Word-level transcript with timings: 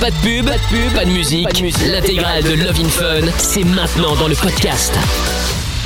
Pas 0.00 0.10
de 0.10 0.16
pub, 0.16 0.46
pas 0.46 0.58
de 0.58 0.62
pub, 0.68 0.92
pas 0.94 1.04
de 1.04 1.10
musique. 1.10 1.48
L'intégrale 1.86 2.42
de 2.42 2.52
Love 2.52 2.80
in 2.80 2.88
Fun, 2.88 3.32
c'est 3.38 3.64
maintenant 3.64 4.14
dans 4.16 4.28
le 4.28 4.34
podcast. 4.34 4.92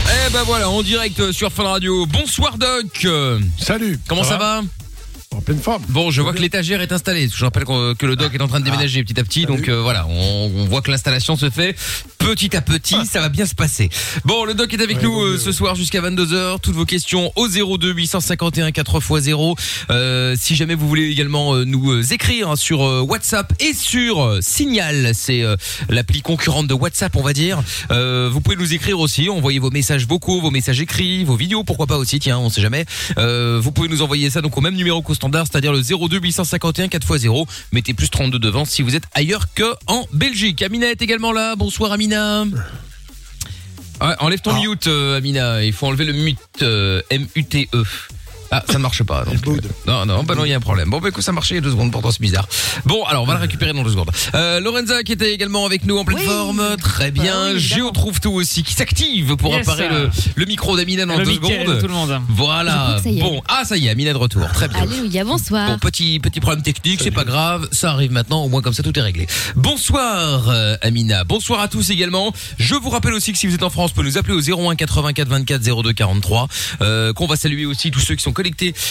Eh 0.07 0.33
ben 0.33 0.43
voilà, 0.45 0.69
en 0.69 0.83
direct 0.83 1.31
sur 1.33 1.53
Fun 1.53 1.65
Radio. 1.65 2.07
Bonsoir 2.07 2.59
Doc. 2.59 3.07
Salut. 3.59 4.01
Comment 4.09 4.25
ça, 4.25 4.37
va? 4.37 4.63
En 5.37 5.41
pleine 5.41 5.61
forme. 5.61 5.85
Bon, 5.91 6.11
je 6.11 6.23
vois 6.23 6.33
que 6.33 6.41
l'étagère 6.41 6.81
est 6.81 6.91
installée. 6.91 7.29
Je 7.33 7.45
rappelle 7.45 7.65
que 7.65 8.05
le 8.07 8.17
doc 8.17 8.35
est 8.35 8.43
en 8.43 8.49
train 8.49 8.59
de 8.59 8.65
déménager 8.65 9.05
petit 9.05 9.19
à 9.21 9.23
petit, 9.23 9.47
donc 9.47 9.69
euh, 9.69 9.81
voilà, 9.81 10.05
on, 10.09 10.51
on 10.57 10.65
voit 10.65 10.83
que 10.83 10.91
l'installation 10.91 11.37
se 11.37 11.49
fait 11.51 11.77
petit 12.19 12.57
à 12.57 12.61
petit. 12.61 13.07
Ça 13.07 13.21
va 13.21 13.29
bien 13.29 13.47
se 13.47 13.55
passer. 13.55 13.91
Bon, 14.25 14.45
le 14.45 14.55
doc 14.55 14.75
est 14.75 14.83
avec 14.83 15.01
nous 15.03 15.21
euh, 15.23 15.39
ce 15.39 15.53
soir 15.53 15.77
jusqu'à 15.77 16.01
22h. 16.01 16.59
Toutes 16.61 16.75
vos 16.75 16.85
questions 16.85 17.33
au 17.37 17.47
02 17.47 17.93
851 17.93 18.71
4x0. 18.71 19.57
Euh, 19.91 20.35
si 20.37 20.57
jamais 20.57 20.75
vous 20.75 20.89
voulez 20.89 21.09
également 21.09 21.55
euh, 21.55 21.65
nous 21.65 21.93
euh, 21.93 22.03
écrire 22.11 22.59
sur 22.59 22.83
euh, 22.83 23.01
WhatsApp 23.01 23.53
et 23.61 23.73
sur 23.73 24.21
euh, 24.23 24.39
Signal, 24.43 25.13
c'est 25.15 25.43
euh, 25.43 25.55
l'appli 25.89 26.23
concurrente 26.23 26.67
de 26.67 26.75
WhatsApp, 26.75 27.15
on 27.15 27.23
va 27.23 27.33
dire. 27.33 27.63
Euh, 27.93 28.29
vous 28.33 28.41
pouvez 28.41 28.57
nous 28.57 28.75
écrire 28.75 28.99
aussi. 28.99 29.29
Envoyez 29.31 29.61
vos 29.61 29.71
messages 29.71 30.07
vocaux, 30.09 30.41
vos 30.41 30.51
messages 30.51 30.81
écrits, 30.81 31.23
vos 31.23 31.37
vidéos, 31.37 31.63
pourquoi 31.63 31.87
pas 31.87 31.99
aussi. 31.99 32.19
Tiens, 32.19 32.39
on 32.39 32.51
sait 32.51 32.61
jamais. 32.63 32.85
Euh, 33.17 33.61
vous 33.63 33.71
pouvez 33.71 33.89
nous 33.89 34.03
envoyer 34.03 34.29
ça 34.29 34.41
donc 34.41 34.57
au 34.59 34.61
même 34.61 34.75
numéro 34.75 35.03
qu'au 35.03 35.15
standard, 35.21 35.47
c'est-à-dire 35.51 35.73
le 35.73 35.83
02 35.83 36.19
851 36.19 36.87
4x0. 36.87 37.47
Mettez 37.73 37.93
plus 37.93 38.09
32 38.09 38.39
devant 38.39 38.65
si 38.65 38.81
vous 38.81 38.97
êtes 38.97 39.05
ailleurs 39.13 39.53
que 39.55 39.75
en 39.87 40.07
Belgique. 40.15 40.63
Amina 40.63 40.91
est 40.91 41.03
également 41.03 41.33
là. 41.33 41.57
Bonsoir 41.57 41.93
Amina. 41.93 42.45
Ouais, 44.01 44.15
enlève 44.21 44.41
ton 44.41 44.59
mute 44.59 44.87
euh, 44.87 45.19
Amina. 45.19 45.63
Il 45.63 45.75
faut 45.75 45.87
enlever 45.87 46.07
le 46.07 46.15
mute 46.15 46.39
euh, 46.63 47.03
M-U-T-E. 47.11 47.85
Ah, 48.51 48.63
ça 48.67 48.75
ne 48.75 48.79
marche 48.83 49.03
pas. 49.05 49.25
donc, 49.25 49.47
euh, 49.47 49.61
non, 49.87 50.07
non, 50.07 50.25
bah 50.25 50.35
non, 50.35 50.45
il 50.45 50.51
y 50.51 50.53
a 50.53 50.57
un 50.57 50.61
problème. 50.61 50.91
Bon, 50.91 50.99
bah 51.01 51.09
écoute, 51.11 51.23
ça 51.23 51.33
marchait 51.33 51.55
il 51.55 51.59
y 51.59 51.59
a 51.59 51.61
deux 51.63 51.71
secondes, 51.71 51.93
pourtant 51.93 52.11
c'est 52.11 52.21
bizarre. 52.21 52.49
Bon, 52.85 53.05
alors 53.05 53.23
on 53.23 53.27
va 53.27 53.35
le 53.35 53.41
récupérer 53.41 53.73
dans 53.73 53.83
deux 53.83 53.91
secondes. 53.91 54.11
Euh, 54.35 54.59
Lorenza 54.61 55.03
qui 55.05 55.13
était 55.13 55.33
également 55.33 55.65
avec 55.67 55.85
nous 55.85 55.99
en 55.99 56.05
pleine 56.05 56.19
forme, 56.19 56.63
très 56.81 57.11
bien. 57.11 57.57
Géo 57.57 57.91
trouve 57.93 58.19
tout 58.21 58.33
aussi 58.33 58.63
qui 58.65 58.75
s'active 58.75 59.37
pour 59.37 59.55
Yes. 59.55 59.67
apparaître 59.69 59.95
le, 59.95 60.11
le 60.37 60.45
micro 60.47 60.77
d'Amina 60.77 61.07
dans 61.07 61.17
Le 61.17 61.25
deux 61.25 61.31
Mickaël, 61.33 61.61
secondes. 61.67 61.81
tout 61.81 61.87
le 61.89 61.93
monde. 61.93 62.21
Je 62.29 62.35
Voilà. 62.35 62.73
crois 62.73 62.95
que 62.97 63.03
ça 63.03 63.11
y 63.11 63.19
est. 63.19 63.23
Bon, 63.23 63.43
ah 63.49 63.63
ça 63.65 63.77
y 63.77 63.87
est, 63.87 63.91
Amina 63.91 64.13
de 64.13 64.19
retour. 64.19 64.47
Très 64.53 64.69
bien. 64.69 64.83
Alléluia, 64.83 65.25
bonsoir. 65.25 65.71
Bon, 65.71 65.79
petit 65.79 66.19
petit 66.21 66.41
problème 66.41 66.63
technique, 66.63 67.01
c'est 67.03 67.11
pas 67.11 67.25
grave, 67.25 67.69
ça 67.73 67.91
arrive 67.93 68.11
maintenant, 68.13 68.43
au 68.45 68.49
moins 68.49 68.63
comme 68.63 68.73
ça 68.75 68.83
tout 68.83 68.97
est 68.99 69.03
réglé. 69.03 69.27
Bonsoir 69.57 70.49
euh, 70.49 70.77
Amina, 70.83 71.23
bonsoir 71.25 71.61
à 71.61 71.69
tous 71.69 71.91
également. 71.91 72.33
Je 72.59 72.75
vous 72.75 72.91
rappelle 72.91 73.13
aussi 73.15 73.33
que 73.33 73.39
si 73.39 73.47
vous 73.47 73.55
êtes 73.55 73.63
en 73.63 73.71
France, 73.71 73.91
vous 73.91 73.95
pouvez 73.95 74.09
nous 74.09 74.19
appeler 74.19 74.35
au 74.35 74.41
01 74.71 74.75
84 74.75 75.29
24 75.29 75.63
02 75.83 75.93
43, 75.93 76.49
euh, 76.83 77.13
qu'on 77.13 77.27
va 77.27 77.37
saluer 77.37 77.67
aussi 77.67 77.91
tous 77.91 78.01
ceux 78.01 78.15
qui 78.17 78.23
sont 78.23 78.33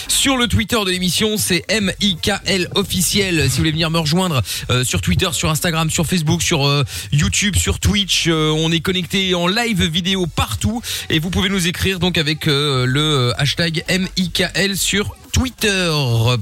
sur 0.08 0.38
le 0.38 0.47
Twitter 0.47 0.78
de 0.86 0.92
l'émission, 0.92 1.38
c'est 1.38 1.66
MIKL 1.69 2.69
officiel. 2.75 3.44
Si 3.44 3.50
vous 3.50 3.58
voulez 3.58 3.72
venir 3.72 3.89
me 3.89 4.00
rejoindre 4.00 4.42
euh, 4.69 4.83
sur 4.83 5.02
Twitter, 5.02 5.30
sur 5.31 5.50
Instagram, 5.50 5.89
sur 5.89 6.05
Facebook, 6.05 6.42
sur 6.42 6.67
euh, 6.67 6.83
YouTube, 7.11 7.55
sur 7.55 7.80
Twitch, 7.80 8.27
euh, 8.27 8.52
on 8.52 8.72
est 8.72 8.80
connecté 8.80 9.33
en 9.33 9.47
live 9.47 9.83
vidéo 9.83 10.27
partout 10.27 10.81
et 11.09 11.20
vous 11.20 11.30
pouvez 11.30 11.50
nous 11.50 11.67
écrire 11.67 12.00
donc 12.00 12.17
avec 12.17 12.45
le 12.45 13.33
hashtag 13.38 13.83
MIKL 13.89 14.77
sur 14.77 15.16
Twitter 15.32 15.92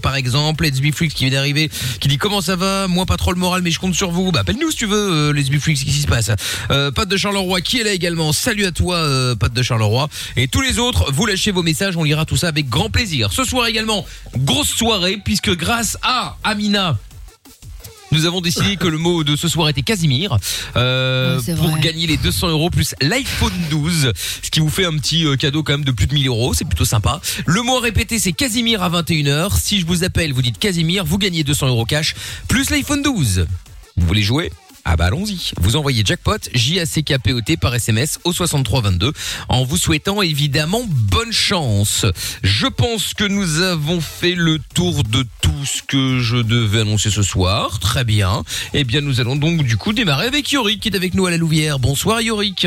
par 0.02 0.16
exemple 0.16 0.66
Let's 0.66 0.82
Be 0.82 0.92
Freaks 0.94 1.14
qui 1.14 1.26
vient 1.26 1.34
d'arriver 1.34 1.70
qui 2.00 2.08
dit 2.08 2.18
comment 2.18 2.42
ça 2.42 2.56
va? 2.56 2.88
Moi 2.88 3.06
pas 3.06 3.18
trop 3.18 3.32
le 3.32 3.40
moral 3.40 3.62
mais 3.62 3.72
je 3.72 3.80
compte 3.80 3.96
sur 3.96 4.12
vous. 4.12 4.32
Bah 4.32 4.42
appelle-nous 4.42 4.72
si 4.72 4.78
tu 4.78 4.86
veux 4.86 5.30
euh, 5.30 5.34
Let's 5.34 5.50
Be 5.50 5.60
Freaks 5.60 5.78
qu'est-ce 5.78 5.96
qui 5.96 6.02
se 6.02 6.08
passe? 6.08 6.32
Euh, 6.72 6.92
Pat 6.92 7.08
de 7.08 7.18
Charleroi 7.18 7.62
qui 7.62 7.80
est 7.80 7.84
là 7.84 7.92
également? 7.92 8.34
Salut 8.34 8.66
à 8.66 8.72
toi 8.72 8.98
euh, 8.98 9.36
Pat 9.36 9.52
de 9.52 9.64
Charleroi. 9.64 10.10
Et 10.36 10.48
tous 10.48 10.62
les 10.62 10.80
autres 10.80 11.12
vous 11.12 11.26
lâchez 11.26 11.52
vos 11.52 11.64
messages 11.64 11.98
on 11.98 12.04
lira 12.04 12.26
tout 12.26 12.38
ça 12.38 12.48
avec 12.48 12.70
grand 12.70 12.90
plaisir. 12.90 13.32
Ce 13.32 13.44
soir 13.44 13.68
également 13.68 14.06
grosse 14.36 14.70
soirée 14.70 15.20
puisque 15.24 15.56
grâce 15.56 15.98
à 16.04 16.38
Amina 16.44 16.98
nous 18.12 18.26
avons 18.26 18.42
décidé 18.42 18.76
que 18.78 18.88
le 18.88 18.98
mot 18.98 19.24
de 19.24 19.36
ce 19.36 19.48
soir 19.48 19.70
était 19.70 19.82
Casimir 19.82 20.38
euh, 20.76 21.40
Ouais, 21.42 21.56
pour 21.56 21.70
vrai. 21.70 21.80
gagner 21.82 22.08
les 22.08 22.18
200 22.18 22.50
euros 22.50 22.70
plus 22.70 22.96
l'iPhone 23.02 23.54
12, 23.70 24.12
ce 24.44 24.50
qui 24.50 24.60
vous 24.60 24.70
fait 24.70 24.86
un 24.86 24.98
petit 24.98 25.26
euh, 25.26 25.36
cadeau 25.36 25.64
quand 25.64 25.74
même 25.74 25.86
de 25.86 25.92
plus 25.92 26.08
de 26.08 26.14
1000 26.14 26.28
euros, 26.28 26.54
c'est 26.54 26.66
plutôt 26.66 26.86
sympa. 26.86 27.22
Le 27.46 27.62
mot 27.62 27.78
à 27.78 27.82
répéter 27.82 28.20
c'est 28.20 28.32
Casimir 28.34 28.82
à 28.84 28.90
21h. 28.90 29.60
Si 29.60 29.80
je 29.80 29.86
vous 29.86 30.04
appelle, 30.04 30.34
vous 30.34 30.42
dites 30.42 30.58
Casimir, 30.58 31.04
vous 31.06 31.18
gagnez 31.18 31.44
200 31.44 31.68
euros 31.68 31.86
cash 31.86 32.16
plus 32.48 32.70
l'iPhone 32.70 33.02
12. 33.02 33.46
Vous 33.98 34.08
voulez 34.08 34.22
jouer? 34.24 34.52
Ah 34.90 34.96
bah 34.96 35.08
allons-y. 35.08 35.52
Vous 35.60 35.76
envoyez 35.76 36.02
jackpot 36.06 36.38
J 36.54 36.80
A 36.80 36.86
C 36.86 37.04
K 37.04 37.18
P 37.22 37.34
O 37.34 37.42
T 37.42 37.58
par 37.58 37.76
SMS 37.76 38.20
au 38.24 38.32
6322 38.32 39.12
en 39.50 39.66
vous 39.66 39.76
souhaitant 39.76 40.22
évidemment 40.22 40.82
bonne 40.88 41.34
chance. 41.34 42.06
Je 42.42 42.68
pense 42.68 43.14
que 43.14 43.26
nous 43.26 43.62
avons 43.62 44.00
fait 44.00 44.34
le 44.34 44.60
tour 44.74 45.04
de 45.04 45.26
tout 45.42 45.66
ce 45.66 45.84
que 45.84 46.22
je 46.22 46.38
devais 46.38 46.82
annoncer 46.82 47.10
ce 47.10 47.22
soir. 47.22 47.80
Très 47.80 48.06
bien. 48.06 48.44
Eh 48.74 48.86
bien 48.86 49.02
nous 49.02 49.20
allons 49.20 49.36
donc 49.36 49.64
du 49.64 49.76
coup 49.76 49.92
démarrer 49.92 50.28
avec 50.28 50.50
Yorick 50.54 50.80
qui 50.80 50.88
est 50.88 50.96
avec 50.96 51.16
nous 51.16 51.26
à 51.26 51.32
la 51.32 51.38
Louvière. 51.38 51.80
Bonsoir 51.80 52.22
Yorick. 52.22 52.66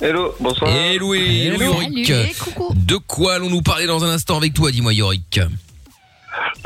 Hello, 0.00 0.34
bonsoir. 0.40 0.68
Hello, 0.74 1.14
hello, 1.14 1.62
Yorick. 1.62 2.08
Salut, 2.08 2.34
coucou. 2.36 2.74
De 2.74 2.96
quoi 2.96 3.34
allons-nous 3.34 3.62
parler 3.62 3.86
dans 3.86 4.02
un 4.02 4.08
instant 4.08 4.36
avec 4.36 4.54
toi, 4.54 4.72
dis-moi 4.72 4.92
Yorick? 4.92 5.38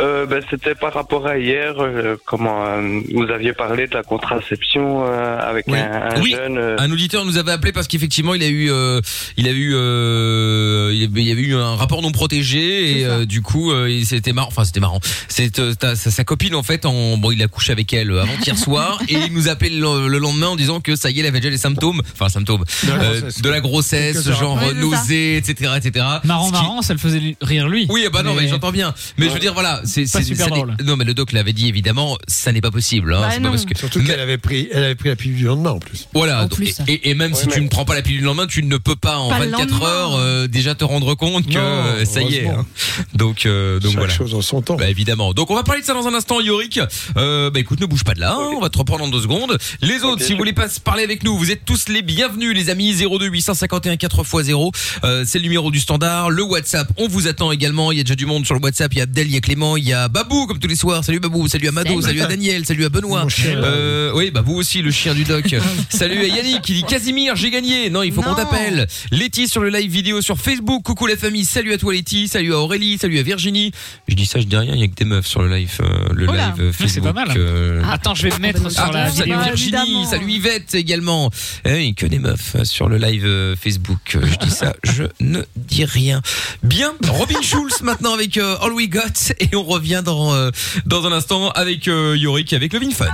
Euh, 0.00 0.26
ben, 0.26 0.42
C'était 0.50 0.74
par 0.74 0.92
rapport 0.94 1.26
à 1.26 1.38
hier, 1.38 1.74
euh, 1.80 2.16
comment 2.24 2.64
euh, 2.66 3.00
vous 3.14 3.30
aviez 3.32 3.52
parlé 3.52 3.86
de 3.86 3.94
la 3.94 4.02
contraception 4.02 5.04
euh, 5.04 5.38
avec 5.40 5.66
Oui. 5.68 5.78
un, 5.78 6.16
un 6.16 6.20
Oui. 6.22 6.30
jeune. 6.30 6.56
euh, 6.58 6.76
Un 6.78 6.90
auditeur 6.90 7.24
nous 7.24 7.36
avait 7.36 7.50
appelé 7.52 7.72
parce 7.72 7.88
qu'effectivement 7.88 8.34
il 8.34 8.42
a 8.42 8.48
eu, 8.48 8.70
euh, 8.70 9.00
il 9.36 9.48
a 9.48 9.50
eu, 9.50 9.74
euh, 9.74 10.90
il 10.92 11.00
y 11.26 11.30
avait- 11.32 11.42
eu 11.42 11.54
un 11.54 11.76
rapport 11.76 12.02
non 12.02 12.10
protégé 12.12 12.98
et 13.00 13.04
euh, 13.06 13.24
du 13.24 13.42
coup 13.42 13.70
euh, 13.72 14.00
c'était 14.04 14.32
marrant. 14.32 14.48
Enfin 14.48 14.64
c'était 14.64 14.80
marrant. 14.80 15.00
C'est 15.28 15.58
euh, 15.58 15.72
sa, 15.80 15.94
sa 15.96 16.24
copine 16.24 16.54
en 16.54 16.62
fait, 16.62 16.84
en, 16.86 17.16
bon 17.16 17.30
il 17.30 17.42
a 17.42 17.48
couché 17.48 17.72
avec 17.72 17.92
elle 17.92 18.10
euh, 18.10 18.22
avant-hier 18.22 18.56
soir 18.56 19.00
et 19.08 19.14
il 19.14 19.32
nous 19.32 19.48
appelle 19.48 19.78
le, 19.78 20.08
le 20.08 20.18
lendemain 20.18 20.48
en 20.48 20.56
disant 20.56 20.80
que 20.80 20.96
ça 20.96 21.10
y 21.10 21.16
est, 21.18 21.20
elle 21.20 21.26
avait 21.26 21.40
déjà 21.40 21.50
les 21.50 21.58
symptômes, 21.58 22.02
enfin 22.12 22.28
symptômes 22.28 22.64
De 22.84 22.88
la 22.90 22.94
euh, 22.94 23.20
grossesse. 23.20 23.42
de 23.42 23.48
la 23.50 23.60
grossesse, 23.60 24.12
Quelques 24.16 24.28
heures 24.28 24.38
genre 24.38 24.74
nausées, 24.74 25.36
etc., 25.36 25.72
etc. 25.76 26.04
Marrant, 26.24 26.46
Ce 26.48 26.52
qui- 26.52 26.62
marrant, 26.62 26.82
ça 26.82 26.92
le 26.92 26.98
faisait 26.98 27.36
rire 27.40 27.68
lui. 27.68 27.86
Oui, 27.90 28.06
bah 28.12 28.22
non, 28.22 28.34
mais, 28.34 28.42
Mais- 28.42 28.48
j'entends 28.48 28.72
bien. 28.72 28.94
Mais 29.16 29.26
je 29.28 29.32
veux 29.32 29.38
dire, 29.40 29.54
voilà, 29.54 29.80
c'est 29.88 30.22
super 30.22 30.48
drôle. 30.48 30.76
Non, 30.84 30.96
mais 30.96 31.04
le 31.04 31.14
doc 31.14 31.32
l'avait 31.32 31.52
dit 31.52 31.68
évidemment, 31.68 32.16
ça 32.28 32.52
n'est 32.52 32.60
pas 32.60 32.70
possible. 32.70 33.12
Hein, 33.14 33.20
Bah 33.20 33.28
c'est 33.30 33.36
pas 33.36 33.42
non. 33.44 33.50
parce 33.50 33.64
que 33.64 33.76
Surtout 33.78 33.98
Mais- 34.00 34.06
qu'elle 34.06 34.20
avait 34.20 34.38
pris, 34.38 34.68
elle 34.72 34.84
avait 34.84 34.94
pris 34.94 35.08
la 35.08 35.16
pilule 35.16 35.36
du 35.36 35.44
lendemain 35.44 35.70
en 35.70 35.78
plus. 35.78 36.08
Voilà, 36.14 36.38
En 36.38 36.42
donc- 36.42 36.54
plus. 36.54 36.76
et, 36.88 37.14
même 37.14 37.34
si 37.34 37.46
Ouais, 37.46 37.54
tu 37.54 37.60
ne 37.60 37.68
prends 37.68 37.84
pas 37.84 37.94
la 37.94 38.02
pilule 38.02 38.20
le 38.20 38.26
lendemain, 38.26 38.46
tu 38.46 38.62
ne 38.62 38.76
peux 38.76 38.96
pas 38.96 39.16
en 39.18 39.28
Pas 39.28 39.38
le 39.44 39.50
24 39.50 39.70
lendemain. 39.70 39.86
heures 39.88 40.14
euh, 40.16 40.46
déjà 40.48 40.74
te 40.74 40.84
rendre 40.84 41.14
compte 41.14 41.46
que 41.46 41.52
Non, 41.54 41.60
euh, 41.60 42.04
ça 42.04 42.22
y 42.22 42.36
est. 42.36 42.46
hein. 42.48 42.66
Donc, 43.14 43.46
euh, 43.46 43.78
donc 43.80 43.92
Chaque 43.92 43.98
voilà. 43.98 44.14
chose 44.14 44.34
en 44.34 44.42
son 44.42 44.62
temps. 44.62 44.76
Bah 44.76 44.88
évidemment. 44.90 45.32
Donc 45.32 45.50
on 45.50 45.54
va 45.54 45.62
parler 45.62 45.80
de 45.80 45.86
ça 45.86 45.94
dans 45.94 46.06
un 46.06 46.14
instant, 46.14 46.40
Yorick. 46.40 46.80
Euh, 47.16 47.50
bah 47.50 47.60
écoute, 47.60 47.80
ne 47.80 47.86
bouge 47.86 48.04
pas 48.04 48.14
de 48.14 48.20
là, 48.20 48.34
hein, 48.34 48.50
on 48.56 48.60
va 48.60 48.68
te 48.70 48.78
reprendre 48.78 49.04
en 49.04 49.08
deux 49.08 49.20
secondes. 49.22 49.56
Les 49.82 50.02
autres, 50.02 50.22
si 50.24 50.32
vous 50.32 50.38
voulez 50.38 50.52
pas 50.52 50.68
se 50.68 50.80
parler 50.80 51.02
avec 51.04 51.22
nous, 51.22 51.36
vous 51.38 51.50
êtes 51.50 51.64
tous 51.64 51.88
les 51.88 52.02
bienvenus, 52.02 52.54
les 52.54 52.70
amis. 52.70 52.94
02 52.94 53.26
851 53.28 53.94
4x0, 53.96 54.72
euh, 55.04 55.24
c'est 55.26 55.38
le 55.38 55.44
numéro 55.44 55.70
du 55.70 55.78
standard. 55.80 56.30
Le 56.30 56.42
WhatsApp, 56.42 56.90
on 56.96 57.08
vous 57.08 57.26
attend 57.28 57.52
également. 57.52 57.92
Il 57.92 57.98
y 57.98 58.00
a 58.00 58.04
déjà 58.04 58.14
du 58.16 58.26
monde 58.26 58.44
sur 58.46 58.54
le 58.54 58.60
WhatsApp. 58.60 58.92
Il 58.94 58.98
y 58.98 59.00
a 59.00 59.04
Abdel, 59.04 59.26
il 59.26 59.34
y 59.34 59.36
a 59.36 59.40
Clément, 59.40 59.67
il 59.76 59.84
y 59.88 59.92
a 59.92 60.08
Babou 60.08 60.46
comme 60.46 60.58
tous 60.58 60.68
les 60.68 60.76
soirs. 60.76 61.04
Salut 61.04 61.20
Babou, 61.20 61.48
salut 61.48 61.68
à 61.68 61.72
Mado, 61.72 61.90
Salut. 61.90 62.02
salut 62.02 62.20
à 62.22 62.26
Daniel, 62.26 62.64
salut 62.64 62.84
à 62.84 62.88
Benoît. 62.88 63.26
Euh, 63.46 64.12
oui, 64.14 64.30
bah 64.30 64.42
vous 64.44 64.54
aussi, 64.54 64.82
le 64.82 64.90
chien 64.90 65.14
du 65.14 65.24
doc. 65.24 65.54
Salut 65.90 66.18
à 66.20 66.26
Yannick 66.26 66.62
qui 66.62 66.74
dit 66.74 66.82
Casimir, 66.84 67.34
j'ai 67.36 67.50
gagné. 67.50 67.90
Non, 67.90 68.02
il 68.02 68.12
faut 68.12 68.22
qu'on 68.22 68.34
t'appelle. 68.34 68.86
Letty 69.10 69.48
sur 69.48 69.62
le 69.62 69.68
live 69.70 69.90
vidéo 69.90 70.20
sur 70.22 70.38
Facebook. 70.38 70.82
Coucou 70.82 71.06
la 71.06 71.16
famille. 71.16 71.44
Salut 71.44 71.72
à 71.72 71.78
toi 71.78 71.92
Letty. 71.92 72.28
Salut 72.28 72.52
à 72.54 72.58
Aurélie. 72.58 72.98
Salut 72.98 73.18
à 73.18 73.22
Virginie. 73.22 73.72
Je 74.06 74.14
dis 74.14 74.26
ça, 74.26 74.38
je 74.40 74.44
dis 74.44 74.56
rien. 74.56 74.74
Il 74.74 74.80
y 74.80 74.84
a 74.84 74.88
que 74.88 74.94
des 74.94 75.04
meufs 75.04 75.26
sur 75.26 75.42
le 75.42 75.54
live, 75.54 75.70
euh, 75.80 76.08
le 76.12 76.26
Oh 76.28 76.32
live 76.32 76.54
euh, 76.60 76.72
Ah, 76.72 76.84
c'est 76.88 77.00
pas 77.00 77.12
Facebook. 77.12 77.14
mal. 77.14 77.28
euh, 77.36 77.82
Attends, 77.90 78.14
je 78.14 78.22
vais 78.28 78.30
me 78.34 78.38
mettre 78.38 78.62
bah, 78.62 78.70
sur 78.70 78.82
ah, 78.84 78.92
la 78.92 79.10
salut 79.10 79.32
vidéo. 79.32 79.42
Virginie, 79.44 79.76
évidemment. 79.80 80.10
salut 80.10 80.30
Yvette 80.32 80.74
également. 80.74 81.30
Eh 81.64 81.72
oui, 81.74 81.94
que 81.94 82.06
des 82.06 82.18
meufs 82.18 82.56
sur 82.64 82.88
le 82.88 82.96
live 82.98 83.26
Facebook. 83.60 84.16
Je 84.22 84.36
dis 84.46 84.50
ça, 84.52 84.74
je 84.84 85.04
ne 85.20 85.42
dis 85.56 85.84
rien. 85.84 86.20
Bien, 86.62 86.92
Robin 87.08 87.40
Schulz 87.42 87.82
maintenant 87.82 88.12
avec 88.14 88.36
All 88.36 88.72
We 88.72 88.88
Got 88.88 89.32
et 89.40 89.54
on 89.56 89.57
revient 89.62 90.02
dans 90.04 90.34
euh, 90.34 90.50
dans 90.86 91.06
un 91.06 91.12
instant 91.12 91.50
avec 91.50 91.88
euh, 91.88 92.16
Yorick 92.16 92.52
avec 92.52 92.72
le 92.72 92.80
Fun. 92.90 93.06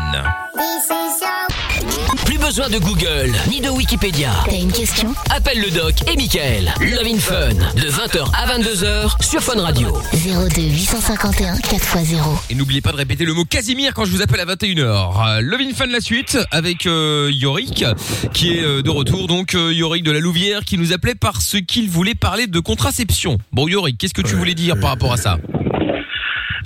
Plus 2.25 2.39
besoin 2.39 2.69
de 2.71 2.79
Google, 2.79 3.33
ni 3.51 3.61
de 3.61 3.69
Wikipédia. 3.69 4.31
T'as 4.47 4.57
une 4.59 4.73
question? 4.73 5.15
Appelle 5.31 5.61
le 5.61 5.71
doc 5.71 5.95
et 6.11 6.17
Michael. 6.17 6.73
Love 6.81 7.07
in 7.07 7.19
Fun, 7.19 7.55
de 7.55 7.91
20h 7.91 8.25
à 8.33 8.59
22h 8.59 9.23
sur 9.23 9.43
Fun 9.43 9.61
Radio. 9.61 9.89
02 10.13 10.63
851 10.63 11.57
4x0. 11.57 12.21
Et 12.51 12.55
n'oubliez 12.55 12.81
pas 12.81 12.93
de 12.93 12.97
répéter 12.97 13.25
le 13.25 13.35
mot 13.35 13.45
Casimir 13.45 13.93
quand 13.93 14.05
je 14.05 14.11
vous 14.11 14.23
appelle 14.23 14.41
à 14.41 14.47
21h. 14.47 15.41
Levin 15.41 15.75
Fan 15.75 15.91
la 15.91 16.01
suite 16.01 16.39
avec 16.51 16.87
euh, 16.87 17.31
Yorick 17.33 17.85
qui 18.33 18.57
est 18.57 18.65
euh, 18.65 18.83
de 18.83 18.91
retour. 18.91 19.27
Donc 19.27 19.55
euh, 19.55 19.73
Yorick 19.73 20.03
de 20.03 20.13
la 20.13 20.21
Louvière 20.21 20.65
qui 20.65 20.79
nous 20.79 20.93
appelait 20.93 21.15
parce 21.15 21.57
qu'il 21.67 21.91
voulait 21.91 22.15
parler 22.15 22.47
de 22.47 22.61
contraception. 22.61 23.39
Bon 23.53 23.69
Yorick, 23.69 23.99
qu'est-ce 23.99 24.15
que 24.15 24.23
tu 24.23 24.35
voulais 24.35 24.55
dire 24.55 24.79
par 24.81 24.91
rapport 24.91 25.13
à 25.13 25.17
ça? 25.17 25.39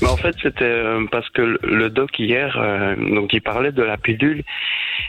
Mais 0.03 0.09
en 0.09 0.17
fait, 0.17 0.35
c'était 0.43 0.65
euh, 0.65 1.05
parce 1.11 1.29
que 1.31 1.43
le- 1.62 1.91
doc 1.91 2.19
hier, 2.19 2.56
euh, 2.61 2.95
donc 2.97 3.33
il 3.33 3.41
parlait 3.43 3.73
de 3.73 3.83
la 3.83 3.97
pilule 3.97 4.43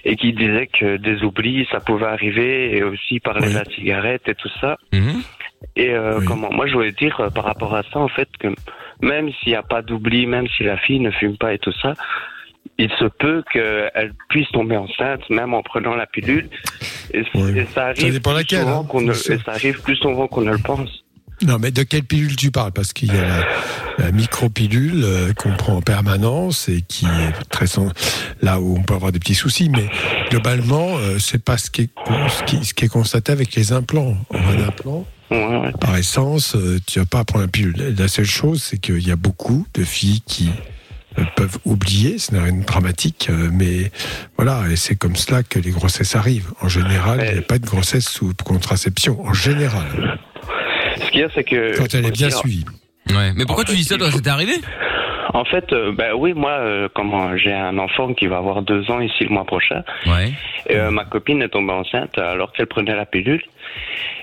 et 0.06 0.16
qui 0.16 0.34
disait 0.34 0.68
que 0.68 0.98
des 0.98 1.24
oublis, 1.24 1.68
ça 1.72 1.80
pouvait 1.80 2.06
arriver 2.08 2.76
et 2.78 2.84
aussi 2.84 3.20
Oui. 3.26 3.50
de 3.52 3.54
la 3.58 3.66
cigarette 3.66 4.28
et 4.28 4.36
tout 4.36 4.50
ça. 4.62 4.78
Mhm. 4.94 5.22
Et 5.76 5.90
euh, 5.94 6.20
Oui. 6.20 6.26
comment 6.26 6.50
Moi, 6.52 6.68
je 6.68 6.74
voulais 6.74 6.92
dire 6.94 7.20
euh, 7.20 7.30
par 7.30 7.44
rapport 7.44 7.76
à 7.76 7.84
ça, 7.84 8.00
en 8.00 8.08
fait, 8.08 8.30
que 8.40 8.48
même 9.02 9.30
s'il 9.34 9.50
n'y 9.50 9.56
a 9.56 9.64
pas 9.64 9.82
d'oubli, 9.82 10.26
même 10.26 10.48
si 10.56 10.64
la 10.64 10.78
fille 10.78 11.00
ne 11.00 11.12
fume 11.12 11.38
pas 11.38 11.54
et 11.54 11.60
tout 11.60 11.74
ça, 11.82 11.94
il 12.78 12.90
se 12.92 13.06
peut 13.06 13.44
qu'elle 13.52 14.14
puisse 14.30 14.50
tomber 14.52 14.78
enceinte 14.78 15.30
même 15.30 15.54
en 15.54 15.62
prenant 15.62 15.96
la 15.96 16.06
pilule. 16.08 16.50
Et, 17.14 17.22
Ouais. 17.36 17.60
et 17.62 17.66
ça 17.66 17.88
arrive 17.88 18.22
plus 18.22 18.34
laquelle, 18.34 18.60
souvent 18.62 18.88
hein. 18.94 19.02
ne, 19.02 19.12
et 19.12 19.38
ça 19.40 19.52
arrive 19.52 19.82
plus 19.82 19.96
souvent 19.98 20.28
qu'on 20.28 20.42
ne 20.42 20.52
le 20.52 20.58
pense. 20.64 21.04
Non, 21.42 21.58
mais 21.60 21.72
de 21.72 21.84
quelle 21.84 22.04
pilule 22.04 22.36
tu 22.36 22.52
parles? 22.52 22.72
Parce 22.74 22.92
qu'il 22.94 23.14
y 23.14 23.18
a 23.18 23.26
la, 23.26 23.46
la 23.98 24.12
micropilule 24.12 25.02
euh, 25.04 25.34
qu'on 25.34 25.54
prend 25.56 25.78
en 25.78 25.82
permanence 25.82 26.68
et 26.70 26.82
qui 26.82 27.06
est 27.06 27.32
très 27.50 27.66
sen- 27.68 27.92
là 28.42 28.60
où 28.60 28.76
on 28.78 28.84
peut 28.84 28.94
avoir 28.94 29.12
des 29.12 29.20
petits 29.20 29.36
soucis. 29.36 29.70
Mais 29.70 29.90
globalement, 30.30 30.98
euh, 30.98 31.18
c'est 31.20 31.42
pas 31.44 31.58
ce 31.58 31.70
qui, 31.72 31.84
est, 31.84 31.90
ce, 32.30 32.44
qui, 32.44 32.66
ce 32.66 32.74
qui 32.74 32.86
est 32.86 32.90
constaté 32.90 33.32
avec 33.32 33.56
les 33.56 33.72
implants. 33.72 34.18
Un 34.34 34.68
implant, 34.68 35.06
Ouais, 35.32 35.46
ouais. 35.46 35.72
par 35.80 35.96
essence, 35.96 36.56
euh, 36.56 36.80
tu 36.88 37.00
vas 37.00 37.06
pas 37.06 37.24
prendre 37.24 37.46
la 37.46 37.50
pilule. 37.52 37.96
La 37.98 38.08
seule 38.08 38.26
chose, 38.26 38.64
c'est 38.64 38.78
qu'il 38.80 39.08
y 39.08 39.12
a 39.12 39.16
beaucoup 39.16 39.66
de 39.76 39.84
filles 39.84 40.22
qui 40.26 40.50
euh, 41.20 41.24
peuvent 41.36 41.60
oublier, 41.66 42.18
ce 42.18 42.34
n'est 42.34 42.40
rien 42.42 42.54
de 42.54 42.64
dramatique, 42.66 43.28
euh, 43.30 43.50
mais 43.54 43.92
voilà, 44.38 44.64
et 44.72 44.76
c'est 44.76 44.96
comme 44.96 45.16
cela 45.16 45.44
que 45.44 45.60
les 45.60 45.70
grossesses 45.72 46.16
arrivent. 46.16 46.50
En 46.62 46.68
général, 46.68 47.24
il 47.28 47.34
n'y 47.34 47.40
a 47.40 47.42
pas 47.44 47.60
de 47.60 47.66
grossesse 47.66 48.10
sous 48.10 48.34
contraception, 48.44 49.22
en 49.24 49.34
général, 49.34 50.18
Ce 51.00 51.12
qu'il 51.12 51.22
y 51.22 51.24
a, 51.24 51.30
c'est 51.34 51.44
que 51.44 51.78
quand 51.78 51.94
elle 51.94 52.06
est 52.06 52.12
bien 52.12 52.30
suivie. 52.30 52.66
Ouais. 53.10 53.32
Mais 53.36 53.46
pourquoi 53.46 53.66
tu 53.66 53.74
dis 53.74 53.84
ça 53.84 53.98
toi? 53.98 54.12
C'était 54.12 54.30
arrivé? 54.30 54.54
En 55.34 55.46
fait, 55.46 55.72
euh, 55.74 55.92
ben 55.92 56.14
oui, 56.16 56.34
moi, 56.34 56.52
euh, 56.52 56.90
comment 56.94 57.38
j'ai 57.38 57.54
un 57.54 57.78
enfant 57.78 58.14
qui 58.14 58.26
va 58.26 58.38
avoir 58.38 58.64
deux 58.64 58.90
ans 58.90 59.00
ici 59.00 59.24
le 59.24 59.30
mois 59.30 59.46
prochain. 59.46 59.84
Ouais. 60.08 60.32
Et, 60.68 60.76
euh, 60.76 60.90
ma 60.90 61.06
copine 61.06 61.42
est 61.42 61.50
tombée 61.50 61.74
enceinte 61.74 62.18
alors 62.18 62.52
qu'elle 62.52 62.68
prenait 62.68 62.96
la 62.96 63.06
pilule. 63.06 63.44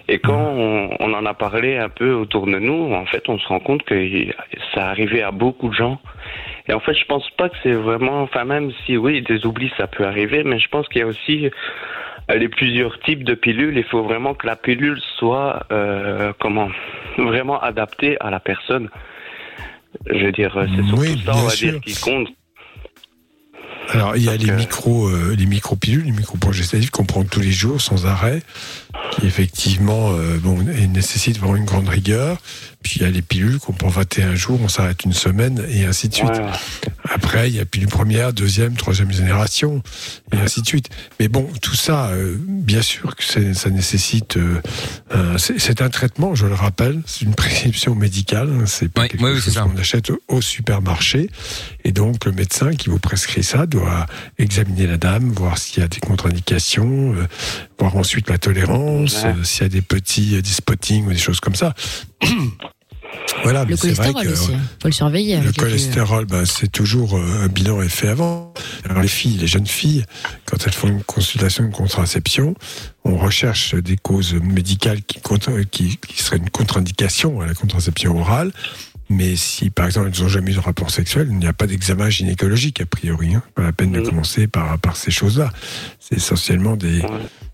Et 0.08 0.19
quand 0.19 0.52
on, 0.56 0.90
on 0.99 1.14
en 1.14 1.25
a 1.25 1.34
parlé 1.34 1.78
un 1.78 1.88
peu 1.88 2.12
autour 2.12 2.46
de 2.46 2.58
nous, 2.58 2.93
en 2.93 3.06
fait, 3.06 3.28
on 3.28 3.38
se 3.38 3.46
rend 3.46 3.61
compte 3.61 3.82
que 3.84 3.94
ça 4.75 4.88
arrivait 4.88 5.23
à 5.23 5.31
beaucoup 5.31 5.69
de 5.69 5.75
gens. 5.75 6.00
Et 6.69 6.73
en 6.73 6.81
fait, 6.81 6.94
je 6.94 7.05
pense 7.06 7.28
pas 7.31 7.49
que 7.49 7.56
c'est 7.62 7.73
vraiment, 7.73 8.23
enfin 8.23 8.44
même 8.44 8.73
si 8.84 8.96
oui, 8.96 9.23
des 9.23 9.46
oublis 9.46 9.70
ça 9.76 9.87
peut 9.87 10.05
arriver, 10.05 10.43
mais 10.44 10.58
je 10.58 10.69
pense 10.69 10.88
qu'il 10.88 11.00
y 11.00 11.05
a 11.05 11.06
aussi 11.06 11.46
euh, 11.46 11.50
les 12.34 12.49
plusieurs 12.49 12.99
types 13.00 13.25
de 13.25 13.34
pilules. 13.34 13.76
Il 13.78 13.84
faut 13.84 14.02
vraiment 14.02 14.34
que 14.34 14.46
la 14.46 14.56
pilule 14.56 15.00
soit 15.19 15.64
euh, 15.70 16.32
comment 16.40 16.69
vraiment 17.19 17.61
adaptée 17.61 18.17
à 18.20 18.31
la 18.31 18.40
personne. 18.40 18.88
Je 20.06 20.26
veux 20.26 20.32
dire, 20.32 20.52
c'est 20.76 20.82
surtout 20.84 21.00
Oui, 21.02 21.23
ça, 21.25 21.32
on 21.34 21.43
va 21.44 21.50
sûr. 21.50 21.73
dire, 21.73 21.81
qui 21.81 22.00
compte. 22.00 22.28
Alors, 23.91 24.17
il 24.17 24.25
y 24.25 24.29
a 24.29 24.37
les 24.37 24.47
Donc, 24.47 24.50
euh, 24.55 24.56
micro, 24.59 25.09
euh, 25.09 25.35
les 25.38 25.47
micropilules, 25.47 26.05
les 26.05 26.11
microprogestatifs 26.12 26.91
qu'on 26.91 27.05
prend 27.05 27.23
tous 27.25 27.41
les 27.41 27.53
jours 27.53 27.81
sans 27.81 28.05
arrêt, 28.06 28.43
qui 29.12 29.27
effectivement, 29.27 30.12
euh, 30.12 30.38
bon, 30.38 30.59
nécessitent 30.62 31.38
vraiment 31.38 31.56
une 31.56 31.65
grande 31.65 31.88
rigueur. 31.88 32.38
Puis 32.83 32.97
il 33.00 33.03
y 33.03 33.05
a 33.05 33.11
les 33.11 33.23
pilules 33.23 33.59
qu'on 33.59 33.73
prend 33.73 33.88
21 33.88 34.35
jours, 34.37 34.61
on 34.62 34.69
s'arrête 34.69 35.05
une 35.05 35.12
semaine, 35.12 35.65
et 35.69 35.85
ainsi 35.87 36.09
de 36.09 36.15
suite. 36.15 36.29
Ouais. 36.31 36.50
Après, 37.12 37.49
il 37.49 37.56
y 37.56 37.61
a 37.61 37.65
pilule 37.65 37.88
première, 37.88 38.33
deuxième, 38.33 38.75
troisième 38.77 39.11
génération, 39.12 39.83
et 40.33 40.37
ainsi 40.37 40.62
de 40.62 40.67
suite. 40.67 40.88
Mais 41.19 41.27
bon, 41.29 41.49
tout 41.62 41.75
ça, 41.75 42.09
euh, 42.11 42.37
bien 42.38 42.83
sûr 42.83 43.17
que 43.17 43.25
c'est- 43.25 43.55
ça 43.55 43.71
nécessite. 43.71 44.37
euh, 44.37 44.61
un- 45.12 45.38
c'est 45.38 45.59
c'est 45.59 45.81
un 45.83 45.88
traitement, 45.88 46.35
je 46.35 46.47
le 46.47 46.55
rappelle, 46.55 47.00
c'est 47.06 47.23
une 47.25 47.35
prescription 47.35 47.94
médicale. 47.94 48.50
hein, 48.53 48.65
C'est 48.67 48.88
pas 48.91 49.03
Ouais, 49.03 49.09
quelque 49.09 49.23
ouais, 49.25 49.41
chose 49.41 49.56
qu'on 49.59 49.77
achète 49.77 50.11
au- 50.11 50.21
au 50.29 50.41
supermarché. 50.41 51.29
Et 51.85 51.93
donc, 51.93 52.25
le 52.25 52.33
médecin 52.33 52.75
qui 52.75 52.88
vous 52.88 52.99
prescrit 52.99 53.43
ça 53.44 53.67
doit 53.78 54.06
examiner 54.38 54.87
la 54.87 54.96
dame, 54.96 55.31
voir 55.32 55.58
s'il 55.58 55.81
y 55.81 55.84
a 55.84 55.88
des 55.88 56.00
contre-indications, 56.00 57.14
euh, 57.14 57.26
voir 57.78 57.96
ensuite 57.96 58.28
la 58.31 58.38
tolérance, 58.38 59.23
Ouais. 59.23 59.34
euh, 59.38 59.44
s'il 59.44 59.62
y 59.62 59.67
a 59.67 59.69
des 59.69 59.82
petits 59.82 60.37
euh, 60.37 60.43
des 60.43 60.49
spottings 60.50 61.06
ou 61.06 61.11
des 61.11 61.19
choses 61.19 61.40
comme 61.40 61.55
ça. 61.55 61.75
voilà, 63.43 63.64
mais 63.64 63.73
Le 63.73 63.76
c'est 63.76 63.93
vrai 63.93 64.12
cholestérol 64.12 64.26
que 64.26 64.32
aussi. 64.32 64.52
Faut 64.82 64.88
le 64.88 64.93
surveiller. 64.93 65.40
le 65.40 65.52
cholestérol, 65.52 66.25
ben, 66.26 66.44
c'est 66.46 66.70
toujours 66.70 67.17
un 67.19 67.49
bilan 67.49 67.82
est 67.82 67.88
fait 67.88 68.08
avant. 68.08 68.52
Alors 68.88 69.02
les 69.02 69.08
filles, 69.08 69.38
les 69.38 69.46
jeunes 69.46 69.67
filles, 69.67 70.05
quand 70.46 70.58
elles 70.67 70.73
font 70.73 70.88
une 70.88 71.02
consultation 71.02 71.64
de 71.64 71.73
contraception, 71.73 72.55
on 73.05 73.17
recherche 73.17 73.75
des 73.75 73.96
causes 73.96 74.34
médicales 74.34 75.02
qui, 75.02 75.20
qui 75.99 76.23
seraient 76.23 76.38
une 76.38 76.50
contre-indication 76.50 77.40
à 77.40 77.46
la 77.46 77.55
contraception 77.55 78.19
orale. 78.19 78.52
Mais 79.08 79.37
si, 79.37 79.70
par 79.70 79.87
exemple, 79.87 80.11
elles 80.12 80.20
n'ont 80.23 80.29
jamais 80.29 80.50
eu 80.50 80.55
de 80.55 80.61
rapport 80.61 80.91
sexuel, 80.91 81.29
il 81.31 81.37
n'y 81.38 81.47
a 81.47 81.53
pas 81.53 81.67
d'examen 81.67 82.11
gynécologique, 82.11 82.81
a 82.81 82.87
priori. 82.87 83.35
Hein. 83.35 83.43
Pas 83.55 83.62
la 83.62 83.73
peine 83.73 83.93
de 83.93 84.00
Mhm. 84.00 84.06
commencer 84.08 84.47
par, 84.49 84.79
par 84.79 84.97
ces 84.97 85.11
choses-là. 85.12 85.53
C'est 86.00 86.17
essentiellement 86.17 86.76
des, 86.76 87.00
Ouais. 87.03 87.08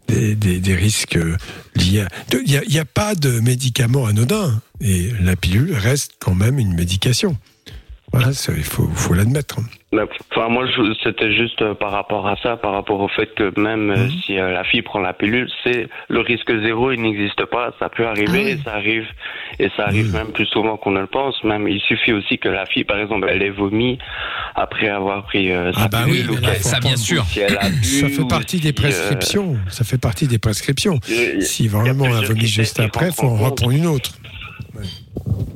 des, 0.09 0.35
des, 0.35 0.61
des 0.61 0.75
risques 0.75 1.17
euh, 1.17 1.37
liés 1.77 2.01
à... 2.01 2.09
Il 2.33 2.61
n'y 2.69 2.79
a, 2.79 2.83
a 2.83 2.85
pas 2.87 3.15
de 3.15 3.41
médicament 3.41 4.07
anodin. 4.07 4.61
Et 4.81 5.11
la 5.21 5.37
pilule 5.37 5.75
reste 5.75 6.13
quand 6.19 6.35
même 6.35 6.59
une 6.59 6.75
médication. 6.75 7.37
Voilà, 8.13 8.33
ça, 8.35 8.53
il 8.55 8.63
faut, 8.65 8.87
faut 8.95 9.15
l'admettre. 9.15 9.59
hein. 9.59 9.65
Enfin, 10.31 10.49
moi, 10.49 10.65
c'était 11.03 11.33
juste 11.35 11.61
euh, 11.63 11.75
par 11.75 11.93
rapport 11.93 12.27
à 12.27 12.37
ça, 12.43 12.57
par 12.57 12.73
rapport 12.73 13.01
au 13.01 13.09
fait 13.09 13.27
que 13.35 13.59
même 13.61 13.91
euh, 13.91 14.05
Mhm. 14.05 14.11
si 14.25 14.39
euh, 14.39 14.51
la 14.53 14.65
fille 14.65 14.81
prend 14.83 14.99
la 15.01 15.13
pilule, 15.13 15.51
c'est 15.65 15.87
le 16.09 16.21
risque 16.21 16.51
zéro, 16.63 16.93
il 16.93 17.01
n'existe 17.03 17.45
pas. 17.47 17.73
Ça 17.79 17.89
peut 17.91 18.07
arriver, 18.07 18.27
Ah 18.29 18.45
oui. 18.45 18.51
et 18.53 18.59
ça 18.65 18.75
arrive, 18.75 19.07
et 19.59 19.69
ça 19.77 19.85
arrive 19.87 20.07
Mhm. 20.09 20.13
même 20.13 20.33
plus 20.33 20.47
souvent 20.47 20.77
qu'on 20.79 20.93
ne 20.93 21.01
le 21.01 21.07
pense. 21.07 21.43
Même, 21.45 21.69
il 21.69 21.81
suffit 21.81 22.13
aussi 22.13 22.39
que 22.39 22.49
la 22.49 22.65
fille, 22.67 22.85
par 22.85 22.99
exemple, 22.99 23.27
elle 23.31 23.43
ait 23.43 23.51
vomi 23.51 23.99
après 24.55 24.89
avoir 24.89 25.25
pris 25.25 25.51
euh, 25.53 25.73
sa 25.75 25.83
Ah 25.85 25.89
bah 25.89 26.05
pilule. 26.05 26.31
oui, 26.31 26.37
ou 26.39 26.63
ça, 26.63 26.81
bien 26.81 26.97
sûr. 26.97 27.25
Si 27.27 27.41
elle 27.41 27.59
Ça 27.83 28.09
fait 28.09 28.29
partie 28.29 28.61
des 28.61 28.71
euh, 28.71 28.73
prescriptions. 28.75 29.57
Ça 29.69 29.85
fait 29.85 29.99
partie 30.01 30.27
des 30.27 30.39
prescriptions. 30.39 31.01
Si 31.41 31.69
vraiment 31.69 32.07
il 32.07 32.11
y 32.11 32.15
a 32.15 32.17
un 32.17 32.19
plusieurs 32.19 32.29
vomi 32.29 32.41
critères 32.45 32.65
juste 32.65 32.81
après, 32.81 33.11
faut 33.13 33.27
en 33.27 33.37
reprendre 33.37 33.71
une 33.73 33.87
autre. 33.87 34.13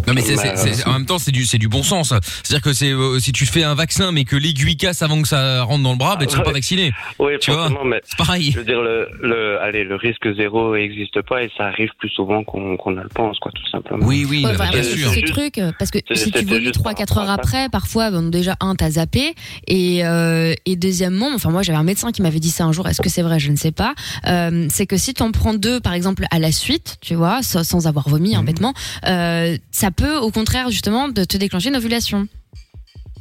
Non 0.06 0.14
mais 0.14 0.20
c'est, 0.20 0.37
Bah, 0.37 0.55
c'est- 0.55 0.73
c'est- 0.75 0.87
en 0.87 0.93
même 0.93 1.05
temps 1.06 1.19
c'est 1.19 1.32
du 1.32 1.44
c'est 1.47 1.58
du 1.58 1.67
bon 1.67 1.82
sens. 1.82 2.14
C'est-à-dire 2.44 2.62
que 2.62 2.73
c'est 2.73 2.93
euh, 2.93 3.19
si 3.19 3.32
tu 3.32 3.44
fais 3.44 3.64
un 3.64 3.75
vaccin 3.75 4.12
mais 4.12 4.23
que 4.25 4.37
l'aiguille 4.37 4.76
casse 4.76 5.03
avant 5.03 5.20
que 5.20 5.26
ça 5.26 5.64
rentre 5.64 5.82
dans 5.82 5.91
le 5.91 5.99
bras, 5.99 6.14
ben 6.14 6.26
tu 6.26 6.31
seras 6.32 6.44
pas 6.44 6.50
Ouais. 6.50 6.55
vacciné. 6.55 6.93
Oui, 7.19 7.32
Tu 7.41 7.50
vois 7.50 7.69
mais 7.85 8.00
C'est 8.05 8.17
pareil. 8.17 8.53
je 8.53 8.58
veux 8.58 8.64
dire, 8.64 8.81
le, 8.81 9.08
le, 9.20 9.61
allez, 9.61 9.82
le 9.82 9.97
risque 9.97 10.32
zéro 10.37 10.76
n'existe 10.76 11.20
pas 11.23 11.43
et 11.43 11.50
ça 11.56 11.64
arrive 11.64 11.88
plus 11.99 12.08
souvent 12.11 12.44
qu'on 12.44 12.76
qu'on 12.76 12.93
ne 12.93 13.03
le 13.03 13.08
pense, 13.08 13.37
quoi, 13.41 13.50
tout 13.53 13.69
simplement. 13.69 14.06
Oui 14.06 14.25
oui, 14.31 14.44
Ouais, 14.44 14.53
bah, 14.56 14.67
enfin, 14.69 14.70
bien 14.75 14.82
sûr. 14.85 15.08
ce 15.08 15.14
Juste- 15.14 15.26
truc, 15.32 15.61
parce 15.76 15.91
que 15.91 15.99
c'est- 16.06 16.14
si 16.14 16.31
tu 16.31 16.44
vomis 16.44 16.67
juste 16.67 16.75
3-4 16.76 17.14
par 17.14 17.25
heures 17.25 17.31
après, 17.31 17.69
parfois, 17.69 18.12
bon, 18.12 18.29
déjà, 18.29 18.55
un, 18.61 18.76
t'as 18.76 18.91
zappé, 18.91 19.35
et, 19.67 20.05
euh, 20.06 20.55
et 20.67 20.76
deuxièmement, 20.76 21.31
enfin, 21.35 21.50
moi, 21.50 21.62
j'avais 21.62 21.79
un 21.79 21.82
médecin 21.85 22.12
qui 22.12 22.23
m'avait 22.23 22.38
dit 22.38 22.50
ça 22.50 22.64
un 22.64 22.70
jour, 22.73 22.87
est-ce 22.88 23.02
que 23.02 23.09
c'est 23.09 23.23
vrai, 23.23 23.41
je 23.41 23.50
ne 23.50 23.56
sais 23.56 23.73
pas, 23.73 23.94
euh, 24.29 24.67
c'est 24.70 24.87
que 24.87 24.97
si 24.97 25.14
tu 25.14 25.23
en 25.25 25.32
prends 25.32 25.55
deux, 25.55 25.81
par 25.81 25.94
exemple, 25.94 26.26
à 26.31 26.38
la 26.38 26.52
suite, 26.52 26.97
tu 27.00 27.17
vois, 27.17 27.43
sans, 27.43 27.64
sans 27.64 27.88
avoir 27.88 28.09
vomi, 28.09 28.37
hein, 28.37 28.44
bêtement, 28.44 28.73
euh, 29.09 29.45
ça 29.70 29.90
peut, 29.90 30.16
au 30.16 30.31
contraire, 30.31 30.70
justement, 30.70 31.12
te 31.12 31.37
déclencher 31.37 31.69
une 31.69 31.76
ovulation. 31.76 32.28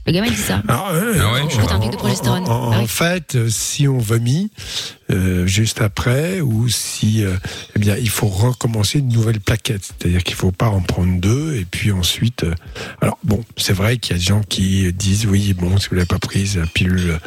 Le 0.08 0.12
gamin, 0.14 0.28
il 0.28 0.34
dit 0.36 0.38
ça. 0.42 0.58
Euh, 0.58 0.62
Ah 0.70 0.94
ouais, 0.94 1.42
en- 1.42 1.48
de 1.48 1.96
en- 1.96 1.98
progestérone. 1.98 2.44
En, 2.44 2.48
en- 2.52 2.72
Ah 2.72 2.78
oui. 2.78 2.84
en 2.84 2.88
fait, 2.88 3.36
euh, 3.36 3.50
si 3.50 3.88
on 3.88 3.98
vomit 3.98 4.52
euh, 5.12 5.46
juste 5.48 5.82
après, 5.82 6.42
ou 6.42 6.68
si, 6.70 7.24
euh, 7.24 7.36
eh 7.76 7.80
bien, 7.80 7.96
il 7.98 8.10
faut 8.10 8.28
recommencer 8.28 9.00
une 9.00 9.10
nouvelle 9.10 9.40
plaquette. 9.40 9.84
C'est-à-dire 9.84 10.24
qu'il 10.24 10.36
faut 10.36 10.52
pas 10.52 10.68
en 10.68 10.82
prendre 10.82 11.20
deux, 11.20 11.56
et 11.56 11.66
puis 11.66 11.92
ensuite. 11.92 12.44
euh, 12.44 12.54
alors 13.02 13.18
bon, 13.24 13.44
c'est 13.58 13.74
vrai 13.74 13.98
qu'il 13.98 14.12
y 14.14 14.16
a 14.16 14.20
des 14.20 14.26
gens 14.26 14.42
qui 14.48 14.92
disent 14.94 15.26
oui, 15.26 15.54
bon, 15.54 15.78
si 15.80 15.90
vous 15.90 15.96
l'avez 15.96 16.06
pas 16.08 16.20
prise, 16.20 16.58
la 16.58 16.66
pilule 16.68 17.20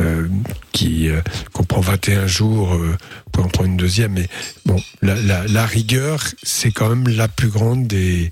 euh, 0.00 0.28
qui 0.72 1.08
euh, 1.08 1.20
qu'on 1.52 1.64
prend 1.64 1.80
21 1.80 2.26
jours, 2.26 2.74
euh, 2.74 2.90
vous 2.98 3.30
pouvez 3.32 3.46
en 3.46 3.48
prendre 3.50 3.68
une 3.70 3.76
deuxième. 3.78 4.12
Mais 4.12 4.28
bon, 4.66 4.76
la, 5.02 5.14
la, 5.14 5.46
la 5.46 5.64
rigueur, 5.66 6.22
c'est 6.42 6.70
quand 6.70 6.88
même 6.90 7.08
la 7.08 7.28
plus 7.28 7.48
grande 7.48 7.86
des 7.86 8.28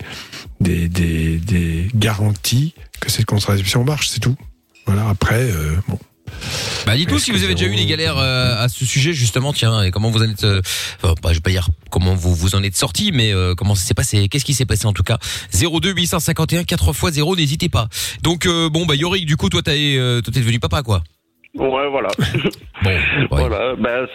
des, 0.60 0.88
des, 0.88 1.36
des 1.38 1.88
garanties 1.94 2.74
que 3.00 3.10
cette 3.10 3.26
contraception 3.26 3.84
marche, 3.84 4.08
c'est 4.08 4.20
tout. 4.20 4.36
Voilà, 4.86 5.08
après, 5.08 5.50
euh, 5.50 5.76
bon. 5.88 5.98
Bah 6.86 6.96
dites-nous 6.96 7.18
si 7.18 7.30
vous 7.30 7.42
avez 7.42 7.54
déjà 7.54 7.70
eu 7.70 7.76
des 7.76 7.86
galères 7.86 8.18
euh, 8.18 8.62
à 8.62 8.68
ce 8.68 8.84
sujet 8.84 9.12
justement, 9.12 9.52
tiens, 9.52 9.82
et 9.82 9.90
comment 9.90 10.10
vous 10.10 10.22
en 10.22 10.30
êtes, 10.30 10.44
euh, 10.44 10.62
enfin, 11.02 11.14
bah, 11.22 11.30
je 11.30 11.34
vais 11.34 11.40
pas 11.40 11.50
dire 11.50 11.68
comment 11.90 12.14
vous 12.14 12.34
vous 12.34 12.54
en 12.54 12.62
êtes 12.62 12.76
sorti, 12.76 13.12
mais 13.12 13.32
euh, 13.32 13.54
comment 13.54 13.74
ça 13.74 13.84
s'est 13.84 13.94
passé, 13.94 14.28
qu'est-ce 14.28 14.44
qui 14.44 14.54
s'est 14.54 14.66
passé 14.66 14.86
en 14.86 14.92
tout 14.92 15.02
cas? 15.02 15.18
02 15.52 15.92
851 15.92 16.64
4 16.64 16.88
x 16.90 17.14
0, 17.14 17.36
n'hésitez 17.36 17.68
pas. 17.68 17.88
Donc 18.22 18.46
bon 18.46 18.86
bah 18.86 18.94
Yorick, 18.94 19.26
du 19.26 19.36
coup 19.36 19.48
toi 19.48 19.62
t'es 19.62 19.96
toi 20.22 20.32
t'es 20.32 20.40
devenu 20.40 20.60
papa 20.60 20.82
quoi. 20.82 21.02
Ouais, 21.56 21.88
voilà. 21.90 22.08
Bon, 22.80 22.90
ouais. 22.90 22.98
Voilà, 23.30 23.74
ben, 23.76 24.06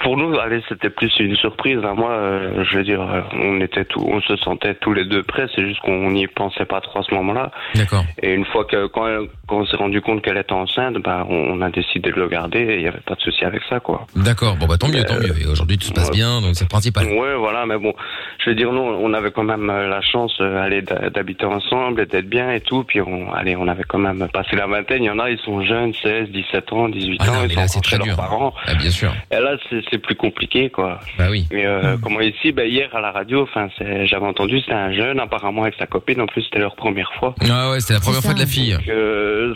pour 0.00 0.16
nous, 0.16 0.38
allez, 0.38 0.62
c'était 0.68 0.90
plus 0.90 1.12
une 1.18 1.34
surprise. 1.34 1.78
hein. 1.82 1.94
Moi, 1.96 2.10
euh, 2.12 2.62
je 2.62 2.76
veux 2.78 2.84
dire, 2.84 3.00
euh, 3.02 3.20
on 3.34 3.60
était 3.60 3.84
tout, 3.84 4.00
on 4.06 4.20
se 4.20 4.36
sentait 4.36 4.76
tous 4.76 4.92
les 4.92 5.04
deux 5.04 5.24
prêts. 5.24 5.46
C'est 5.56 5.66
juste 5.66 5.80
qu'on 5.80 6.12
n'y 6.12 6.28
pensait 6.28 6.64
pas 6.64 6.80
trop 6.80 7.00
à 7.00 7.02
ce 7.02 7.12
moment-là. 7.16 7.50
d'accord. 7.74 8.04
Et 8.22 8.32
une 8.32 8.44
fois 8.44 8.64
que 8.64 8.86
quand, 8.86 9.08
quand 9.48 9.56
on 9.56 9.66
s'est 9.66 9.76
rendu 9.76 10.00
compte 10.00 10.22
qu'elle 10.22 10.36
était 10.36 10.52
enceinte, 10.52 10.94
ben, 11.02 11.26
on, 11.28 11.34
on 11.34 11.60
a 11.62 11.70
décidé 11.70 12.12
de 12.12 12.16
le 12.16 12.28
garder. 12.28 12.60
Et 12.60 12.76
il 12.76 12.82
y 12.82 12.86
avait 12.86 13.00
pas 13.00 13.16
de 13.16 13.20
souci 13.20 13.44
avec 13.44 13.62
ça, 13.68 13.80
quoi. 13.80 14.06
D'accord, 14.14 14.54
bon 14.54 14.66
bah 14.66 14.76
tant 14.78 14.86
mieux, 14.88 15.02
tant 15.02 15.18
mieux. 15.18 15.34
Et 15.42 15.46
aujourd'hui 15.48 15.78
tout 15.78 15.86
se 15.86 15.92
passe 15.92 16.10
ouais. 16.10 16.14
bien, 16.14 16.40
donc 16.40 16.54
c'est 16.54 16.64
le 16.64 16.68
principal. 16.68 17.06
Ouais, 17.08 17.34
voilà. 17.34 17.66
Mais 17.66 17.76
bon, 17.78 17.92
je 18.38 18.50
veux 18.50 18.54
dire, 18.56 18.70
nous, 18.72 18.80
on 18.82 19.12
avait 19.14 19.32
quand 19.32 19.42
même 19.42 19.68
euh, 19.68 19.88
la 19.88 20.00
chance, 20.00 20.36
euh, 20.40 20.80
d'habiter 21.12 21.44
ensemble, 21.44 22.02
et 22.02 22.06
d'être 22.06 22.28
bien 22.28 22.52
et 22.52 22.60
tout. 22.60 22.84
Puis, 22.84 23.00
on, 23.00 23.32
allez, 23.32 23.56
on 23.56 23.66
avait 23.66 23.82
quand 23.82 23.98
même 23.98 24.28
passé 24.32 24.54
la 24.54 24.68
vingtaine. 24.68 25.02
Il 25.02 25.06
y 25.06 25.10
en 25.10 25.18
a, 25.18 25.28
ils 25.28 25.38
sont 25.40 25.60
jeunes, 25.64 25.92
16, 26.04 26.28
17 26.30 26.72
ans. 26.72 26.81
Ans, 26.82 26.88
18 26.88 27.16
Ah 27.20 27.26
non, 27.26 27.32
ans, 27.32 27.36
mais 27.42 27.48
ils 27.52 27.56
là, 27.56 27.68
sont 27.68 27.80
très 27.80 27.90
chez 27.92 27.96
leurs 27.98 28.06
dur. 28.06 28.16
parents. 28.16 28.54
Ah, 28.66 28.74
bien 28.74 28.90
sûr. 28.90 29.14
Et 29.30 29.36
là, 29.36 29.56
c'est 29.90 29.98
plus 29.98 30.14
compliqué, 30.14 30.70
quoi. 30.70 31.00
Bah 31.18 31.26
oui. 31.30 31.46
Mais 31.52 31.64
euh, 31.66 31.96
comment 32.02 32.20
ici, 32.20 32.52
bah, 32.52 32.64
hier 32.66 32.94
à 32.94 33.00
la 33.00 33.10
radio, 33.10 33.42
enfin, 33.42 33.68
j'avais 34.04 34.26
entendu, 34.26 34.60
c'était 34.60 34.72
un 34.72 34.92
jeune, 34.92 35.20
apparemment 35.20 35.62
avec 35.62 35.74
sa 35.78 35.86
copine. 35.86 36.20
En 36.20 36.26
plus, 36.26 36.42
c'était 36.42 36.58
leur 36.58 36.76
première 36.76 37.12
fois. 37.18 37.34
Ah 37.50 37.70
ouais, 37.70 37.80
c'était 37.80 37.94
la 37.94 38.00
première 38.00 38.22
fois 38.22 38.34
de 38.34 38.40
la 38.40 38.46
fille. 38.46 38.72
Donc, 38.74 38.88
euh, 38.88 39.54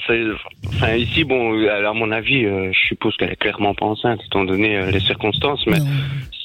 enfin, 0.69 0.95
ici, 0.95 1.25
bon, 1.25 1.67
à 1.69 1.93
mon 1.93 2.11
avis, 2.11 2.45
euh, 2.45 2.71
je 2.73 2.79
suppose 2.89 3.17
qu'elle 3.17 3.31
est 3.33 3.37
clairement 3.37 3.75
pas 3.75 3.87
enceinte, 3.87 4.21
étant 4.27 4.45
donné 4.45 4.77
euh, 4.77 4.91
les 4.91 5.01
circonstances. 5.01 5.67
Mais 5.67 5.79
Non. 5.79 5.87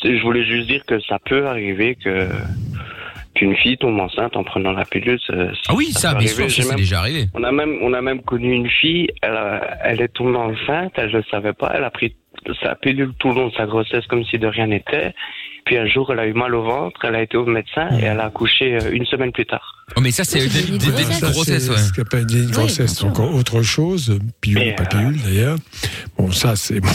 je 0.04 0.22
voulais 0.22 0.46
juste 0.46 0.68
dire 0.68 0.84
que 0.86 1.00
ça 1.02 1.20
peut 1.24 1.48
arriver 1.48 1.96
que 1.96 2.28
qu'une 3.36 3.56
fille 3.56 3.78
tombe 3.78 4.00
enceinte 4.00 4.36
en 4.36 4.44
prenant 4.44 4.72
la 4.74 4.86
pilule. 4.86 5.20
ça- 5.26 5.34
Ah 5.70 5.74
oui, 5.76 5.92
ça, 5.92 6.14
bien 6.16 6.28
sûr, 6.28 6.50
c'est 6.52 6.68
même- 6.68 6.76
déjà 6.78 7.00
arrivé. 7.00 7.28
On 7.34 7.44
a 7.44 7.52
même, 7.52 7.78
on 7.82 7.94
a 7.94 8.02
même 8.02 8.22
connu 8.22 8.52
une 8.54 8.70
fille. 8.70 9.08
Elle, 9.22 9.32
a- 9.36 9.78
elle 9.84 10.02
est 10.02 10.10
tombée 10.14 10.38
enceinte. 10.38 10.94
Elle 10.96 11.16
ne 11.16 11.22
savait 11.32 11.54
pas. 11.54 11.72
Elle 11.76 11.84
a 11.84 11.92
pris 11.92 12.16
sa 12.62 12.76
pilule 12.76 13.14
tout 13.20 13.30
le 13.30 13.36
long 13.36 13.48
de 13.50 13.54
sa 13.54 13.66
grossesse 13.66 14.06
comme 14.08 14.24
si 14.26 14.38
de 14.38 14.48
rien 14.48 14.68
n'était. 14.68 15.14
Puis 15.66 15.78
un 15.78 15.86
jour, 15.86 16.12
elle 16.12 16.20
a 16.20 16.26
eu 16.26 16.34
mal 16.34 16.56
au 16.56 16.64
ventre. 16.64 17.00
Elle 17.06 17.14
a 17.16 17.22
été 17.22 17.38
au 17.38 17.46
médecin 17.46 17.88
et 18.00 18.06
elle 18.06 18.20
a 18.20 18.26
accouché 18.26 18.78
euh, 18.82 18.92
une 18.92 19.06
semaine 19.06 19.32
plus 19.32 19.46
tard. 19.46 19.86
Oh, 19.96 20.02
mais 20.02 20.10
ça, 20.12 20.24
c'est 20.24 20.40
Oui, 20.42 20.46
des, 20.46 20.50
c'est 20.50 20.72
des 20.72 20.78
des- 20.80 20.86
des 20.86 20.92
grossesses. 20.92 21.20
Ça, 21.20 21.30
grossesses, 21.32 21.64
c'est 21.66 21.72
ouais. 21.72 21.78
Ce 21.78 21.94
qu'on 21.94 22.02
appelle 22.02 22.22
une 22.22 22.28
bien 22.28 22.50
grossesse, 22.50 22.90
c'est 22.92 22.96
sûr. 22.98 23.08
encore 23.08 23.36
autre 23.36 23.62
chose, 23.62 24.18
pilule 24.42 24.74
pas 24.76 24.84
euh, 24.84 24.86
pilule 24.88 25.22
d'ailleurs. 25.22 25.58
Bon, 26.18 26.32
ça, 26.32 26.56
c'est 26.56 26.80
bon, 26.80 26.88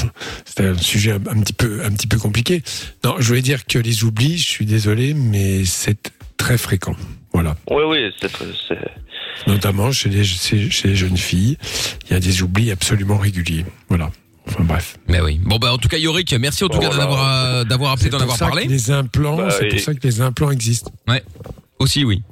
c'est 0.45 0.67
un 0.67 0.75
sujet 0.79 1.13
un, 1.13 1.17
un 1.17 1.41
petit 1.43 1.53
peu, 1.53 1.81
un 1.85 1.91
petit 1.93 2.09
peu 2.09 2.19
compliqué. 2.19 2.63
Non, 3.05 3.15
je 3.21 3.29
voulais 3.29 3.43
dire 3.43 3.67
que 3.67 3.79
les 3.79 4.03
oublis, 4.03 4.39
je 4.39 4.49
suis 4.49 4.67
désolé, 4.67 5.15
mais 5.15 5.65
c'est 5.65 6.13
très 6.37 6.59
fréquent. 6.59 6.95
Voilà. 7.33 7.57
Oui, 7.71 7.83
oui, 7.87 7.99
c'est, 8.21 8.31
Notamment 9.47 9.93
chez 9.93 10.09
les, 10.09 10.25
chez 10.25 10.71
chez 10.71 10.89
les 10.89 10.97
jeunes 10.97 11.17
filles, 11.17 11.59
il 12.09 12.13
y 12.13 12.17
a 12.17 12.21
des 12.21 12.43
oublis 12.43 12.71
absolument 12.71 13.19
réguliers. 13.19 13.65
Voilà. 13.89 14.11
Enfin 14.49 14.65
bref. 14.65 14.97
Mais 15.09 15.21
oui. 15.21 15.41
Bon, 15.43 15.59
bah, 15.59 15.73
en 15.73 15.79
tout 15.79 15.89
cas, 15.89 15.99
Yorick, 15.99 16.33
merci 16.35 16.65
en 16.65 16.69
tout 16.69 16.79
cas 16.79 16.87
Voilà. 16.89 17.03
d'avoir, 17.05 17.29
euh, 17.45 17.65
d'avoir 17.65 17.93
appelé, 17.93 18.05
C'est 18.05 18.11
d'en 18.11 18.19
pour 18.19 18.23
avoir 18.25 18.39
ça 18.39 18.47
parlé. 18.47 18.67
que 18.67 18.71
les 18.71 18.91
implants, 18.91 19.37
Bah, 19.37 19.49
c'est 19.51 19.69
pour 19.69 19.81
ça 19.81 19.95
que 19.95 20.07
les 20.07 20.21
implants 20.21 20.51
existent. 20.51 20.91
Aussi, 21.79 22.05
oui. 22.05 22.23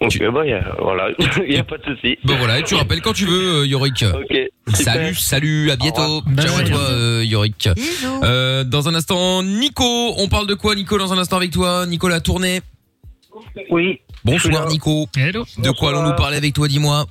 Donc, 0.00 0.10
Tu- 0.10 0.30
bah, 0.30 0.44
y 0.46 0.52
a- 0.52 0.76
voilà, 0.78 1.08
il 1.46 1.50
n'y 1.50 1.56
a 1.56 1.64
pas 1.64 1.78
de 1.78 1.84
souci. 1.84 2.18
Bon, 2.24 2.36
voilà, 2.36 2.58
et 2.58 2.62
tu 2.62 2.74
rappelles 2.74 3.00
quand 3.00 3.14
tu 3.14 3.24
veux, 3.24 3.60
euh, 3.62 3.66
Yorick. 3.66 4.04
Ok. 4.14 4.36
super. 4.68 4.74
Salut, 4.74 5.14
salut, 5.14 5.70
à 5.70 5.76
bientôt. 5.76 6.22
Ciao 6.38 6.58
à 6.58 6.64
toi, 6.64 6.80
euh, 6.90 7.24
Yorick. 7.24 7.68
Euh, 8.22 8.62
dans 8.64 8.88
un 8.88 8.94
instant, 8.94 9.42
Nico. 9.42 10.14
On 10.18 10.28
parle 10.28 10.46
de 10.46 10.54
quoi, 10.54 10.74
Nico, 10.74 10.98
dans 10.98 11.12
un 11.14 11.18
instant 11.18 11.36
avec 11.36 11.50
toi 11.50 11.86
Nicolas 11.86 12.20
Tourné. 12.20 12.60
Oui. 13.70 14.00
Bonsoir. 14.24 14.66
Nico. 14.68 15.06
Hello. 15.16 15.44
De 15.58 15.70
quoi 15.70 15.90
allons-nous 15.90 16.14
parler 16.16 16.36
avec 16.36 16.52
toi, 16.54 16.68
dis-moi? 16.68 17.06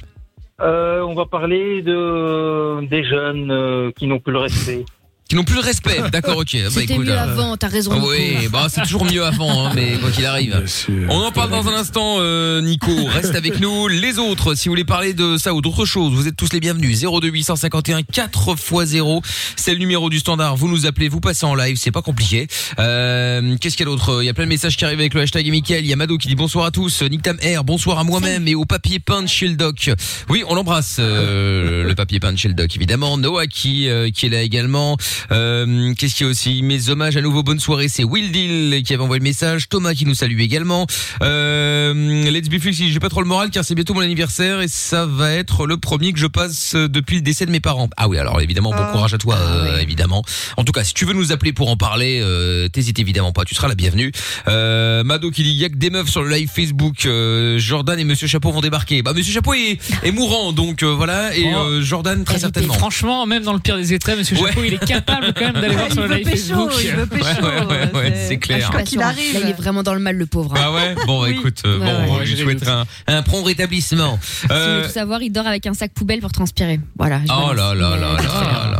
Euh, 0.61 1.01
on 1.01 1.15
va 1.15 1.25
parler 1.25 1.81
de 1.81 2.85
des 2.87 3.03
jeunes 3.03 3.51
euh, 3.51 3.91
qui 3.97 4.07
n'ont 4.07 4.19
plus 4.19 4.31
le 4.31 4.39
respect. 4.39 4.85
Qui 5.27 5.35
n'ont 5.35 5.43
plus 5.43 5.55
le 5.55 5.61
respect. 5.61 6.01
D'accord, 6.11 6.37
ok. 6.37 6.53
Bah, 6.53 6.69
C'était 6.69 6.93
écoute, 6.93 7.05
mieux 7.05 7.11
euh, 7.11 7.19
avant, 7.23 7.57
t'as 7.57 7.67
raison. 7.67 7.93
Nico. 7.95 8.11
Oui, 8.11 8.47
bah, 8.51 8.67
c'est 8.69 8.81
toujours 8.81 9.05
mieux 9.05 9.23
avant, 9.25 9.65
hein, 9.65 9.71
mais 9.73 9.97
quoi 9.97 10.11
qu'il 10.11 10.25
arrive. 10.25 10.63
On 11.09 11.19
en 11.19 11.31
parle 11.31 11.49
dans 11.49 11.67
un 11.67 11.73
instant, 11.73 12.17
euh, 12.19 12.61
Nico. 12.61 12.91
Reste 13.05 13.33
avec 13.33 13.59
nous. 13.59 13.87
Les 13.87 14.19
autres, 14.19 14.53
si 14.53 14.67
vous 14.67 14.73
voulez 14.73 14.83
parler 14.85 15.13
de 15.13 15.37
ça 15.37 15.55
ou 15.55 15.61
d'autres 15.61 15.85
choses, 15.85 16.13
vous 16.13 16.27
êtes 16.27 16.35
tous 16.37 16.53
les 16.53 16.59
bienvenus. 16.59 17.01
02 17.01 17.27
851 17.27 18.03
4 18.03 18.51
x 18.51 18.73
0. 18.85 19.21
C'est 19.55 19.73
le 19.73 19.79
numéro 19.79 20.11
du 20.11 20.19
standard. 20.19 20.55
Vous 20.57 20.67
nous 20.67 20.85
appelez, 20.85 21.09
vous 21.09 21.21
passez 21.21 21.45
en 21.45 21.55
live. 21.55 21.77
C'est 21.77 21.91
pas 21.91 22.03
compliqué. 22.03 22.47
Euh, 22.77 23.57
Qu'est-ce 23.59 23.77
qu'il 23.77 23.85
y 23.87 23.89
a 23.89 23.91
d'autre? 23.91 24.19
Il 24.21 24.25
y 24.25 24.29
a 24.29 24.33
plein 24.35 24.45
de 24.45 24.49
messages 24.49 24.77
qui 24.77 24.85
arrivent 24.85 24.99
avec 24.99 25.15
le 25.15 25.21
hashtag 25.21 25.49
Mickaël. 25.49 25.83
Il 25.83 25.89
y 25.89 25.93
a 25.93 25.95
Mado 25.95 26.19
qui 26.19 26.27
dit 26.27 26.35
bonsoir 26.35 26.65
à 26.65 26.71
tous. 26.71 27.01
Nick 27.01 27.23
Tam 27.23 27.37
R, 27.37 27.63
bonsoir 27.63 27.97
à 27.97 28.03
moi-même 28.03 28.47
et 28.47 28.53
au 28.53 28.65
papier 28.65 28.99
peint 28.99 29.23
de 29.23 29.27
chez 29.27 29.47
le 29.47 29.55
doc. 29.55 29.89
Oui, 30.29 30.43
on 30.47 30.53
l'embrasse, 30.53 30.97
euh, 30.99 31.83
le 31.83 31.95
papier 31.95 32.19
peint 32.19 32.31
de 32.33 32.37
chez 32.37 32.47
le 32.47 32.53
doc, 32.53 32.75
évidemment. 32.75 33.17
Noah 33.17 33.47
qui, 33.47 33.89
euh, 33.89 34.11
qui 34.11 34.27
est 34.27 34.29
là 34.29 34.43
également. 34.43 34.97
Euh, 35.31 35.93
Qu'est-ce 35.97 36.15
qu'il 36.15 36.25
y 36.25 36.27
a 36.27 36.31
aussi 36.31 36.61
Mes 36.63 36.89
hommages 36.89 37.17
à 37.17 37.21
nouveau, 37.21 37.43
bonne 37.43 37.59
soirée. 37.59 37.87
C'est 37.87 38.03
Will 38.03 38.31
Deal 38.31 38.83
qui 38.83 38.93
avait 38.93 39.03
envoyé 39.03 39.19
le 39.19 39.23
message. 39.23 39.69
Thomas 39.69 39.93
qui 39.93 40.05
nous 40.05 40.15
salue 40.15 40.39
également. 40.39 40.87
Euh, 41.21 42.29
Let's 42.29 42.49
Be 42.49 42.59
Flexi, 42.59 42.91
j'ai 42.91 42.99
pas 42.99 43.09
trop 43.09 43.21
le 43.21 43.27
moral 43.27 43.49
car 43.49 43.63
c'est 43.65 43.75
bientôt 43.75 43.93
mon 43.93 44.01
anniversaire 44.01 44.61
et 44.61 44.67
ça 44.67 45.05
va 45.05 45.31
être 45.33 45.65
le 45.67 45.77
premier 45.77 46.13
que 46.13 46.19
je 46.19 46.27
passe 46.27 46.73
euh, 46.75 46.87
depuis 46.87 47.17
le 47.17 47.21
décès 47.21 47.45
de 47.45 47.51
mes 47.51 47.59
parents. 47.59 47.89
Ah 47.97 48.07
oui, 48.07 48.17
alors 48.17 48.41
évidemment, 48.41 48.71
bon 48.71 48.85
courage 48.91 49.13
à 49.13 49.17
toi, 49.17 49.37
euh, 49.37 49.79
évidemment. 49.79 50.23
En 50.57 50.63
tout 50.63 50.71
cas, 50.71 50.83
si 50.83 50.93
tu 50.93 51.05
veux 51.05 51.13
nous 51.13 51.31
appeler 51.31 51.53
pour 51.53 51.69
en 51.69 51.77
parler, 51.77 52.19
euh, 52.21 52.67
t'hésites 52.67 52.99
évidemment 52.99 53.31
pas, 53.31 53.45
tu 53.45 53.55
seras 53.55 53.67
la 53.67 53.75
bienvenue. 53.75 54.11
Euh, 54.47 55.03
Mado 55.03 55.31
qui 55.31 55.43
dit, 55.43 55.49
il 55.51 55.55
y 55.57 55.65
a 55.65 55.69
que 55.69 55.75
des 55.75 55.89
meufs 55.89 56.09
sur 56.09 56.23
le 56.23 56.29
live 56.29 56.49
Facebook. 56.53 57.05
Euh, 57.05 57.57
Jordan 57.59 57.99
et 57.99 58.03
Monsieur 58.03 58.27
Chapeau 58.27 58.51
vont 58.51 58.61
débarquer. 58.61 59.01
Bah 59.01 59.13
Monsieur 59.15 59.33
Chapeau 59.33 59.53
est, 59.53 59.77
est 60.03 60.11
mourant, 60.11 60.51
donc 60.53 60.83
euh, 60.83 60.87
voilà, 60.93 61.35
et 61.35 61.45
Oh. 61.55 61.57
euh, 61.69 61.81
Jordan 61.81 62.23
très 62.23 62.39
certainement. 62.39 62.73
Franchement, 62.73 63.25
même 63.27 63.43
dans 63.43 63.53
le 63.53 63.59
pire 63.59 63.77
des 63.77 63.93
états, 63.93 64.15
Monsieur 64.15 64.35
Ouais. 64.37 64.49
Chapeau, 64.49 64.63
il 64.65 64.73
est 64.73 64.85
capable 64.85 65.04
quand 65.05 65.41
même 65.41 65.53
d'aller 65.53 65.75
voir 65.75 65.87
Il 65.89 65.93
sur 65.93 66.03
veut 66.07 66.15
live 66.15 66.25
pécho, 66.29 66.55
Facebook. 66.55 66.71
il 66.83 66.91
veut 66.91 67.05
pécho. 67.05 67.25
Ouais, 67.25 67.65
ouais, 67.65 67.65
ouais, 67.65 67.91
ouais, 67.93 68.25
c'est 68.27 68.37
clair. 68.37 68.57
Je 68.59 68.63
suis 68.65 68.71
pas 68.73 68.83
qu'il 68.83 68.99
Là, 68.99 69.07
arrive. 69.07 69.39
il 69.43 69.49
est 69.49 69.53
vraiment 69.53 69.83
dans 69.83 69.93
le 69.93 69.99
mal, 69.99 70.15
le 70.15 70.25
pauvre. 70.25 70.53
hein. 70.55 70.61
Ah 70.63 70.71
ouais 70.73 70.95
Bon, 71.05 71.21
bah, 71.21 71.27
Oui. 71.29 71.35
écoute, 71.37 71.61
euh, 71.65 71.79
Ouais, 71.79 71.85
bon, 71.85 71.91
ouais, 72.15 72.19
on 72.21 72.25
je 72.25 72.31
lui 72.35 72.41
souhaiter 72.41 72.67
un, 72.67 72.85
un 73.07 73.21
prompt 73.21 73.43
rétablissement. 73.43 74.17
Si 74.21 74.41
tu 74.41 74.47
veux 74.47 74.53
Euh, 74.55 74.85
tout 74.85 74.91
savoir, 74.91 75.21
il 75.21 75.31
dort 75.31 75.47
avec 75.47 75.65
un 75.67 75.73
sac 75.73 75.91
poubelle 75.93 76.19
pour 76.21 76.31
transpirer. 76.31 76.79
Voilà. 76.97 77.19
je 77.25 77.31
Oh 77.31 77.53
là 77.53 77.73
là 77.73 77.89
là 77.95 77.97
là 77.97 78.17
là 78.17 78.71
là. 78.71 78.74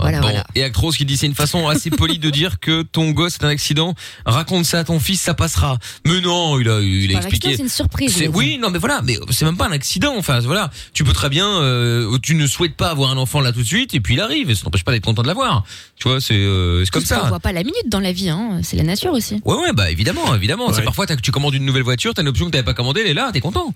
Voilà, 0.00 0.18
bon, 0.20 0.26
voilà. 0.26 0.44
et 0.54 0.62
Actros 0.64 0.92
qui 0.92 1.04
dit 1.04 1.16
c'est 1.16 1.26
une 1.26 1.34
façon 1.34 1.66
assez 1.68 1.90
polie 1.90 2.18
de 2.18 2.30
dire 2.30 2.60
que 2.60 2.82
ton 2.82 3.10
gosse 3.10 3.34
est 3.36 3.44
un 3.44 3.48
accident. 3.48 3.94
Raconte 4.26 4.64
ça 4.66 4.80
à 4.80 4.84
ton 4.84 5.00
fils, 5.00 5.20
ça 5.20 5.34
passera. 5.34 5.78
Mais 6.06 6.20
non, 6.20 6.58
il 6.60 6.68
a, 6.68 6.80
il 6.80 7.14
a 7.14 7.18
expliqué. 7.18 7.56
C'est 7.56 7.62
une 7.62 7.68
surprise. 7.68 8.14
C'est- 8.14 8.28
oui, 8.28 8.58
non, 8.60 8.70
mais 8.70 8.78
voilà, 8.78 9.00
mais 9.02 9.18
c'est 9.30 9.44
même 9.44 9.56
pas 9.56 9.66
un 9.66 9.72
accident. 9.72 10.14
Enfin, 10.16 10.40
voilà, 10.40 10.70
tu 10.92 11.04
peux 11.04 11.12
très 11.12 11.28
bien, 11.28 11.48
euh, 11.48 12.18
tu 12.22 12.34
ne 12.34 12.46
souhaites 12.46 12.76
pas 12.76 12.90
avoir 12.90 13.10
un 13.10 13.16
enfant 13.16 13.40
là 13.40 13.52
tout 13.52 13.60
de 13.60 13.66
suite, 13.66 13.94
et 13.94 14.00
puis 14.00 14.14
il 14.14 14.20
arrive, 14.20 14.50
et 14.50 14.54
ça 14.54 14.62
n'empêche 14.64 14.84
pas 14.84 14.92
d'être 14.92 15.04
content 15.04 15.22
de 15.22 15.28
l'avoir. 15.28 15.64
Tu 15.96 16.08
vois, 16.08 16.20
c'est 16.20 16.34
euh, 16.34 16.84
c'est 16.84 16.90
comme 16.90 17.04
ça. 17.04 17.20
voit 17.28 17.40
pas 17.40 17.52
la 17.52 17.62
minute 17.62 17.88
dans 17.88 18.00
la 18.00 18.12
vie, 18.12 18.28
hein. 18.28 18.60
c'est 18.62 18.76
la 18.76 18.82
nature 18.82 19.12
aussi. 19.12 19.40
Ouais, 19.44 19.56
ouais, 19.56 19.72
bah 19.72 19.90
évidemment, 19.90 20.34
évidemment. 20.34 20.70
C'est 20.72 20.78
Ouais. 20.78 20.84
parfois 20.84 21.06
tu 21.06 21.30
commandes 21.30 21.54
une 21.54 21.64
nouvelle 21.64 21.82
voiture, 21.84 22.12
t'as 22.14 22.22
une 22.22 22.28
option 22.28 22.46
que 22.46 22.50
t'avais 22.50 22.64
pas 22.64 22.74
commandée, 22.74 23.00
elle 23.02 23.08
est 23.10 23.14
là, 23.14 23.30
t'es 23.32 23.40
content. 23.40 23.72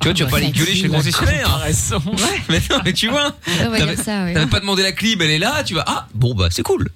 tu 0.00 0.08
vois, 0.08 0.14
tu 0.14 0.24
vas 0.24 0.30
pas 0.30 0.36
aller 0.38 0.50
gueuler 0.50 0.74
chez 0.74 0.82
le 0.84 0.90
concessionnaire. 0.90 1.60
Mais 2.48 2.60
non, 2.70 2.78
mais 2.84 2.92
tu 2.92 3.08
vois, 3.08 3.34
Ouais, 3.46 3.66
ouais, 3.68 3.78
T'avais- 3.78 3.96
ouais. 3.96 4.34
t'avais 4.34 4.46
pas 4.46 4.60
demandé 4.60 4.82
la 4.82 4.92
clim, 4.92 5.17
elle 5.22 5.30
est 5.30 5.38
là, 5.38 5.62
tu 5.64 5.74
vas, 5.74 5.84
ah, 5.86 6.08
bon 6.14 6.34
bah 6.34 6.48
c'est 6.50 6.62
cool. 6.62 6.88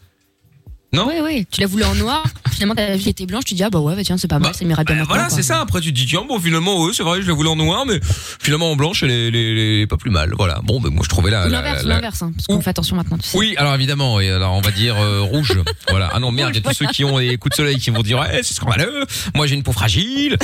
Non 0.95 1.07
Ouais, 1.07 1.21
ouais. 1.23 1.47
Tu 1.51 1.61
l'as 1.63 1.67
voulu 1.67 1.85
en 1.85 1.95
noir, 1.95 2.23
finalement 2.51 2.75
ta 2.75 2.97
vie 2.97 3.09
était 3.09 3.25
blanche, 3.25 3.45
tu 3.47 3.55
dis 3.55 3.63
ah 3.63 3.71
bah 3.71 3.79
ouais, 3.79 3.97
bah 3.97 4.03
tiens, 4.05 4.19
c'est 4.19 4.29
pas 4.29 4.39
mal, 4.39 4.53
Bah, 4.53 4.59
ça 4.59 4.65
m'ira 4.67 4.85
bien 4.85 4.95
bah, 4.95 5.01
maintenant, 5.01 5.15
voilà, 5.15 5.29
quoi. 5.29 5.37
c'est 5.37 5.43
ça. 5.43 5.61
Après, 5.61 5.81
tu 5.81 5.91
te 5.91 5.99
dis, 5.99 6.05
tiens, 6.07 6.23
bon, 6.29 6.39
finalement, 6.39 6.85
ouais, 6.85 6.93
c'est 6.95 7.03
vrai, 7.03 7.23
je 7.23 7.27
la 7.29 7.33
voulais 7.33 7.49
en 7.49 7.57
noir, 7.57 7.87
mais 7.87 7.99
finalement 8.43 8.71
en 8.71 8.77
blanche, 8.77 9.03
elle 9.03 9.11
est, 9.11 9.29
elle 9.29 9.37
est- 9.37 9.51
elle 9.53 9.59
est 9.81 9.87
pas 9.87 9.97
plus 9.97 10.11
mal. 10.11 10.33
Voilà. 10.37 10.61
Bon, 10.65 10.81
ben 10.81 10.91
moi, 10.91 11.03
je 11.03 11.09
trouvais 11.09 11.31
la. 11.31 11.47
Ou 11.47 11.51
la- 11.51 11.63
l'inverse, 11.63 11.85
la- 11.85 11.95
l'inverse, 11.95 12.23
hein, 12.23 12.33
parce 12.37 12.47
qu'on 12.47 12.61
fait 12.61 12.71
attention 12.71 12.97
maintenant, 12.97 13.17
tu 13.17 13.27
sais. 13.27 13.39
Oui, 13.39 13.55
alors 13.57 13.75
évidemment, 13.75 14.21
et 14.21 14.31
alors 14.31 14.53
on 14.53 14.61
va 14.61 14.71
dire 14.71 14.97
euh, 14.99 15.21
rouge. 15.23 15.55
voilà. 15.89 16.11
Ah 16.13 16.21
non, 16.21 16.31
merde, 16.31 16.51
il 16.55 16.63
y 16.63 16.67
a 16.67 16.71
tous 16.71 16.77
ceux 16.77 16.87
qui 16.87 17.05
ont 17.05 17.19
des 17.19 17.39
coups 17.39 17.53
de 17.53 17.57
soleil 17.57 17.79
qui 17.79 17.89
vont 17.91 18.03
dire, 18.03 18.19
ouais, 18.19 18.41
c'est 18.43 18.53
scandaleux. 18.55 19.07
Moi, 19.35 19.47
j'ai 19.47 19.55
une 19.55 19.63
peau 19.63 19.73
fragile. 19.73 20.37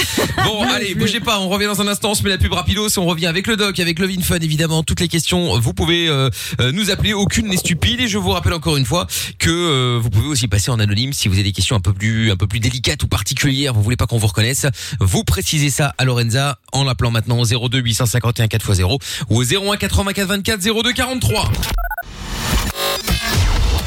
Bon, 0.44 0.62
allez, 0.74 0.94
bougez 0.94 1.20
pas, 1.20 1.38
on 1.40 1.48
revient 1.50 1.66
dans 1.66 1.82
un 1.82 1.88
instant, 1.88 2.12
on 2.12 2.14
se 2.14 2.22
met 2.22 2.30
la 2.30 2.38
pub 2.38 2.52
rapidos, 2.54 2.98
on 2.98 3.04
revient 3.04 3.26
avec 3.26 3.46
le 3.48 3.56
doc, 3.56 3.78
avec 3.80 3.98
Love 3.98 4.10
in 4.18 4.22
Fun, 4.22 4.38
évidemment. 4.40 4.82
Toutes 4.82 5.00
les 5.00 5.08
questions, 5.08 5.58
vous 5.60 5.74
pouvez 5.74 6.08
euh, 6.08 6.30
euh, 6.60 6.72
nous 6.72 6.90
appeler, 6.90 7.12
aucune 7.12 7.48
n'est 7.48 7.56
stupide. 7.58 8.00
Et 8.00 8.08
je 8.08 8.16
vous 8.16 8.30
rappelle 8.30 8.54
encore 8.54 8.78
une 8.78 8.86
fois 8.86 9.06
que 9.38 9.50
euh, 9.50 9.98
vous 10.00 10.08
pouvez 10.10 10.26
aussi 10.28 10.37
passer 10.46 10.70
en 10.70 10.78
anonyme 10.78 11.12
si 11.12 11.26
vous 11.28 11.34
avez 11.34 11.42
des 11.42 11.52
questions 11.52 11.74
un 11.74 11.80
peu 11.80 11.92
plus, 11.92 12.30
un 12.30 12.36
peu 12.36 12.46
plus 12.46 12.60
délicates 12.60 13.02
ou 13.02 13.08
particulières, 13.08 13.74
vous 13.74 13.82
voulez 13.82 13.96
pas 13.96 14.06
qu'on 14.06 14.18
vous 14.18 14.26
reconnaisse. 14.26 14.66
Vous 15.00 15.24
précisez 15.24 15.70
ça 15.70 15.94
à 15.98 16.04
Lorenza 16.04 16.58
en 16.72 16.84
l'appelant 16.84 17.10
maintenant 17.10 17.40
au 17.40 17.68
02 17.68 17.78
851 17.78 18.46
4x0 18.46 19.00
ou 19.30 19.36
au 19.36 19.42
01 19.42 19.76
84 19.76 20.28
24 20.28 20.60
02 20.60 20.92
43. 20.92 21.50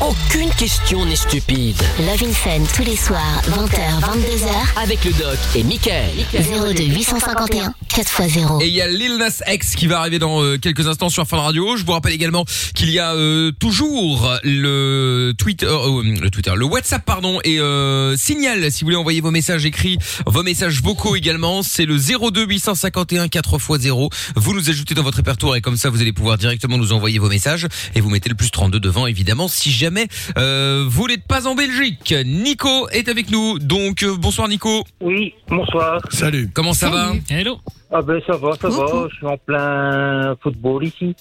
Aucune 0.02 0.50
question 0.58 1.06
n'est 1.06 1.16
stupide. 1.16 1.78
Love 2.00 2.24
in 2.24 2.34
Fun 2.34 2.64
tous 2.76 2.84
les 2.84 2.96
soirs, 2.96 3.42
20h, 3.52 4.00
22h, 4.02 4.82
Avec 4.82 5.06
le 5.06 5.12
doc 5.12 5.38
et 5.54 5.64
Michael. 5.64 6.10
02 6.34 6.84
851 6.86 7.72
4x0. 7.88 8.64
Et 8.64 8.68
il 8.68 8.74
y 8.74 8.82
a 8.82 8.88
Lil 8.88 9.18
Nas 9.18 9.44
X 9.48 9.76
qui 9.76 9.86
va 9.86 10.00
arriver 10.00 10.18
dans 10.18 10.42
euh, 10.42 10.58
quelques 10.58 10.88
instants 10.88 11.10
sur 11.10 11.28
Fun 11.28 11.38
Radio. 11.38 11.78
Je 11.78 11.86
vous 11.86 11.92
rappelle 11.92 12.14
également 12.14 12.46
qu'il 12.74 12.90
y 12.90 12.98
a 12.98 13.14
euh, 13.14 13.52
toujours 13.52 14.34
le 14.44 15.34
Twitter, 15.38 15.68
euh, 15.68 16.02
le 16.02 16.30
Twitter, 16.32 16.52
le 16.56 16.66
WhatsApp 16.66 17.06
pardon 17.06 17.40
et 17.44 17.60
euh, 17.60 18.18
Signal. 18.18 18.72
Si 18.72 18.82
vous 18.82 18.88
voulez 18.88 18.98
envoyer 18.98 19.22
vos 19.22 19.30
messages 19.30 19.66
écrits, 19.66 20.00
vos 20.26 20.42
messages 20.42 20.82
vocaux 20.82 21.16
également, 21.16 21.62
c'est 21.62 21.86
le 21.86 21.98
02 21.98 22.48
851 22.48 23.28
4x0. 23.28 24.10
Vous 24.36 24.54
nous 24.56 24.70
ajoutez 24.70 24.96
dans 24.96 25.04
votre 25.04 25.18
répertoire 25.18 25.58
et 25.58 25.62
comme 25.62 25.78
ça 25.78 25.92
vous 25.92 26.02
allez 26.02 26.14
pouvoir 26.14 26.40
directement 26.40 26.80
nous 26.80 26.92
envoyer 26.92 27.20
vos 27.20 27.30
messages 27.30 27.68
et 27.94 28.02
vous 28.02 28.10
mettez 28.10 28.30
le 28.30 28.36
plus 28.36 28.50
32 28.50 28.80
devant 28.80 29.06
évidemment 29.06 29.48
si 29.48 29.72
jamais 29.72 29.91
euh, 30.38 30.86
vous 30.88 31.08
n'êtes 31.08 31.26
pas 31.28 31.48
en 31.48 31.56
Belgique. 31.56 32.14
Nico 32.26 32.90
est 32.90 33.08
avec 33.10 33.30
nous. 33.32 33.60
Donc 33.60 34.04
euh, 34.04 34.16
bonsoir 34.18 34.48
Nico. 34.48 34.84
Oui, 35.02 35.34
bonsoir. 35.48 36.02
Salut. 36.10 36.50
Comment 36.54 36.74
ça 36.74 36.90
va. 36.90 37.14
Hello. 37.30 37.58
Ah 37.92 38.02
ben 38.02 38.22
ça 38.26 38.38
va, 38.38 38.54
ça 38.54 38.70
va. 38.70 39.08
Je 39.10 39.16
suis 39.16 39.26
en 39.26 39.38
plein 39.38 40.36
football 40.42 40.86
ici. 40.86 41.16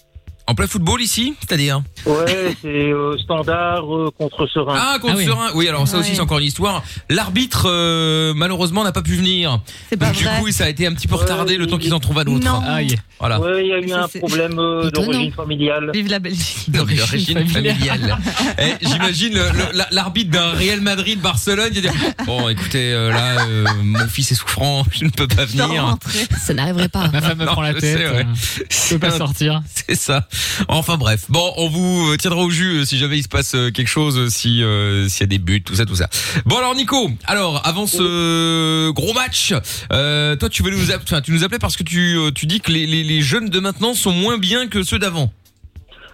En 0.46 0.54
plein 0.56 0.66
football 0.66 1.00
ici, 1.00 1.34
c'est-à-dire 1.40 1.80
Ouais, 2.06 2.56
c'est 2.60 2.68
euh, 2.68 3.16
standard 3.18 3.84
euh, 3.94 4.10
contre 4.18 4.48
Serein. 4.48 4.74
Ah, 4.76 4.98
contre 5.00 5.14
Ah 5.14 5.18
oui. 5.18 5.24
Serein. 5.26 5.48
Oui, 5.54 5.68
alors 5.68 5.86
ça 5.86 5.98
aussi 5.98 6.10
Ouais. 6.10 6.14
c'est 6.16 6.20
encore 6.22 6.40
une 6.40 6.46
histoire. 6.46 6.82
L'arbitre 7.08 7.66
euh, 7.70 8.32
malheureusement 8.34 8.82
n'a 8.82 8.90
pas 8.90 9.02
pu 9.02 9.14
venir. 9.14 9.60
C'est 9.90 9.96
pas 9.96 10.06
Donc, 10.06 10.16
du 10.16 10.24
vrai. 10.24 10.40
coup, 10.40 10.50
ça 10.50 10.64
a 10.64 10.68
été 10.68 10.88
un 10.88 10.92
petit 10.94 11.06
peu 11.06 11.14
Ouais, 11.14 11.20
retardé 11.22 11.56
le 11.56 11.68
temps 11.68 11.78
qu'ils 11.78 11.94
en 11.94 12.00
trouvent 12.00 12.18
un 12.18 12.24
autre. 12.26 12.44
Non. 12.44 12.62
Aïe. 12.66 12.96
Voilà. 13.20 13.38
Ouais, 13.40 13.62
il 13.64 13.68
y 13.68 13.72
a 13.72 13.78
eu 13.78 13.92
un 13.92 14.08
problème 14.08 14.58
euh, 14.58 14.90
d'origine 14.90 15.32
familiale. 15.32 15.90
Vive 15.94 16.08
la 16.08 16.18
Belgique. 16.18 16.68
D'origine 16.68 17.46
familiale. 17.46 18.18
Eh, 18.58 18.84
J'imagine 18.84 19.34
le- 19.34 19.40
le- 19.52 19.76
la- 19.78 19.88
l'arbitre 19.92 20.30
d'un 20.32 20.50
Real 20.50 20.80
Madrid 20.80 21.20
Barcelone 21.20 21.70
qui 21.70 21.80
dit 21.82 21.88
bon 22.26 22.48
écoutez 22.48 22.92
euh, 22.92 23.10
là 23.12 23.46
euh, 23.46 23.64
mon 23.84 24.06
fils 24.08 24.32
est 24.32 24.34
souffrant 24.34 24.84
je 24.92 25.04
ne 25.04 25.10
peux 25.10 25.28
pas 25.28 25.44
venir 25.44 25.84
rentrer. 25.84 26.26
Ça 26.40 26.54
n'arriverait 26.54 26.88
pas. 26.88 27.08
Ma 27.12 27.20
femme 27.20 27.38
me 27.38 27.46
prend 27.46 27.62
la 27.62 27.74
tête. 27.74 27.98
euh, 28.00 28.24
Je 28.68 28.94
peux 28.94 28.98
pas 28.98 29.10
sortir. 29.12 29.62
C'est 29.72 29.94
ça. 29.94 30.26
Enfin 30.68 30.96
bref. 30.96 31.26
Bon, 31.28 31.52
on 31.56 31.68
vous 31.68 32.16
tiendra 32.16 32.42
au 32.42 32.50
jus 32.50 32.78
euh, 32.80 32.84
si 32.84 32.98
jamais 32.98 33.18
il 33.18 33.22
se 33.22 33.28
passe 33.28 33.54
euh, 33.54 33.70
quelque 33.70 33.88
chose, 33.88 34.18
euh, 34.18 34.28
si 34.28 34.62
euh, 34.62 35.08
s'il 35.08 35.22
y 35.22 35.24
a 35.24 35.26
des 35.26 35.38
buts, 35.38 35.62
tout 35.62 35.74
ça, 35.74 35.86
tout 35.86 35.96
ça. 35.96 36.08
Bon 36.46 36.56
alors 36.58 36.74
Nico, 36.74 37.10
alors 37.26 37.60
avant 37.66 37.86
ce 37.86 38.90
gros 38.90 39.12
match, 39.12 39.54
euh, 39.92 40.36
toi 40.36 40.48
tu 40.48 40.62
veux 40.62 40.70
nous, 40.70 40.90
enfin, 40.92 41.20
tu 41.20 41.32
nous 41.32 41.44
appelais 41.44 41.58
parce 41.58 41.76
que 41.76 41.82
tu 41.82 42.16
tu 42.34 42.46
dis 42.46 42.60
que 42.60 42.70
les, 42.70 42.86
les, 42.86 43.02
les 43.02 43.20
jeunes 43.20 43.48
de 43.48 43.60
maintenant 43.60 43.94
sont 43.94 44.12
moins 44.12 44.38
bien 44.38 44.68
que 44.68 44.82
ceux 44.82 44.98
d'avant. 44.98 45.32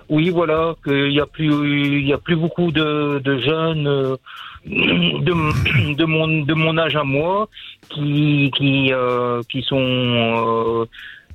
Oui, 0.09 0.31
voilà, 0.31 0.75
qu'il 0.85 1.11
y 1.13 1.21
a 1.21 1.27
plus, 1.27 1.99
il 2.01 2.07
y 2.07 2.13
a 2.13 2.19
plus 2.19 2.37
beaucoup 2.37 2.71
de, 2.71 3.21
de 3.25 3.41
jeunes 3.41 4.17
de, 4.67 5.95
de 5.95 6.05
mon 6.05 6.29
de 6.45 6.55
mon 6.55 6.79
âge 6.79 6.97
à 6.97 7.05
moi 7.05 7.49
qui 7.91 8.51
qui 8.57 8.93
euh, 8.93 9.43
qui 9.51 9.63
sont 9.63 9.77
euh, 9.79 10.85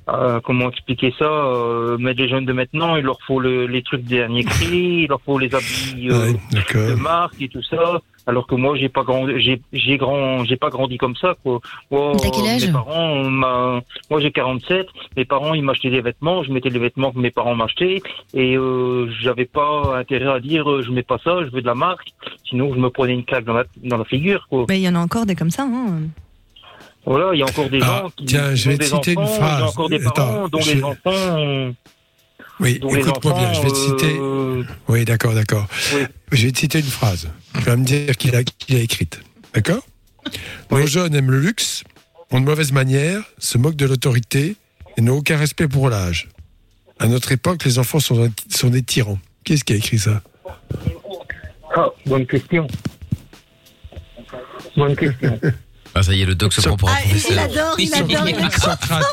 euh, 0.08 0.40
comment 0.40 0.68
expliquer 0.68 1.14
ça 1.18 1.24
euh, 1.24 1.96
Mais 2.00 2.14
les 2.14 2.28
jeunes 2.28 2.44
de 2.44 2.52
maintenant, 2.52 2.96
il 2.96 3.04
leur 3.04 3.20
faut 3.22 3.38
le, 3.38 3.66
les 3.66 3.82
trucs 3.82 4.02
des 4.02 4.16
derniers 4.16 4.44
cris, 4.44 5.02
il 5.04 5.06
leur 5.08 5.20
faut 5.22 5.38
les 5.38 5.54
habits 5.54 6.08
euh, 6.10 6.32
Ouais, 6.32 6.90
de 6.90 6.94
marque 6.94 7.40
et 7.40 7.48
tout 7.48 7.62
ça. 7.62 8.00
Alors 8.26 8.46
que 8.46 8.54
moi, 8.54 8.76
j'ai 8.76 8.88
pas 8.88 9.02
grandi, 9.02 9.32
j'ai 9.38 9.60
j'ai 9.72 9.96
grand, 9.96 10.44
j'ai 10.44 10.56
pas 10.56 10.70
grandi 10.70 10.96
comme 10.96 11.16
ça 11.16 11.34
quoi. 11.42 11.60
Moi, 11.90 12.12
quel 12.32 12.46
âge 12.46 12.66
mes 12.66 12.72
parents, 12.72 13.24
moi 14.10 14.20
j'ai 14.20 14.30
47. 14.30 14.86
Mes 15.16 15.24
parents, 15.24 15.54
ils 15.54 15.62
m'achetaient 15.62 15.90
des 15.90 16.00
vêtements, 16.00 16.44
je 16.44 16.52
mettais 16.52 16.68
les 16.68 16.78
vêtements 16.78 17.12
que 17.12 17.18
mes 17.18 17.32
parents 17.32 17.56
m'achetaient 17.56 18.00
et 18.34 18.56
euh, 18.56 19.08
j'avais 19.20 19.44
pas 19.44 19.96
intérêt 19.96 20.32
à 20.32 20.40
dire 20.40 20.70
euh, 20.70 20.82
je 20.82 20.92
mets 20.92 21.02
pas 21.02 21.18
ça, 21.22 21.44
je 21.44 21.50
veux 21.50 21.62
de 21.62 21.66
la 21.66 21.74
marque. 21.74 22.12
Sinon, 22.48 22.72
je 22.74 22.78
me 22.78 22.90
prenais 22.90 23.14
une 23.14 23.24
claque 23.24 23.44
dans 23.44 23.54
la 23.54 23.64
dans 23.82 23.98
la 23.98 24.04
figure 24.04 24.46
quoi. 24.48 24.66
Mais 24.68 24.78
il 24.78 24.84
y 24.84 24.88
en 24.88 24.94
a 24.94 25.00
encore 25.00 25.26
des 25.26 25.34
comme 25.34 25.50
ça. 25.50 25.64
Hein. 25.64 26.02
Voilà, 27.04 27.30
il 27.34 27.38
y 27.40 27.42
a 27.42 27.46
encore 27.46 27.68
des 27.68 27.80
Ah, 27.82 28.02
gens 28.02 28.10
qui 28.16 28.24
tiens, 28.26 28.54
je 28.54 28.70
vais 28.70 28.78
te 28.78 28.84
citer 28.84 29.12
une 29.12 29.18
enfants, 29.18 29.32
Il 29.32 29.34
y 29.34 29.38
phrase. 29.38 29.62
a 29.62 29.66
encore 29.66 29.88
des 29.88 29.96
Attends, 30.06 30.12
parents 30.12 30.48
dont 30.48 30.60
je- 30.60 30.72
les 30.72 30.82
enfants, 30.84 31.36
ont- 31.36 31.74
Oui, 32.60 32.80
écoute-moi 32.80 33.34
bien, 33.38 33.52
je 33.54 33.60
vais 33.62 33.70
te 33.70 33.74
citer. 33.74 34.16
euh, 34.20 34.62
Oui, 34.88 35.04
d'accord, 35.04 35.34
d'accord. 35.34 35.66
Oui. 35.94 36.02
Je 36.30 36.46
vais 36.46 36.52
te 36.52 36.58
citer 36.58 36.78
une 36.78 36.84
phrase. 36.84 37.28
Tu 37.54 37.60
vas 37.62 37.76
me 37.76 37.84
dire 37.84 38.16
qui 38.16 38.30
l'a 38.30 38.44
qui 38.44 38.72
l'a 38.74 38.80
écrite. 38.80 39.20
D'accord? 39.52 39.84
Nos 40.70 40.76
Oui. 40.78 40.86
jeunes 40.86 41.14
aiment 41.16 41.30
le 41.32 41.40
luxe, 41.40 41.82
ont 42.30 42.40
de 42.40 42.44
mauvaises 42.44 42.70
manières, 42.72 43.22
se 43.38 43.58
moquent 43.58 43.74
de 43.76 43.86
l'autorité 43.86 44.56
et 44.96 45.00
n'ont 45.00 45.16
aucun 45.18 45.36
respect 45.36 45.66
pour 45.66 45.88
l'âge. 45.90 46.28
À 47.00 47.08
notre 47.08 47.32
époque, 47.32 47.64
les 47.64 47.80
enfants 47.80 47.98
sont, 47.98 48.30
sont 48.48 48.68
des 48.70 48.82
tyrans. 48.82 49.18
Qui 49.44 49.54
est-ce 49.54 49.64
qui 49.64 49.72
a 49.72 49.76
écrit 49.76 49.98
ça? 49.98 50.22
Ah, 51.74 51.88
bonne 52.06 52.26
question. 52.26 52.68
Bonne 54.76 54.94
question. 54.94 55.40
Ah 55.94 56.02
ça 56.02 56.14
y 56.14 56.22
est, 56.22 56.26
le 56.26 56.34
doc 56.34 56.52
se 56.52 56.60
prend 56.60 56.76
pour 56.76 56.88
un 56.88 56.94
Ah, 56.96 57.00
il 57.04 57.10
professeur. 57.10 57.44
adore, 57.44 57.74
il 57.78 57.94
adore. 57.94 58.28
il 58.28 58.34
adore. 58.36 58.52
Socrate. 58.52 59.04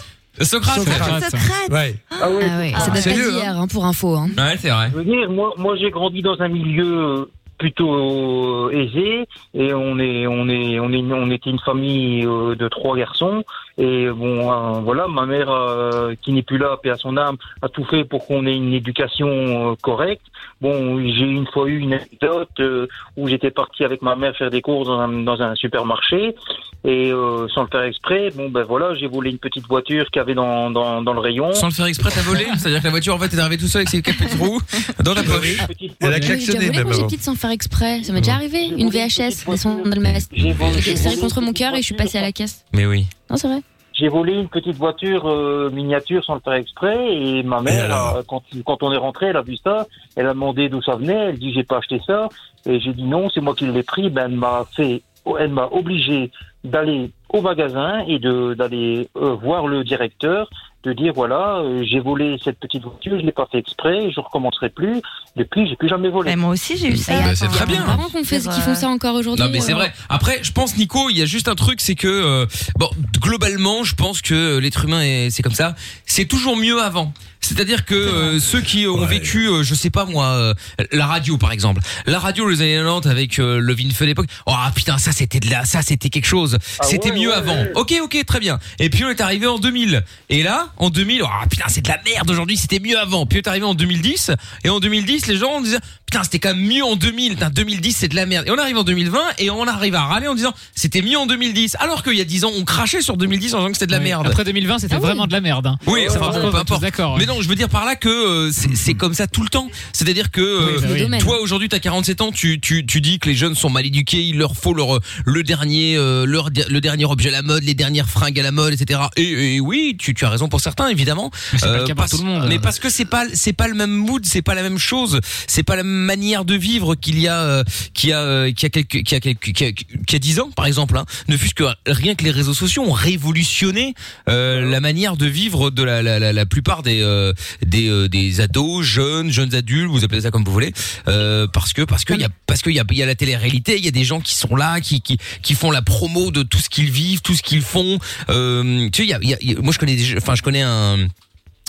Socrate. 0.42 0.80
Socrate. 0.80 1.24
Secrète. 1.26 1.72
Ouais. 1.72 1.96
Ah 2.12 2.30
oui. 2.30 2.44
Ah 2.50 2.58
ouais, 2.60 2.74
ça 2.78 2.88
date 2.92 2.98
c'est 3.04 3.10
pas 3.14 3.32
d'hier, 3.32 3.58
hein, 3.58 3.68
pour 3.68 3.86
info. 3.86 4.16
Hein. 4.16 4.30
Ouais, 4.38 4.56
c'est 4.60 4.70
vrai. 4.70 4.90
Je 4.92 4.98
veux 4.98 5.04
dire, 5.04 5.30
moi, 5.30 5.54
moi 5.58 5.76
j'ai 5.78 5.90
grandi 5.92 6.22
dans 6.22 6.40
un 6.40 6.48
milieu 6.48 7.30
plutôt 7.58 7.94
euh, 7.94 8.72
aisé 8.72 9.26
et 9.54 9.74
on 9.74 10.00
est, 10.00 10.28
on 10.28 10.48
est, 10.48 10.80
on 10.80 10.94
est, 10.94 11.02
on 11.12 11.30
était 11.30 11.50
une 11.50 11.60
famille 11.60 12.26
euh, 12.26 12.56
de 12.56 12.70
trois 12.70 12.96
garçons 12.96 13.44
et 13.80 14.10
bon, 14.10 14.52
euh, 14.52 14.82
voilà, 14.82 15.08
ma 15.08 15.26
mère 15.26 15.50
euh, 15.50 16.14
qui 16.22 16.34
n'est 16.34 16.44
plus 16.44 16.58
là, 16.58 16.78
paix 16.84 16.90
à 16.90 16.98
son 16.98 17.16
âme, 17.16 17.38
a 17.62 17.70
tout 17.70 17.86
fait 17.86 18.04
pour 18.04 18.28
qu'on 18.28 18.46
ait 18.46 18.56
une 18.56 18.74
éducation 18.74 19.72
euh, 19.72 19.76
correcte. 19.82 20.26
Bon, 20.60 21.00
j'ai 21.00 21.24
une 21.24 21.48
fois 21.48 21.66
eu 21.68 21.78
une 21.78 21.94
anecdote 21.94 22.50
euh, 22.60 22.88
où 23.16 23.30
j'étais 23.30 23.52
parti 23.52 23.86
avec 23.86 24.02
ma 24.02 24.18
mère 24.18 24.36
faire 24.36 24.50
des 24.50 24.62
courses 24.62 24.88
dans 24.88 25.00
un, 25.00 25.08
dans 25.24 25.42
un 25.42 25.56
supermarché 25.56 26.36
et 26.84 27.12
euh, 27.12 27.48
sans 27.54 27.64
le 27.64 27.68
faire 27.68 27.84
exprès, 27.84 28.32
bon 28.36 28.50
ben 28.50 28.64
voilà, 28.64 28.96
j'ai 28.96 29.08
volé 29.08 29.32
une 29.32 29.38
petite 29.38 29.68
voiture 29.68 30.06
qu'il 30.12 30.20
y 30.20 30.24
avait 30.24 30.34
dans, 30.34 30.70
dans, 30.72 31.02
dans 31.02 31.14
le 31.14 31.20
rayon. 31.20 31.54
Sans 31.54 31.68
le 31.68 31.74
faire 31.74 31.86
exprès, 31.88 32.10
t'as 32.14 32.22
volé 32.22 32.46
C'est-à-dire 32.58 32.80
que 32.80 32.86
la 32.86 32.92
voiture 32.92 33.16
en 33.16 33.20
fait 33.20 33.34
est 33.34 33.40
arrivée 33.40 33.58
tout 33.58 33.68
seul 33.68 33.82
avec 33.82 33.90
ses 33.90 34.02
quatre 34.02 34.18
petits 34.18 34.38
roues 34.38 34.62
dans 35.04 35.14
la 35.14 35.24
petite 35.24 35.96
Elle 36.00 36.08
a. 36.08 36.10
Moi, 36.10 36.20
j'ai 36.20 36.20
klaxonné 36.20 36.70
volé 36.70 37.04
petite 37.04 37.22
sans 37.22 37.36
faire 37.36 37.52
exprès. 37.52 38.04
Ça 38.04 38.14
m'est 38.14 38.22
déjà 38.22 38.36
arrivé. 38.36 38.68
Une 38.68 38.90
VHS, 38.90 39.46
dans 39.46 39.96
le 39.96 40.02
masque. 40.02 40.32
J'ai 40.34 40.96
serré 40.96 41.18
contre 41.18 41.42
mon 41.42 41.54
cœur 41.54 41.74
et 41.74 41.78
je 41.78 41.84
suis 41.84 41.96
passée 41.96 42.18
à 42.18 42.22
la 42.22 42.32
caisse. 42.32 42.64
Mais 42.74 42.86
oui. 42.86 43.08
Non, 43.30 43.36
c'est 43.38 43.48
vrai. 43.48 43.62
J'ai 44.00 44.08
volé 44.08 44.34
une 44.34 44.48
petite 44.48 44.78
voiture 44.78 45.28
euh, 45.28 45.70
miniature 45.72 46.24
sans 46.24 46.36
le 46.36 46.40
faire 46.40 46.54
exprès 46.54 47.14
et 47.14 47.44
ma 47.44 47.62
mère, 47.62 48.16
euh, 48.16 48.22
quand, 48.26 48.42
quand 48.66 48.82
on 48.82 48.94
est 48.94 48.98
rentré, 48.98 49.28
elle 49.28 49.36
a 49.36 49.42
vu 49.42 49.58
ça, 49.58 49.88
elle 50.16 50.28
a 50.28 50.34
demandé 50.34 50.70
d'où 50.70 50.82
ça 50.82 50.96
venait, 50.96 51.30
elle 51.30 51.38
dit 51.38 51.52
j'ai 51.54 51.66
pas 51.66 51.80
acheté 51.80 52.00
ça 52.08 52.30
et 52.66 52.80
j'ai 52.80 52.94
dit 52.94 53.04
non, 53.04 53.30
c'est 53.30 53.42
moi 53.42 53.56
qui 53.56 53.66
l'ai 53.66 53.84
pris, 53.84 54.10
ben 54.10 54.28
elle 54.28 54.38
m'a 54.38 54.66
fait, 54.74 55.02
elle 55.38 55.52
m'a 55.52 55.68
obligé 55.72 56.32
d'aller 56.64 57.12
au 57.30 57.42
magasin 57.42 58.00
et 58.08 58.20
de 58.20 58.54
d'aller 58.54 59.10
euh, 59.18 59.34
voir 59.34 59.68
le 59.68 59.84
directeur, 59.84 60.50
de 60.84 60.94
dire 60.94 61.12
voilà, 61.14 61.58
euh, 61.58 61.84
j'ai 61.84 62.00
volé 62.00 62.38
cette 62.44 62.58
petite 62.58 62.84
voiture, 62.84 63.20
je 63.20 63.26
l'ai 63.26 63.34
pas 63.34 63.48
fait 63.52 63.58
exprès, 63.58 64.12
je 64.12 64.20
recommencerai 64.20 64.70
plus, 64.70 65.02
depuis 65.36 65.68
j'ai 65.68 65.76
plus 65.76 65.90
jamais 65.90 66.10
volé. 66.10 66.32
Et 66.32 66.36
moi 66.38 66.52
aussi, 66.52 66.78
j'ai 66.78 66.88
eu 66.88 66.96
ça. 66.96 67.14
Bah, 67.20 67.36
c'est 67.36 67.46
Il 67.46 67.52
y 67.52 67.54
a 67.54 67.58
très 67.58 67.66
bien. 67.66 67.82
parents 67.84 68.08
qu'on 68.10 68.24
fait- 68.24 68.40
qui 68.40 68.62
font 68.62 68.76
ça 68.76 68.88
encore 68.88 69.16
aujourd'hui. 69.16 69.44
Non 69.44 69.52
mais 69.52 69.60
c'est 69.60 69.74
euh, 69.74 69.76
vrai. 69.76 69.92
Après, 70.08 70.40
je 70.42 70.52
pense 70.54 70.78
Nico, 70.78 71.10
il 71.10 71.18
y 71.18 71.22
a 71.22 71.26
juste 71.26 71.50
un 71.50 71.56
truc, 71.56 71.82
c'est 71.82 71.96
que 71.96 72.08
euh, 72.08 72.46
bon, 72.78 72.90
globalement, 73.22 73.84
je 73.84 73.96
pense 73.96 74.22
que 74.22 74.34
euh, 74.34 74.60
l'être 74.62 74.86
humain 74.86 75.02
est, 75.02 75.30
c'est 75.32 75.44
comme 75.44 75.54
ça. 75.54 75.76
C'est 76.06 76.26
toujours 76.26 76.56
mieux 76.56 76.82
avant. 76.82 77.14
C'est-à-dire 77.42 77.86
que 77.86 77.96
euh, 77.96 78.40
ceux 78.40 78.62
qui 78.62 78.86
ont 78.88 79.00
Ouais. 79.00 79.08
vécu, 79.08 79.48
euh, 79.48 79.64
je 79.64 79.74
sais 79.74 79.90
pas 79.90 80.06
moi, 80.06 80.26
euh, 80.28 80.54
la 80.92 81.06
radio 81.08 81.38
par 81.38 81.52
exemple, 81.52 81.82
la 82.06 82.20
radio 82.20 82.48
les 82.50 82.62
années 82.62 82.76
90 82.78 83.08
avec 83.10 83.40
euh, 83.40 83.60
le 83.60 83.74
Vinfeu 83.74 84.06
d'époque. 84.06 84.28
Oh 84.46 84.54
putain, 84.76 84.98
ça 84.98 85.12
c'était 85.12 85.40
de 85.40 85.50
là, 85.50 85.64
ça 85.66 85.82
c'était 85.82 86.10
quelque 86.10 86.26
chose. 86.28 86.58
Ah 86.80 86.84
c'était 86.84 87.12
ouais, 87.12 87.20
mieux 87.20 87.30
ouais, 87.30 87.36
avant. 87.36 87.56
ouais. 87.56 87.72
Ok, 87.76 87.94
ok, 88.04 88.26
très 88.26 88.40
bien. 88.40 88.60
Et 88.80 88.90
puis 88.90 89.06
on 89.06 89.10
est 89.10 89.22
arrivé 89.22 89.48
en 89.48 89.58
2000. 89.58 90.04
Et 90.30 90.44
là, 90.44 90.70
en 90.78 90.90
2000, 90.90 91.22
oh 91.24 91.28
putain, 91.50 91.66
c'est 91.70 91.82
de 91.82 91.88
la 91.90 92.00
merde 92.06 92.30
aujourd'hui, 92.30 92.58
c'était 92.58 92.80
mieux 92.80 93.00
avant. 93.00 93.26
Puis 93.26 93.40
on 93.40 93.42
est 93.42 93.48
arrivé 93.48 93.66
en 93.66 93.74
2010. 93.74 94.32
Et 94.66 94.70
en 94.70 94.80
2010, 94.80 95.28
les 95.28 95.38
gens 95.38 95.62
disaient, 95.62 95.80
putain, 96.10 96.24
c'était 96.24 96.40
quand 96.40 96.56
même 96.56 96.66
mieux 96.66 96.84
en 96.84 96.96
2000. 96.96 97.34
Putain, 97.34 97.50
2010, 97.50 97.94
c'est 97.96 98.08
de 98.08 98.16
la 98.16 98.26
merde. 98.26 98.48
Et 98.48 98.52
on 98.52 98.58
arrive 98.58 98.78
en 98.78 98.84
2020 98.84 99.20
et 99.38 99.50
on 99.50 99.66
arrive 99.68 99.96
à 99.96 100.02
râler 100.02 100.28
en 100.28 100.36
disant, 100.36 100.54
c'était 100.76 101.02
mieux 101.02 101.18
en 101.18 101.26
2010. 101.28 101.76
Alors 101.80 102.04
qu'il 102.04 102.14
y 102.16 102.22
a 102.22 102.26
10 102.26 102.46
ans, 102.46 102.52
on 102.58 102.64
crachait 102.64 103.02
sur 103.02 103.16
2010 103.18 103.54
en 103.54 103.58
disant 103.60 103.68
que 103.72 103.74
c'était 103.76 103.88
de 103.88 103.92
la 103.92 103.98
Oui. 104.00 104.06
merde. 104.06 104.28
Après 104.28 104.44
2020, 104.44 104.80
c'était 104.80 104.96
Ah 104.96 104.98
oui. 105.00 105.06
vraiment 105.06 105.28
de 105.28 105.32
la 105.34 105.42
merde. 105.42 105.68
hein. 105.68 105.78
Oui, 105.86 106.02
Ouais, 106.02 106.10
ça 106.10 106.20
contre, 106.20 106.50
peu 106.52 106.58
importe. 106.58 106.82
d'accord, 106.82 107.14
ouais. 107.14 107.20
Mais 107.20 107.26
non, 107.26 107.42
je 107.42 107.48
veux 107.48 107.56
dire 107.56 107.70
par 107.70 107.86
là 107.86 107.96
que 107.96 108.10
euh, 108.10 108.52
c'est 108.52 108.76
c'est 108.76 108.94
comme 108.96 109.14
ça 109.14 109.28
tout 109.28 109.44
le 109.44 109.50
temps. 109.50 109.70
C'est-à-dire 109.94 110.32
que 110.32 110.42
euh, 110.42 110.66
Oui, 110.78 110.82
bah 110.82 110.88
oui. 110.94 111.00
domaine. 111.02 111.22
toi 111.22 111.40
aujourd'hui 111.42 111.70
t'as 111.70 111.80
47 111.80 112.22
ans, 112.22 112.32
tu, 112.32 112.60
tu 112.60 112.86
tu 112.86 113.02
dis 113.02 113.20
que 113.20 113.30
les 113.30 113.36
jeunes 113.36 113.56
sont 113.56 113.70
mal 113.70 113.86
éduqués, 113.86 114.24
il 114.24 114.38
leur 114.38 114.56
faut 114.56 114.74
leur 114.74 115.00
le 115.26 115.44
dernier 115.44 115.96
euh, 115.98 116.26
leur 116.26 116.50
le 116.50 116.80
dernier 116.82 117.06
objet 117.06 117.30
à 117.30 117.34
la 117.34 117.42
mode, 117.42 117.64
les 117.64 117.74
dernières 117.76 118.10
fringues 118.10 118.40
à 118.40 118.44
la 118.44 118.52
mode, 118.52 118.74
etc. 118.74 119.00
Et, 119.16 119.56
et 119.56 119.60
oui, 119.60 119.96
tu 120.00 120.14
tu 120.14 120.26
as 120.26 120.30
raison 120.30 120.48
pour 120.50 120.62
certains 120.62 120.88
évidemment. 120.90 121.30
Mais 121.54 121.60
c'est 121.60 121.66
pas 121.68 121.72
Euh, 121.74 121.78
le 121.80 121.84
cas 121.84 121.94
pour 121.94 121.96
parce- 122.04 122.12
tout 122.12 122.18
le 122.18 122.24
monde. 122.24 122.46
Mais 122.48 122.60
parce 122.60 122.80
que 122.80 122.90
c'est 122.90 123.06
pas 123.06 123.26
c'est 123.34 123.54
pas 123.54 123.68
le 123.68 123.76
même 123.76 123.92
mood, 123.92 124.26
c'est 124.26 124.42
pas 124.42 124.56
la 124.56 124.64
même 124.64 124.78
chose, 124.80 125.20
c'est 125.48 125.64
pas 125.64 125.76
la 125.76 125.84
même 125.84 125.99
manière 126.00 126.46
de 126.46 126.56
vivre 126.56 126.96
qu'il 126.96 127.20
y 127.20 127.28
a 127.28 127.40
euh, 127.42 127.64
qu'il 127.94 128.10
y 128.10 128.14
a 128.14 128.20
euh, 128.22 128.52
qu'il 128.52 128.64
y 128.64 128.66
a 128.66 128.70
quelques 128.70 129.04
qu'il 129.04 129.12
y 129.12 129.16
a 129.16 129.20
quelques 129.20 129.40
qu'il 129.54 129.66
y 129.68 129.70
a, 129.70 129.72
qu'il 129.74 130.14
y 130.14 130.16
a 130.16 130.20
10 130.20 130.40
ans 130.40 130.50
par 130.56 130.66
exemple. 130.66 130.98
Hein. 130.98 131.06
Ne 131.28 131.38
fût-ce 131.38 131.54
que 131.56 131.64
rien 131.88 132.16
que 132.16 132.24
les 132.24 132.32
réseaux 132.32 132.54
sociaux 132.54 132.84
ont 132.84 132.92
révolutionné 132.92 133.94
euh, 134.30 134.70
la 134.70 134.80
manière 134.80 135.18
de 135.18 135.26
vivre 135.26 135.70
de 135.70 135.84
la 135.84 136.02
la, 136.02 136.20
la, 136.20 136.34
la 136.34 136.46
plupart 136.46 136.84
des 136.84 137.02
euh, 137.02 137.34
des 137.66 137.90
euh, 137.90 138.08
des 138.08 138.42
ados, 138.42 138.84
jeunes, 138.86 139.32
jeunes 139.32 139.54
adultes, 139.56 139.90
vous 139.92 140.04
appelez 140.04 140.22
ça 140.22 140.32
comme 140.32 140.44
vous 140.44 140.52
voulez, 140.52 140.74
euh, 141.08 141.48
parce 141.48 141.74
que 141.74 141.82
parce 141.84 142.06
que 142.06 142.14
il 142.14 142.22
y 142.22 142.26
a 142.26 142.30
parce 142.46 142.62
qu'il 142.62 142.74
y 142.74 142.80
a 142.80 142.84
il 142.90 142.98
y 142.98 143.04
a 143.04 143.06
la 143.06 143.16
télé-réalité, 143.16 143.78
il 143.78 143.86
y 143.86 143.88
a 143.88 143.92
des 143.92 144.04
gens 144.04 144.20
qui 144.22 144.36
sont 144.36 144.56
là, 144.56 144.80
qui 144.82 145.02
qui 145.02 145.18
qui 145.42 145.54
font 145.54 145.72
la 145.72 145.82
promo 145.82 146.32
de 146.32 146.44
tout 146.44 146.60
ce 146.60 146.70
qu'ils 146.70 146.92
vivent, 146.92 147.22
tout 147.22 147.36
ce 147.36 147.44
qu'ils 147.44 147.62
font. 147.62 148.00
Euh, 148.30 148.90
tu 148.92 149.04
sais, 149.04 149.08
il 149.08 149.10
y 149.10 149.14
a, 149.14 149.20
y 149.22 149.34
a- 149.34 149.38
il 149.42 149.52
y 149.52 149.56
a- 149.56 149.60
moi 149.62 149.74
je 149.74 149.80
connais 149.80 149.96
des, 149.96 150.18
enfin 150.18 150.36
je 150.36 150.42
connais 150.42 150.62
un 150.62 151.08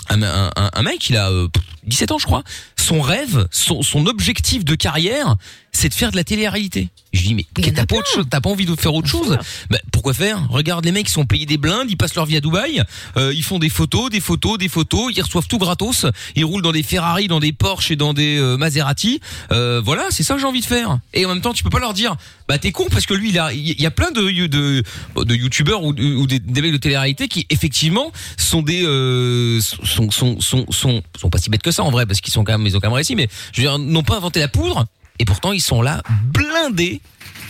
un, 0.09 0.81
mec, 0.83 1.09
il 1.09 1.17
a 1.17 1.29
euh, 1.29 1.47
17 1.85 2.11
ans, 2.11 2.17
je 2.17 2.25
crois. 2.25 2.43
son 2.77 3.01
rêve, 3.01 3.47
son 3.51 4.05
objectif 4.05 4.65
de 4.65 4.75
carrière, 4.75 5.35
c'est 5.71 5.89
de 5.89 5.93
faire 5.93 6.11
de 6.11 6.17
la 6.17 6.23
télé-réalité. 6.23 6.89
Je 7.13 7.21
dis 7.21 7.33
mais 7.33 7.45
t'as 7.53 7.85
pas 7.85 7.95
autre 7.97 8.07
chose, 8.13 8.25
t'as 8.29 8.39
pas 8.39 8.49
envie 8.49 8.65
de 8.65 8.75
faire 8.75 8.93
autre 8.93 9.07
chose 9.07 9.37
Bah, 9.69 9.79
Pourquoi 9.91 10.13
faire? 10.13 10.47
Regarde 10.49 10.85
les 10.85 10.91
mecs, 10.91 11.07
ils 11.09 11.11
sont 11.11 11.25
payés 11.25 11.45
des 11.45 11.57
blindes, 11.57 11.87
ils 11.89 11.97
passent 11.97 12.15
leur 12.15 12.25
vie 12.25 12.37
à 12.37 12.41
Dubaï, 12.41 12.83
euh, 13.17 13.33
ils 13.33 13.43
font 13.43 13.59
des 13.59 13.69
photos, 13.69 14.09
des 14.09 14.19
photos, 14.19 14.57
des 14.57 14.69
photos, 14.69 15.11
ils 15.15 15.21
reçoivent 15.21 15.47
tout 15.47 15.57
gratos, 15.57 16.05
ils 16.35 16.45
roulent 16.45 16.61
dans 16.61 16.71
des 16.71 16.83
Ferrari, 16.83 17.27
dans 17.27 17.39
des 17.39 17.51
Porsche 17.51 17.91
et 17.91 17.95
dans 17.95 18.13
des 18.13 18.37
euh, 18.37 18.57
Maserati. 18.57 19.19
Euh, 19.51 19.81
voilà, 19.83 20.07
c'est 20.09 20.23
ça 20.23 20.35
que 20.35 20.39
j'ai 20.39 20.45
envie 20.45 20.61
de 20.61 20.65
faire. 20.65 20.99
Et 21.13 21.25
en 21.25 21.29
même 21.29 21.41
temps, 21.41 21.53
tu 21.53 21.63
peux 21.63 21.69
pas 21.69 21.79
leur 21.79 21.93
dire, 21.93 22.15
bah 22.47 22.57
t'es 22.57 22.71
con 22.71 22.87
parce 22.89 23.05
que 23.05 23.13
lui, 23.13 23.29
il 23.29 23.39
a, 23.39 23.51
il 23.53 23.81
y 23.81 23.85
a 23.85 23.91
plein 23.91 24.11
de 24.11 24.21
de, 24.47 24.83
de 25.15 25.35
youtubeurs 25.35 25.83
ou, 25.83 25.89
ou 25.89 26.27
des, 26.27 26.39
des 26.39 26.61
mecs 26.61 26.71
de 26.71 26.77
télé-réalité 26.77 27.27
qui 27.27 27.45
effectivement 27.49 28.11
sont 28.37 28.61
des 28.61 28.83
euh, 28.85 29.59
sont, 29.61 30.11
sont 30.11 30.39
sont 30.39 30.65
sont 30.69 31.01
sont 31.19 31.29
pas 31.29 31.37
si 31.39 31.49
bêtes 31.49 31.61
que 31.63 31.71
ça 31.71 31.83
en 31.83 31.91
vrai 31.91 32.05
parce 32.05 32.21
qu'ils 32.21 32.33
sont 32.33 32.43
quand 32.43 32.57
même 32.57 32.67
ils 32.67 32.75
ont 32.77 32.79
quand 32.79 32.87
même 32.87 32.95
réussi, 32.95 33.15
mais 33.15 33.27
je 33.53 33.61
veux 33.61 33.67
dire 33.67 33.79
n'ont 33.79 34.03
pas 34.03 34.17
inventé 34.17 34.39
la 34.39 34.47
poudre 34.47 34.85
et 35.21 35.25
pourtant 35.25 35.51
ils 35.51 35.61
sont 35.61 35.83
là 35.83 36.01
blindés. 36.33 36.99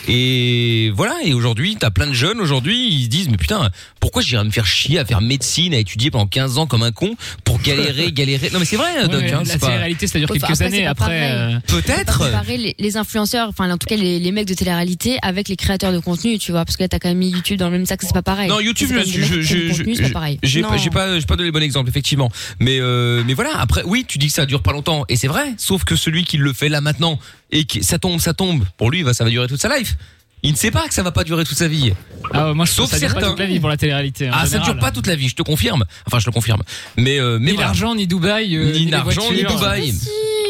Et 0.07 0.91
voilà, 0.95 1.13
et 1.23 1.33
aujourd'hui, 1.33 1.75
t'as 1.79 1.91
plein 1.91 2.07
de 2.07 2.13
jeunes, 2.13 2.39
aujourd'hui, 2.39 2.87
ils 2.91 3.03
se 3.03 3.07
disent, 3.09 3.29
mais 3.29 3.37
putain, 3.37 3.69
pourquoi 3.99 4.23
j'irais 4.23 4.43
me 4.43 4.49
faire 4.49 4.65
chier 4.65 4.97
à 4.97 5.05
faire 5.05 5.21
médecine, 5.21 5.75
à 5.75 5.77
étudier 5.77 6.09
pendant 6.09 6.25
15 6.25 6.57
ans 6.57 6.65
comme 6.65 6.81
un 6.81 6.91
con, 6.91 7.15
pour 7.43 7.61
galérer, 7.61 8.11
galérer? 8.11 8.49
Non 8.51 8.57
mais 8.57 8.65
c'est 8.65 8.77
vrai, 8.77 8.91
Ouais, 8.95 9.07
Doc, 9.07 9.21
mais 9.21 9.31
hein, 9.31 9.43
la 9.45 9.45
c'est 9.45 9.59
pas... 9.59 9.67
télé-réalité, 9.67 10.07
ça 10.07 10.17
dure 10.17 10.31
Ouais, 10.31 10.39
quelques 10.39 10.53
après, 10.53 10.65
années. 10.65 10.87
Après, 10.87 11.31
euh, 11.31 11.59
Peut-être. 11.67 12.17
comparer 12.17 12.57
les, 12.57 12.75
les 12.79 12.97
influenceurs, 12.97 13.49
enfin 13.49 13.69
en 13.69 13.77
tout 13.77 13.85
cas 13.85 13.95
les, 13.95 14.19
les 14.19 14.31
mecs 14.31 14.47
de 14.47 14.55
télé-réalité 14.55 15.19
avec 15.21 15.47
les 15.47 15.55
créateurs 15.55 15.93
de 15.93 15.99
contenu, 15.99 16.39
tu 16.39 16.51
vois, 16.51 16.65
parce 16.65 16.77
que 16.77 16.83
là 16.83 16.87
t'as 16.89 16.97
quand 16.97 17.09
même 17.09 17.19
mis 17.19 17.29
YouTube 17.29 17.59
dans 17.59 17.67
le 17.69 17.73
même 17.77 17.85
sac, 17.85 18.01
c'est 18.01 18.11
pas 18.11 18.23
pareil. 18.23 18.49
Non, 18.49 18.59
YouTube, 18.59 18.89
je, 19.05 19.41
j'ai 19.41 20.11
pas, 20.11 20.77
j'ai 20.77 20.89
pas, 20.89 21.21
pas 21.27 21.35
donné 21.35 21.45
le 21.49 21.51
bon 21.51 21.61
exemple, 21.61 21.89
effectivement. 21.89 22.31
Mais, 22.59 22.79
euh, 22.79 23.23
mais 23.27 23.35
voilà. 23.35 23.51
Après, 23.59 23.83
oui, 23.85 24.03
tu 24.07 24.17
dis 24.17 24.27
que 24.27 24.33
ça 24.33 24.47
dure 24.47 24.63
pas 24.63 24.71
longtemps, 24.71 25.05
et 25.09 25.15
c'est 25.15 25.27
vrai. 25.27 25.53
Sauf 25.57 25.83
que 25.83 25.95
celui 25.95 26.23
qui 26.23 26.37
le 26.37 26.53
fait 26.53 26.69
là 26.69 26.81
maintenant 26.81 27.19
et 27.51 27.65
qui, 27.65 27.83
ça 27.83 27.99
tombe, 27.99 28.19
ça 28.19 28.33
tombe. 28.33 28.65
Pour 28.77 28.91
lui, 28.91 29.03
va, 29.03 29.13
ça 29.13 29.23
va 29.23 29.29
durer 29.29 29.47
toute 29.47 29.61
sa 29.61 29.77
life. 29.77 29.95
Il 30.43 30.51
ne 30.51 30.57
sait 30.57 30.71
pas 30.71 30.87
que 30.87 30.93
ça 30.93 31.03
va 31.03 31.11
pas 31.11 31.23
durer 31.23 31.43
toute 31.45 31.57
sa 31.57 31.67
vie. 31.67 31.93
ah 32.33 32.47
ouais, 32.47 32.53
moi 32.53 32.65
je 32.65 32.71
Sauf 32.71 32.89
ça 32.89 32.97
dure 32.99 33.07
pas 33.09 33.13
certains. 33.15 33.29
toute 33.29 33.39
la 33.39 33.45
vie 33.45 33.59
pour 33.59 33.69
la 33.69 33.77
télé-réalité. 33.77 34.29
en 34.29 34.33
Ah, 34.33 34.39
ça 34.41 34.45
général. 34.57 34.71
dure 34.73 34.79
pas 34.79 34.91
toute 34.91 35.07
la 35.07 35.15
vie, 35.15 35.29
je 35.29 35.35
te 35.35 35.43
confirme. 35.43 35.83
Enfin, 36.07 36.19
je 36.19 36.25
le 36.25 36.31
confirme. 36.31 36.61
Mais, 36.97 37.19
euh, 37.19 37.37
mais 37.39 37.51
Ni 37.51 37.55
voilà. 37.57 37.67
l'argent, 37.67 37.93
ni 37.95 38.07
Dubaï, 38.07 38.55
euh, 38.55 38.71
Ni 38.71 38.85
les 38.85 38.91
l'argent, 38.91 39.31
ni. 39.31 39.43
Dubaï. 39.43 39.87
Mais 39.87 39.91
si, 39.91 40.09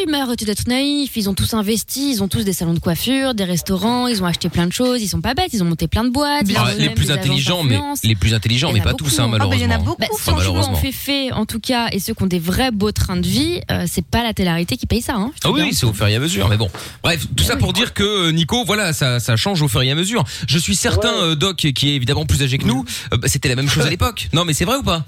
mais 0.10 0.20
arrêtez 0.20 0.46
d'être 0.46 0.68
naïfs, 0.68 1.12
ils 1.16 1.30
ont 1.30 1.34
tous 1.34 1.54
investi, 1.54 2.12
ils 2.12 2.24
ont 2.24 2.28
tous 2.28 2.44
des 2.44 2.54
salons 2.54 2.74
de 2.74 2.80
coiffure, 2.80 3.34
des 3.36 3.44
restaurants, 3.44 4.08
ils 4.08 4.24
ont 4.24 4.26
acheté 4.26 4.50
plein 4.50 4.66
de 4.66 4.72
choses, 4.74 5.02
ils 5.02 5.08
sont 5.08 5.22
pas 5.22 5.34
bêtes, 5.34 5.50
ils 5.54 5.62
ont 5.62 5.66
monté 5.66 5.88
plein 5.88 6.04
de 6.04 6.10
boîtes. 6.10 6.46
Ah, 6.56 6.64
ont 6.64 6.66
les 6.78 6.86
même 6.88 6.94
plus 6.96 7.06
des 7.08 7.12
intelligents, 7.12 7.64
mais 7.64 7.78
les 8.04 8.16
plus 8.16 8.34
intelligents, 8.34 8.72
mais 8.74 8.80
pas 8.82 8.92
beaucoup, 8.92 9.04
tous, 9.06 9.20
hein, 9.20 9.30
hein. 9.32 9.38
Ah, 9.42 9.46
bah, 9.48 9.56
il 9.56 9.62
y 9.62 9.66
en 9.66 9.66
a 9.66 9.78
malheureusement. 9.78 9.86
beaucoup. 9.86 10.02
Bah, 10.02 10.08
Ah, 10.10 10.16
ceux 10.18 10.32
qui 10.32 10.38
malheureusement. 10.38 10.76
fait 10.76 10.92
fait, 10.92 11.32
en 11.34 11.46
tout 11.46 11.60
cas, 11.60 11.90
et 11.92 12.00
ceux 12.00 12.14
qui 12.14 12.24
ont 12.24 12.28
des 12.28 12.40
vrais 12.40 12.72
beaux 12.72 12.92
trains 12.92 13.18
de 13.18 13.28
vie, 13.28 13.60
euh, 13.70 13.86
c'est 13.88 14.06
pas 14.06 14.24
la 14.24 14.34
télé-réalité 14.34 14.78
qui 14.78 14.88
paye 14.88 15.02
ça. 15.02 15.14
Hein, 15.16 15.32
Ah 15.44 15.52
oui, 15.52 15.74
c'est 15.74 15.86
au 15.86 15.94
fur 15.94 16.08
et 16.08 16.16
à 16.16 16.20
mesure, 16.20 16.48
mais 16.50 16.58
bon. 16.58 16.70
Bref, 17.04 17.28
tout 17.36 17.44
ça 17.44 17.56
pour 17.58 17.74
dire 17.74 17.94
que 17.94 18.04
euh, 18.04 18.32
Nico, 18.32 18.64
voilà, 18.66 18.94
ça, 18.94 19.20
ça 19.20 19.36
change 19.36 19.62
au 19.62 19.68
fur 19.68 19.81
et 19.82 19.92
à 19.92 19.96
mesure. 19.96 20.24
Je 20.48 20.58
suis 20.58 20.76
certain, 20.76 21.14
euh, 21.24 21.36
Doc, 21.36 21.58
qui 21.58 21.90
est 21.90 21.96
évidemment 21.96 22.26
plus 22.26 22.42
âgé 22.44 22.58
que 22.58 22.66
nous, 22.66 22.86
euh, 23.14 23.18
bah, 23.18 23.28
c'était 23.28 23.50
la 23.50 23.56
même 23.56 23.70
chose 23.70 23.86
à 23.86 23.90
l'époque. 23.90 24.30
Non, 24.34 24.46
mais 24.46 24.54
c'est 24.54 24.66
vrai 24.66 24.78
ou 24.78 24.84
pas 24.84 25.06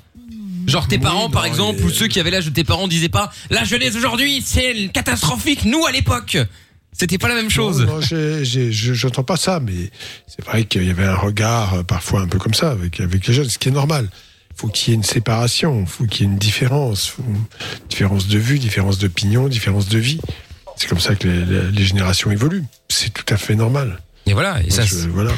Genre 0.68 0.88
tes 0.88 0.96
Oui, 0.96 1.02
parents, 1.02 1.30
par 1.30 1.44
non, 1.44 1.48
exemple, 1.50 1.80
mais- 1.82 1.86
ou 1.88 1.90
ceux 1.90 2.08
qui 2.08 2.20
avaient 2.20 2.32
l'âge 2.32 2.46
de 2.46 2.50
tes 2.52 2.64
parents 2.64 2.88
disaient 2.88 3.10
pas 3.10 3.32
la 3.50 3.64
jeunesse 3.66 3.96
aujourd'hui, 3.96 4.42
c'est 4.46 4.90
catastrophique. 4.94 5.66
Nous 5.66 5.86
à 5.86 5.92
l'époque, 5.92 6.38
c'était 6.94 7.18
pas 7.18 7.28
la 7.28 7.36
même 7.36 7.50
chose. 7.50 7.82
Non, 7.82 8.00
non, 8.00 8.44
j'entends 8.72 9.24
pas 9.24 9.36
ça, 9.38 9.60
mais 9.60 9.92
c'est 10.28 10.44
vrai 10.46 10.64
qu'il 10.64 10.86
y 10.86 10.90
avait 10.90 11.04
un 11.06 11.16
regard 11.16 11.74
euh, 11.74 11.84
parfois 11.84 12.22
un 12.22 12.28
peu 12.28 12.40
comme 12.40 12.54
ça 12.54 12.72
avec, 12.72 13.00
avec 13.02 13.28
les 13.28 13.34
jeunes, 13.34 13.50
ce 13.50 13.58
qui 13.58 13.70
est 13.70 13.72
normal. 13.74 14.10
Il 14.56 14.60
faut 14.60 14.68
qu'il 14.68 14.90
y 14.90 14.92
ait 14.94 14.96
une 14.96 15.04
séparation, 15.04 15.82
il 15.82 15.88
faut 15.88 16.06
qu'il 16.06 16.26
y 16.26 16.30
ait 16.30 16.32
une 16.32 16.38
différence, 16.40 17.08
faut- 17.08 17.24
différence 17.90 18.28
de 18.28 18.38
vue, 18.38 18.60
différence 18.60 19.00
d'opinion, 19.00 19.48
différence 19.50 19.90
de 19.90 19.98
vie. 19.98 20.20
C'est 20.78 20.88
comme 20.88 21.00
ça 21.00 21.16
que 21.16 21.28
les 21.28 21.84
générations 21.86 22.32
évoluent. 22.32 22.64
C'est 22.90 23.12
tout 23.14 23.26
à 23.34 23.38
fait 23.38 23.56
normal. 23.56 24.00
Et 24.26 24.34
voilà, 24.34 24.62
et 24.66 24.70
ça, 24.70 24.84
je- 24.84 25.08
voilà. 25.10 25.32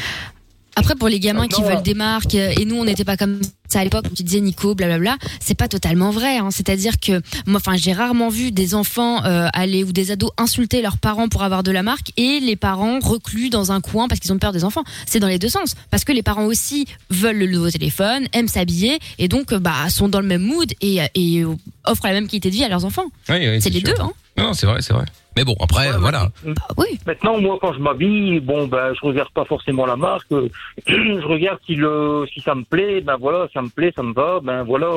Après, 0.78 0.93
pour 0.95 1.08
les 1.08 1.21
gamins 1.21 1.48
qui 1.48 1.62
veulent 1.63 1.82
des 1.84 1.93
marques, 1.93 2.36
euh, 2.36 2.52
et 2.60 2.65
nous, 2.65 2.76
on 2.76 2.84
n'était 2.84 3.06
pas 3.06 3.15
comme 3.15 3.39
ça 3.69 3.80
à 3.80 3.84
l'époque, 3.86 4.08
tu 4.13 4.24
disais 4.24 4.41
Nico, 4.41 4.76
blablabla, 4.76 5.15
c'est 5.39 5.56
pas 5.56 5.69
totalement 5.69 6.12
vrai. 6.12 6.38
Hein. 6.38 6.50
C'est-à-dire 6.52 7.00
que 7.00 7.21
moi, 7.48 7.62
enfin, 7.65 7.78
j'ai 7.78 7.93
rarement 7.93 8.28
vu 8.28 8.52
des 8.52 8.76
enfants 8.76 9.24
euh, 9.24 9.48
aller 9.54 9.86
ou 9.86 9.93
des 9.93 10.12
ados 10.12 10.32
insulter 10.38 10.82
leurs 10.82 10.98
parents 10.98 11.30
pour 11.30 11.43
avoir 11.43 11.63
de 11.63 11.71
la 11.71 11.82
marque 11.82 12.12
et 12.17 12.41
les 12.41 12.58
parents 12.58 13.00
reclus 13.00 13.50
dans 13.50 13.71
un 13.71 13.80
coin 13.80 14.10
parce 14.10 14.19
qu'ils 14.19 14.34
ont 14.34 14.38
peur 14.38 14.52
des 14.52 14.65
enfants. 14.65 14.84
C'est 15.08 15.21
dans 15.21 15.30
les 15.30 15.39
deux 15.39 15.48
sens. 15.48 15.76
Parce 15.91 16.04
que 16.04 16.12
les 16.12 16.24
parents 16.24 16.43
aussi 16.45 16.88
veulent 17.10 17.38
le 17.38 17.48
nouveau 17.48 17.71
téléphone, 17.71 18.28
aiment 18.34 18.50
s'habiller 18.50 19.00
et 19.17 19.30
donc 19.30 19.54
euh, 19.54 19.60
bah 19.60 19.89
sont 19.89 20.10
dans 20.10 20.19
le 20.19 20.28
même 20.28 20.43
mood 20.43 20.74
et, 20.82 21.00
et 21.15 21.45
offrent 21.86 22.06
la 22.06 22.12
même 22.13 22.28
qualité 22.28 22.50
de 22.50 22.56
vie 22.56 22.65
à 22.65 22.69
leurs 22.69 22.84
enfants. 22.84 23.06
Oui, 23.30 23.38
oui, 23.48 23.62
C'est 23.62 23.69
les 23.69 23.80
sûr. 23.80 23.95
deux, 23.95 24.02
hein. 24.02 24.12
Non, 24.38 24.52
c'est 24.54 24.65
vrai, 24.65 24.82
c'est 24.82 24.91
vrai. 24.93 25.06
Mais 25.36 25.43
bon, 25.43 25.56
après, 25.60 25.91
Ouais, 25.91 25.98
voilà. 25.98 26.30
Bah 26.45 26.54
oui. 26.78 27.00
Maintenant, 27.06 27.39
moi, 27.41 27.58
quand 27.62 27.74
je 27.74 27.80
m'habille, 27.80 28.39
bon, 28.39 28.67
ben, 28.67 28.93
je 28.93 29.06
regarde 29.06 29.30
pas 29.34 29.43
forcément 29.45 29.86
la 29.86 29.95
marque. 29.98 30.32
euh, 30.32 30.48
je 30.88 31.26
regarde 31.28 31.60
si 31.65 31.76
le, 31.76 32.26
si 32.34 32.39
ça 32.41 32.56
me 32.56 32.63
plaît, 32.63 33.02
ben 33.02 33.17
voilà, 33.19 33.48
ça 33.54 33.62
me 33.62 33.69
plaît, 33.69 33.91
ça 33.95 34.02
me 34.04 34.13
va, 34.13 34.39
ben 34.41 34.63
voilà. 34.63 34.91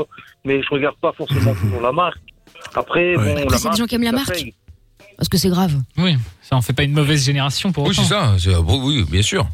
Mais 0.44 0.62
je 0.62 0.68
regarde 0.70 0.96
pas 1.01 1.12
forcément 1.12 1.55
toujours 1.61 1.81
la 1.81 1.92
marque. 1.92 2.18
Après, 2.74 3.16
Ouais. 3.16 3.24
bon, 3.24 3.31
Après, 3.33 3.44
la 3.51 3.59
c'est 3.59 3.70
des 3.70 3.77
gens 3.77 3.87
qui 3.87 3.94
aiment 3.96 4.03
la 4.05 4.12
marque. 4.12 4.33
paye. 4.33 4.55
Parce 5.16 5.29
que 5.29 5.37
c'est 5.38 5.48
grave. 5.48 5.74
Oui, 5.96 6.16
ça 6.42 6.55
en 6.55 6.62
fait 6.62 6.72
pas 6.72 6.85
une 6.85 6.92
mauvaise 6.92 7.24
génération 7.24 7.72
pour 7.72 7.85
Oui, 7.85 7.90
autant. 7.90 8.03
c'est 8.03 8.09
ça. 8.48 8.57
ah, 8.57 8.61
oui, 8.85 9.05
bien 9.11 9.22
sûr. 9.22 9.44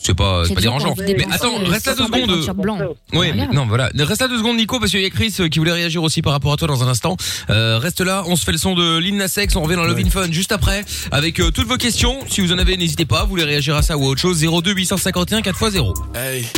C'est 0.00 0.14
pas, 0.14 0.44
c'est 0.46 0.54
pas 0.54 0.60
dérangeant. 0.60 0.94
de 0.94 1.02
Mais 1.02 1.26
attends, 1.32 1.56
reste 1.64 1.86
là 1.86 1.94
deux 1.94 2.04
500 2.04 2.08
balles 2.10 2.20
secondes. 2.22 2.94
Oui, 3.12 3.26
mais 3.26 3.30
Regarde. 3.32 3.52
non, 3.54 3.66
voilà. 3.66 3.90
Reste 3.98 4.20
là 4.20 4.28
deux 4.28 4.38
secondes, 4.38 4.56
Nico, 4.56 4.78
parce 4.78 4.92
qu'il 4.92 5.00
y 5.00 5.04
a 5.06 5.10
Chris 5.10 5.34
euh, 5.40 5.48
qui 5.48 5.58
voulait 5.58 5.72
réagir 5.72 6.02
aussi 6.02 6.22
par 6.22 6.32
rapport 6.32 6.52
à 6.52 6.56
toi 6.56 6.68
dans 6.68 6.84
un 6.84 6.88
instant. 6.88 7.16
Euh, 7.50 7.78
reste 7.78 8.00
là, 8.02 8.22
on 8.26 8.36
se 8.36 8.44
fait 8.44 8.52
le 8.52 8.58
son 8.58 8.74
de 8.74 8.98
Lil 8.98 9.16
Nas 9.16 9.32
X, 9.36 9.56
on 9.56 9.62
revient 9.62 9.76
dans 9.76 9.84
Love 9.84 9.98
in 9.98 10.10
Fun 10.10 10.30
juste 10.30 10.52
après, 10.52 10.84
avec 11.10 11.40
euh, 11.40 11.50
toutes 11.50 11.66
vos 11.66 11.76
questions. 11.76 12.18
Si 12.28 12.40
vous 12.40 12.52
en 12.52 12.58
avez, 12.58 12.76
n'hésitez 12.76 13.04
pas, 13.04 13.24
vous 13.24 13.30
voulez 13.30 13.44
réagir 13.44 13.74
à 13.74 13.82
ça 13.82 13.96
ou 13.96 14.04
à 14.04 14.08
autre 14.08 14.20
chose, 14.20 14.40
02 14.44 14.72
851 14.74 15.40
4x0. 15.40 15.94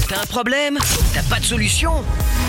T'as 0.09 0.23
un 0.23 0.27
problème? 0.27 0.79
T'as 1.15 1.23
pas 1.23 1.41
de 1.41 1.45
solution? 1.45 1.93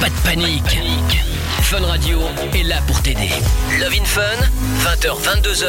Pas 0.01 0.09
de 0.09 0.15
panique. 0.23 1.19
Fun 1.61 1.81
Radio 1.85 2.19
est 2.53 2.63
là 2.63 2.81
pour 2.87 3.01
t'aider. 3.01 3.29
Love 3.79 3.93
in 4.01 4.05
Fun, 4.05 4.21
20h, 4.83 5.15
22h, 5.21 5.65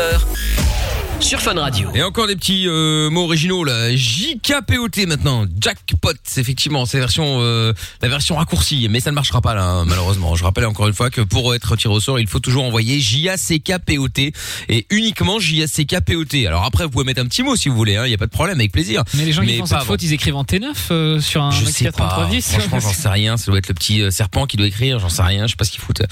sur 1.20 1.40
Fun 1.40 1.54
Radio. 1.54 1.90
Et 1.94 2.02
encore 2.02 2.26
des 2.26 2.36
petits 2.36 2.66
euh, 2.66 3.10
mots 3.10 3.24
originaux 3.24 3.64
là. 3.64 3.94
JKPOT 3.94 5.06
maintenant. 5.06 5.44
Jackpot, 5.60 6.12
effectivement, 6.36 6.86
c'est 6.86 6.98
la 6.98 7.04
version, 7.04 7.38
euh, 7.40 7.72
la 8.00 8.08
version 8.08 8.36
raccourcie, 8.36 8.88
mais 8.90 9.00
ça 9.00 9.10
ne 9.10 9.14
marchera 9.14 9.40
pas 9.40 9.54
là, 9.54 9.64
hein, 9.64 9.84
malheureusement. 9.84 10.34
Je 10.34 10.44
rappelle 10.44 10.66
encore 10.66 10.88
une 10.88 10.94
fois 10.94 11.10
que 11.10 11.20
pour 11.20 11.54
être 11.54 11.76
tiré 11.76 11.92
au 11.92 12.00
sort, 12.00 12.18
il 12.18 12.26
faut 12.26 12.40
toujours 12.40 12.64
envoyer 12.64 13.00
JACKPOT 13.00 14.32
et 14.68 14.86
uniquement 14.90 15.38
JACKPOT. 15.38 16.46
Alors 16.46 16.64
après, 16.64 16.84
vous 16.84 16.90
pouvez 16.90 17.04
mettre 17.04 17.20
un 17.20 17.26
petit 17.26 17.42
mot 17.42 17.56
si 17.56 17.68
vous 17.68 17.76
voulez, 17.76 17.94
il 18.04 18.08
n'y 18.08 18.14
a 18.14 18.18
pas 18.18 18.26
de 18.26 18.30
problème, 18.30 18.58
avec 18.58 18.72
plaisir. 18.72 19.02
Mais 19.14 19.24
les 19.24 19.32
gens 19.32 19.42
qui 19.42 19.54
font 19.54 19.60
pas 19.60 19.66
cette 19.66 19.76
avant. 19.76 19.86
faute, 19.86 20.02
ils 20.02 20.12
écrivent 20.12 20.36
en 20.36 20.44
T9 20.44 20.66
euh, 20.90 21.20
sur 21.20 21.42
un 21.42 21.50
Je 21.50 21.64
sais 21.66 21.84
pas. 21.86 22.08
3310. 22.08 22.52
Franchement, 22.52 22.80
j'en 22.80 22.92
sais 22.92 23.08
rien. 23.08 23.36
Ça 23.36 23.50
doit 23.50 23.58
être 23.58 23.68
le 23.68 23.74
petit 23.74 24.02
euh, 24.02 24.10
serpent 24.10 24.46
qui 24.46 24.56
doit 24.56 24.66
écrire. 24.66 24.98
J'en 24.98 25.08
sais 25.08 25.22
rien. 25.22 25.46
Je 25.46 25.52
sais 25.52 25.56
pas 25.56 25.64
ce 25.64 25.70
qu'ils 25.70 25.80
foutent. 25.80 26.02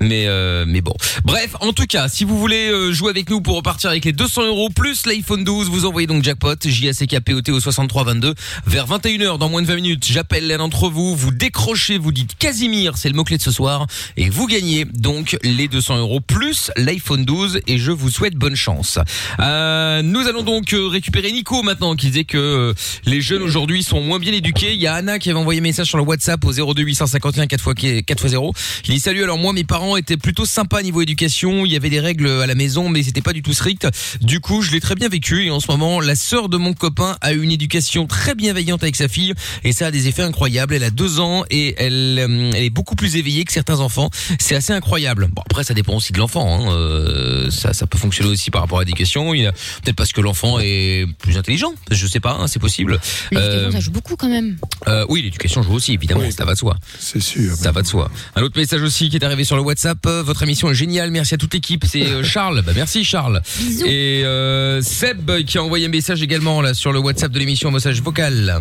Mais 0.00 0.26
euh, 0.26 0.64
mais 0.66 0.80
bon. 0.80 0.94
Bref, 1.24 1.56
en 1.60 1.72
tout 1.72 1.86
cas, 1.86 2.08
si 2.08 2.24
vous 2.24 2.38
voulez 2.38 2.70
euh, 2.70 2.92
jouer 2.92 3.10
avec 3.10 3.28
nous 3.30 3.40
pour 3.40 3.56
repartir 3.56 3.90
avec 3.90 4.04
les 4.04 4.12
200 4.12 4.46
euros 4.46 4.53
plus 4.74 5.06
l'iPhone 5.06 5.42
12, 5.42 5.68
vous 5.68 5.84
envoyez 5.84 6.06
donc 6.06 6.22
jackpot 6.22 6.54
JACKPOT 6.64 7.50
au 7.50 7.60
6322 7.60 8.34
vers 8.66 8.86
21h 8.86 9.38
dans 9.38 9.48
moins 9.48 9.62
de 9.62 9.66
20 9.66 9.76
minutes. 9.76 10.06
J'appelle 10.08 10.46
l'un 10.46 10.58
d'entre 10.58 10.88
vous. 10.88 11.16
Vous 11.16 11.32
décrochez. 11.32 11.98
Vous 11.98 12.12
dites 12.12 12.38
Casimir. 12.38 12.96
C'est 12.96 13.08
le 13.08 13.14
mot 13.14 13.24
clé 13.24 13.36
de 13.36 13.42
ce 13.42 13.50
soir 13.50 13.86
et 14.16 14.30
vous 14.30 14.46
gagnez 14.46 14.84
donc 14.84 15.36
les 15.42 15.66
200 15.66 15.98
euros 15.98 16.20
plus 16.20 16.70
l'iPhone 16.76 17.24
12 17.24 17.60
et 17.66 17.78
je 17.78 17.90
vous 17.90 18.10
souhaite 18.10 18.34
bonne 18.34 18.54
chance. 18.54 18.98
Euh, 19.40 20.02
nous 20.02 20.20
allons 20.28 20.42
donc 20.42 20.72
euh, 20.72 20.86
récupérer 20.86 21.32
Nico 21.32 21.62
maintenant 21.62 21.96
qui 21.96 22.06
disait 22.06 22.24
que 22.24 22.38
euh, 22.38 22.74
les 23.06 23.20
jeunes 23.20 23.42
aujourd'hui 23.42 23.82
sont 23.82 24.00
moins 24.00 24.18
bien 24.18 24.32
éduqués. 24.32 24.74
Il 24.74 24.80
y 24.80 24.86
a 24.86 24.94
Anna 24.94 25.18
qui 25.18 25.30
avait 25.30 25.38
envoyé 25.38 25.60
un 25.60 25.62
message 25.62 25.88
sur 25.88 25.98
le 25.98 26.04
WhatsApp 26.04 26.44
au 26.44 26.52
02 26.52 26.82
851 26.82 27.46
4x 27.46 28.04
4x0. 28.04 28.52
Il 28.86 28.94
dit 28.94 29.00
salut 29.00 29.24
alors 29.24 29.38
moi 29.38 29.52
mes 29.52 29.64
parents 29.64 29.96
étaient 29.96 30.16
plutôt 30.16 30.46
sympas 30.46 30.82
niveau 30.82 31.02
éducation, 31.02 31.64
il 31.64 31.72
y 31.72 31.76
avait 31.76 31.90
des 31.90 32.00
règles 32.00 32.28
à 32.28 32.46
la 32.46 32.54
maison 32.54 32.88
mais 32.88 33.02
c'était 33.02 33.22
pas 33.22 33.32
du 33.32 33.42
tout 33.42 33.52
strict. 33.52 33.88
Du 34.20 34.40
coup, 34.44 34.60
je 34.60 34.70
l'ai 34.72 34.80
très 34.80 34.94
bien 34.94 35.08
vécu 35.08 35.46
et 35.46 35.50
en 35.50 35.58
ce 35.58 35.70
moment, 35.70 36.00
la 36.00 36.14
sœur 36.14 36.50
de 36.50 36.58
mon 36.58 36.74
copain 36.74 37.16
a 37.22 37.32
eu 37.32 37.40
une 37.42 37.50
éducation 37.50 38.06
très 38.06 38.34
bienveillante 38.34 38.82
avec 38.82 38.94
sa 38.94 39.08
fille 39.08 39.32
et 39.64 39.72
ça 39.72 39.86
a 39.86 39.90
des 39.90 40.06
effets 40.06 40.22
incroyables. 40.22 40.74
Elle 40.74 40.84
a 40.84 40.90
deux 40.90 41.18
ans 41.18 41.44
et 41.50 41.74
elle, 41.78 42.18
euh, 42.18 42.50
elle 42.54 42.62
est 42.64 42.70
beaucoup 42.70 42.94
plus 42.94 43.16
éveillée 43.16 43.44
que 43.46 43.52
certains 43.54 43.80
enfants. 43.80 44.10
C'est 44.38 44.54
assez 44.54 44.74
incroyable. 44.74 45.28
Bon 45.32 45.40
après 45.46 45.64
ça 45.64 45.72
dépend 45.72 45.94
aussi 45.96 46.12
de 46.12 46.18
l'enfant. 46.18 46.46
Hein. 46.68 46.72
Euh, 46.72 47.50
ça, 47.50 47.72
ça 47.72 47.86
peut 47.86 47.96
fonctionner 47.96 48.28
aussi 48.30 48.50
par 48.50 48.60
rapport 48.60 48.78
à 48.78 48.82
l'éducation. 48.82 49.32
Peut-être 49.32 49.96
parce 49.96 50.12
que 50.12 50.20
l'enfant 50.20 50.58
est 50.60 51.06
plus 51.20 51.38
intelligent. 51.38 51.72
Je 51.90 52.06
sais 52.06 52.20
pas, 52.20 52.36
hein, 52.38 52.46
c'est 52.46 52.58
possible. 52.60 53.00
L'éducation, 53.32 53.58
Euh, 53.68 53.70
ça 53.72 53.80
joue 53.80 53.92
beaucoup 53.92 54.16
quand 54.16 54.28
même. 54.28 54.58
euh, 54.88 55.06
oui, 55.08 55.22
l'éducation 55.22 55.62
joue 55.62 55.72
aussi, 55.72 55.94
évidemment, 55.94 56.30
ça 56.30 56.44
va 56.44 56.52
de 56.52 56.58
soi. 56.58 56.76
C'est 56.98 57.20
sûr. 57.22 57.54
Ça 57.56 57.72
va 57.72 57.80
de 57.80 57.86
soi. 57.86 58.10
Un 58.36 58.42
autre 58.42 58.58
message 58.60 58.82
aussi 58.82 59.08
qui 59.08 59.16
est 59.16 59.24
arrivé 59.24 59.44
sur 59.44 59.56
le 59.56 59.62
WhatsApp. 59.62 60.06
Votre 60.06 60.42
émission 60.42 60.70
est 60.70 60.74
géniale. 60.74 61.10
Merci 61.10 61.32
à 61.34 61.38
toute 61.38 61.54
l'équipe. 61.54 61.84
C'est 61.88 62.22
Charles. 62.22 62.62
Bah, 62.66 62.72
merci 62.74 63.04
Charles. 63.04 63.40
Bisous. 63.58 63.86
Et 63.86 64.22
euh, 64.34 64.82
Seb 64.82 65.30
qui 65.46 65.58
a 65.58 65.62
envoyé 65.62 65.86
un 65.86 65.90
message 65.90 66.22
également 66.22 66.60
là 66.60 66.74
sur 66.74 66.92
le 66.92 66.98
WhatsApp 66.98 67.30
de 67.32 67.38
l'émission, 67.38 67.68
un 67.68 67.72
message 67.72 68.02
vocal. 68.02 68.60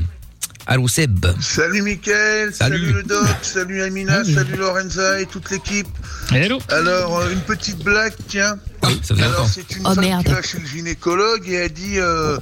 Allô 0.66 0.88
Seb. 0.88 1.26
Salut 1.42 1.82
Mickaël, 1.82 2.54
salut, 2.54 2.78
Salut. 2.80 2.94
le 2.94 3.04
doc, 3.04 3.28
salut 3.42 3.82
Amina, 3.82 4.24
salut 4.24 4.56
Lorenza 4.56 5.20
et 5.20 5.26
toute 5.26 5.50
l'équipe. 5.52 5.88
Hello. 6.32 6.58
Alors, 6.70 7.18
euh, 7.20 7.32
une 7.32 7.42
petite 7.42 7.80
blague, 7.84 8.14
tiens. 8.30 8.58
Ça 9.02 9.14
Alors, 9.18 9.48
c'est 9.48 9.76
une 9.76 9.82
Oh, 9.86 9.94
femme 9.94 10.00
merde. 10.06 10.26
qui 10.26 10.32
va 10.32 10.42
chez 10.42 10.60
le 10.60 10.66
gynécologue 10.66 11.50
et 11.50 11.54
elle 11.56 11.74
dit 11.74 11.98
euh, 12.00 12.38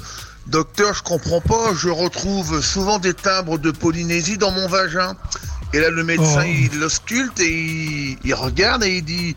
Docteur, 0.47 0.93
je 0.93 1.01
comprends 1.01 1.41
pas, 1.41 1.71
je 1.75 1.89
retrouve 1.89 2.61
souvent 2.63 2.99
des 2.99 3.13
timbres 3.15 3.57
de 3.57 3.71
Polynésie 3.71 4.37
dans 4.37 4.51
mon 4.51 4.67
vagin. 4.67 5.15
Et 5.73 5.79
là, 5.79 5.89
le 5.89 6.03
médecin, 6.03 6.43
Oh. 6.45 6.67
il 6.71 6.79
l'ausculte 6.79 7.39
et 7.39 7.49
il, 7.49 8.17
il 8.23 8.33
regarde 8.35 8.83
et 8.83 8.97
il 8.97 9.03
dit 9.03 9.35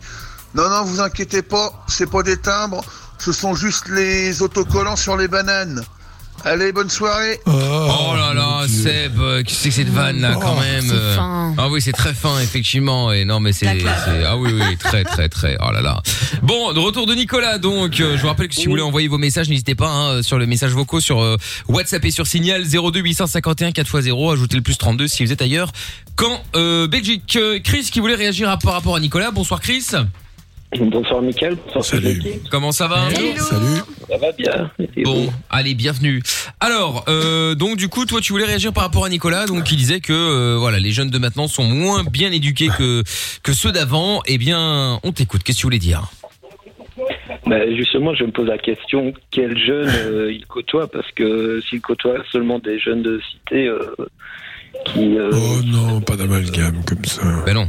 Non, 0.53 0.69
non, 0.69 0.83
vous 0.83 1.01
inquiétez 1.01 1.41
pas, 1.41 1.83
c'est 1.87 2.09
pas 2.09 2.21
des 2.21 2.37
timbres, 2.37 2.83
ce 3.19 3.31
sont 3.31 3.55
juste 3.55 3.87
les 3.89 4.41
autocollants 4.41 4.95
sur 4.95 5.17
les 5.17 5.27
bananes. 5.27 5.81
Allez, 6.43 6.71
bonne 6.73 6.89
soirée. 6.91 7.39
Oh 7.47 8.13
là 8.15 8.33
là, 8.35 8.67
Seb, 8.67 9.19
euh, 9.19 9.41
qu'est-ce 9.41 9.55
que 9.55 9.61
c'est 9.63 9.69
que 9.69 9.75
cette 9.75 9.89
vanne 9.89 10.19
là 10.21 10.35
quand 10.39 10.55
Oh, 10.57 10.59
même 10.59 10.85
c'est 10.85 10.93
euh. 10.93 11.15
fin. 11.15 11.55
Ah 11.57 11.69
oui, 11.69 11.81
c'est 11.81 11.93
très 11.93 12.13
fin 12.13 12.39
effectivement 12.39 13.11
et 13.11 13.25
non 13.25 13.39
mais 13.39 13.51
c'est 13.53 13.67
ah 14.27 14.37
oui 14.37 14.51
oui, 14.53 14.77
très 14.77 15.03
très 15.05 15.27
très. 15.29 15.57
Oh 15.65 15.71
là 15.71 15.81
là. 15.81 16.01
Bon, 16.43 16.73
de 16.73 16.79
retour 16.79 17.07
de 17.07 17.15
Nicolas 17.15 17.57
donc 17.57 17.99
euh, 17.99 18.15
je 18.17 18.21
vous 18.21 18.27
rappelle 18.27 18.49
que 18.49 18.53
si 18.53 18.65
vous 18.65 18.71
voulez 18.71 18.83
envoyer 18.83 19.07
vos 19.07 19.17
messages, 19.17 19.49
n'hésitez 19.49 19.73
pas 19.75 19.89
hein, 19.89 20.21
sur 20.23 20.37
le 20.37 20.45
message 20.45 20.71
vocaux 20.73 20.99
sur 20.99 21.19
euh, 21.23 21.37
WhatsApp 21.67 22.03
et 22.05 22.11
sur 22.11 22.27
Signal 22.27 22.63
02 22.67 22.99
851 22.99 23.69
4x0, 23.69 24.33
ajoutez 24.33 24.57
le 24.57 24.61
plus 24.61 24.77
32 24.77 25.07
si 25.07 25.25
vous 25.25 25.31
êtes 25.31 25.41
ailleurs. 25.41 25.71
Quand 26.15 26.43
euh, 26.55 26.85
Belgique 26.87 27.37
euh, 27.37 27.59
Chris 27.63 27.89
qui 27.91 28.01
voulait 28.01 28.15
réagir 28.15 28.49
à- 28.51 28.57
par 28.57 28.73
rapport 28.73 28.95
à 28.95 28.99
Nicolas. 28.99 29.31
Bonsoir 29.31 29.61
Chris. 29.61 29.85
Bonsoir 30.79 31.21
Mickaël, 31.21 31.55
bonsoir 31.55 31.83
Salut. 31.83 32.21
Comment 32.51 32.71
ça 32.71 32.87
va 32.87 33.09
Salut. 33.09 33.79
Ça 34.09 34.17
va 34.17 34.31
bien 34.33 34.71
Et 34.95 35.03
Bon, 35.03 35.29
allez, 35.49 35.73
bienvenue. 35.73 36.21
Alors, 36.59 37.05
euh, 37.07 37.55
donc 37.55 37.77
du 37.77 37.87
coup, 37.87 38.05
toi, 38.05 38.21
tu 38.21 38.33
voulais 38.33 38.45
réagir 38.45 38.73
par 38.73 38.83
rapport 38.83 39.05
à 39.05 39.09
Nicolas, 39.09 39.45
donc 39.45 39.63
qui 39.63 39.75
disait 39.75 39.99
que 39.99 40.13
euh, 40.13 40.57
voilà, 40.57 40.79
les 40.79 40.91
jeunes 40.91 41.09
de 41.09 41.17
maintenant 41.17 41.47
sont 41.47 41.63
moins 41.63 42.03
bien 42.03 42.31
éduqués 42.31 42.69
que 42.77 43.03
que 43.43 43.53
ceux 43.53 43.71
d'avant. 43.71 44.21
Eh 44.27 44.37
bien, 44.37 44.99
on 45.03 45.11
t'écoute. 45.11 45.43
Qu'est-ce 45.43 45.57
que 45.57 45.61
tu 45.61 45.67
voulais 45.67 45.79
dire? 45.79 46.09
Bah, 47.45 47.69
Justement, 47.75 48.13
je 48.15 48.23
me 48.23 48.31
pose 48.31 48.47
la 48.47 48.57
question, 48.57 49.13
quels 49.31 49.57
jeunes 49.57 49.89
euh, 49.89 50.31
il 50.33 50.45
côtoie? 50.45 50.87
Parce 50.87 51.09
que 51.11 51.61
s'il 51.61 51.81
côtoie 51.81 52.17
seulement 52.31 52.59
des 52.59 52.79
jeunes 52.79 53.03
de 53.03 53.19
cité 53.31 53.67
euh, 53.67 53.95
qui... 54.85 55.17
euh, 55.17 55.29
Oh 55.33 55.61
non, 55.65 56.01
pas 56.01 56.15
d'amalgame 56.15 56.81
comme 56.85 57.03
ça. 57.05 57.21
Ben 57.45 57.53
non. 57.53 57.67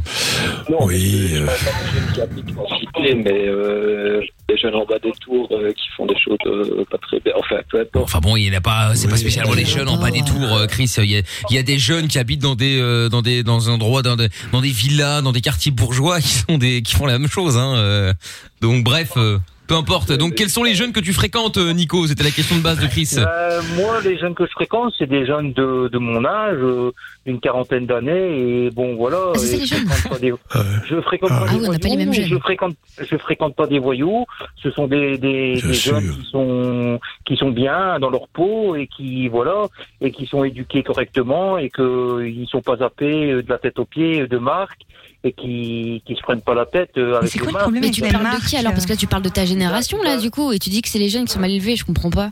non, 0.69 0.85
Oui, 0.85 1.31
euh. 1.33 1.45
pas 1.45 1.51
des 1.53 1.91
jeunes 1.99 2.13
qui 2.13 2.21
habitent 2.21 2.57
en 2.57 2.77
cité, 2.77 3.15
mais 3.15 3.47
euh, 3.47 4.21
des 4.49 4.57
jeunes 4.57 4.75
en 4.75 4.85
bas 4.85 4.99
des 4.99 5.11
tours 5.21 5.47
euh, 5.51 5.71
qui 5.71 5.87
font 5.95 6.05
des 6.05 6.15
choses 6.19 6.37
euh, 6.45 6.83
pas 6.89 6.97
très 6.99 7.19
bien. 7.19 7.33
Enfin, 7.37 7.57
peu 7.69 7.77
Bon, 7.77 7.81
importe. 8.01 8.03
Enfin 8.03 8.19
bon, 8.19 8.35
il 8.37 8.49
n'y 8.49 8.55
a 8.55 8.61
pas, 8.61 8.95
c'est 8.95 9.07
pas 9.07 9.17
spécialement 9.17 9.53
les 9.53 9.65
jeunes 9.65 9.89
en 9.89 9.97
bas 9.97 10.11
des 10.11 10.21
tours, 10.23 10.55
euh, 10.57 10.67
Chris. 10.67 10.91
Il 10.97 11.05
y 11.11 11.17
a, 11.17 11.21
il 11.49 11.55
y 11.55 11.59
a 11.59 11.63
des 11.63 11.77
jeunes 11.79 12.07
qui 12.07 12.19
habitent 12.19 12.41
dans 12.41 12.55
des, 12.55 12.79
euh, 12.79 13.09
dans 13.09 13.21
des, 13.21 13.43
dans 13.43 13.69
un 13.69 13.73
endroit, 13.73 14.01
dans 14.01 14.15
des, 14.15 14.29
dans 14.51 14.61
des 14.61 14.69
villas, 14.69 15.21
dans 15.21 15.31
des 15.31 15.41
quartiers 15.41 15.71
bourgeois 15.71 16.19
qui 16.21 16.29
sont 16.29 16.57
des, 16.57 16.81
qui 16.81 16.95
font 16.95 17.05
la 17.05 17.17
même 17.19 17.29
chose. 17.29 17.57
Hein, 17.57 17.75
euh. 17.75 18.13
donc 18.61 18.83
bref, 18.83 19.11
euh, 19.17 19.37
peu 19.67 19.75
importe. 19.75 20.11
Donc 20.13 20.35
quels 20.35 20.49
sont 20.49 20.63
les 20.63 20.73
jeunes 20.73 20.91
que 20.93 20.99
tu 20.99 21.13
fréquentes, 21.13 21.57
euh, 21.57 21.73
Nico? 21.73 22.07
C'était 22.07 22.23
la 22.23 22.31
question 22.31 22.55
de 22.57 22.61
base 22.61 22.79
de 22.79 22.87
Chris. 22.87 23.09
Euh, 23.17 23.61
moi, 23.75 23.99
les 24.03 24.17
jeunes 24.17 24.33
que 24.35 24.45
je 24.45 24.51
fréquente, 24.51 24.93
c'est 24.97 25.07
des 25.07 25.25
jeunes 25.25 25.53
de, 25.53 25.89
de 25.89 25.97
mon 25.97 26.23
âge, 26.25 26.57
euh, 26.59 26.91
une 27.25 27.39
quarantaine 27.39 27.85
d'années, 27.85 28.65
et 28.65 28.69
bon, 28.71 28.95
voilà. 28.95 29.17
Ah, 29.35 29.37
c'est 29.37 29.57
et 29.57 29.65
je 29.65 29.75
jeunes. 29.75 29.87
fréquente 29.87 30.09
pas 30.11 30.19
des- 30.19 30.31
Ouais. 30.31 30.39
Je 30.85 31.01
fréquente 31.01 31.29
Ah 31.33 31.45
pas 31.45 31.51
oui, 31.53 31.59
des 31.59 31.65
pas 31.67 31.71
les 31.71 31.77
voyous, 31.79 31.97
mêmes 31.97 32.13
jeunes. 32.13 32.25
Je 32.29 32.37
fréquente, 32.37 32.75
je 32.99 33.17
fréquente 33.17 33.55
pas 33.55 33.67
des 33.67 33.79
voyous. 33.79 34.25
Ce 34.63 34.71
sont 34.71 34.87
des, 34.87 35.55
jeunes 35.57 36.09
qui 36.11 36.29
sont, 36.31 36.99
qui 37.25 37.35
sont 37.35 37.49
bien 37.51 37.99
dans 37.99 38.09
leur 38.09 38.27
peau 38.29 38.75
et 38.75 38.87
qui, 38.87 39.27
voilà, 39.27 39.65
et 40.01 40.11
qui 40.11 40.25
sont 40.25 40.43
éduqués 40.43 40.83
correctement 40.83 41.57
et 41.57 41.69
que 41.69 42.25
ils 42.25 42.47
sont 42.47 42.61
pas 42.61 42.77
zappés 42.77 43.33
de 43.33 43.45
la 43.49 43.57
tête 43.57 43.79
aux 43.79 43.85
pieds 43.85 44.27
de 44.27 44.37
marque 44.37 44.81
et 45.27 45.31
qui, 45.33 46.01
qui 46.05 46.15
se 46.15 46.21
prennent 46.21 46.41
pas 46.41 46.53
la 46.55 46.65
tête 46.65 46.91
euh, 46.97 47.11
Mais 47.11 47.17
avec 47.17 47.29
c'est 47.29 47.39
les 47.39 47.43
quoi 47.43 47.47
le 47.47 47.53
marques. 47.53 47.63
problème 47.63 47.81
Mais 47.81 47.87
avec 47.87 47.95
tu 47.95 48.01
les 48.01 48.09
parles 48.11 48.41
de 48.41 48.45
qui 48.47 48.55
alors 48.57 48.71
Parce 48.73 48.85
que 48.85 48.91
là, 48.91 48.95
tu 48.97 49.07
parles 49.07 49.23
de 49.23 49.29
ta 49.29 49.45
génération 49.45 50.01
là, 50.01 50.17
du 50.17 50.31
coup, 50.31 50.51
et 50.51 50.59
tu 50.59 50.69
dis 50.69 50.81
que 50.81 50.89
c'est 50.89 50.99
les 50.99 51.09
jeunes 51.09 51.25
qui 51.25 51.33
sont 51.33 51.39
mal 51.39 51.51
élevés. 51.51 51.75
Je 51.75 51.85
comprends 51.85 52.09
pas. 52.09 52.31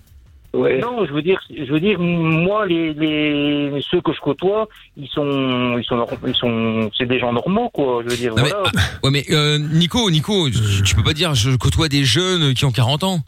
Ouais. 0.53 0.79
Non, 0.79 1.05
je 1.05 1.11
veux 1.11 1.21
dire, 1.21 1.37
je 1.49 1.69
veux 1.69 1.81
dire, 1.81 1.99
moi, 1.99 2.65
les, 2.65 2.93
les 2.93 3.81
ceux 3.91 3.99
que 3.99 4.13
je 4.13 4.21
côtoie, 4.21 4.69
ils 4.95 5.09
sont, 5.09 5.77
ils 5.77 5.83
sont, 5.83 5.97
nor- 5.97 6.09
ils 6.25 6.33
sont, 6.33 6.89
c'est 6.97 7.05
des 7.05 7.19
gens 7.19 7.33
normaux, 7.33 7.69
quoi. 7.73 8.01
Je 8.05 8.09
veux 8.11 8.15
dire, 8.15 8.33
Non, 8.33 8.43
mais, 8.43 8.49
voilà. 8.49 8.71
ah, 8.73 8.81
ouais 9.03 9.11
mais 9.11 9.25
euh, 9.31 9.57
Nico, 9.59 10.09
Nico, 10.09 10.49
tu, 10.49 10.81
tu 10.83 10.95
peux 10.95 11.03
pas 11.03 11.11
dire 11.13 11.35
je 11.35 11.53
côtoie 11.57 11.89
des 11.89 12.05
jeunes 12.05 12.53
qui 12.53 12.63
ont 12.63 12.71
40 12.71 13.03
ans. 13.03 13.19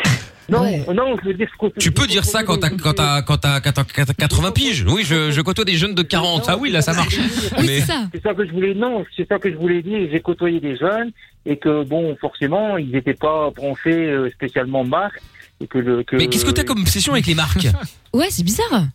non, 0.50 0.62
ouais. 0.62 0.86
non, 0.94 1.16
je 1.22 1.28
veux 1.30 1.34
dire, 1.34 1.48
je 1.62 1.80
Tu 1.80 1.92
peux 1.92 2.06
dire 2.08 2.24
ça 2.26 2.44
quand 2.44 2.58
t'as 2.58 2.70
quand 2.70 2.94
t'as 2.94 3.22
quand 3.24 3.38
t'as 3.38 3.60
quand 3.62 3.72
t'as- 3.72 3.84
quand 3.84 4.06
t'as 4.06 4.14
80 4.14 4.52
piges. 4.52 4.86
Oui, 4.88 5.04
je, 5.04 5.32
je 5.32 5.42
côtoie 5.42 5.66
des 5.66 5.76
jeunes 5.76 5.96
de 5.96 6.04
40. 6.04 6.46
Ah 6.48 6.58
oui, 6.58 6.70
là 6.72 6.82
ça 6.82 6.94
marche. 6.94 7.18
Oui, 7.18 7.66
Mais 7.68 7.80
c'est 7.80 7.88
ça. 7.88 8.08
C'est 8.14 8.22
ça 8.24 8.34
que 8.34 8.46
je 8.46 8.52
voulais, 8.52 8.74
non, 8.76 9.04
c'est 9.16 9.28
ça 9.28 9.40
que 9.40 9.50
je 9.52 9.56
voulais 9.58 9.82
dire. 9.82 10.08
J'ai 10.12 10.20
côtoyé 10.22 10.60
des 10.60 10.76
jeunes 10.78 11.12
et 11.46 11.58
que 11.58 11.84
bon, 11.84 12.16
forcément, 12.22 12.78
ils 12.78 12.92
n'étaient 12.92 13.14
pas 13.16 13.50
branchés 13.52 13.92
euh, 14.10 14.30
spécialement 14.32 14.84
marque 14.84 15.22
et 15.62 15.68
que 15.68 15.78
le. 15.80 16.04
Que, 16.04 16.16
mais 16.16 16.28
qu'est-ce 16.28 16.46
que 16.46 16.52
t'as 16.52 16.64
comme 16.64 16.82
obsession 16.82 17.14
avec 17.14 17.26
les 17.28 17.36
marques 17.36 17.68
Ouais, 18.14 18.28
c'est 18.30 18.44
bizarre. 18.44 18.86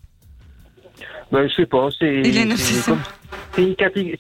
Ben, 1.33 1.49
je 1.49 1.55
sais 1.55 1.67
pas, 1.67 1.89
c'est. 1.99 2.23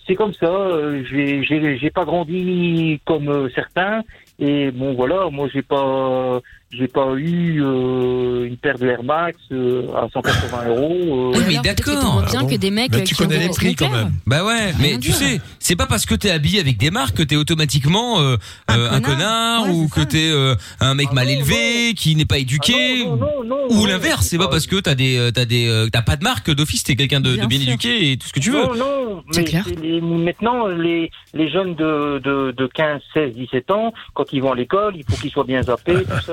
C'est 0.04 0.14
comme- 0.14 0.32
ça. 0.34 0.46
euh, 0.46 1.02
J'ai 1.10 1.42
j'ai 1.44 1.78
j'ai 1.78 1.90
pas 1.90 2.04
grandi 2.04 3.00
comme 3.04 3.28
euh, 3.28 3.48
certains 3.54 4.02
et 4.38 4.70
bon 4.70 4.94
voilà, 4.94 5.28
moi 5.30 5.48
j'ai 5.52 5.62
pas 5.62 6.40
j'ai 6.72 6.86
pas 6.88 7.14
eu 7.16 7.62
euh, 7.64 8.46
une 8.46 8.56
paire 8.56 8.78
de 8.78 8.86
Air 8.86 9.02
Max 9.02 9.36
euh, 9.50 9.88
à 9.94 10.08
180 10.12 10.68
euros. 10.68 11.32
euh, 11.34 11.38
Oui, 11.38 11.44
mais 11.48 11.58
d'accord. 11.58 12.22
Ah 12.24 12.30
bien 12.30 12.40
bon 12.42 12.46
que 12.46 12.54
des 12.56 12.70
mecs 12.70 12.92
Mais 12.92 12.98
euh, 12.98 13.04
tu 13.04 13.14
qui 13.14 13.22
connais 13.22 13.38
les 13.38 13.48
prix 13.48 13.74
quand 13.74 13.90
même. 13.90 14.12
Bah 14.26 14.44
ouais, 14.44 14.72
mais 14.80 14.92
tu 14.92 14.98
dire. 15.08 15.14
sais, 15.16 15.40
c'est 15.58 15.74
pas 15.76 15.86
parce 15.86 16.06
que 16.06 16.14
t'es 16.14 16.30
habillé 16.30 16.60
avec 16.60 16.78
des 16.78 16.90
marques 16.90 17.16
que 17.16 17.22
t'es 17.24 17.34
automatiquement 17.36 18.20
euh, 18.20 18.36
Un 18.68 18.78
euh, 18.78 18.90
un 18.92 19.00
connard. 19.00 19.64
Ouais, 19.64 19.70
ou 19.70 19.88
que 19.88 20.00
t'es 20.02 20.30
euh, 20.30 20.54
un 20.80 20.94
mec 20.94 21.08
Ah 21.10 21.14
mal 21.14 21.26
non, 21.26 21.32
élevé, 21.32 21.94
qui 21.94 22.14
n'est 22.14 22.24
pas 22.24 22.36
Ah 22.36 22.38
éduqué. 22.38 23.04
non, 23.04 23.16
non, 23.16 23.26
non, 23.44 23.66
non, 23.68 23.76
Ou 23.82 23.86
l'inverse, 23.86 24.26
c'est 24.28 24.38
pas 24.38 24.48
parce 24.48 24.66
que 24.68 24.76
t'as 24.76 24.94
des 24.94 25.30
t'as 25.34 25.44
des 25.44 25.66
euh, 25.68 25.88
t'as 25.92 26.02
pas 26.02 26.16
de 26.16 26.22
marque 26.24 26.50
d'office, 26.52 26.84
t'es 26.84 26.94
quelqu'un 26.94 27.20
de, 27.20 27.34
de 27.36 27.46
Bien 27.46 27.60
éduqué 27.60 28.12
et 28.12 28.16
tout 28.16 28.28
ce 28.28 28.32
que 28.32 28.40
tu 28.40 28.50
veux. 28.52 28.62
Non, 28.62 28.74
non, 28.76 29.24
C'est 29.32 29.40
mais 29.40 29.44
clair. 29.46 29.64
les- 29.82 30.00
maintenant, 30.00 30.66
les, 30.68 31.10
les 31.34 31.50
jeunes 31.50 31.74
de, 31.74 32.20
de, 32.22 32.52
de 32.56 32.66
15, 32.68 33.00
16, 33.14 33.34
17 33.34 33.70
ans, 33.72 33.92
quand 34.14 34.32
ils 34.32 34.40
vont 34.40 34.52
à 34.52 34.54
l'école, 34.54 34.94
il 34.96 35.04
faut 35.08 35.16
qu'ils 35.20 35.30
soient 35.32 35.44
bien 35.44 35.62
zappés, 35.62 36.04
tout 36.04 36.24
ça. 36.24 36.32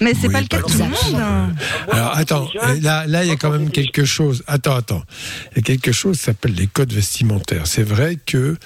Mais 0.00 0.12
c'est 0.14 0.26
Oui, 0.28 0.32
pas 0.32 0.40
le 0.40 0.46
cas 0.46 0.58
de 0.58 0.62
tout 0.62 0.78
le 0.78 0.84
monde. 0.84 1.20
hein. 1.20 1.52
Alors 1.90 2.10
quand 2.12 2.16
attends, 2.16 2.48
jeune, 2.52 2.80
là, 2.82 3.06
là 3.06 3.24
il 3.24 3.28
y 3.28 3.32
a 3.32 3.36
quand 3.36 3.50
même 3.50 3.70
quelque 3.70 4.04
chose. 4.04 4.42
Attends, 4.46 4.76
attends. 4.76 5.02
Il 5.52 5.56
y 5.58 5.60
a 5.60 5.62
quelque 5.62 5.92
chose 5.92 6.16
qui 6.18 6.24
s'appelle 6.24 6.54
les 6.54 6.66
codes 6.66 6.92
vestimentaires. 6.92 7.66
C'est 7.66 7.82
vrai 7.82 8.16
que, 8.24 8.56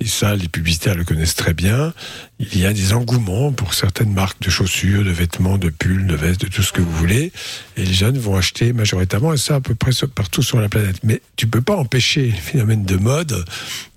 et 0.00 0.06
ça 0.06 0.34
les 0.34 0.48
publicitaires 0.48 0.94
le 0.94 1.04
connaissent 1.04 1.34
très 1.34 1.52
bien, 1.52 1.92
il 2.38 2.58
y 2.58 2.64
a 2.64 2.72
des 2.72 2.94
engouements 2.94 3.52
pour 3.52 3.74
certaines 3.74 4.12
marques 4.12 4.40
de 4.40 4.48
chaussures, 4.48 5.04
de 5.04 5.10
vêtements, 5.10 5.58
de 5.58 5.68
pulls, 5.68 6.06
de 6.06 6.16
vestes, 6.16 6.40
de 6.40 6.46
tout 6.46 6.62
ce 6.62 6.72
que 6.72 6.80
vous 6.80 6.92
voulez. 6.92 7.32
Et 7.76 7.84
les 7.84 7.92
jeunes 7.92 8.18
vont 8.18 8.34
acheter 8.34 8.72
majoritairement, 8.72 9.34
et 9.34 9.36
ça 9.36 9.56
à 9.56 9.60
peu 9.60 9.74
près 9.74 9.90
partout 10.14 10.42
sur 10.42 10.58
la 10.58 10.70
planète. 10.70 11.00
Mais 11.02 11.20
tu 11.36 11.46
peux 11.46 11.60
pas 11.60 11.76
empêcher 11.76 12.22
les 12.22 12.32
phénomènes 12.32 12.84
de 12.84 12.96
mode. 12.96 13.44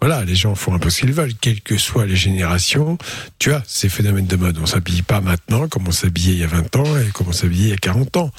Voilà, 0.01 0.25
les 0.25 0.35
gens 0.35 0.55
font 0.55 0.73
un 0.73 0.79
peu 0.79 0.89
ce 0.89 1.01
qu'ils 1.01 1.13
veulent, 1.13 1.33
quelles 1.39 1.61
que 1.61 1.77
soient 1.77 2.05
les 2.05 2.17
générations. 2.17 2.97
Tu 3.39 3.53
as 3.53 3.63
ces 3.65 3.87
phénomènes 3.87 4.27
de 4.27 4.35
mode. 4.35 4.57
On 4.61 4.65
s'habille 4.65 5.03
pas 5.03 5.21
maintenant 5.21 5.69
comme 5.69 5.87
on 5.87 5.91
s'habillait 5.91 6.33
il 6.33 6.39
y 6.39 6.43
a 6.43 6.47
20 6.47 6.75
ans 6.75 6.97
et 6.97 7.11
comme 7.13 7.29
on 7.29 7.33
s'habillait 7.33 7.67
il 7.67 7.71
y 7.71 7.73
a 7.73 7.77
40 7.77 8.17
ans. 8.17 8.31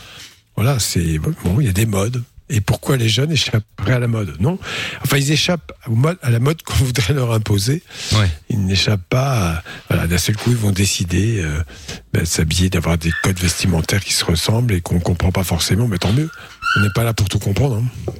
Voilà, 0.57 0.79
c'est 0.79 1.18
bon, 1.18 1.61
il 1.61 1.66
y 1.66 1.70
a 1.70 1.72
des 1.72 1.87
modes. 1.87 2.22
Et 2.56 2.60
pourquoi 2.60 2.96
les 2.96 3.08
jeunes 3.08 3.32
échapperaient 3.32 3.94
à 3.94 3.98
la 3.98 4.06
mode? 4.06 4.36
Non. 4.38 4.58
Enfin, 5.02 5.16
ils 5.16 5.32
échappent 5.32 5.72
à 6.22 6.30
la 6.30 6.38
mode 6.38 6.62
qu'on 6.62 6.74
voudrait 6.84 7.12
leur 7.12 7.32
imposer. 7.32 7.82
Ouais. 8.12 8.30
Ils 8.48 8.64
n'échappent 8.64 9.08
pas. 9.08 9.56
À, 9.56 9.62
voilà, 9.90 10.06
d'un 10.06 10.18
seul 10.18 10.36
coup, 10.36 10.50
ils 10.50 10.56
vont 10.56 10.70
décider 10.70 11.42
euh, 11.42 11.58
ben, 12.12 12.20
de 12.20 12.24
s'habiller, 12.26 12.70
d'avoir 12.70 12.96
des 12.96 13.10
codes 13.24 13.38
vestimentaires 13.40 14.04
qui 14.04 14.12
se 14.12 14.24
ressemblent 14.24 14.72
et 14.72 14.80
qu'on 14.80 15.00
comprend 15.00 15.32
pas 15.32 15.42
forcément. 15.42 15.88
Mais 15.88 15.98
tant 15.98 16.12
mieux. 16.12 16.30
On 16.76 16.80
n'est 16.82 16.92
pas 16.94 17.02
là 17.02 17.12
pour 17.12 17.28
tout 17.28 17.40
comprendre. 17.40 17.82
hein. 17.82 18.12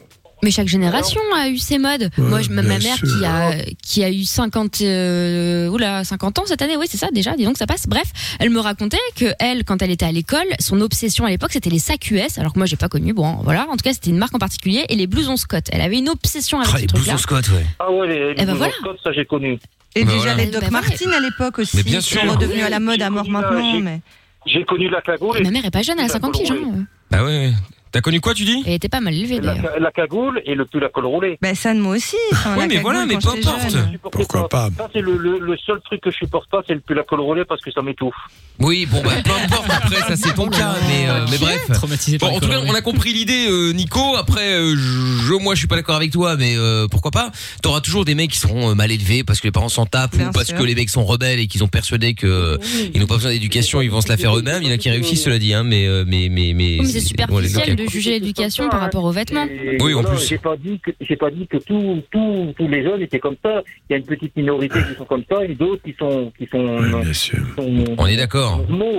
Mais 0.45 0.51
chaque 0.51 0.69
génération 0.69 1.21
a 1.37 1.49
eu 1.49 1.57
ses 1.59 1.79
modes. 1.79 2.11
Ouais, 2.19 2.25
Moi, 2.25 2.43
je, 2.43 2.51
ma 2.51 2.63
mère 2.63 2.81
sûr. 2.81 3.09
qui 3.19 3.25
a 3.25 3.53
qui 3.83 4.05
a 4.05 4.11
eu 4.11 4.25
50 4.25 4.83
euh, 4.83 5.69
oula 5.69 6.05
50 6.05 6.39
ans 6.39 6.43
cette 6.47 6.61
année, 6.63 6.77
oui 6.77 6.87
c'est 6.89 6.99
ça 6.99 7.09
déjà. 7.13 7.35
Dis 7.37 7.45
donc 7.45 7.57
ça 7.57 7.67
passe. 7.67 7.87
Bref, 7.89 8.05
elle 8.39 8.51
me 8.51 8.61
racontait 8.61 8.99
que 9.17 9.27
elle, 9.41 9.65
quand 9.65 9.81
elle 9.83 9.91
était 9.91 10.05
à 10.05 10.13
l'école, 10.13 10.47
son 10.61 10.81
obsession 10.83 11.25
à 11.25 11.31
l'époque 11.31 11.51
c'était 11.53 11.71
les 11.71 11.79
sacs 11.79 12.11
US. 12.11 12.39
Alors 12.39 12.53
que 12.53 12.59
moi 12.59 12.67
j'ai 12.67 12.77
pas 12.77 12.89
connu. 12.89 13.13
Bon, 13.15 13.37
voilà. 13.43 13.67
En 13.71 13.73
tout 13.73 13.83
cas, 13.85 13.93
c'était 13.95 14.11
une 14.11 14.19
marque 14.19 14.35
en 14.35 14.39
particulier 14.39 14.85
et 14.89 14.97
les 14.97 15.07
blousons 15.07 15.37
Scott. 15.37 15.65
Elle 15.73 15.81
avait 15.81 15.99
une 15.99 16.09
obsession 16.11 16.59
avec 16.61 16.71
Ah, 16.73 16.77
ce 16.77 16.81
les 16.83 16.87
blousons 16.89 17.17
Scott, 17.19 17.49
ouais. 17.49 17.67
Ah 17.79 17.91
ouais, 17.91 18.07
les, 18.07 18.15
les 18.15 18.31
Eh 18.33 18.35
ben 18.35 18.45
blousons 18.45 18.59
voilà. 18.59 18.73
Scott, 18.75 18.97
ça 19.03 19.13
j'ai 19.13 19.25
connu. 19.25 19.59
Et 19.97 20.05
Bah 20.05 20.13
déjà 20.13 20.25
voilà. 20.35 20.37
les 20.37 20.47
Bah 20.47 20.53
Doc 20.53 20.63
ouais. 20.65 20.71
Martens 20.71 21.13
à 21.17 21.21
l'époque 21.21 21.59
aussi, 21.61 21.77
Mais 21.79 21.83
bien 21.85 22.01
qui 22.01 22.05
sûr. 22.11 22.21
sont 22.21 22.29
redevenus 22.33 22.65
à 22.65 22.69
la 22.69 22.81
mode 22.81 23.01
à 23.01 23.09
mort 23.11 23.29
maintenant. 23.31 23.73
j'ai- 23.73 23.81
Mais... 23.81 24.01
J'ai 24.47 24.65
connu 24.65 24.91
la 24.91 25.01
cagoule. 25.01 25.39
et- 25.39 25.43
Ma 25.43 25.51
mère 25.51 25.65
est 25.65 25.71
pas 25.71 25.81
jeune, 25.83 25.99
elle 25.99 26.05
a 26.05 26.09
50 26.09 26.33
piges. 26.39 26.51
hein. 26.51 26.85
Bah 27.11 27.25
ouais. 27.25 27.53
Ouais. 27.95 28.01
T'as 28.01 28.01
connu 28.01 28.21
quoi, 28.21 28.35
tu 28.35 28.45
dis 28.45 28.63
Elle 28.67 28.75
était 28.75 28.89
pas 28.89 29.01
mal 29.01 29.15
élevée 29.15 29.41
La, 29.41 29.55
d'ailleurs. 29.55 29.81
la 29.81 29.91
cagoule 29.93 30.43
et 30.45 30.55
le 30.55 30.65
pull 30.65 30.85
à 30.85 30.89
col 30.89 31.07
roulé. 31.07 31.39
Bah, 31.41 31.55
ça, 31.55 31.73
moi 31.75 31.97
aussi. 31.97 32.17
Enfin, 32.33 32.55
Oui, 32.55 32.61
la 32.63 32.67
mais 32.67 32.77
voilà, 32.81 33.07
mais 33.07 33.15
quand 33.15 33.31
peu 33.31 33.37
j'étais 33.37 33.49
importe. 33.49 33.71
jeune. 33.71 33.99
Pourquoi 34.13 34.49
pas 34.49 34.69
Ça, 34.77 34.89
c'est 34.93 35.01
le, 35.01 35.17
le, 35.17 35.39
le 35.39 35.57
seul 35.57 35.81
truc 35.83 36.01
que 36.01 36.11
je 36.11 36.17
supporte 36.17 36.51
pas, 36.51 36.63
c'est 36.67 36.75
le 36.75 36.81
pull 36.81 36.99
à 36.99 37.03
col 37.05 37.21
roulé 37.21 37.45
parce 37.45 37.61
que 37.63 37.71
ça 37.71 37.83
m'étouffe. 37.83 38.15
Oui, 38.61 38.87
bon, 38.87 39.03
bah, 39.03 39.11
peu 39.25 39.33
importe. 39.33 39.69
Après, 39.69 39.97
ça, 40.01 40.17
c'est 40.17 40.35
ton 40.35 40.47
cas, 40.51 40.75
mais, 40.87 41.09
euh, 41.09 41.27
mais 41.31 41.39
bref. 41.39 41.67
Traumatisé 41.73 42.19
Bon, 42.19 42.29
en 42.29 42.39
tout 42.41 42.49
cas, 42.49 42.61
on 42.65 42.73
a 42.75 42.81
compris 42.83 43.13
l'idée, 43.13 43.47
euh, 43.51 43.73
Nico. 43.73 44.15
Après, 44.17 44.55
euh, 44.55 44.77
je, 44.77 45.33
moi, 45.43 45.55
je 45.55 45.59
suis 45.59 45.67
pas 45.67 45.75
d'accord 45.75 45.97
avec 45.97 46.13
toi, 46.13 46.37
mais 46.37 46.55
euh, 46.57 46.87
pourquoi 46.89 47.11
pas? 47.11 47.33
T'auras 47.63 47.81
toujours 47.81 48.05
des 48.05 48.15
mecs 48.15 48.31
qui 48.31 48.39
seront 48.39 48.71
euh, 48.71 48.75
mal 48.75 48.93
élevés 48.93 49.25
parce 49.25 49.41
que 49.41 49.49
les 49.49 49.53
parents 49.53 49.69
s'en 49.69 49.87
tapent 49.87 50.17
Bien 50.17 50.29
ou 50.29 50.33
parce 50.33 50.47
sûr. 50.47 50.57
que 50.57 50.63
les 50.63 50.75
mecs 50.77 50.89
sont 50.89 51.05
rebelles 51.05 51.41
et 51.41 51.47
qu'ils 51.49 51.65
ont 51.65 51.69
persuadé 51.69 52.15
que 52.15 52.27
euh, 52.29 52.59
ils 52.95 53.01
n'ont 53.01 53.07
pas 53.09 53.17
besoin 53.17 53.33
d'éducation, 53.33 53.81
ils 53.81 53.91
vont 53.91 54.01
se 54.01 54.09
la 54.09 54.17
faire 54.17 54.37
eux-mêmes. 54.39 54.63
Il 54.63 54.69
y 54.69 54.71
en 54.71 54.75
a 54.75 54.79
qui 54.79 54.89
réussissent, 54.89 55.25
cela 55.25 55.39
dit, 55.41 55.53
hein, 55.53 55.65
mais 55.65 55.87
euh, 55.89 56.05
mais 56.07 56.29
mais 56.31 56.53
mais. 56.55 56.79
C'est 56.85 57.17
bon, 57.27 57.39
les 57.39 57.49
superficiel 57.49 57.75
de 57.77 57.89
juger 57.89 58.11
l'éducation 58.13 58.69
par 58.69 58.81
rapport 58.81 59.03
aux 59.05 59.11
vêtements. 59.13 59.47
Et 59.47 59.79
Oui, 59.83 59.95
en 59.95 60.03
voilà, 60.03 60.17
plus. 60.17 60.29
J'ai 60.29 60.39
pas 60.39 60.57
dit 60.57 60.79
que 60.85 60.93
j'ai 61.01 61.17
pas 61.17 61.31
dit 61.31 61.47
que 61.49 61.57
tous 61.57 62.03
tous 62.13 62.55
tous 62.57 62.69
les 62.69 62.85
jeunes 62.85 63.03
étaient 63.03 63.19
comme 63.19 63.37
ça. 63.43 63.63
Il 63.91 63.95
y 63.95 63.95
a 63.95 63.99
une 63.99 64.05
petite 64.07 64.37
minorité 64.37 64.79
qui 64.89 64.97
sont 64.97 65.05
comme 65.07 65.25
ça 65.29 65.45
et 65.45 65.55
d'autres 65.57 65.83
qui 65.83 65.95
sont 65.99 66.33
qui 66.39 66.47
sont. 66.51 66.79
Oui, 66.79 67.03
bien 67.03 67.13
sûr. 67.13 67.39
sont- 67.57 67.85
On 67.99 68.07
est 68.07 68.17
d'accord. 68.17 68.44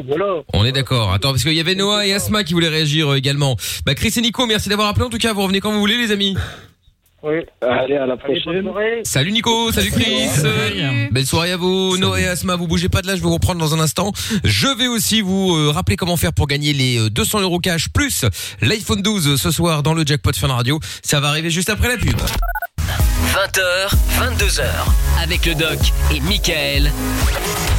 Voilà. 0.08 0.41
On 0.53 0.65
est 0.65 0.71
d'accord. 0.71 1.13
Attends, 1.13 1.31
parce 1.31 1.43
qu'il 1.43 1.53
y 1.53 1.60
avait 1.60 1.75
Noah 1.75 2.05
et 2.05 2.13
Asma 2.13 2.43
qui 2.43 2.53
voulaient 2.53 2.69
réagir 2.69 3.12
euh, 3.12 3.15
également. 3.15 3.55
Bah, 3.86 3.95
Chris 3.95 4.13
et 4.17 4.21
Nico, 4.21 4.45
merci 4.45 4.69
d'avoir 4.69 4.88
appelé. 4.88 5.05
En 5.05 5.10
tout 5.10 5.17
cas, 5.17 5.34
vous 5.34 5.41
revenez 5.41 5.60
quand 5.60 5.71
vous 5.71 5.79
voulez, 5.79 5.97
les 5.97 6.12
amis. 6.12 6.36
Oui. 7.25 7.38
Allez, 7.62 7.95
à 7.95 8.05
la 8.05 8.17
prochaine. 8.17 8.71
Salut 9.03 9.31
Nico, 9.31 9.71
salut 9.71 9.89
Chris. 9.89 10.27
Euh, 10.43 11.08
Belle 11.10 11.25
soirée 11.25 11.53
à 11.53 11.58
vous, 11.58 11.97
Noah 11.97 12.21
et 12.21 12.27
Asma. 12.27 12.55
Vous 12.55 12.67
bougez 12.67 12.88
pas 12.88 13.01
de 13.01 13.08
là, 13.08 13.15
je 13.15 13.21
vais 13.21 13.27
vous 13.27 13.34
reprendre 13.34 13.60
dans 13.60 13.73
un 13.73 13.79
instant. 13.79 14.12
Je 14.43 14.67
vais 14.67 14.88
aussi 14.88 15.21
vous 15.21 15.55
euh, 15.55 15.71
rappeler 15.71 15.95
comment 15.95 16.17
faire 16.17 16.34
pour 16.34 16.45
gagner 16.45 16.71
les 16.71 16.99
euh, 16.99 17.10
200 17.10 17.41
euros 17.41 17.58
cash 17.58 17.89
plus 17.89 18.25
l'iPhone 18.62 19.01
12 19.01 19.27
euh, 19.27 19.38
ce 19.38 19.49
soir 19.49 19.81
dans 19.81 19.95
le 19.95 20.05
jackpot 20.05 20.34
Fun 20.36 20.49
Radio. 20.49 20.79
Ça 21.01 21.19
va 21.19 21.29
arriver 21.29 21.49
juste 21.49 21.71
après 21.71 21.88
la 21.88 21.97
pub. 21.97 22.15
20h, 22.85 23.89
22h, 24.19 24.61
avec 25.21 25.45
le 25.47 25.55
doc 25.55 25.79
et 26.13 26.19
Michael 26.19 26.91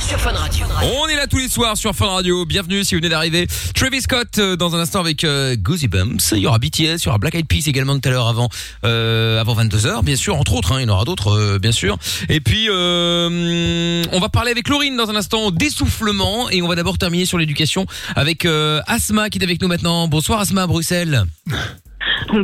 sur 0.00 0.20
Fun 0.20 0.32
Radio. 0.32 0.66
On 0.82 1.06
est 1.08 1.14
là 1.16 1.26
tous 1.28 1.38
les 1.38 1.48
soirs 1.48 1.76
sur 1.76 1.94
Fun 1.94 2.06
Radio. 2.06 2.44
Bienvenue 2.44 2.84
si 2.84 2.94
vous 2.94 2.98
venez 3.00 3.08
d'arriver. 3.08 3.46
Travis 3.74 4.02
Scott 4.02 4.38
euh, 4.38 4.56
dans 4.56 4.74
un 4.74 4.80
instant 4.80 5.00
avec 5.00 5.22
euh, 5.24 5.54
Goosey 5.56 5.86
Bumps. 5.86 6.32
Il 6.32 6.38
y 6.38 6.46
aura 6.46 6.58
BTS, 6.58 6.80
il 6.80 7.04
y 7.04 7.08
aura 7.08 7.18
Black 7.18 7.34
Eyed 7.36 7.46
Peas 7.46 7.64
également 7.68 7.98
tout 7.98 8.08
à 8.08 8.12
l'heure 8.12 8.26
avant 8.26 8.48
euh, 8.84 9.40
avant 9.40 9.54
22h, 9.54 10.02
bien 10.02 10.16
sûr, 10.16 10.36
entre 10.36 10.54
autres. 10.54 10.72
hein, 10.72 10.80
il 10.80 10.86
y 10.88 10.90
en 10.90 10.92
aura 10.94 11.04
d'autres, 11.04 11.30
euh, 11.30 11.58
bien 11.60 11.72
sûr. 11.72 11.98
Et 12.28 12.40
puis 12.40 12.66
euh, 12.68 14.02
on 14.12 14.18
va 14.20 14.28
parler 14.28 14.50
avec 14.50 14.68
Laurine 14.68 14.96
dans 14.96 15.10
un 15.10 15.16
instant 15.16 15.50
d'essoufflement 15.52 16.50
et 16.50 16.62
on 16.62 16.68
va 16.68 16.74
d'abord 16.74 16.98
terminer 16.98 17.26
sur 17.26 17.38
l'éducation 17.38 17.86
avec 18.16 18.44
euh, 18.44 18.80
Asma 18.88 19.30
qui 19.30 19.38
est 19.38 19.44
avec 19.44 19.62
nous 19.62 19.68
maintenant. 19.68 20.08
Bonsoir 20.08 20.40
Asma 20.40 20.62
à 20.62 20.66
Bruxelles. 20.66 21.24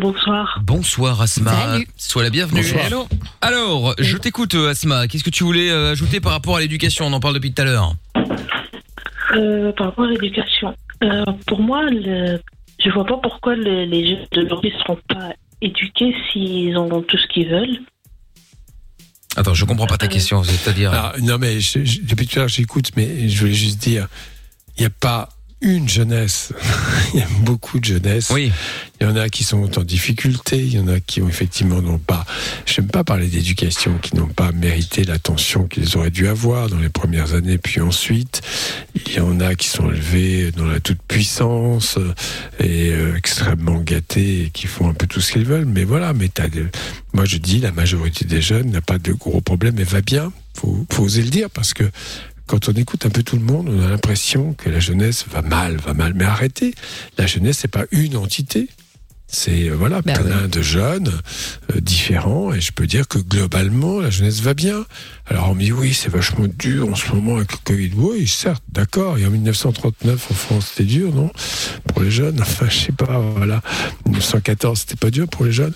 Bonsoir. 0.00 0.60
Bonsoir 0.62 1.20
Asma. 1.20 1.50
Salut. 1.52 1.86
Sois 1.96 2.22
la 2.22 2.30
bienvenue. 2.30 2.62
Bonsoir. 2.62 2.86
Hello. 2.86 3.06
Alors, 3.40 3.94
je 3.98 4.16
t'écoute 4.16 4.54
euh, 4.54 4.70
Asma. 4.70 5.08
Qu'est-ce 5.08 5.24
que 5.24 5.30
tu 5.30 5.44
voulais 5.44 5.70
euh, 5.70 5.92
ajouter 5.92 6.20
par 6.20 6.32
rapport 6.32 6.56
à 6.56 6.60
l'éducation? 6.60 7.06
On 7.06 7.12
en 7.12 7.20
parle 7.20 7.34
depuis 7.34 7.52
tout 7.52 7.62
à 7.62 7.64
l'heure. 7.64 7.94
Euh, 9.34 9.72
par 9.72 9.86
rapport 9.88 10.04
à 10.04 10.08
l'éducation, 10.08 10.74
euh, 11.02 11.24
pour 11.46 11.60
moi, 11.60 11.84
le, 11.90 12.38
je 12.84 12.90
vois 12.90 13.04
pas 13.06 13.16
pourquoi 13.22 13.54
le- 13.56 13.84
les 13.84 14.06
jeunes 14.08 14.26
d'aujourd'hui 14.32 14.72
ne 14.72 14.78
seront 14.78 14.98
pas 15.08 15.32
éduqués 15.60 16.14
s'ils 16.32 16.76
ont 16.76 17.02
tout 17.02 17.18
ce 17.18 17.26
qu'ils 17.28 17.48
veulent. 17.48 17.78
Attends, 19.36 19.54
je 19.54 19.64
comprends 19.64 19.86
pas 19.86 19.96
ta 19.96 20.08
question. 20.08 20.42
C'est-à-dire. 20.44 20.92
Alors, 20.92 21.12
non, 21.22 21.38
mais 21.38 21.60
je- 21.60 21.84
je- 21.84 22.00
depuis 22.02 22.26
tout 22.26 22.38
à 22.38 22.42
l'heure, 22.42 22.48
j'écoute, 22.48 22.90
mais 22.96 23.28
je 23.28 23.38
voulais 23.40 23.54
juste 23.54 23.78
dire, 23.80 24.06
il 24.76 24.80
n'y 24.80 24.86
a 24.86 24.90
pas 24.90 25.30
une 25.62 25.88
jeunesse. 25.88 26.52
Il 27.14 27.20
y 27.20 27.22
a 27.22 27.26
beaucoup 27.42 27.78
de 27.78 27.84
jeunesse. 27.84 28.30
Oui. 28.30 28.52
Il 29.00 29.06
y 29.06 29.10
en 29.10 29.16
a 29.16 29.28
qui 29.28 29.42
sont 29.44 29.78
en 29.78 29.82
difficulté, 29.82 30.58
il 30.58 30.74
y 30.74 30.78
en 30.78 30.86
a 30.86 31.00
qui 31.00 31.20
ont 31.22 31.28
effectivement 31.28 31.82
n'ont 31.82 31.98
pas. 31.98 32.24
J'aime 32.66 32.86
pas 32.86 33.02
parler 33.02 33.26
d'éducation, 33.26 33.98
qui 33.98 34.14
n'ont 34.14 34.28
pas 34.28 34.52
mérité 34.52 35.02
l'attention 35.02 35.66
qu'ils 35.66 35.96
auraient 35.96 36.10
dû 36.12 36.28
avoir 36.28 36.68
dans 36.68 36.78
les 36.78 36.88
premières 36.88 37.34
années, 37.34 37.58
puis 37.58 37.80
ensuite. 37.80 38.42
Il 39.06 39.14
y 39.14 39.20
en 39.20 39.40
a 39.40 39.56
qui 39.56 39.66
sont 39.68 39.90
élevés 39.90 40.52
dans 40.52 40.66
la 40.66 40.78
toute 40.78 41.02
puissance 41.02 41.96
euh, 41.98 42.14
et 42.60 42.90
euh, 42.92 43.16
extrêmement 43.16 43.80
gâtés 43.80 44.44
et 44.44 44.50
qui 44.50 44.68
font 44.68 44.88
un 44.88 44.94
peu 44.94 45.06
tout 45.08 45.20
ce 45.20 45.32
qu'ils 45.32 45.44
veulent. 45.46 45.64
Mais 45.66 45.82
voilà, 45.84 46.12
mais 46.12 46.28
t'as 46.28 46.48
de- 46.48 46.68
moi 47.12 47.24
je 47.24 47.38
dis 47.38 47.58
la 47.58 47.72
majorité 47.72 48.24
des 48.24 48.40
jeunes 48.40 48.70
n'a 48.70 48.80
pas 48.82 48.98
de 48.98 49.12
gros 49.12 49.40
problèmes 49.40 49.78
et 49.80 49.84
va 49.84 50.00
bien. 50.00 50.32
Faut, 50.54 50.86
faut 50.92 51.02
oser 51.02 51.22
le 51.22 51.30
dire 51.30 51.50
parce 51.50 51.74
que 51.74 51.84
quand 52.46 52.68
on 52.68 52.72
écoute 52.72 53.06
un 53.06 53.10
peu 53.10 53.22
tout 53.22 53.36
le 53.36 53.42
monde, 53.42 53.68
on 53.68 53.82
a 53.82 53.88
l'impression 53.88 54.54
que 54.54 54.68
la 54.68 54.80
jeunesse 54.80 55.26
va 55.28 55.42
mal, 55.42 55.76
va 55.76 55.94
mal. 55.94 56.14
Mais 56.14 56.24
arrêtez, 56.24 56.74
la 57.18 57.26
jeunesse 57.26 57.58
c'est 57.58 57.68
pas 57.68 57.84
une 57.90 58.16
entité. 58.16 58.68
C'est 59.34 59.70
euh, 59.70 59.74
voilà 59.74 60.02
Bah 60.02 60.12
plein 60.12 60.46
de 60.46 60.60
jeunes 60.60 61.10
euh, 61.74 61.80
différents 61.80 62.52
et 62.52 62.60
je 62.60 62.70
peux 62.70 62.86
dire 62.86 63.08
que 63.08 63.18
globalement 63.18 63.98
la 63.98 64.10
jeunesse 64.10 64.40
va 64.42 64.52
bien. 64.52 64.84
Alors 65.26 65.48
on 65.48 65.54
me 65.54 65.62
dit 65.62 65.72
oui 65.72 65.94
c'est 65.94 66.10
vachement 66.10 66.46
dur 66.58 66.88
en 66.88 66.94
ce 66.94 67.10
moment 67.12 67.36
avec 67.36 67.50
le 67.52 67.58
Covid. 67.64 67.90
Oui 67.96 68.28
certes 68.28 68.62
d'accord. 68.70 69.16
Et 69.16 69.24
en 69.24 69.30
1939 69.30 70.30
en 70.30 70.34
France 70.34 70.72
c'était 70.74 70.84
dur 70.84 71.14
non? 71.14 71.30
Pour 71.88 72.02
les 72.02 72.10
jeunes. 72.10 72.40
Enfin 72.42 72.66
je 72.68 72.76
sais 72.76 72.92
pas 72.92 73.18
voilà. 73.18 73.62
1914 74.04 74.80
c'était 74.80 74.96
pas 74.96 75.10
dur 75.10 75.26
pour 75.26 75.46
les 75.46 75.52
jeunes. 75.52 75.74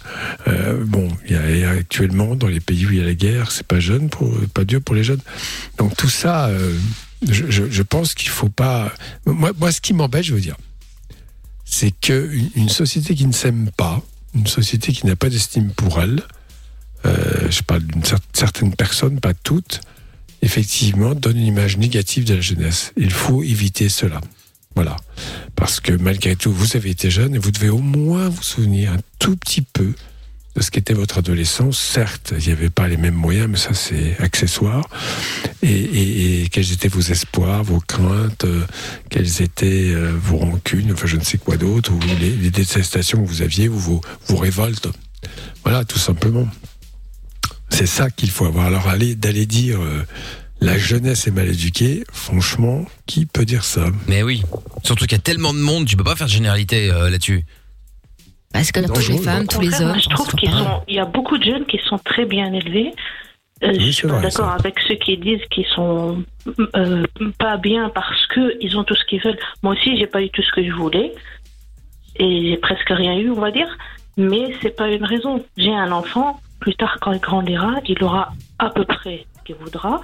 Euh, 0.49 0.85
bon 0.85 1.09
il 1.25 1.33
y 1.33 1.37
a 1.37 1.51
et 1.51 1.64
actuellement 1.64 2.37
dans 2.37 2.49
les 2.49 2.61
pays 2.61 2.85
où 2.85 2.90
il 2.90 2.99
y 2.99 3.01
a 3.01 3.05
la 3.05 3.14
guerre 3.14 3.51
c'est 3.53 3.66
pas 3.66 3.81
jeune 3.81 4.11
pour 4.11 4.31
pas 4.53 4.64
dur 4.64 4.83
pour 4.83 4.95
les 4.95 5.03
jeunes. 5.03 5.23
Donc 5.79 5.97
tout 5.97 6.11
ça 6.11 6.51
je, 7.27 7.45
je, 7.49 7.71
je 7.71 7.83
pense 7.83 8.14
qu'il 8.14 8.29
faut 8.29 8.51
pas. 8.51 8.92
Moi 9.25 9.53
moi 9.59 9.73
ce 9.73 9.81
qui 9.81 9.95
m'embête 9.95 10.25
je 10.25 10.35
veux 10.35 10.40
dire 10.40 10.57
c'est 11.67 11.91
que 12.01 12.31
une- 12.33 12.51
une 12.55 12.69
société 12.71 13.15
qui 13.15 13.27
ne 13.27 13.33
s'aime 13.33 13.71
pas, 13.77 14.03
une 14.35 14.47
société 14.47 14.93
qui 14.93 15.05
n'a 15.07 15.17
pas 15.17 15.29
d'estime 15.29 15.71
pour 15.73 16.01
elle, 16.01 16.23
euh, 17.05 17.51
je 17.51 17.61
parle 17.63 17.83
d'une 17.83 18.03
cer- 18.03 18.19
certaine 18.33 18.75
personne, 18.75 19.21
pas 19.21 19.35
toutes, 19.35 19.81
effectivement, 20.43 21.15
donne 21.15 21.37
une 21.37 21.47
image 21.47 21.77
négative 21.77 22.25
de 22.25 22.35
la 22.35 22.41
jeunesse. 22.41 22.93
Il 22.97 23.11
faut 23.13 23.43
éviter 23.43 23.89
cela. 23.89 24.21
Voilà. 24.75 24.97
Parce 25.57 25.81
que 25.81 25.93
malgré 25.93 26.37
tout, 26.37 26.53
vous 26.53 26.77
avez 26.77 26.91
été 26.91 27.11
jeune 27.11 27.35
et 27.35 27.39
vous 27.39 27.51
devez 27.51 27.69
au 27.71 27.79
moins 27.79 28.29
vous 28.29 28.43
souvenir 28.43 28.93
un 28.93 28.99
tout 29.19 29.37
petit 29.37 29.63
peu 29.63 29.93
de 30.57 30.62
ce 30.62 30.71
qu'était 30.71 30.95
votre 30.95 31.19
adolescence. 31.19 31.79
Certes, 31.79 32.33
il 32.38 32.47
n'y 32.47 32.53
avait 32.53 32.71
pas 32.71 32.88
les 32.88 32.97
mêmes 32.97 33.14
moyens, 33.14 33.49
mais 33.49 33.59
ça 33.59 33.75
c'est 33.75 34.16
accessoire. 34.21 34.88
Et, 35.62 36.49
quels 36.51 36.73
étaient 36.73 36.88
vos 36.88 37.01
espoirs, 37.01 37.62
vos 37.62 37.81
craintes, 37.81 38.45
euh, 38.45 38.64
quelles 39.11 39.42
étaient 39.42 39.92
euh, 39.95 40.12
vos 40.19 40.38
rancunes, 40.38 40.92
enfin 40.92 41.07
je 41.07 41.16
ne 41.16 41.25
sais 41.25 41.37
quoi 41.37 41.57
d'autre, 41.57 41.92
ou 41.92 42.01
les, 42.21 42.51
détestations 42.51 43.23
que 43.23 43.29
vous 43.29 43.42
aviez, 43.42 43.69
ou 43.69 43.77
vos, 43.77 44.01
révoltes. 44.31 44.88
Voilà, 45.62 45.85
tout 45.85 45.99
simplement. 45.99 46.49
C'est 47.69 47.87
ça 47.87 48.11
qu'il 48.11 48.31
faut 48.31 48.47
avoir. 48.47 48.66
Alors 48.66 48.88
aller 48.88 49.14
d'aller 49.14 49.45
dire 49.45 49.83
euh, 49.83 50.07
la 50.61 50.79
jeunesse 50.79 51.27
est 51.27 51.33
mal 51.33 51.49
éduquée, 51.49 52.05
franchement, 52.11 52.87
qui 53.07 53.27
peut 53.27 53.45
dire 53.45 53.64
ça? 53.64 53.88
Mais 54.09 54.23
oui. 54.23 54.42
Surtout 54.85 55.05
qu'il 55.05 55.19
y 55.19 55.21
a 55.21 55.23
tellement 55.23 55.53
de 55.53 55.59
monde, 55.59 55.87
tu 55.87 55.97
peux 55.97 56.05
pas 56.05 56.16
faire 56.16 56.29
de 56.29 56.33
généralité 56.33 56.87
là-dessus. 56.87 57.45
Parce 58.53 58.73
que 58.73 58.81
toutes 58.81 59.09
les 59.09 59.19
femmes, 59.19 59.47
tous 59.47 59.61
les 59.61 59.81
hommes. 59.81 59.89
moi, 59.89 59.99
je 59.99 60.09
trouve 60.09 60.33
qu'il 60.35 60.51
y 60.89 60.99
a 60.99 61.05
beaucoup 61.05 61.39
de 61.39 61.45
jeunes 61.45 61.67
qui 61.67 61.79
sont 61.79 61.99
très 61.99 62.25
bien 62.25 62.53
élevés. 62.53 62.93
Euh, 63.63 63.73
Oui, 63.73 63.87
je 63.87 63.91
suis 63.91 64.09
d'accord 64.09 64.51
avec 64.51 64.79
ceux 64.81 64.97
qui 64.97 65.17
disent 65.17 65.45
qu'ils 65.51 65.67
sont 65.67 66.23
euh, 66.77 67.05
pas 67.39 67.57
bien 67.57 67.89
parce 67.89 68.27
que 68.27 68.57
ils 68.61 68.77
ont 68.77 68.85
tout 68.85 68.95
ce 68.95 69.05
qu'ils 69.07 69.23
veulent. 69.23 69.39
Moi 69.63 69.73
aussi, 69.73 69.97
j'ai 69.97 70.07
pas 70.07 70.23
eu 70.23 70.31
tout 70.31 70.43
ce 70.43 70.53
que 70.53 70.65
je 70.65 70.73
voulais 70.73 71.13
et 72.17 72.51
j'ai 72.51 72.57
presque 72.59 72.91
rien 72.91 73.15
eu, 73.15 73.31
on 73.31 73.41
va 73.41 73.51
dire. 73.51 73.69
Mais 74.17 74.55
c'est 74.61 74.75
pas 74.77 74.89
une 74.89 75.05
raison. 75.05 75.45
J'ai 75.57 75.75
un 75.75 75.93
enfant. 75.93 76.41
Plus 76.61 76.75
tard, 76.75 76.97
quand 77.01 77.13
il 77.13 77.21
grandira, 77.21 77.75
il 77.87 78.03
aura 78.03 78.33
à 78.59 78.71
peu 78.71 78.85
près 78.85 79.27
ce 79.39 79.43
qu'il 79.45 79.57
voudra. 79.57 80.03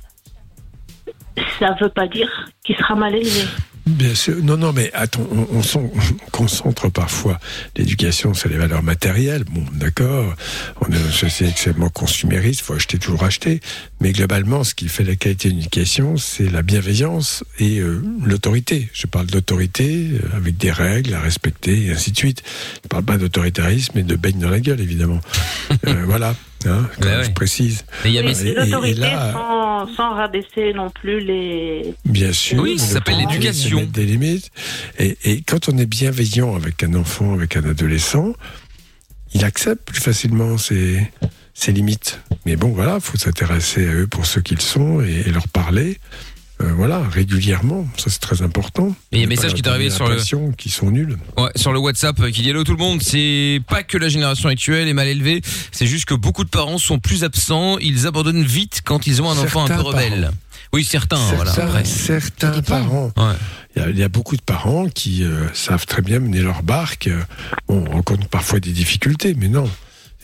Ça 1.59 1.75
veut 1.81 1.89
pas 1.89 2.07
dire 2.07 2.49
qu'il 2.65 2.77
sera 2.77 2.95
mal 2.95 3.15
élevé. 3.15 3.45
Bien 3.87 4.15
sûr. 4.15 4.37
Non, 4.43 4.57
non, 4.57 4.73
mais 4.73 4.91
attends, 4.95 5.27
on, 5.33 5.59
on, 5.59 5.79
on 5.79 5.91
concentre 6.31 6.89
parfois 6.89 7.41
l'éducation 7.77 8.33
sur 8.33 8.49
les 8.49 8.57
valeurs 8.57 8.83
matérielles. 8.83 9.45
Bon, 9.45 9.65
d'accord. 9.73 10.35
On 10.81 10.93
est 10.93 10.97
une 10.97 11.11
société 11.11 11.51
extrêmement 11.51 11.89
consumériste, 11.89 12.61
il 12.61 12.65
faut 12.65 12.75
acheter, 12.75 12.99
toujours 12.99 13.25
acheter. 13.25 13.61
Mais 14.01 14.13
globalement, 14.13 14.63
ce 14.63 14.75
qui 14.75 14.89
fait 14.89 15.03
la 15.03 15.17
qualité 15.17 15.49
d'une 15.49 15.59
éducation, 15.59 16.17
c'est 16.17 16.49
la 16.49 16.63
bienveillance 16.63 17.45
et 17.59 17.81
euh, 17.81 18.03
l'autorité. 18.25 18.89
Je 18.93 19.07
parle 19.07 19.27
d'autorité 19.27 20.11
euh, 20.13 20.37
avec 20.37 20.57
des 20.57 20.71
règles 20.71 21.15
à 21.15 21.21
respecter 21.21 21.87
et 21.87 21.93
ainsi 21.93 22.13
de 22.13 22.17
suite. 22.17 22.43
Je 22.85 22.89
parle 22.89 23.05
pas 23.05 23.19
d'autoritarisme 23.19 23.99
et 23.99 24.03
de 24.05 24.15
baigne 24.15 24.39
dans 24.39 24.51
la 24.51 24.61
gueule, 24.61 24.81
évidemment. 24.81 25.21
Euh, 25.89 26.03
voilà. 26.07 26.37
Hein, 26.67 26.89
quand 27.01 27.09
Ouais, 27.09 27.23
je 27.23 27.29
ouais. 27.29 27.35
précise. 27.35 27.85
Mais 28.05 28.11
il 28.11 28.15
y 28.15 28.19
a 28.19 28.23
Oui, 28.23 28.35
Et- 28.45 28.55
l'autorité 28.55 29.01
là- 29.01 29.33
sans, 29.33 29.95
sans 29.97 30.15
rabaisser 30.15 30.73
non 30.75 30.91
plus 30.91 31.21
les. 31.21 31.95
Bien 32.05 32.33
sûr. 32.33 32.61
Oui, 32.63 32.79
ça 32.79 32.87
le 32.87 32.93
s'appelle 32.95 33.17
but, 33.17 33.29
l'éducation. 33.33 33.83
des 33.93 34.05
limites. 34.07 34.51
Et, 34.99 35.17
et 35.25 35.43
quand 35.43 35.69
on 35.69 35.79
est 35.79 35.87
bienveillant 35.87 36.55
avec 36.55 36.83
un 36.83 36.95
enfant, 36.95 37.35
avec 37.35 37.57
un 37.57 37.65
adolescent, 37.69 38.33
il 39.35 39.45
accepte 39.45 39.85
plus 39.87 40.01
facilement 40.01 40.59
ses, 40.59 41.01
ses 41.55 41.73
limites. 41.73 42.21
Mais 42.47 42.57
bon, 42.57 42.69
voilà, 42.73 43.01
faut 43.01 43.17
s'intéresser 43.19 43.87
à 43.89 43.93
eux 43.95 44.07
pour 44.07 44.27
ce 44.27 44.41
qu'ils 44.41 44.61
sont 44.61 45.01
et, 45.01 45.25
et 45.27 45.31
leur 45.31 45.49
parler. 45.49 45.99
Euh, 46.63 46.73
voilà, 46.75 47.01
régulièrement. 47.09 47.87
Ça, 47.97 48.11
c'est 48.11 48.21
très 48.21 48.43
important. 48.43 48.95
Et 49.13 49.17
il 49.17 49.19
y 49.21 49.23
a 49.23 49.27
un 49.27 49.29
message 49.29 49.55
qui 49.55 49.63
est 49.63 49.69
arrivé 49.69 49.91
sur 49.91 50.09
le- 50.09 50.17
qu'ils 50.57 50.73
sont 50.73 50.91
nuls. 50.91 51.17
Ouais, 51.37 51.51
sur 51.57 51.73
le 51.73 51.79
WhatsApp 51.79 52.19
euh, 52.21 52.31
qui 52.31 52.43
dit 52.43 52.51
hello 52.51 52.65
tout 52.65 52.73
le 52.73 52.79
monde, 52.79 53.03
c'est 53.03 53.61
pas 53.69 53.83
que 53.83 53.99
la 53.99 54.09
génération 54.09 54.49
actuelle 54.49 54.89
est 54.89 54.93
mal 54.95 55.09
élevée, 55.09 55.43
c'est 55.73 55.87
juste 55.87 56.05
que 56.07 56.15
beaucoup 56.15 56.45
de 56.45 56.51
parents 56.51 56.79
sont 56.79 56.99
plus 56.99 57.25
absents, 57.25 57.79
ils 57.79 58.07
abandonnent 58.07 58.45
vite 58.45 58.83
quand 58.85 59.07
ils 59.07 59.23
ont 59.23 59.31
un 59.31 59.39
enfant 59.39 59.65
un 59.65 59.69
peu 59.69 59.81
rebelle. 59.81 60.21
parents. 60.23 60.35
Oui, 60.75 60.85
certains, 60.85 61.19
voilà. 61.35 61.53
Certains, 61.53 61.69
Après. 61.71 61.85
certains 61.85 62.63
parents. 62.63 63.13
Ouais. 63.17 63.35
Il 63.77 63.83
y, 63.83 63.85
a, 63.85 63.91
il 63.91 63.99
y 63.99 64.03
a 64.03 64.09
beaucoup 64.09 64.37
de 64.37 64.43
parents 64.43 64.87
qui 64.89 65.23
euh, 65.25 65.47
savent 65.53 65.85
très 65.87 66.01
bien 66.03 66.19
mener 66.19 66.41
leur 66.41 66.63
barque. 66.63 67.11
Bon, 67.69 67.85
on 67.87 67.91
rencontre 67.91 68.27
parfois 68.29 68.59
des 68.61 68.71
difficultés, 68.73 69.35
mais 69.37 69.49
non. 69.49 69.69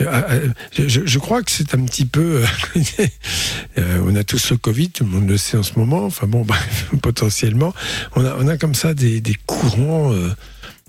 Euh, 0.00 0.22
euh, 0.30 0.48
Je, 0.76 1.00
je 1.04 1.18
crois 1.18 1.42
que 1.42 1.50
c'est 1.50 1.74
un 1.74 1.84
petit 1.84 2.04
peu. 2.04 2.44
euh, 3.78 4.02
on 4.04 4.14
a 4.16 4.24
tous 4.24 4.50
le 4.50 4.56
Covid, 4.56 4.90
tout 4.90 5.04
le 5.04 5.11
monde 5.11 5.28
le 5.28 5.37
sait 5.37 5.56
en 5.56 5.62
ce 5.62 5.78
moment. 5.78 6.04
Enfin 6.04 6.26
bon, 6.26 6.42
bref, 6.44 6.88
potentiellement, 7.02 7.74
on 8.16 8.24
a, 8.24 8.37
on 8.38 8.46
a 8.48 8.56
comme 8.56 8.74
ça 8.74 8.94
des, 8.94 9.20
des 9.20 9.34
courants 9.46 10.12
euh, 10.12 10.28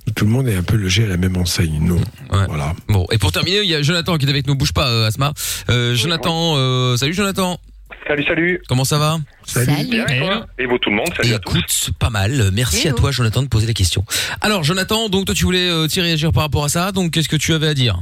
où 0.08 0.12
tout 0.12 0.26
le 0.26 0.32
monde 0.32 0.48
est 0.48 0.56
un 0.56 0.64
peu 0.64 0.76
logé 0.76 1.04
à 1.06 1.08
la 1.08 1.18
même 1.18 1.38
enseigne. 1.38 1.80
Non, 1.82 2.02
voilà. 2.48 2.74
Bon, 2.88 3.06
et 3.12 3.18
pour 3.18 3.32
terminer, 3.32 3.60
il 3.64 3.70
y 3.70 3.76
a 3.76 3.82
Jonathan 3.82 4.18
qui 4.18 4.26
est 4.26 4.30
avec 4.30 4.48
nous, 4.48 4.56
bouge 4.56 4.74
pas 4.74 4.90
euh, 4.90 5.08
Asma. 5.08 5.34
Euh, 5.70 5.96
Jonathan, 5.96 6.54
euh, 6.58 6.98
salut 6.98 7.14
Jonathan. 7.14 7.60
Salut, 8.08 8.24
salut. 8.24 8.62
Comment 8.68 8.86
ça 8.86 8.98
va? 8.98 9.20
Bien, 9.66 10.08
et 10.08 10.20
toi? 10.20 10.48
Et 10.58 10.66
vous 10.66 10.78
tout 10.80 10.90
le 10.90 10.96
monde, 10.96 11.10
salut 11.16 11.34
à 11.34 11.40
tous. 11.40 11.58
Écoute, 11.58 11.90
pas 12.00 12.10
mal. 12.10 12.50
Merci 12.54 12.88
à 12.88 12.94
toi 12.94 13.12
Jonathan 13.12 13.44
de 13.44 13.48
poser 13.48 13.68
la 13.68 13.74
question. 13.74 14.04
Alors 14.42 14.64
Jonathan, 14.64 15.10
donc 15.10 15.26
toi 15.26 15.36
tu 15.36 15.44
voulais 15.44 15.70
euh, 15.70 15.88
t'y 15.88 16.02
réagir 16.02 16.32
par 16.32 16.44
rapport 16.44 16.64
à 16.64 16.70
ça, 16.70 16.92
donc 16.92 17.12
qu'est-ce 17.12 17.30
que 17.30 17.36
tu 17.36 17.54
avais 17.54 17.68
à 17.68 17.74
dire? 17.74 18.00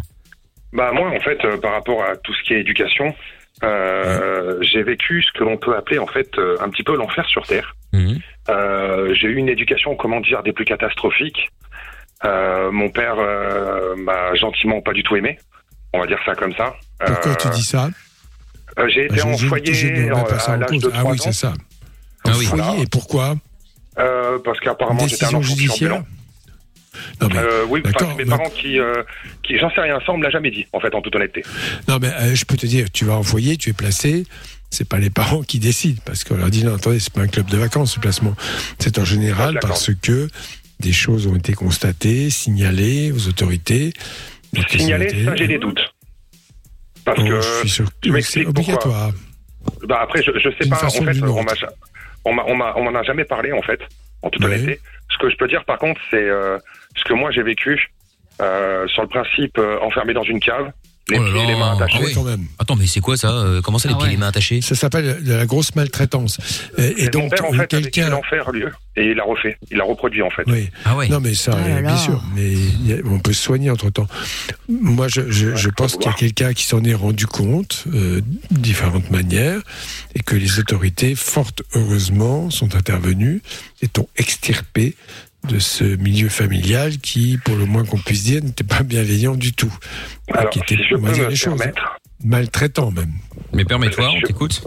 Bah 0.74 0.92
moi, 0.94 1.10
en 1.10 1.20
fait, 1.22 1.44
euh, 1.46 1.58
par 1.58 1.72
rapport 1.74 2.04
à 2.04 2.16
tout 2.18 2.34
ce 2.34 2.44
qui 2.44 2.54
est 2.54 2.60
éducation, 2.60 3.14
euh, 3.64 4.58
j'ai 4.62 4.84
vécu 4.84 5.24
ce 5.24 5.32
que 5.38 5.44
l'on 5.44 5.58
peut 5.58 5.76
appeler 5.76 5.98
en 6.00 6.08
fait 6.08 6.30
euh, 6.38 6.58
un 6.62 6.70
petit 6.70 6.84
peu 6.84 6.96
l'enfer 6.96 7.26
sur 7.28 7.46
terre. 7.48 7.76
Euh, 8.50 9.14
j'ai 9.14 9.28
eu 9.28 9.36
une 9.36 9.50
éducation, 9.50 9.96
comment 9.96 10.20
dire, 10.22 10.44
des 10.44 10.54
plus 10.54 10.66
catastrophiques. 10.66 11.50
Euh, 12.26 12.72
mon 12.72 12.90
père 12.90 13.16
euh, 13.18 13.96
m'a 13.96 14.34
gentiment 14.36 14.82
pas 14.82 14.94
du 14.94 15.04
tout 15.04 15.16
aimé. 15.16 15.38
On 15.94 16.00
va 16.00 16.08
dire 16.08 16.20
ça 16.26 16.36
comme 16.36 16.54
ça. 16.56 16.76
Pourquoi 17.06 17.32
Euh, 17.32 17.36
tu 17.36 17.50
dis 17.50 17.64
ça? 17.64 17.90
euh, 18.80 18.88
J'ai 18.90 19.06
été 19.06 19.18
Je- 19.18 19.22
en 19.24 19.38
foyer 19.38 19.74
ça 19.74 20.52
à 20.54 20.56
en 20.56 20.60
l'âge 20.60 20.78
de 20.80 20.90
Ah 20.94 20.98
3 21.00 21.12
oui, 21.12 21.18
ans. 21.20 21.24
c'est 21.24 21.32
ça. 21.34 21.54
En 22.26 22.32
foyer, 22.34 22.82
et 22.82 22.88
pourquoi? 22.88 23.36
Euh, 24.00 24.38
parce 24.44 24.60
qu'apparemment 24.60 25.08
j'étais 25.08 25.26
un 25.26 25.30
enfant 25.30 25.42
judiciaire 25.42 25.76
turbulent. 25.90 26.06
Non, 27.22 27.28
mais, 27.32 27.38
Euh, 27.40 27.66
oui, 27.70 27.82
enfin, 27.86 28.16
mes 28.18 28.26
parents 28.26 28.50
qui, 28.50 28.80
euh, 28.80 29.04
qui 29.44 29.58
j'en 29.58 29.70
sais 29.72 29.82
rien, 29.82 30.00
ça 30.06 30.12
on 30.14 30.18
me 30.18 30.24
l'a 30.24 30.30
jamais 30.30 30.52
dit, 30.52 30.66
en 30.74 30.80
fait, 30.80 30.94
en 30.96 31.02
toute 31.02 31.16
honnêteté. 31.16 31.44
Non, 31.88 31.98
mais 32.02 32.10
euh, 32.14 32.36
je 32.36 32.46
peux 32.46 32.58
te 32.58 32.66
dire, 32.66 32.88
tu 32.92 33.06
vas 33.06 33.14
en 33.16 33.24
foyer, 33.24 33.58
tu 33.58 33.70
es 33.70 33.74
placé. 33.74 34.26
C'est 34.70 34.88
pas 34.88 34.98
les 35.00 35.10
parents 35.10 35.44
qui 35.44 35.60
décident, 35.60 36.02
parce 36.06 36.24
qu'on 36.26 36.36
leur 36.36 36.50
dit 36.50 36.66
non, 36.66 36.76
attendez, 36.76 37.00
c'est 37.00 37.14
pas 37.14 37.22
un 37.22 37.28
club 37.28 37.46
de 37.48 37.58
vacances 37.58 37.94
ce 37.94 38.00
placement. 38.02 38.36
C'est 38.80 38.98
en 39.00 39.06
général 39.06 39.60
parce 39.62 39.92
que 40.02 40.28
des 40.82 40.92
choses 40.92 41.26
ont 41.28 41.36
été 41.38 41.54
constatées, 41.54 42.30
signalées 42.30 43.12
aux 43.14 43.28
autorités. 43.30 43.94
c'était- 44.54 45.24
ça 45.26 45.36
j'ai 45.36 45.48
des 45.48 45.58
doutes. 45.58 45.80
Parce 47.06 47.20
Oh, 47.22 47.26
que 47.28 47.40
je 47.42 47.60
suis 47.60 47.70
sûr 47.70 47.86
que 48.02 48.22
c'est 48.22 48.46
obligatoire. 48.46 49.12
Bah 49.88 50.00
après, 50.02 50.22
je, 50.22 50.32
je 50.38 50.50
sais 50.62 50.70
pas. 50.70 50.84
En 50.86 50.90
fait, 50.90 51.22
on 51.22 51.28
autre. 51.28 51.44
m'a, 51.44 51.54
ja- 51.56 51.70
on 52.26 52.34
m'a, 52.34 52.44
on 52.48 52.56
m'a, 52.56 52.74
on 52.76 52.84
m'en 52.92 53.00
a 53.00 53.04
jamais 53.04 53.24
parlé 53.24 53.54
en 53.54 53.62
fait, 53.62 53.80
en 54.22 54.30
toute 54.30 54.44
honnêteté. 54.44 54.80
Ce 55.10 55.18
que 55.18 55.30
je 55.30 55.38
peux 55.38 55.48
dire, 55.48 55.64
par 55.64 55.78
contre, 55.78 56.00
c'est 56.12 56.18
euh, 56.30 56.58
ce 56.98 57.04
que 57.04 57.14
moi 57.14 57.32
j'ai 57.32 57.44
vécu 57.44 57.90
euh, 58.42 58.88
sur 58.88 59.02
le 59.04 59.08
principe 59.08 59.58
euh, 59.58 59.80
enfermé 59.82 60.14
dans 60.14 60.24
une 60.24 60.40
cave, 60.40 60.72
les 61.10 61.18
Oh 61.20 61.24
pieds 61.24 61.42
et 61.44 61.48
les 61.48 61.56
mains 61.56 61.74
attachés. 61.78 62.00
ah 62.18 62.20
oui. 62.26 62.46
Attends, 62.60 62.76
mais 62.76 62.86
c'est 62.86 63.00
quoi 63.00 63.16
ça 63.16 63.32
Euh, 63.32 63.62
Comment 63.62 63.78
ça 63.80 63.88
les 63.88 63.94
Ah 63.96 63.98
pieds 63.98 64.08
et 64.08 64.10
ouais. 64.10 64.16
les 64.16 64.20
mains 64.20 64.28
attachés? 64.28 64.60
Ça 64.60 64.76
s'appelle 64.76 65.24
de 65.24 65.34
la 65.34 65.46
grosse 65.46 65.74
maltraitance. 65.74 66.38
Et, 66.78 66.84
et 66.84 67.04
Et 67.04 67.06
mon 67.06 67.22
donc, 67.22 67.30
père, 67.32 67.46
en 67.46 67.54
fait, 67.54 67.74
a 67.74 67.78
vécu 67.78 67.92
quelqu'un. 67.92 68.10
l'enfer, 68.10 68.52
lui, 68.52 68.64
et 68.98 69.06
il 69.12 69.16
l'a 69.16 69.24
refait, 69.24 69.58
il 69.72 69.78
l'a 69.78 69.86
reproduit 69.86 70.22
en 70.22 70.30
fait. 70.30 70.44
Oui. 70.48 70.70
Ah 70.84 70.98
ouais. 70.98 71.08
Non, 71.08 71.22
mais 71.22 71.34
ça, 71.34 71.54
Ah 71.58 71.66
là 71.66 71.78
euh, 71.78 71.82
bien 71.82 71.96
sûr. 71.96 72.22
Mais 72.36 72.52
il 72.52 72.88
y 72.88 72.94
a- 72.94 72.98
on 73.06 73.20
peut 73.20 73.32
se 73.32 73.42
soigner 73.42 73.70
entre 73.72 73.90
temps. 73.90 74.08
Moi, 74.68 75.08
je, 75.08 75.32
je, 75.32 75.56
je 75.56 75.70
pense 75.70 75.96
qu'il 75.96 76.08
y 76.08 76.10
a 76.10 76.14
quelqu'un 76.14 76.52
qui 76.54 76.66
s'en 76.66 76.84
est 76.84 76.94
rendu 76.94 77.26
compte 77.26 77.86
euh, 77.94 78.20
de 78.52 78.58
différentes 78.60 79.10
manières 79.10 79.62
et 80.14 80.20
que 80.20 80.36
les 80.36 80.60
autorités, 80.60 81.16
fort 81.16 81.52
heureusement, 81.74 82.50
sont 82.50 82.76
intervenues 82.76 83.42
et 83.82 83.88
t'ont 83.88 84.10
extirpé 84.18 84.96
de 85.50 85.60
ce 85.60 85.84
milieu 85.84 86.30
familial 86.30 86.98
qui, 86.98 87.38
pour 87.46 87.56
le 87.56 87.66
moins 87.66 87.86
qu'on 87.86 87.98
puisse 88.00 88.24
dire, 88.26 88.44
n'était 88.44 88.64
pas 88.64 88.84
bienveillant 88.84 89.36
du 89.36 89.54
tout. 89.54 89.74
Et 90.30 90.34
Alors, 90.34 90.50
qui 90.50 90.60
était, 90.60 90.76
si 90.76 90.84
je 90.84 90.96
peux 90.96 91.12
dire 91.12 91.26
me 91.26 91.30
les 91.30 91.36
choses, 91.36 91.58
permettre. 91.58 91.98
maltraitant 92.24 92.92
même. 92.92 93.12
Mais 93.54 93.64
permets-toi, 93.64 94.10
on 94.12 94.22
t'écoute. 94.22 94.62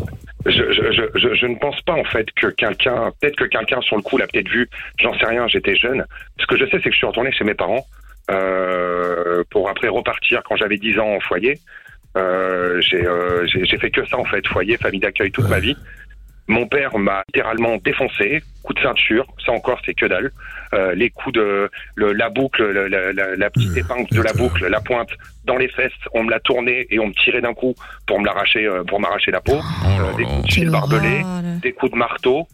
Je, 0.47 0.53
je, 0.53 0.93
je, 0.93 1.03
je, 1.19 1.35
je 1.35 1.47
ne 1.47 1.57
pense 1.57 1.79
pas 1.83 1.93
en 1.93 2.05
fait 2.05 2.27
que 2.35 2.47
quelqu'un, 2.47 3.13
peut-être 3.21 3.37
que 3.37 3.45
quelqu'un 3.45 3.83
sur 3.83 3.97
le 3.97 4.03
coup 4.03 4.17
l'a 4.17 4.27
peut-être 4.27 4.49
vu, 4.49 4.71
j'en 4.99 5.13
sais 5.19 5.27
rien, 5.27 5.47
j'étais 5.49 5.77
jeune. 5.77 6.05
Ce 6.39 6.47
que 6.47 6.57
je 6.57 6.65
sais, 6.65 6.79
c'est 6.79 6.85
que 6.85 6.93
je 6.93 6.97
suis 6.97 7.07
retourné 7.07 7.31
chez 7.31 7.45
mes 7.45 7.53
parents 7.55 7.85
euh, 8.31 9.43
pour 9.51 9.69
après 9.69 9.89
repartir 9.89 10.43
quand 10.49 10.57
j'avais 10.57 10.79
10 10.79 10.99
ans 10.99 11.15
en 11.17 11.21
foyer. 11.21 11.59
Euh, 12.17 12.81
j'ai 12.81 13.07
euh, 13.07 13.47
j'ai- 13.47 13.65
j'ai 13.67 13.79
fait 13.79 13.91
que 13.91 14.05
ça 14.07 14.17
en 14.19 14.25
fait, 14.25 14.47
foyer, 14.47 14.77
famille 14.79 15.01
d'accueil 15.01 15.31
toute 15.31 15.49
ma 15.49 15.61
vie. 15.61 15.77
Mon 16.49 16.67
père 16.67 16.97
m'a 16.99 17.23
littéralement 17.29 17.77
défoncé, 17.77 18.43
coup 18.65 18.73
de 18.75 18.81
ceinture, 18.81 19.27
ça 19.45 19.53
encore 19.53 19.81
c'est 19.85 19.95
que 19.95 20.07
dalle. 20.07 20.33
Euh, 20.73 20.95
les 20.95 21.11
coups 21.11 21.35
de 21.35 21.69
le- 21.97 22.13
la 22.13 22.31
boucle, 22.31 22.63
le- 22.63 22.87
la, 22.87 23.13
la- 23.13 23.35
la 23.37 23.51
petite 23.51 23.77
épingle 23.77 24.07
de 24.11 24.23
la 24.23 24.33
boucle, 24.33 24.67
la 24.69 24.81
pointe 24.81 25.09
dans 25.45 25.57
les 25.57 25.69
fesses, 25.69 25.91
on 26.15 26.23
me 26.23 26.31
l'a 26.31 26.39
tournée 26.41 26.87
et 26.91 26.99
on 27.01 27.09
me 27.09 27.13
tirait 27.25 27.41
d'un 27.41 27.55
coup 27.55 27.75
pour 28.07 28.21
me 28.21 28.25
l'arracher, 28.27 28.67
euh, 28.67 28.85
pour 28.85 29.01
m'arracher 29.01 29.33
la 29.33 29.41
peau. 29.41 29.57
Euh, 29.57 30.17
des 30.17 30.25
coups 30.25 30.47
de 30.47 30.53
fil 30.53 30.71
barbelé, 30.71 31.23
des 31.63 31.73
coups 31.73 31.91
de 31.93 31.97
marteau, 31.97 32.47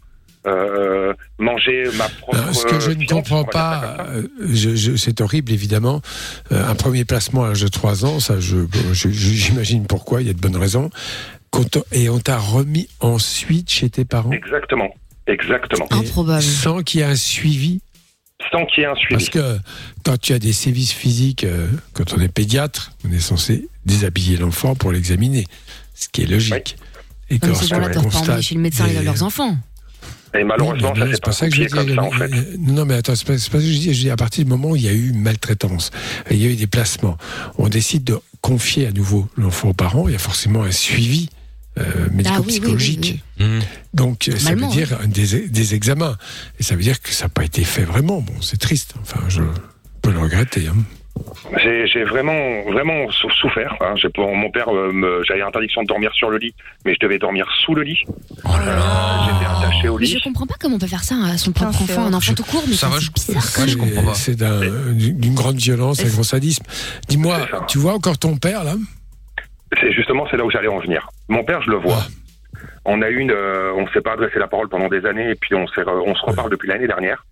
euh, 0.47 1.13
manger 1.37 1.83
ma 1.97 2.07
propre. 2.09 2.53
Ce 2.53 2.65
que 2.65 2.79
je 2.79 2.91
ne 2.91 3.05
comprends 3.05 3.43
pas, 3.43 3.97
je, 4.41 4.75
je- 4.75 4.95
c'est 4.95 5.21
horrible 5.21 5.51
évidemment. 5.51 6.01
Euh, 6.51 6.65
un 6.67 6.75
premier 6.75 7.05
placement 7.05 7.43
à 7.43 7.49
l'âge 7.49 7.61
de 7.61 7.67
3 7.67 8.05
ans, 8.05 8.19
ça, 8.19 8.39
je, 8.39 8.57
je- 8.93 9.09
je- 9.09 9.09
j'imagine 9.11 9.85
pourquoi, 9.85 10.21
il 10.21 10.27
y 10.27 10.29
a 10.29 10.33
de 10.33 10.39
bonnes 10.39 10.55
raisons. 10.57 10.89
Quand 11.51 11.77
on- 11.77 11.83
et 11.91 12.09
on 12.09 12.19
t'a 12.19 12.37
remis 12.37 12.87
ensuite 12.99 13.69
chez 13.69 13.89
tes 13.89 14.05
parents? 14.05 14.31
Exactement, 14.31 14.89
exactement. 15.27 15.85
Et 15.85 16.05
Sans 16.41 16.81
qu'il 16.81 17.01
y 17.01 17.03
ait 17.03 17.07
un 17.07 17.15
suivi 17.15 17.81
Sans 18.51 18.65
qu'il 18.67 18.81
y 18.81 18.85
ait 18.85 18.89
un 18.89 18.95
suivi. 18.95 19.13
Parce 19.15 19.29
que 19.29 19.59
quand 20.03 20.17
tu 20.19 20.33
as 20.33 20.39
des 20.39 20.53
sévices 20.53 20.91
physiques, 20.93 21.43
euh, 21.43 21.67
quand 21.93 22.13
on 22.13 22.21
est 22.21 22.27
pédiatre, 22.27 22.91
on 23.07 23.11
est 23.11 23.19
censé 23.19 23.67
déshabiller 23.85 24.37
l'enfant 24.37 24.75
pour 24.75 24.91
l'examiner, 24.91 25.45
ce 25.95 26.07
qui 26.07 26.21
est 26.21 26.27
logique. 26.27 26.77
Et 27.29 27.35
Non, 27.35 27.39
mais 27.41 27.47
lorsqu'on 27.49 27.63
ces 27.63 27.69
gens-là 27.75 27.89
pas 28.35 28.41
chez 28.41 28.55
le 28.55 28.61
médecin 28.61 28.87
des- 28.87 29.01
leurs 29.01 29.23
enfants. 29.23 29.57
Et 30.37 30.43
malheureusement, 30.43 30.93
ça 30.93 30.99
non, 30.99 31.05
s'est 31.07 31.13
c'est 31.15 31.21
pas 31.21 31.25
pas 31.27 31.31
ça 31.31 31.49
que 31.49 31.55
je 31.55 31.61
dis. 31.63 31.67
comme 31.67 31.95
ça 31.95 32.03
en 32.03 32.11
fait. 32.11 32.57
Non, 32.59 32.85
mais 32.85 32.93
attends, 32.93 33.15
c'est 33.15 33.25
pas, 33.25 33.37
c'est 33.39 33.49
pas 33.51 33.59
ce 33.59 33.65
que 33.65 33.71
je 33.71 33.79
dis. 33.79 33.93
Je 33.93 34.01
dis 34.01 34.09
à 34.11 34.15
partir 34.15 34.43
du 34.43 34.49
moment 34.49 34.69
où 34.71 34.75
il 34.75 34.83
y 34.83 34.87
a 34.87 34.91
eu 34.93 35.09
une 35.09 35.19
maltraitance, 35.21 35.89
il 36.29 36.37
y 36.37 36.45
a 36.45 36.49
eu 36.49 36.55
des 36.55 36.67
placements, 36.67 37.17
on 37.57 37.69
décide 37.69 38.03
de 38.03 38.19
confier 38.41 38.85
à 38.87 38.91
nouveau 38.91 39.27
l'enfant 39.35 39.69
aux 39.69 39.73
parents, 39.73 40.07
il 40.07 40.11
y 40.11 40.15
a 40.15 40.19
forcément 40.19 40.63
un 40.63 40.71
suivi 40.71 41.29
euh, 41.77 42.07
médico-psychologique. 42.11 43.23
Donc, 43.93 44.29
ça 44.37 44.53
veut 44.55 44.67
dire 44.67 44.97
des, 45.07 45.47
des 45.47 45.75
examens. 45.75 46.17
Et 46.59 46.63
ça 46.63 46.75
veut 46.75 46.81
dire 46.83 47.01
que 47.01 47.11
ça 47.11 47.25
n'a 47.25 47.29
pas 47.29 47.43
été 47.43 47.63
fait 47.63 47.83
vraiment. 47.83 48.21
Bon, 48.21 48.33
c'est 48.41 48.57
triste. 48.59 48.93
Enfin, 49.01 49.21
je 49.29 49.41
peux 50.01 50.11
le 50.11 50.19
regretter. 50.19 50.67
hein. 50.67 50.75
J'ai 51.65 52.03
vraiment, 52.03 52.61
vraiment 52.71 53.09
sou- 53.09 53.29
souffert. 53.31 53.75
hein. 53.81 53.95
J'ai- 53.95 54.09
pour- 54.09 54.31
mon 54.35 54.51
père, 54.51 54.67
euh, 54.71 55.23
j'avais 55.27 55.41
interdiction 55.41 55.81
de 55.81 55.87
dormir 55.87 56.11
sur 56.13 56.29
le 56.29 56.37
lit, 56.37 56.53
mais 56.85 56.93
je 56.93 56.99
devais 56.99 57.17
dormir 57.17 57.47
sous 57.65 57.73
le 57.73 57.81
lit. 57.81 57.97
Oh 58.07 58.49
Euh, 58.53 59.17
J'étais 59.25 59.49
attaché 59.49 59.89
au 59.89 59.97
Mais 59.97 60.05
lit. 60.05 60.11
je 60.19 60.23
comprends 60.23 60.45
pas 60.45 60.53
comment 60.59 60.75
on 60.75 60.79
peut 60.79 60.85
faire 60.85 61.03
ça 61.03 61.15
à 61.25 61.37
son 61.39 61.51
propre 61.53 61.81
enfant, 61.81 62.05
un 62.05 62.13
enfant 62.13 62.33
tout 62.35 62.43
court, 62.43 62.63
mais 62.67 62.75
Ça 62.75 62.87
c'est 62.87 62.93
va, 62.93 62.99
je- 62.99 63.09
bizarre. 63.11 63.43
C'est- 63.43 64.13
C'est 64.13 64.35
d'un- 64.35 64.61
d'une 64.93 65.33
grande 65.33 65.57
violence, 65.57 66.01
un 66.01 66.07
grand 66.09 66.21
sadisme. 66.23 66.63
Dis-moi, 67.07 67.47
tu 67.67 67.79
vois 67.79 67.93
encore 67.93 68.19
ton 68.19 68.37
père 68.37 68.63
là? 68.63 68.75
C'est 69.81 69.91
justement 69.93 70.25
c'est 70.29 70.37
là 70.37 70.45
où 70.45 70.51
j'allais 70.51 70.67
en 70.67 70.79
venir. 70.79 71.09
Mon 71.29 71.43
père, 71.43 71.61
je 71.61 71.69
le 71.71 71.77
vois. 71.77 71.99
On 72.85 73.01
a 73.01 73.09
eu 73.09 73.17
une, 73.19 73.31
euh, 73.31 73.73
on 73.75 73.87
s'est 73.89 74.01
pas 74.01 74.13
adressé 74.13 74.39
la 74.39 74.47
parole 74.47 74.69
pendant 74.69 74.87
des 74.87 75.05
années 75.05 75.29
et 75.31 75.35
puis 75.35 75.53
on 75.55 75.67
s'est, 75.67 75.81
re- 75.81 76.03
on 76.05 76.15
se 76.15 76.25
reparle 76.25 76.49
depuis 76.49 76.67
l'année 76.69 76.87
dernière. 76.87 77.25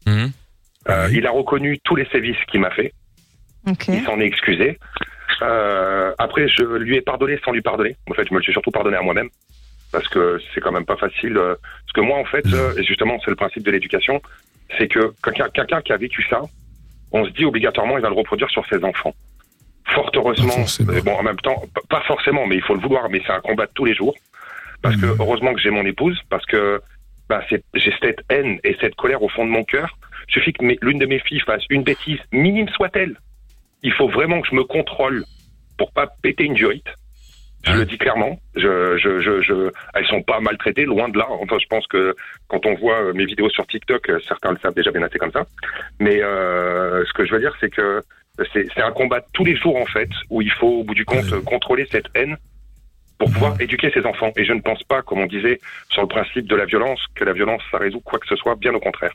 Euh, 0.90 1.08
il 1.12 1.26
a 1.26 1.32
reconnu 1.32 1.80
tous 1.84 1.96
les 1.96 2.06
sévices 2.08 2.38
qu'il 2.52 2.60
m'a 2.62 2.70
fait. 2.72 2.94
Il 3.96 4.04
s'en 4.06 4.20
est 4.20 4.26
excusé. 4.26 4.78
Euh, 5.42 6.14
après, 6.18 6.48
je 6.48 6.64
lui 6.64 6.96
ai 6.98 7.02
pardonné 7.02 7.40
sans 7.44 7.52
lui 7.52 7.62
pardonner. 7.62 7.96
En 8.10 8.14
fait, 8.14 8.28
je 8.28 8.34
me 8.34 8.38
le 8.40 8.44
suis 8.44 8.52
surtout 8.54 8.72
pardonné 8.72 8.98
à 8.98 9.02
moi-même 9.02 9.30
parce 9.92 10.08
que 10.10 10.40
c'est 10.54 10.62
quand 10.62 10.72
même 10.72 10.86
pas 10.86 10.98
facile. 10.98 11.38
euh, 11.38 11.56
Parce 11.86 11.94
que 11.94 12.02
moi, 12.02 12.18
en 12.20 12.26
fait, 12.26 12.46
et 12.78 12.84
justement, 12.84 13.18
c'est 13.24 13.32
le 13.32 13.36
principe 13.36 13.64
de 13.64 13.72
l'éducation, 13.72 14.22
c'est 14.78 14.88
que 14.88 15.14
quelqu'un 15.24 15.50
quelqu'un 15.50 15.82
qui 15.82 15.94
a 15.94 15.98
vécu 15.98 16.24
ça, 16.30 16.42
on 17.12 17.26
se 17.26 17.30
dit 17.32 17.46
obligatoirement, 17.46 17.98
il 17.98 18.02
va 18.02 18.10
le 18.10 18.16
reproduire 18.16 18.50
sur 18.50 18.66
ses 18.68 18.84
enfants. 18.84 19.16
Fort 19.88 20.12
heureusement, 20.16 20.66
euh, 20.90 21.02
bon, 21.02 21.14
en 21.14 21.24
même 21.24 21.38
temps, 21.38 21.62
pas 21.90 22.02
forcément, 22.02 22.46
mais 22.48 22.56
il 22.56 22.62
faut 22.62 22.74
le 22.74 22.82
vouloir, 22.82 23.10
mais 23.10 23.22
c'est 23.26 23.34
un 23.34 23.40
combat 23.40 23.66
de 23.66 23.72
tous 23.74 23.86
les 23.86 23.94
jours. 23.94 24.16
Parce 24.82 24.98
que 24.98 25.06
heureusement 25.06 25.54
que 25.54 25.62
j'ai 25.62 25.72
mon 25.72 25.86
épouse, 25.86 26.20
parce 26.30 26.46
que 26.46 26.82
bah, 27.30 27.42
j'ai 27.50 27.94
cette 28.02 28.22
haine 28.30 28.60
et 28.64 28.76
cette 28.80 28.96
colère 28.96 29.24
au 29.24 29.30
fond 29.30 29.46
de 29.46 29.50
mon 29.50 29.64
cœur. 29.64 29.98
Il 30.28 30.34
suffit 30.34 30.54
que 30.54 30.64
l'une 30.82 31.00
de 31.00 31.06
mes 31.06 31.20
filles 31.20 31.40
fasse 31.40 31.64
une 31.70 31.84
bêtise, 31.84 32.20
minime 32.32 32.70
soit-elle. 32.70 33.16
Il 33.84 33.94
faut 33.94 34.08
vraiment 34.10 34.42
que 34.42 34.48
je 34.48 34.56
me 34.56 34.64
contrôle 34.64 35.24
pour 35.78 35.92
pas 35.92 36.08
péter 36.22 36.44
une 36.44 36.54
durite. 36.54 36.88
Je 37.64 37.74
le 37.74 37.86
dis 37.86 37.98
clairement. 37.98 38.40
Je, 38.56 38.98
je, 38.98 39.22
je, 39.22 39.42
je, 39.42 39.72
elles 39.96 40.06
sont 40.06 40.22
pas 40.22 40.40
maltraitées, 40.40 40.86
loin 40.86 41.10
de 41.10 41.18
là. 41.18 41.26
Enfin, 41.30 41.58
je 41.60 41.66
pense 41.68 41.88
que 41.88 42.16
quand 42.48 42.66
on 42.66 42.76
voit 42.76 43.02
euh, 43.02 43.14
mes 43.14 43.26
vidéos 43.26 43.50
sur 43.50 43.66
TikTok, 43.66 44.08
euh, 44.10 44.20
certains 44.28 44.52
le 44.52 44.60
savent 44.60 44.76
déjà 44.76 44.92
bien 44.92 45.02
assez 45.02 45.18
comme 45.18 45.32
ça. 45.32 45.46
Mais 46.00 46.22
euh, 46.22 47.04
ce 47.06 47.14
que 47.14 47.26
je 47.26 47.34
veux 47.34 47.40
dire, 47.40 47.56
c'est 47.60 47.72
que 47.72 48.04
c'est 48.54 48.68
c'est 48.74 48.82
un 48.82 48.92
combat 48.92 49.20
de 49.20 49.26
tous 49.34 49.46
les 49.46 49.56
jours 49.56 49.76
en 49.78 49.86
fait, 49.86 50.10
où 50.30 50.42
il 50.42 50.52
faut 50.52 50.68
au 50.80 50.84
bout 50.84 50.94
du 50.96 51.06
compte 51.06 51.30
contrôler 51.46 51.88
cette 51.92 52.08
haine 52.16 52.38
pour 53.18 53.32
pouvoir 53.32 53.60
éduquer 53.62 53.90
ses 53.94 54.06
enfants. 54.06 54.32
Et 54.36 54.44
je 54.44 54.52
ne 54.54 54.60
pense 54.62 54.84
pas, 54.84 55.02
comme 55.02 55.20
on 55.20 55.26
disait, 55.26 55.60
sur 55.90 56.02
le 56.02 56.08
principe 56.08 56.48
de 56.48 56.56
la 56.56 56.66
violence, 56.66 57.00
que 57.16 57.24
la 57.24 57.32
violence 57.34 57.62
ça 57.72 57.78
résout 57.78 58.02
quoi 58.02 58.20
que 58.20 58.28
ce 58.28 58.36
soit. 58.36 58.56
Bien 58.56 58.74
au 58.74 58.80
contraire. 58.80 59.14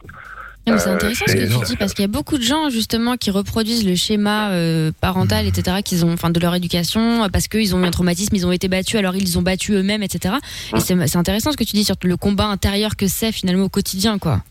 C'est 0.67 0.73
Euh, 0.89 0.95
intéressant 0.95 1.25
ce 1.27 1.33
que 1.33 1.59
tu 1.59 1.65
dis 1.65 1.77
parce 1.77 1.95
qu'il 1.95 2.03
y 2.03 2.05
a 2.05 2.09
beaucoup 2.09 2.37
de 2.37 2.43
gens 2.43 2.69
justement 2.69 3.17
qui 3.17 3.31
reproduisent 3.31 3.87
le 3.87 3.95
schéma 3.95 4.51
euh, 4.51 4.93
parental, 5.01 5.47
etc. 5.47 5.79
qu'ils 5.83 6.05
ont, 6.05 6.13
enfin, 6.13 6.29
de 6.31 6.39
leur 6.39 6.55
éducation, 6.55 7.29
parce 7.33 7.49
qu'ils 7.49 7.75
ont 7.75 7.83
eu 7.83 7.87
un 7.87 7.91
traumatisme, 7.91 8.35
ils 8.37 8.47
ont 8.47 8.53
été 8.53 8.69
battus, 8.69 8.97
alors 8.97 9.17
ils 9.17 9.39
ont 9.39 9.43
battu 9.43 9.73
eux-mêmes, 9.73 10.03
etc. 10.03 10.35
Et 10.77 10.81
c'est 10.81 10.95
c'est 11.07 11.17
intéressant 11.19 11.51
ce 11.51 11.57
que 11.57 11.65
tu 11.65 11.73
dis 11.73 11.85
sur 11.85 11.97
le 12.05 12.17
combat 12.17 12.45
intérieur 12.47 12.97
que 12.97 13.07
c'est 13.07 13.33
finalement 13.33 13.65
au 13.65 13.69
quotidien, 13.71 14.19
quoi. 14.19 14.43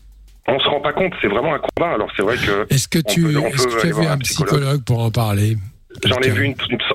On 0.52 0.58
se 0.60 0.68
rend 0.68 0.80
pas 0.80 0.92
compte, 0.92 1.12
c'est 1.20 1.28
vraiment 1.28 1.54
un 1.54 1.58
combat. 1.60 1.92
Alors 1.94 2.10
c'est 2.16 2.22
vrai 2.22 2.36
que. 2.36 2.66
Est-ce 2.72 2.88
que 2.88 2.98
tu, 2.98 3.22
peut- 3.22 3.30
est-ce 3.46 3.66
que 3.66 3.80
tu 3.80 3.86
as 3.86 3.90
vu 4.00 4.06
un 4.06 4.18
psychologue 4.18 4.84
pour 4.84 5.00
en 5.00 5.10
parler 5.10 5.56
J'en 6.04 6.18
ai 6.20 6.30
vu 6.30 6.44
une, 6.44 6.54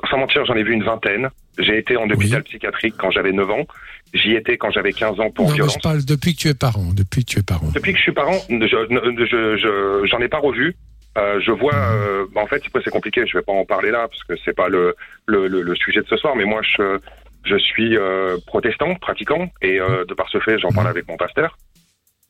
sans 0.10 0.18
mentir, 0.18 0.46
j'en 0.46 0.56
ai 0.56 0.64
vu 0.64 0.74
une 0.74 0.84
vingtaine. 0.84 1.30
J'ai 1.60 1.78
été 1.78 1.98
en 1.98 2.04
hôpital 2.10 2.44
psychiatrique 2.44 2.96
quand 2.98 3.12
j'avais 3.12 3.32
9 3.34 3.50
ans. 3.50 3.66
J'y 4.14 4.36
étais 4.36 4.58
quand 4.58 4.72
j'avais 4.72 4.94
15 4.94 5.20
ans 5.20 5.30
pour 5.32 5.50
Non, 5.50 5.56
mais 5.66 5.74
je 5.74 5.80
parle 5.80 6.06
depuis 6.06 6.34
que 6.36 6.40
tu 6.42 6.48
es 6.48 6.54
parent. 6.54 6.92
Depuis 6.94 7.26
que 7.26 7.32
tu 7.32 7.40
es 7.40 7.44
parent. 7.44 7.70
Depuis 7.76 7.92
que 7.92 7.98
je 7.98 8.04
suis 8.04 8.12
parent, 8.14 8.38
je, 8.50 8.66
je, 8.68 9.58
je- 9.58 10.06
j'en 10.10 10.20
ai 10.22 10.28
pas 10.30 10.40
revu. 10.40 10.76
Euh, 11.18 11.40
je 11.46 11.52
vois, 11.52 11.74
euh, 11.76 12.26
bah, 12.34 12.42
en 12.42 12.48
fait, 12.48 12.62
c'est 12.84 12.90
compliqué. 12.90 13.26
Je 13.28 13.38
vais 13.38 13.44
pas 13.44 13.52
en 13.54 13.66
parler 13.66 13.92
là 13.92 14.08
parce 14.10 14.24
que 14.24 14.34
c'est 14.44 14.56
pas 14.56 14.68
le, 14.70 14.96
le, 15.28 15.48
le, 15.48 15.62
le 15.62 15.76
sujet 15.76 16.02
de 16.02 16.08
ce 16.08 16.18
soir. 16.18 16.36
Mais 16.36 16.46
moi, 16.46 16.62
je, 16.62 17.00
je 17.46 17.58
suis 17.58 17.98
euh, 17.98 18.38
protestant, 18.48 18.96
pratiquant, 18.96 19.50
et 19.62 19.80
euh, 19.80 20.06
de 20.06 20.14
par 20.14 20.30
ce 20.30 20.40
fait, 20.40 20.58
j'en 20.60 20.72
parle 20.72 20.88
avec 20.88 21.08
mon 21.08 21.18
pasteur. 21.18 21.58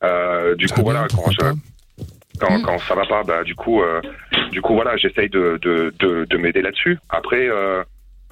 Euh, 0.04 0.56
du 0.56 0.68
coup, 0.68 0.82
voilà, 0.82 1.08
quand, 1.10 1.32
je, 1.32 1.54
quand, 2.40 2.62
quand 2.62 2.78
ça 2.80 2.96
va 2.96 3.06
pas, 3.06 3.24
bah, 3.24 3.44
du 3.44 3.56
coup, 3.56 3.82
euh, 3.82 4.02
du 4.52 4.62
coup, 4.62 4.74
voilà, 4.76 4.98
j'essaye 4.98 5.30
de, 5.30 5.58
de, 5.62 5.94
de, 6.00 6.26
de 6.26 6.38
m'aider 6.38 6.62
là-dessus. 6.62 7.00
Après, 7.10 7.48
euh, 7.48 7.84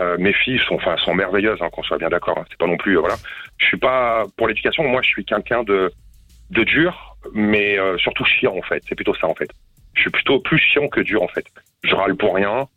euh, 0.02 0.18
mes 0.20 0.34
filles 0.34 0.60
sont, 0.68 0.76
enfin, 0.76 0.98
sont 0.98 1.14
merveilleuses, 1.14 1.62
hein, 1.62 1.70
qu'on 1.72 1.84
soit 1.84 1.98
bien 1.98 2.10
d'accord. 2.10 2.38
hein. 2.38 2.46
C'est 2.50 2.58
pas 2.60 2.68
non 2.68 2.78
plus, 2.78 2.98
euh, 2.98 3.00
voilà. 3.00 3.16
Je 3.58 3.66
suis 3.66 3.78
pas 3.78 4.26
pour 4.38 4.48
l'éducation. 4.48 4.84
Moi, 4.84 5.02
je 5.02 5.08
suis 5.10 5.26
quelqu'un 5.26 5.64
de, 5.64 5.92
de 6.50 6.64
dur, 6.64 7.16
mais 7.34 7.80
euh, 7.80 7.98
surtout 7.98 8.26
chiant 8.26 8.56
en 8.58 8.62
fait. 8.62 8.84
C'est 8.88 8.96
plutôt 8.96 9.16
ça 9.16 9.28
en 9.28 9.36
fait. 9.36 9.50
Je 9.94 10.02
suis 10.02 10.10
plutôt 10.10 10.40
plus 10.40 10.58
chiant 10.58 10.88
que 10.88 11.00
dur 11.02 11.22
en 11.22 11.28
fait. 11.28 11.46
Je 11.84 11.96
râle 11.96 12.16
pour 12.16 12.36
rien. 12.36 12.68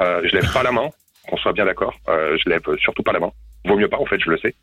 Euh, 0.00 0.20
je 0.24 0.34
lève 0.36 0.52
pas 0.52 0.64
la 0.64 0.72
main, 0.72 0.88
qu'on 1.28 1.36
soit 1.36 1.52
bien 1.52 1.64
d'accord. 1.64 1.94
Euh, 2.08 2.36
je 2.42 2.48
lève 2.50 2.62
surtout 2.78 3.02
pas 3.04 3.12
la 3.12 3.20
main. 3.20 3.30
Vaut 3.64 3.76
mieux 3.76 3.88
pas 3.88 3.98
en 3.98 4.06
fait, 4.06 4.18
je 4.20 4.28
le 4.28 4.38
sais. 4.38 4.54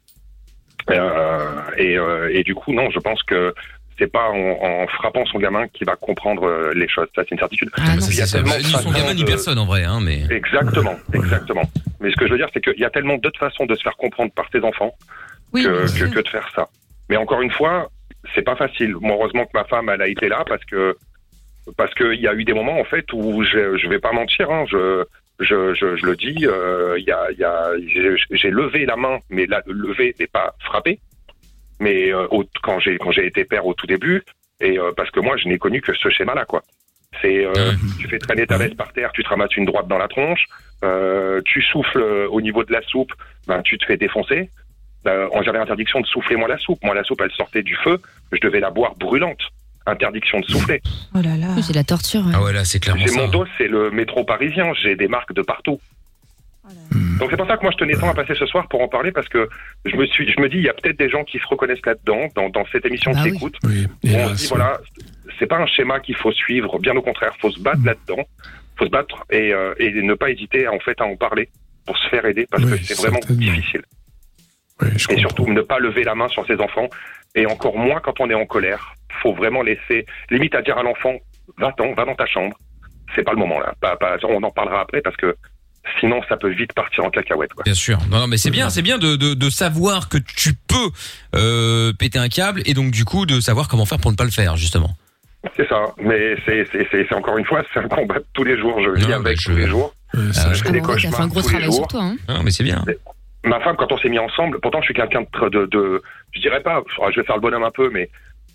Euh, 0.90 1.62
et, 1.78 1.98
euh, 1.98 2.30
et 2.34 2.44
du 2.44 2.56
coup, 2.56 2.74
non, 2.74 2.90
je 2.90 3.00
pense 3.00 3.22
que 3.24 3.54
c'est 4.00 4.12
pas 4.12 4.30
en, 4.30 4.84
en 4.84 4.88
frappant 4.88 5.26
son 5.26 5.38
gamin 5.38 5.68
qu'il 5.68 5.86
va 5.86 5.96
comprendre 5.96 6.44
euh, 6.48 6.74
les 6.74 6.88
choses. 6.88 7.08
Ça, 7.16 7.22
c'est 7.24 7.32
une 7.32 7.40
certitude. 7.40 7.70
Ah, 7.78 7.96
Il 8.10 8.16
y 8.16 8.22
a 8.22 8.26
tellement 8.26 8.58
Ni 8.58 8.64
son 8.64 8.92
gamin 8.92 9.14
ni 9.14 9.24
personne 9.26 9.60
en 9.60 9.66
vrai, 9.66 9.84
hein, 9.84 10.00
mais. 10.02 10.24
Exactement, 10.30 10.96
exactement. 11.14 11.64
Mais 12.00 12.10
ce 12.12 12.16
que 12.16 12.26
je 12.26 12.32
veux 12.32 12.38
dire, 12.38 12.50
c'est 12.54 12.62
qu'il 12.62 12.80
y 12.80 12.86
a 12.86 12.90
tellement 12.90 13.18
d'autres 13.18 13.40
façons 13.40 13.66
de 13.66 13.76
se 13.76 13.82
faire 13.84 13.96
comprendre 13.98 14.32
par 14.32 14.48
ses 14.52 14.62
enfants 14.62 14.94
Oui, 15.54 15.64
que, 15.64 15.88
sûr. 15.88 16.10
que, 16.10 16.16
que 16.16 16.20
de 16.22 16.28
faire 16.28 16.50
ça. 16.56 16.68
Mais 17.10 17.18
encore 17.18 17.42
une 17.42 17.52
fois, 17.52 17.92
c'est 18.34 18.42
pas 18.42 18.56
facile. 18.56 18.96
Moi, 19.00 19.16
heureusement 19.16 19.46
que 19.46 19.52
ma 19.54 19.66
femme, 19.66 19.90
elle 19.90 20.02
a 20.02 20.08
été 20.08 20.30
là 20.30 20.44
parce 20.48 20.64
que 20.66 20.96
parce 21.78 21.94
qu'il 21.94 22.20
y 22.20 22.28
a 22.28 22.34
eu 22.34 22.44
des 22.44 22.54
moments 22.54 22.80
en 22.80 22.84
fait 22.84 23.06
où 23.14 23.44
je, 23.44 23.78
je 23.78 23.88
vais 23.88 24.00
pas 24.00 24.12
mentir, 24.12 24.50
hein, 24.50 24.66
je, 24.68 25.06
je, 25.42 25.74
je, 25.74 25.96
je 25.98 26.06
le 26.06 26.16
dis, 26.16 26.46
euh, 26.46 26.96
il 26.98 27.06
y 27.06 27.12
a, 27.12 27.30
il 27.32 27.38
y 27.38 27.44
a, 27.44 27.72
j'ai- 27.88 28.50
levé 28.52 28.86
la 28.86 28.96
main, 28.96 29.20
mais 29.30 29.46
là, 29.46 29.62
levé 29.68 30.16
mais 30.20 30.28
pas 30.28 30.54
frappé. 30.62 31.00
Mais 31.80 32.14
euh, 32.14 32.28
au- 32.32 32.46
quand 32.64 32.80
j'ai 32.80 32.98
quand 32.98 33.12
j'ai 33.12 33.26
été 33.26 33.44
père 33.46 33.66
au 33.66 33.74
tout 33.74 33.88
début, 33.88 34.24
et 34.60 34.78
euh, 34.78 34.92
parce 34.96 35.10
que 35.12 35.20
moi, 35.20 35.36
je 35.38 35.48
n'ai 35.48 35.58
connu 35.58 35.82
que 35.82 35.94
ce 35.94 36.10
schéma-là, 36.10 36.46
quoi. 36.46 36.62
C'est 37.22 37.46
tu 38.00 38.08
fais 38.08 38.20
traîner 38.20 38.48
ta 38.48 38.58
veste 38.58 38.78
par 38.78 38.94
terre, 38.94 39.12
tu 39.14 39.24
te 39.24 39.30
ramasses 39.30 39.56
une 39.58 39.66
droite 39.66 39.88
dans 39.88 39.98
la 39.98 40.08
tronche, 40.08 40.46
tu 41.46 41.62
souffles 41.62 42.02
au 42.30 42.39
niveau 42.42 42.64
de 42.64 42.72
la 42.72 42.82
soupe, 42.84 43.12
ben 43.48 43.62
tu 43.64 43.78
te 43.78 43.86
fais 43.86 43.98
défoncer. 43.98 44.50
J'avais 45.04 45.58
interdiction 45.60 46.00
de 46.00 46.06
souffler 46.08 46.36
moi 46.36 46.48
la 46.48 46.58
soupe. 46.58 46.80
Moi 46.84 46.94
la 46.96 47.04
soupe 47.04 47.22
elle 47.22 47.32
sortait 47.32 47.64
du 47.64 47.76
feu, 47.76 48.00
je 48.32 48.39
devais 48.39 48.60
la 48.60 48.70
boire 48.70 48.96
brûlante. 48.96 49.42
Interdiction 49.88 50.40
de 50.40 50.46
souffler. 50.46 50.82
Oh 51.16 51.22
là 51.22 51.36
là. 51.38 51.48
C'est 51.62 51.74
la 51.76 51.84
torture. 51.84 52.22
ouais. 52.26 52.32
Ah 52.36 52.44
ouais, 52.44 52.54
là, 52.54 52.64
c'est 52.66 52.80
clairement 52.80 53.02
J'ai 53.02 53.08
ça. 53.10 53.22
mon 53.22 53.28
dos, 53.28 53.46
c'est 53.58 53.68
le 53.68 53.90
métro 53.92 54.24
parisien. 54.24 54.74
J'ai 54.82 54.96
des 54.96 55.08
marques 55.08 55.34
de 55.34 55.42
partout. 55.42 55.80
Hmm. 56.92 57.18
Donc 57.18 57.30
c'est 57.32 57.38
pour 57.38 57.48
ça 57.48 57.58
que 57.58 57.64
moi 57.64 57.72
je 57.72 57.78
tenais 57.78 57.94
tant 57.96 58.10
à 58.10 58.14
passer 58.14 58.34
ce 58.36 58.46
soir 58.46 58.68
pour 58.70 58.82
en 58.82 58.88
parler 58.88 59.12
parce 59.12 59.28
que 59.28 59.50
je 59.86 59.96
me 59.96 60.06
suis, 60.06 60.32
je 60.32 60.40
me 60.40 60.48
dis 60.48 60.58
il 60.58 60.64
y 60.64 60.70
a 60.70 60.74
peut-être 60.74 60.98
des 60.98 61.10
gens 61.10 61.24
qui 61.24 61.38
se 61.40 61.48
reconnaissent 61.48 61.86
là-dedans 61.86 62.28
dans, 62.36 62.50
dans 62.50 62.66
cette 62.72 62.86
émission 62.86 63.12
Bah 63.12 63.24
qui 63.24 63.32
oui. 63.32 63.36
écoutent. 63.38 63.58
Oui, 63.64 63.88
Où 64.04 64.08
on 64.08 64.10
se 64.10 64.14
hélas, 64.16 64.36
dit 64.42 64.48
voilà, 64.48 64.80
c'est 65.40 65.48
pas 65.48 65.58
un 65.58 65.66
schéma 65.66 66.00
qu'il 66.00 66.16
faut 66.16 66.32
suivre, 66.32 66.80
bien 66.80 66.96
au 66.96 67.02
contraire, 67.02 67.34
faut 67.40 67.52
se 67.52 67.60
battre 67.60 67.82
là-dedans, 67.84 68.24
faut 68.78 68.86
se 68.86 68.90
battre 68.92 69.26
et, 69.32 69.52
euh, 69.54 69.74
et 69.80 69.92
ne 69.92 70.14
pas 70.14 70.30
hésiter 70.30 70.68
en 70.68 70.80
fait 70.80 71.00
à 71.02 71.06
en 71.06 71.16
parler 71.16 71.50
pour 71.86 71.98
se 71.98 72.08
faire 72.10 72.26
aider 72.26 72.48
parce 72.50 72.64
Oui, 72.64 72.72
que 72.80 72.86
c'est 72.86 72.98
vraiment 72.98 73.20
difficile. 73.30 73.82
oui, 74.82 74.90
je 74.96 75.04
Et 75.06 75.08
comprends. 75.08 75.20
surtout 75.20 75.52
ne 75.52 75.62
pas 75.62 75.80
lever 75.80 76.04
la 76.04 76.16
main 76.16 76.28
sur 76.30 76.46
ses 76.46 76.56
enfants 76.62 76.90
et 77.36 77.46
encore 77.46 77.78
moins 77.78 78.00
quand 78.00 78.20
on 78.20 78.30
est 78.30 78.34
en 78.36 78.46
colère. 78.46 78.94
Faut 79.22 79.34
vraiment 79.34 79.62
laisser, 79.62 80.06
limite 80.30 80.56
à 80.56 80.62
dire 80.62 80.78
à 80.78 80.84
l'enfant, 80.84 81.16
va-t'en, 81.58 81.94
va 81.94 82.06
dans 82.06 82.16
ta 82.16 82.26
chambre. 82.26 82.56
C'est 83.16 83.24
pas 83.24 83.32
le 83.32 83.38
moment 83.38 83.60
là. 83.60 83.74
Pas- 83.82 83.98
pas- 83.98 84.18
on 84.28 84.42
en 84.42 84.52
parlera 84.52 84.82
après 84.82 85.02
parce 85.02 85.18
que 85.18 85.36
sinon 86.00 86.22
ça 86.30 86.38
peut 86.38 86.50
vite 86.50 86.74
partir 86.74 87.04
en 87.04 87.10
cacahuète. 87.10 87.54
Quoi. 87.54 87.64
Bien 87.64 87.74
sûr. 87.74 87.98
Non, 88.10 88.20
non, 88.20 88.28
mais 88.28 88.38
c'est 88.38 88.52
bien, 88.52 88.70
c'est 88.70 88.82
bien 88.82 88.98
de, 88.98 89.16
de, 89.16 89.34
de 89.34 89.50
savoir 89.50 90.10
que 90.10 90.18
tu 90.18 90.54
peux 90.54 90.90
euh, 91.36 91.92
péter 91.94 92.20
un 92.20 92.30
câble 92.30 92.62
et 92.66 92.74
donc 92.74 92.92
du 92.92 93.04
coup 93.06 93.26
de 93.26 93.40
savoir 93.40 93.68
comment 93.68 93.86
faire 93.86 94.00
pour 94.00 94.12
ne 94.12 94.16
pas 94.18 94.24
le 94.24 94.32
faire 94.32 94.56
justement. 94.58 94.92
C'est 95.58 95.68
ça. 95.68 95.86
Mais 95.98 96.36
c'est 96.46 96.66
c'est- 96.72 96.88
c'est- 96.92 97.06
c'est 97.10 97.16
encore 97.16 97.38
une 97.38 97.46
fois, 97.46 97.64
c'est 97.74 97.80
un 97.80 97.88
combat 97.88 98.20
de 98.20 98.26
tous 98.34 98.44
les 98.44 98.58
jours. 98.60 98.80
Je 98.82 98.92
vis 98.92 99.12
avec 99.14 99.40
je- 99.42 99.50
tous 99.52 99.58
les 99.58 99.68
jours. 99.68 99.94
Ah, 100.14 100.20
je 100.54 100.64
fais 100.64 100.72
des 100.72 100.82
cauchemars 100.82 101.28
gros 101.30 101.42
tous 101.42 101.48
les 101.50 101.54
travail 101.56 101.64
sur 101.72 101.72
jours. 101.82 101.88
toi. 101.88 102.04
Hein. 102.04 102.16
Ah, 102.28 102.42
mais 102.44 102.52
c'est 102.52 102.64
bien. 102.64 102.84
Ma 103.44 103.60
femme, 103.60 103.76
quand 103.78 103.92
on 103.92 103.98
s'est 103.98 104.10
mis 104.10 104.20
ensemble, 104.20 104.60
pourtant 104.60 104.80
je 104.82 104.86
suis 104.86 104.94
quelqu'un 104.94 105.22
de, 105.22 105.28
très- 105.32 105.50
de, 105.50 105.66
de, 105.66 106.02
je 106.32 106.42
dirais 106.42 106.62
pas, 106.62 106.84
je 107.12 107.20
vais 107.20 107.26
faire 107.26 107.36
le 107.36 107.42
bonhomme 107.42 107.64
un 107.64 107.72
peu, 107.72 107.89
mais 107.92 108.10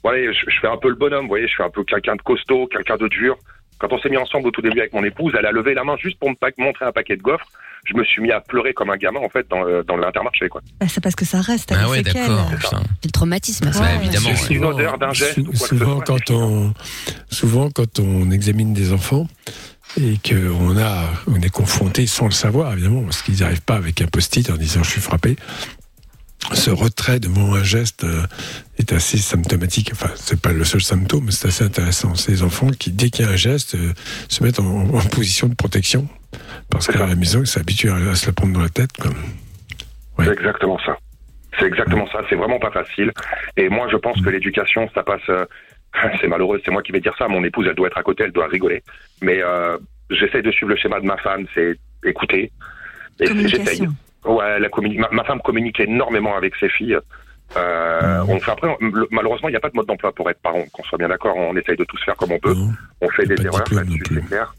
voilà, 0.05 0.33
je, 0.33 0.39
je 0.49 0.61
fais 0.61 0.69
un 0.69 0.77
peu 0.77 0.89
le 0.89 0.95
bonhomme, 0.95 1.23
vous 1.23 1.29
voyez, 1.29 1.49
je 1.49 1.53
suis 1.53 1.63
un 1.63 1.71
peu 1.71 1.83
quelqu'un 1.85 2.15
de 2.17 2.23
costaud, 2.23 2.69
quelqu'un 2.69 2.97
de 2.97 3.09
dur. 3.09 3.37
Quand 3.79 3.93
on 3.93 3.99
s'est 3.99 4.09
mis 4.09 4.17
ensemble 4.17 4.47
au 4.49 4.51
tout 4.53 4.63
début 4.63 4.79
avec 4.81 4.93
mon 4.95 5.05
épouse, 5.05 5.35
elle 5.39 5.45
a 5.45 5.51
levé 5.53 5.75
la 5.75 5.85
main 5.85 5.97
juste 5.99 6.19
pour 6.19 6.31
me 6.31 6.37
montrer 6.65 6.85
un 6.87 6.93
paquet 6.93 7.17
de 7.17 7.23
gaufres. 7.23 7.47
Je 7.85 7.95
me 7.95 8.03
suis 8.05 8.23
mis 8.23 8.33
à 8.33 8.41
pleurer 8.41 8.73
comme 8.75 8.91
un 8.91 8.97
gamin 8.97 9.21
en 9.21 9.29
fait 9.29 9.47
dans, 9.49 9.63
le- 9.63 9.85
dans 9.85 9.97
l'intermarché 9.97 10.49
quoi. 10.49 10.61
Bah, 10.81 10.87
c'est 10.89 11.03
parce 11.03 11.15
que 11.15 11.25
ça 11.25 11.41
reste 11.41 11.73
Ah 11.77 11.89
ouais, 11.89 12.03
d'accord. 12.03 12.49
C'est 12.61 13.05
le 13.05 13.11
traumatisme. 13.13 13.71
ça. 13.73 13.81
Ouais, 13.81 13.87
Ouais, 13.87 13.95
évidemment. 14.07 14.35
C'est. 14.35 14.55
Une 14.55 14.65
odeur 14.65 14.99
d'un 14.99 15.13
geste 15.13 15.39
ou 15.39 15.45
quoi 15.45 15.53
que 15.53 15.59
ce 15.59 15.67
souvent 15.67 15.97
soit, 15.97 16.05
quand 16.07 16.31
on 16.33 16.73
souvent 17.31 17.71
quand 17.71 17.99
on 18.01 18.31
examine 18.31 18.73
des 18.73 18.93
enfants 18.93 19.27
et 20.01 20.19
qu'on 20.19 20.77
a 20.79 21.05
on 21.27 21.41
est 21.41 21.51
confronté 21.51 22.07
sans 22.07 22.27
le 22.27 22.33
savoir 22.33 22.73
évidemment 22.73 23.03
parce 23.03 23.23
qu'ils 23.23 23.41
n'arrivent 23.41 23.63
pas 23.63 23.77
avec 23.77 24.01
un 24.03 24.07
post-it 24.07 24.51
en 24.51 24.57
disant 24.57 24.83
je 24.83 24.91
suis 24.91 25.01
frappé 25.01 25.37
ce 26.53 26.71
retrait 26.71 27.19
devant 27.19 27.55
un 27.55 27.63
geste 27.63 28.05
euh, 28.05 28.23
est 28.79 28.93
assez 28.93 29.19
symptomatique. 29.19 29.91
Enfin, 29.93 30.11
c'est 30.15 30.41
pas 30.41 30.53
le 30.53 30.65
seul 30.65 30.81
symptôme, 30.81 31.25
mais 31.27 31.33
c'est 31.33 31.49
assez 31.49 31.65
intéressant. 31.65 32.15
Ces 32.15 32.43
enfants 32.43 32.69
qui, 32.69 32.93
dès 32.93 33.11
qu'il 33.11 33.25
y 33.25 33.29
a 33.29 33.33
un 33.33 33.37
geste, 33.37 33.75
euh, 33.75 33.93
se 34.29 34.45
mettent 34.45 34.61
en, 34.61 34.65
en 34.65 35.01
position 35.01 35.49
de 35.49 35.55
protection 35.55 36.09
parce 36.71 36.87
C'est 36.87 36.93
qu'à 36.93 37.07
la 37.07 37.15
maison, 37.15 37.41
ils 37.41 37.47
s'habituent 37.47 37.91
à, 37.91 37.97
à 37.97 38.15
se 38.15 38.27
la 38.27 38.33
prendre 38.33 38.53
dans 38.53 38.61
la 38.61 38.69
tête. 38.69 38.93
Comme... 38.93 39.17
C'est 40.19 40.33
exactement 40.33 40.79
ça. 40.85 40.99
C'est 41.59 41.67
exactement 41.67 42.07
ça. 42.13 42.21
C'est 42.29 42.37
vraiment 42.37 42.59
pas 42.59 42.71
facile. 42.71 43.13
Et 43.57 43.69
moi, 43.69 43.89
je 43.91 43.97
pense 43.97 44.21
que 44.21 44.29
l'éducation, 44.29 44.89
ça 44.95 45.03
passe. 45.03 45.29
Euh, 46.05 46.09
c'est 46.21 46.29
malheureux, 46.29 46.61
c'est 46.65 46.71
moi 46.71 46.83
qui 46.83 46.93
vais 46.93 47.01
dire 47.01 47.15
ça. 47.19 47.29
Mon 47.29 47.43
épouse, 47.45 47.67
elle 47.69 47.75
doit 47.75 47.89
être 47.89 47.99
à 47.99 48.03
côté, 48.03 48.25
elle 48.25 48.33
doit 48.33 48.47
rigoler. 48.47 48.83
Mais 49.23 49.43
euh, 49.43 49.77
j'essaie 50.11 50.43
de 50.43 50.51
suivre 50.51 50.71
le 50.71 50.77
schéma 50.77 51.01
de 51.01 51.07
ma 51.07 51.17
femme, 51.19 51.47
c'est 51.55 51.77
écouter. 52.05 52.51
Et 53.21 53.27
j'essaye. 53.27 53.79
Communication. 53.87 53.93
Ouais, 54.25 54.59
la 54.59 54.69
ma, 54.99 55.09
ma 55.13 55.25
femme 55.25 55.41
communique 55.41 55.79
énormément 55.81 56.37
avec 56.37 56.55
ses 56.57 56.69
filles. 56.69 56.99
Euh, 57.57 58.25
on 58.29 58.41
fait 58.41 58.51
après, 58.51 58.77
le- 58.81 59.07
malheureusement, 59.13 59.49
il 59.49 59.53
n'y 59.53 59.57
a 59.57 59.61
pas 59.61 59.71
de 59.71 59.77
mode 59.77 59.87
d'emploi 59.87 60.13
pour 60.13 60.29
être 60.29 60.41
parent. 60.43 60.65
Qu'on 60.73 60.83
soit 60.83 60.99
bien 60.99 61.09
d'accord, 61.09 61.37
on 61.37 61.57
essaye 61.57 61.77
de 61.77 61.85
tous 61.85 62.03
faire 62.05 62.17
comme 62.17 62.33
on 62.33 62.39
peut. 62.41 62.53
Non. 62.55 62.71
On 63.01 63.09
fait 63.11 63.25
des 63.27 63.37
erreurs 63.47 63.65
là-dessus, 63.73 64.03
c'est 64.15 64.27
clair. 64.27 64.55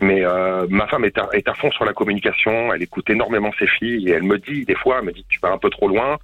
Mais 0.00 0.24
euh, 0.24 0.66
ma 0.70 0.86
femme 0.86 1.04
est 1.04 1.16
à, 1.18 1.28
est 1.32 1.46
à 1.48 1.54
fond 1.54 1.70
sur 1.72 1.84
la 1.84 1.92
communication. 1.92 2.72
Elle 2.72 2.82
écoute 2.82 3.08
énormément 3.10 3.50
ses 3.58 3.66
filles 3.66 4.08
et 4.08 4.12
elle 4.12 4.22
me 4.24 4.38
dit 4.38 4.64
des 4.64 4.74
fois, 4.74 4.96
elle 5.00 5.06
me 5.06 5.12
dit 5.12 5.24
tu 5.28 5.38
vas 5.40 5.50
un 5.52 5.58
peu 5.58 5.70
trop 5.70 5.88
loin. 5.88 6.16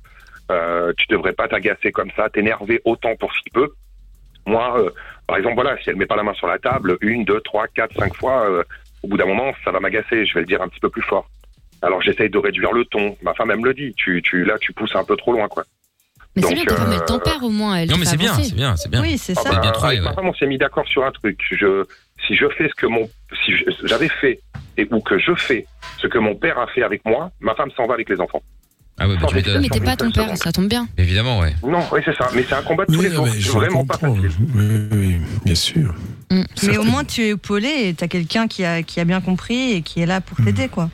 Euh, 0.51 0.93
tu 0.97 1.07
devrais 1.09 1.32
pas 1.32 1.49
t'agacer 1.49 1.93
comme 1.93 2.11
ça, 2.16 2.28
t'énerver 2.28 2.80
autant 2.84 3.14
pour 3.16 3.32
si 3.34 3.49
peu. 3.53 3.68
Moi, 4.47 4.80
euh, 4.80 4.90
par 5.26 5.36
exemple, 5.36 5.55
voilà, 5.55 5.76
si 5.82 5.90
elle 5.90 5.97
met 5.97 6.07
pas 6.07 6.16
la 6.16 6.22
main 6.22 6.34
sur 6.34 6.47
la 6.47 6.59
table, 6.59 6.99
une, 7.01 7.24
deux, 7.24 7.40
trois, 7.40 7.66
quatre, 7.68 7.95
cinq 7.99 8.14
fois, 8.16 8.49
euh, 8.51 8.62
au 9.03 9.09
bout 9.09 9.16
d'un 9.16 9.26
moment, 9.26 9.53
ça 9.64 9.70
va 9.70 9.80
m'agacer. 9.80 10.26
Je 10.26 10.34
vais 10.34 10.40
le 10.40 10.47
dire 10.47 10.62
un 10.62 10.68
petit 10.68 10.80
peu 10.80 10.90
plus 10.90 11.03
fort. 11.03 11.28
Alors 11.82 12.01
j'essaye 12.01 12.30
de 12.30 12.38
réduire 12.38 12.72
le 12.72 12.84
ton. 12.84 13.16
Ma 13.22 13.34
femme, 13.34 13.51
elle 13.51 13.59
me 13.59 13.66
le 13.66 13.74
dit. 13.74 13.93
Tu, 13.97 14.22
tu, 14.22 14.45
là, 14.45 14.57
tu 14.61 14.72
pousses 14.72 14.95
un 14.95 15.05
peu 15.05 15.16
trop 15.16 15.32
loin, 15.32 15.49
quoi. 15.49 15.64
Mais 16.34 16.43
c'est 16.43 16.55
bien, 16.55 16.64
ta 16.64 16.76
femme, 16.76 16.90
euh, 16.93 16.95
elle 16.95 17.05
tempère 17.05 17.43
au 17.43 17.51
moins. 17.51 17.76
Elle 17.76 17.90
Non 17.90 17.99
mais 17.99 18.07
c'est 18.07 18.16
bien, 18.16 18.32
c'est 18.34 18.55
bien, 18.55 18.74
c'est 18.76 18.88
bien. 18.88 19.03
Oui, 19.03 19.18
c'est 19.18 19.34
Ah 19.36 19.43
ça. 19.43 19.51
C'est 19.51 19.61
bien 19.61 19.70
bah, 19.70 19.72
trouvé, 19.72 19.88
avec 19.88 20.03
ma 20.03 20.09
ouais. 20.11 20.14
femme, 20.14 20.28
on 20.28 20.34
s'est 20.34 20.47
mis 20.47 20.57
d'accord 20.57 20.86
sur 20.86 21.05
un 21.05 21.11
truc. 21.11 21.38
Je, 21.51 21.84
si 22.26 22.36
je 22.36 22.49
fais 22.57 22.68
ce 22.68 22.74
que 22.74 22.86
mon, 22.86 23.09
si 23.45 23.53
j'avais 23.84 24.09
fait 24.09 24.40
et 24.78 24.88
ou 24.90 25.01
que 25.01 25.18
je 25.18 25.34
fais 25.34 25.66
ce 25.99 26.07
que 26.07 26.18
mon 26.18 26.34
père 26.34 26.59
a 26.59 26.66
fait 26.68 26.82
avec 26.82 27.05
moi, 27.05 27.30
ma 27.40 27.55
femme 27.55 27.70
s'en 27.72 27.86
va 27.86 27.95
avec 27.95 28.09
les 28.09 28.20
enfants. 28.20 28.43
Ah 28.99 29.09
ouais, 29.09 29.14
bah, 29.16 29.26
tu 29.28 29.34
Oui, 29.34 29.40
m'étonnes. 29.40 29.62
mais 29.62 29.68
t'es 29.68 29.80
pas 29.80 29.97
ton 29.97 30.11
père, 30.11 30.36
ça 30.36 30.53
tombe 30.53 30.68
bien. 30.68 30.86
Évidemment, 30.99 31.40
ouais. 31.40 31.55
Non, 31.66 31.80
oui, 31.93 32.01
c'est 32.05 32.14
ça. 32.16 32.28
Mais 32.34 32.45
c'est 32.49 32.55
un 32.55 32.62
combat 32.62 32.84
de 32.84 32.93
tous 32.93 33.01
les 33.01 33.11
jours. 33.11 33.24
mais 33.24 33.32
C'est 33.32 33.40
je 33.40 33.51
vraiment 33.51 33.84
pas 33.84 33.97
facile. 33.99 34.30
Oui, 34.55 34.64
oui, 34.93 35.16
bien 35.45 35.55
sûr. 35.55 35.95
Mais 36.30 36.76
au 36.78 36.84
moins, 36.84 37.03
tu 37.05 37.22
es 37.22 37.28
épaulé 37.30 37.68
et 37.88 37.95
t'as 37.95 38.07
quelqu'un 38.09 38.47
qui 38.49 38.64
a, 38.64 38.82
qui 38.82 39.01
a 39.01 39.05
bien 39.05 39.20
compris 39.20 39.72
et 39.72 39.82
qui 39.82 40.01
est 40.01 40.07
là 40.07 40.20
pour 40.20 40.36
t'aider, 40.45 40.68
quoi. 40.68 40.88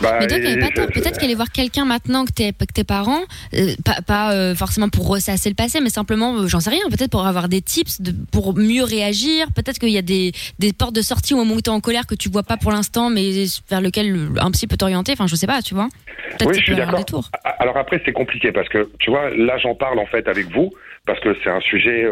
Bah, 0.00 0.18
Mais 0.20 0.26
toi, 0.28 0.38
t'avais 0.38 0.52
et 0.52 0.58
pas 0.58 0.70
tort. 0.70 0.86
Peut-être 0.94 1.18
qu'aller 1.18 1.34
voir 1.34 1.50
quelqu'un 1.50 1.84
maintenant 1.84 2.24
que, 2.24 2.30
t'es- 2.32 2.52
que 2.52 2.72
tes 2.72 2.84
parents, 2.84 3.22
euh, 3.54 3.74
pas, 3.84 4.00
pas, 4.06 4.32
euh, 4.32 4.54
forcément 4.54 4.88
pour 4.88 5.08
ressasser 5.08 5.48
le 5.48 5.54
passé, 5.56 5.80
mais 5.80 5.90
simplement, 5.90 6.36
euh, 6.36 6.46
j'en 6.46 6.60
sais 6.60 6.70
rien, 6.70 6.82
peut-être 6.90 7.10
pour 7.10 7.26
avoir 7.26 7.48
des 7.48 7.60
tips 7.62 8.00
de, 8.00 8.14
pour 8.30 8.56
mieux 8.56 8.84
réagir. 8.84 9.48
Peut-être 9.56 9.78
qu'il 9.78 9.88
y 9.90 9.98
a 9.98 10.02
des, 10.02 10.32
des 10.60 10.72
portes 10.72 10.94
de 10.94 11.02
sortie 11.02 11.34
au 11.34 11.38
moment 11.38 11.54
où 11.54 11.60
t'es 11.60 11.70
en 11.70 11.80
colère 11.80 12.06
que 12.06 12.14
tu 12.14 12.28
vois 12.28 12.44
pas 12.44 12.56
pour 12.56 12.70
l'instant, 12.70 13.10
mais 13.10 13.44
vers 13.68 13.80
lequel 13.80 14.28
un 14.40 14.50
psy 14.52 14.66
peut 14.68 14.76
t'orienter. 14.76 15.12
Enfin, 15.12 15.26
je 15.26 15.34
sais 15.34 15.46
pas, 15.48 15.62
tu 15.62 15.74
vois. 15.74 15.88
Peut-être 16.30 16.46
Oui, 16.50 16.52
que 16.54 16.60
je 16.60 16.64
suis 16.64 16.76
d'accord. 16.76 17.30
Alors 17.58 17.76
après, 17.76 18.00
c'est 18.04 18.12
compliqué 18.12 18.52
parce 18.52 18.68
que, 18.68 18.88
tu 19.00 19.10
vois, 19.10 19.30
là, 19.30 19.58
j'en 19.58 19.74
parle 19.74 19.98
en 19.98 20.06
fait 20.06 20.28
avec 20.28 20.46
vous 20.52 20.72
parce 21.06 21.18
que 21.20 21.34
c'est 21.42 21.50
un 21.50 21.60
sujet 21.60 22.04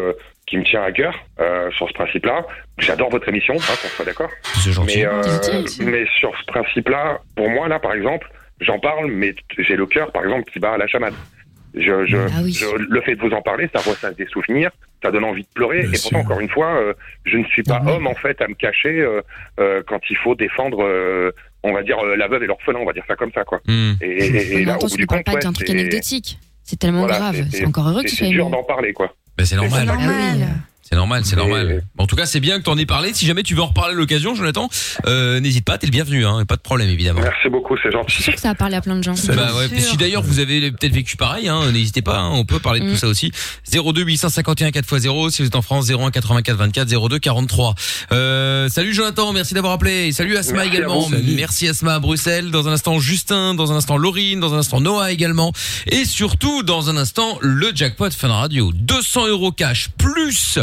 qui 0.46 0.56
me 0.58 0.64
tient 0.64 0.82
à 0.82 0.92
cœur 0.92 1.14
euh, 1.40 1.70
sur 1.72 1.88
ce 1.88 1.94
principe-là. 1.94 2.46
J'adore 2.78 3.10
votre 3.10 3.28
émission, 3.28 3.54
hein, 3.54 3.74
qu'on 3.82 3.88
soit 3.88 4.04
d'accord. 4.04 4.30
C'est 4.62 4.72
gentil. 4.72 4.98
Mais, 4.98 5.06
euh, 5.06 5.64
mais 5.80 6.04
sur 6.20 6.32
ce 6.38 6.44
principe-là, 6.46 7.18
pour 7.34 7.50
moi, 7.50 7.68
là, 7.68 7.78
par 7.80 7.92
exemple, 7.94 8.30
j'en 8.60 8.78
parle, 8.78 9.10
mais 9.10 9.34
j'ai 9.58 9.74
le 9.76 9.86
cœur, 9.86 10.12
par 10.12 10.22
exemple, 10.24 10.50
qui 10.50 10.60
bat 10.60 10.72
à 10.74 10.78
la 10.78 10.86
chamade. 10.86 11.14
Je, 11.74 12.06
je, 12.06 12.16
Ah 12.16 12.40
oui. 12.42 12.52
je- 12.52 12.66
le 12.88 13.00
fait 13.02 13.16
de 13.16 13.20
vous 13.20 13.34
en 13.34 13.42
parler, 13.42 13.68
ça 13.74 13.80
ressasse 13.82 14.16
des 14.16 14.26
souvenirs, 14.26 14.70
ça 15.02 15.10
donne 15.10 15.24
envie 15.24 15.42
de 15.42 15.48
pleurer. 15.54 15.80
Bien 15.82 15.90
et 15.90 15.92
pourtant, 16.00 16.08
sûr. 16.08 16.18
encore 16.18 16.40
une 16.40 16.48
fois, 16.48 16.74
euh, 16.80 16.94
je 17.24 17.36
ne 17.36 17.44
suis 17.44 17.62
pas 17.64 17.82
homme, 17.86 18.06
en 18.06 18.14
fait, 18.14 18.40
à 18.40 18.48
me 18.48 18.54
cacher 18.54 19.00
euh, 19.00 19.20
euh, 19.60 19.82
quand 19.86 20.00
il 20.08 20.16
faut 20.16 20.34
défendre, 20.34 20.82
euh, 20.84 21.32
on 21.64 21.72
va 21.74 21.82
dire, 21.82 21.98
euh, 21.98 22.16
la 22.16 22.28
veuve 22.28 22.44
et 22.44 22.46
l'orphelin, 22.46 22.78
on 22.80 22.86
va 22.86 22.92
dire 22.94 23.04
ça 23.06 23.14
comme 23.16 23.32
ça, 23.32 23.44
quoi. 23.44 23.60
Hmm. 23.66 23.92
Et, 24.00 24.06
et- 24.06 24.60
et 24.60 24.64
En 24.64 24.68
là, 24.68 24.76
au 24.80 24.86
bout 24.86 24.96
du 24.96 25.06
compte, 25.06 25.24
pas 25.24 25.34
d'un 25.34 25.52
truc 25.52 25.66
c'est- 25.66 25.72
anecdotique. 25.74 26.38
C'est 26.62 26.78
tellement 26.78 27.00
voilà, 27.00 27.18
grave. 27.18 27.44
c'est- 27.50 27.66
encore 27.66 27.88
heureux 27.88 28.02
que 28.02 28.08
tu 28.08 28.16
sois 28.16 28.26
C'est 28.28 28.32
dur 28.32 28.48
d'en 28.48 28.62
parler, 28.62 28.92
quoi. 28.92 29.12
Bah, 29.36 29.44
c'est 29.44 29.56
normal. 29.56 29.86
normal. 29.86 30.48
C'est 30.88 30.94
normal, 30.94 31.22
c'est 31.24 31.34
normal. 31.34 31.82
En 31.98 32.06
tout 32.06 32.14
cas, 32.14 32.26
c'est 32.26 32.38
bien 32.38 32.58
que 32.58 32.62
t'en 32.64 32.78
aies 32.78 32.86
parlé. 32.86 33.12
Si 33.12 33.26
jamais 33.26 33.42
tu 33.42 33.54
veux 33.56 33.62
en 33.62 33.66
reparler 33.66 33.94
à 33.94 33.96
l'occasion, 33.96 34.36
Jonathan, 34.36 34.68
euh, 35.06 35.40
n'hésite 35.40 35.64
pas, 35.64 35.78
t'es 35.78 35.86
le 35.88 35.90
bienvenu, 35.90 36.24
hein. 36.24 36.44
Pas 36.46 36.54
de 36.54 36.60
problème, 36.60 36.88
évidemment. 36.88 37.22
Merci 37.22 37.48
beaucoup, 37.48 37.76
c'est 37.76 37.88
Je 37.90 37.92
gentil. 37.92 38.12
suis 38.14 38.22
sûre 38.22 38.34
que 38.34 38.40
ça 38.40 38.50
a 38.50 38.54
parlé 38.54 38.76
à 38.76 38.80
plein 38.80 38.94
de 38.94 39.02
gens. 39.02 39.14
Bah 39.34 39.52
ouais, 39.56 39.66
sûr. 39.68 39.80
si 39.90 39.96
d'ailleurs 39.96 40.22
vous 40.22 40.38
avez 40.38 40.70
peut-être 40.70 40.92
vécu 40.92 41.16
pareil, 41.16 41.48
hein, 41.48 41.72
n'hésitez 41.72 42.02
pas, 42.02 42.18
hein, 42.20 42.30
on 42.34 42.44
peut 42.44 42.60
parler 42.60 42.78
de 42.80 42.84
Mm. 42.86 42.90
tout 42.92 42.96
ça 42.98 43.08
aussi. 43.08 43.32
02 43.72 44.02
851 44.04 44.70
4x0, 44.70 45.30
si 45.30 45.42
vous 45.42 45.48
êtes 45.48 45.56
en 45.56 45.62
France, 45.62 45.88
01 45.90 46.12
84 46.12 46.56
24 46.56 46.88
02 47.08 47.18
43. 47.18 47.74
Euh, 48.12 48.68
salut 48.68 48.94
Jonathan, 48.94 49.32
merci 49.32 49.54
d'avoir 49.54 49.72
appelé. 49.72 50.12
Salut 50.12 50.36
Asma 50.36 50.58
Merci 50.58 50.70
à 50.70 50.74
également. 50.74 51.00
vous. 51.00 51.14
Merci 51.34 51.66
Asma 51.68 51.94
à 51.94 51.98
Bruxelles. 51.98 52.52
Dans 52.52 52.68
un 52.68 52.72
instant 52.72 53.00
Justin, 53.00 53.54
dans 53.54 53.72
un 53.72 53.76
instant 53.76 53.96
Laurine, 53.96 54.38
dans 54.38 54.54
un 54.54 54.58
instant 54.58 54.80
Noah 54.80 55.10
également. 55.10 55.52
Et 55.88 56.04
surtout, 56.04 56.62
dans 56.62 56.90
un 56.90 56.96
instant, 56.96 57.38
le 57.40 57.72
jackpot 57.74 58.10
Fun 58.10 58.28
Radio. 58.28 58.70
200 58.72 59.26
euros 59.26 59.50
cash 59.50 59.88
plus 59.98 60.60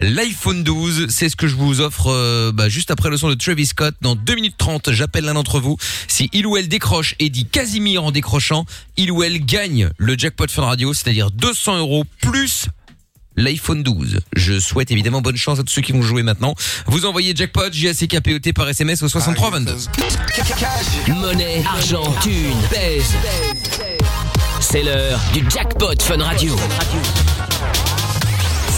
L'iPhone 0.00 0.64
12, 0.64 1.06
c'est 1.08 1.28
ce 1.28 1.36
que 1.36 1.46
je 1.46 1.54
vous 1.54 1.80
offre 1.80 2.08
euh, 2.08 2.52
bah, 2.52 2.68
juste 2.68 2.90
après 2.90 3.10
le 3.10 3.16
son 3.16 3.28
de 3.28 3.34
Travis 3.34 3.66
Scott. 3.66 3.94
Dans 4.00 4.16
2 4.16 4.34
minutes 4.34 4.56
30, 4.58 4.90
j'appelle 4.92 5.24
l'un 5.24 5.34
d'entre 5.34 5.60
vous. 5.60 5.76
Si 6.08 6.28
il 6.32 6.46
ou 6.46 6.56
elle 6.56 6.68
décroche 6.68 7.14
et 7.20 7.30
dit 7.30 7.46
Casimir 7.46 8.04
en 8.04 8.10
décrochant, 8.10 8.66
il 8.96 9.12
ou 9.12 9.22
elle 9.22 9.44
gagne 9.44 9.90
le 9.96 10.18
jackpot 10.18 10.48
Fun 10.48 10.62
Radio, 10.62 10.92
c'est-à-dire 10.92 11.30
200 11.30 11.78
euros 11.78 12.04
plus 12.20 12.66
l'iPhone 13.36 13.82
12. 13.82 14.20
Je 14.34 14.58
souhaite 14.58 14.90
évidemment 14.90 15.22
bonne 15.22 15.36
chance 15.36 15.58
à 15.58 15.62
tous 15.62 15.72
ceux 15.72 15.82
qui 15.82 15.92
vont 15.92 16.02
jouer 16.02 16.22
maintenant. 16.22 16.54
Vous 16.86 17.06
envoyez 17.06 17.34
jackpot 17.34 17.72
J-A-C-K-P-O-T 17.72 18.52
par 18.52 18.68
SMS 18.68 19.02
au 19.02 19.08
63 19.08 19.50
22. 19.50 19.76
Monnaie, 21.08 21.62
argent, 21.66 22.14
thune, 22.20 22.56
pèse. 22.70 23.14
C'est 24.60 24.82
l'heure 24.82 25.20
du 25.32 25.44
jackpot 25.50 26.00
Fun 26.02 26.22
Radio. 26.22 26.56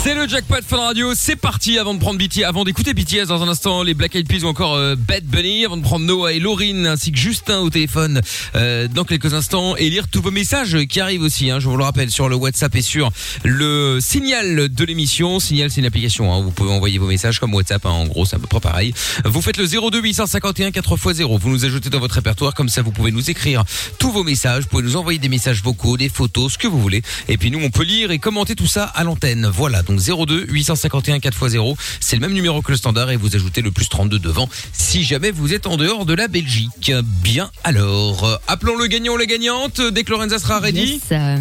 C'est 0.06 0.14
le 0.14 0.28
jackpot 0.28 0.62
Fun 0.64 0.76
Radio, 0.76 1.14
c'est 1.16 1.34
parti 1.34 1.80
avant 1.80 1.92
de 1.92 1.98
prendre 1.98 2.16
BTS, 2.16 2.44
avant 2.44 2.62
d'écouter 2.62 2.94
BTS 2.94 3.26
dans 3.26 3.42
un 3.42 3.48
instant, 3.48 3.82
les 3.82 3.92
Black 3.92 4.14
Eyed 4.14 4.28
Peas 4.28 4.44
ou 4.44 4.46
encore 4.46 4.74
euh, 4.74 4.94
Bad 4.94 5.24
Bunny, 5.24 5.64
avant 5.64 5.76
de 5.76 5.82
prendre 5.82 6.06
Noah 6.06 6.32
et 6.32 6.38
Laurine 6.38 6.86
ainsi 6.86 7.10
que 7.10 7.18
Justin 7.18 7.58
au 7.58 7.70
téléphone 7.70 8.20
euh, 8.54 8.86
dans 8.86 9.02
quelques 9.02 9.34
instants 9.34 9.74
et 9.74 9.90
lire 9.90 10.06
tous 10.06 10.22
vos 10.22 10.30
messages 10.30 10.78
qui 10.84 11.00
arrivent 11.00 11.22
aussi, 11.22 11.50
hein, 11.50 11.58
je 11.58 11.68
vous 11.68 11.76
le 11.76 11.82
rappelle, 11.82 12.12
sur 12.12 12.28
le 12.28 12.36
WhatsApp 12.36 12.76
et 12.76 12.82
sur 12.82 13.10
le 13.42 13.98
signal 14.00 14.68
de 14.68 14.84
l'émission. 14.84 15.40
Signal 15.40 15.72
c'est 15.72 15.80
une 15.80 15.88
application, 15.88 16.32
hein, 16.32 16.40
vous 16.40 16.52
pouvez 16.52 16.70
envoyer 16.70 16.98
vos 16.98 17.08
messages 17.08 17.40
comme 17.40 17.52
WhatsApp, 17.52 17.84
hein, 17.84 17.90
en 17.90 18.06
gros 18.06 18.24
c'est 18.26 18.36
à 18.36 18.38
peu 18.38 18.46
près 18.46 18.60
pareil. 18.60 18.94
Vous 19.24 19.42
faites 19.42 19.56
le 19.56 19.66
02 19.66 20.00
851 20.00 20.70
4x0, 20.70 21.36
vous 21.36 21.50
nous 21.50 21.64
ajoutez 21.64 21.90
dans 21.90 21.98
votre 21.98 22.14
répertoire, 22.14 22.54
comme 22.54 22.68
ça 22.68 22.80
vous 22.80 22.92
pouvez 22.92 23.10
nous 23.10 23.28
écrire 23.28 23.64
tous 23.98 24.12
vos 24.12 24.22
messages, 24.22 24.62
vous 24.62 24.68
pouvez 24.68 24.84
nous 24.84 24.94
envoyer 24.94 25.18
des 25.18 25.28
messages 25.28 25.64
vocaux, 25.64 25.96
des 25.96 26.08
photos, 26.08 26.52
ce 26.52 26.58
que 26.58 26.68
vous 26.68 26.80
voulez. 26.80 27.02
Et 27.26 27.38
puis 27.38 27.50
nous 27.50 27.58
on 27.60 27.70
peut 27.70 27.82
lire 27.82 28.12
et 28.12 28.20
commenter 28.20 28.54
tout 28.54 28.68
ça 28.68 28.84
à 28.84 29.02
l'antenne. 29.02 29.50
Voilà, 29.52 29.82
02 29.98 30.46
851 30.48 31.18
4x0, 31.18 31.76
c'est 32.00 32.16
le 32.16 32.20
même 32.20 32.32
numéro 32.32 32.62
que 32.62 32.70
le 32.70 32.76
standard 32.76 33.10
et 33.10 33.16
vous 33.16 33.34
ajoutez 33.36 33.62
le 33.62 33.70
plus 33.70 33.88
32 33.88 34.18
devant 34.18 34.48
si 34.72 35.04
jamais 35.04 35.30
vous 35.30 35.54
êtes 35.54 35.66
en 35.66 35.76
dehors 35.76 36.06
de 36.06 36.14
la 36.14 36.28
Belgique. 36.28 36.92
Bien 37.22 37.50
alors, 37.64 38.24
euh, 38.24 38.36
appelons 38.46 38.76
le 38.76 38.86
gagnant 38.86 39.14
ou 39.14 39.16
la 39.16 39.26
gagnante 39.26 39.80
dès 39.80 40.04
que 40.04 40.10
Lorenza 40.10 40.38
sera 40.38 40.60
ready. 40.60 41.00
Euh, 41.12 41.38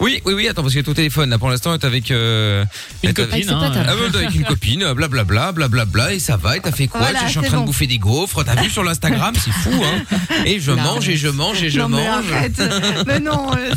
Oui, 0.00 0.22
oui, 0.24 0.32
oui, 0.34 0.48
attends, 0.48 0.62
parce 0.62 0.74
que 0.74 0.80
ton 0.80 0.94
téléphone, 0.94 1.30
là, 1.30 1.38
pour 1.38 1.50
l'instant, 1.50 1.74
est 1.74 1.84
avec... 1.84 2.10
Euh, 2.10 2.64
Une 3.02 3.10
est 3.10 3.18
avec- 3.18 3.30
copine, 3.30 3.44
c'est 3.48 3.50
pas 3.52 3.66
hein. 3.66 3.84
Ah 3.88 3.96
ouais, 3.96 4.16
avec 4.16 4.34
une 4.34 4.44
copine, 4.44 4.92
blablabla, 4.92 5.52
blablabla, 5.52 6.12
et 6.14 6.18
ça 6.20 6.36
va, 6.36 6.56
et 6.56 6.60
t'as 6.60 6.70
fait 6.72 6.86
quoi? 6.86 7.00
Voilà, 7.00 7.24
Je 7.24 7.30
suis 7.30 7.38
en 7.38 7.42
c'est 7.42 7.48
train 7.48 7.56
de 7.56 7.62
bon. 7.62 7.66
bouffer 7.66 7.86
des 7.88 7.98
gaufres, 7.98 8.44
t'as 8.44 8.54
vu 8.62 8.70
sur 8.70 8.84
l'Instagram, 8.84 9.34
c'est 9.34 9.50
fou, 9.50 9.82
hein 9.84 10.16
Et 10.46 10.60
je 10.60 10.70
mange, 10.70 11.08
et 11.08 11.16
je 11.16 11.28
mange, 11.28 11.62
et 11.62 11.70
je 11.70 11.80
non, 11.80 11.88
mais 11.88 12.06
mange. 12.08 12.24
arrête. 12.32 12.62
mais 13.06 13.18
non. 13.20 13.50
euh, 13.56 13.70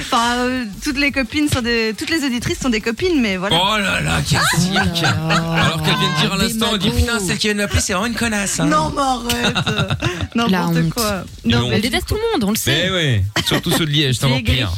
Enfin, 0.00 0.36
euh, 0.38 0.64
toutes 0.82 0.98
les 0.98 1.10
copines 1.12 1.48
sont 1.48 1.60
des, 1.60 1.94
toutes 1.96 2.08
les 2.10 2.24
auditrices 2.24 2.58
sont 2.60 2.70
des 2.70 2.80
copines, 2.80 3.20
mais 3.20 3.36
voilà. 3.36 3.56
Oh 3.62 3.78
là 3.78 4.00
là, 4.00 4.20
quel 4.28 4.40
oh 4.40 4.58
cirque 4.60 5.02
là 5.02 5.14
là. 5.28 5.64
Alors 5.64 5.82
qu'elle 5.82 5.96
vient 5.96 6.08
de 6.14 6.20
dire 6.20 6.32
à 6.32 6.36
l'instant, 6.36 6.66
elle 6.72 6.78
dit 6.78 6.90
putain, 6.90 7.18
celle 7.18 7.36
qui 7.38 7.46
vient 7.48 7.54
de 7.56 7.60
m'appeler, 7.60 7.80
c'est 7.80 7.92
vraiment 7.92 8.06
une 8.06 8.14
connasse. 8.14 8.58
Hein. 8.60 8.66
Non, 8.66 8.90
mais 8.94 9.02
arrête. 9.02 9.54
N'importe 10.34 10.88
quoi. 10.90 11.24
Non, 11.44 11.68
mais 11.68 11.76
Elle 11.76 11.82
déteste 11.82 12.06
tout 12.08 12.14
le 12.14 12.20
monde, 12.32 12.44
on 12.44 12.52
le 12.52 12.58
Mais 12.66 12.82
sait. 12.82 12.90
ouais, 12.90 13.24
surtout 13.46 13.70
ceux 13.70 13.84
de 13.86 13.90
Liège, 13.90 14.16
c'est 14.18 14.26
Tu 14.26 14.32
es 14.32 14.36
encore 14.36 14.54
pire. 14.54 14.72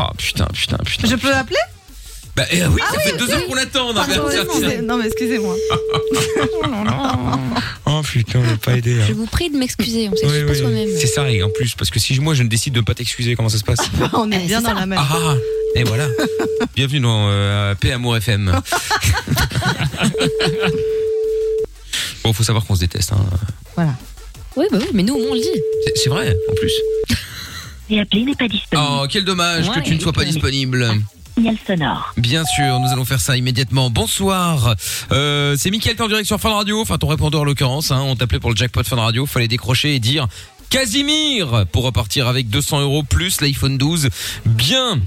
Oh 0.00 0.02
putain, 0.18 0.46
putain, 0.52 0.76
putain. 0.84 1.08
je 1.08 1.16
peux 1.16 1.32
appeler 1.34 1.56
Bah 2.36 2.44
eh 2.52 2.64
oui, 2.66 2.80
ça 2.92 3.00
fait 3.00 3.16
deux 3.16 3.30
heures 3.30 3.46
qu'on 3.46 3.56
attend. 3.56 3.92
non, 3.94 4.02
mais 4.06 4.14
Pardon, 4.16 4.30
ça- 4.30 4.42
excusez- 4.42 4.82
Non, 4.82 4.96
mais 4.98 5.06
excusez-moi. 5.06 5.56
Oh 7.90 8.02
putain, 8.02 8.40
on 8.40 8.42
n'a 8.46 8.56
pas 8.58 8.76
aidé. 8.76 8.96
Je 9.08 9.14
vous 9.14 9.24
prie 9.26 9.48
de 9.50 9.56
m'excuser, 9.56 10.08
on 10.12 10.14
s'excuse 10.16 10.42
Oui, 10.42 10.46
pas 10.46 10.52
oui. 10.52 10.58
soi-même. 10.58 10.88
C'est 11.00 11.06
ça, 11.06 11.28
et 11.30 11.42
en 11.42 11.48
plus, 11.48 11.74
parce 11.74 11.88
que 11.90 11.98
si 11.98 12.20
moi 12.20 12.34
je 12.34 12.42
ne 12.42 12.48
décide 12.48 12.74
de 12.74 12.80
ne 12.80 12.84
pas 12.84 12.92
t'excuser, 12.94 13.34
comment 13.34 13.48
ça 13.48 13.56
se 13.58 13.64
passe 13.64 13.78
On 14.12 14.30
est 14.30 14.40
Eh, 14.44 14.46
bien 14.46 14.60
dans 14.60 14.68
ça. 14.68 14.74
la 14.74 14.84
même. 14.86 14.98
Ah, 15.00 15.34
et 15.74 15.84
voilà. 15.84 16.06
Bienvenue 16.76 17.00
dans 17.00 17.28
euh, 17.30 17.74
P 17.74 17.90
Amour 17.90 18.16
FM. 18.18 18.52
bon, 22.24 22.32
faut 22.32 22.42
savoir 22.44 22.64
qu'on 22.66 22.74
se 22.74 22.80
déteste. 22.80 23.12
Hein. 23.12 23.24
Oui, 24.56 24.66
bah 24.70 24.78
oui, 24.80 24.88
mais 24.92 25.02
nous, 25.02 25.14
on 25.14 25.34
le 25.34 25.40
dit. 25.40 25.48
C'est- 25.86 25.92
C'est 25.96 26.10
vrai, 26.10 26.36
en 26.50 26.54
plus. 26.54 26.72
Et 27.90 28.00
appelé 28.00 28.24
n'est 28.24 28.34
pas 28.34 28.48
disponible. 28.48 28.88
Oh, 28.90 29.06
quel 29.08 29.24
dommage 29.24 29.70
que 29.70 29.80
tu 29.80 29.94
ne 29.94 30.00
sois 30.00 30.12
pas 30.12 30.24
disponible. 30.24 30.86
Signal 31.34 31.56
sonore. 31.66 32.12
Bien 32.16 32.44
sûr, 32.44 32.80
nous 32.80 32.88
allons 32.92 33.04
faire 33.04 33.20
ça 33.20 33.36
immédiatement. 33.36 33.90
Bonsoir. 33.90 34.74
Euh, 35.12 35.54
c'est 35.56 35.70
Mickaël, 35.70 35.96
t'es 35.96 36.02
en 36.02 36.08
direct 36.08 36.26
sur 36.26 36.40
Fun 36.40 36.52
Radio. 36.52 36.80
Enfin, 36.80 36.98
ton 36.98 37.06
répondeur 37.06 37.42
en 37.42 37.44
l'occurrence. 37.44 37.92
Hein. 37.92 38.02
On 38.02 38.16
t'appelait 38.16 38.40
pour 38.40 38.50
le 38.50 38.56
jackpot 38.56 38.82
Fun 38.82 38.96
Radio. 38.96 39.24
Fallait 39.24 39.48
décrocher 39.48 39.94
et 39.94 40.00
dire 40.00 40.26
Casimir 40.68 41.64
pour 41.72 41.84
repartir 41.84 42.26
avec 42.26 42.50
200 42.50 42.80
euros 42.80 43.02
plus 43.02 43.40
l'iPhone 43.40 43.78
12. 43.78 44.08
Bien. 44.46 45.00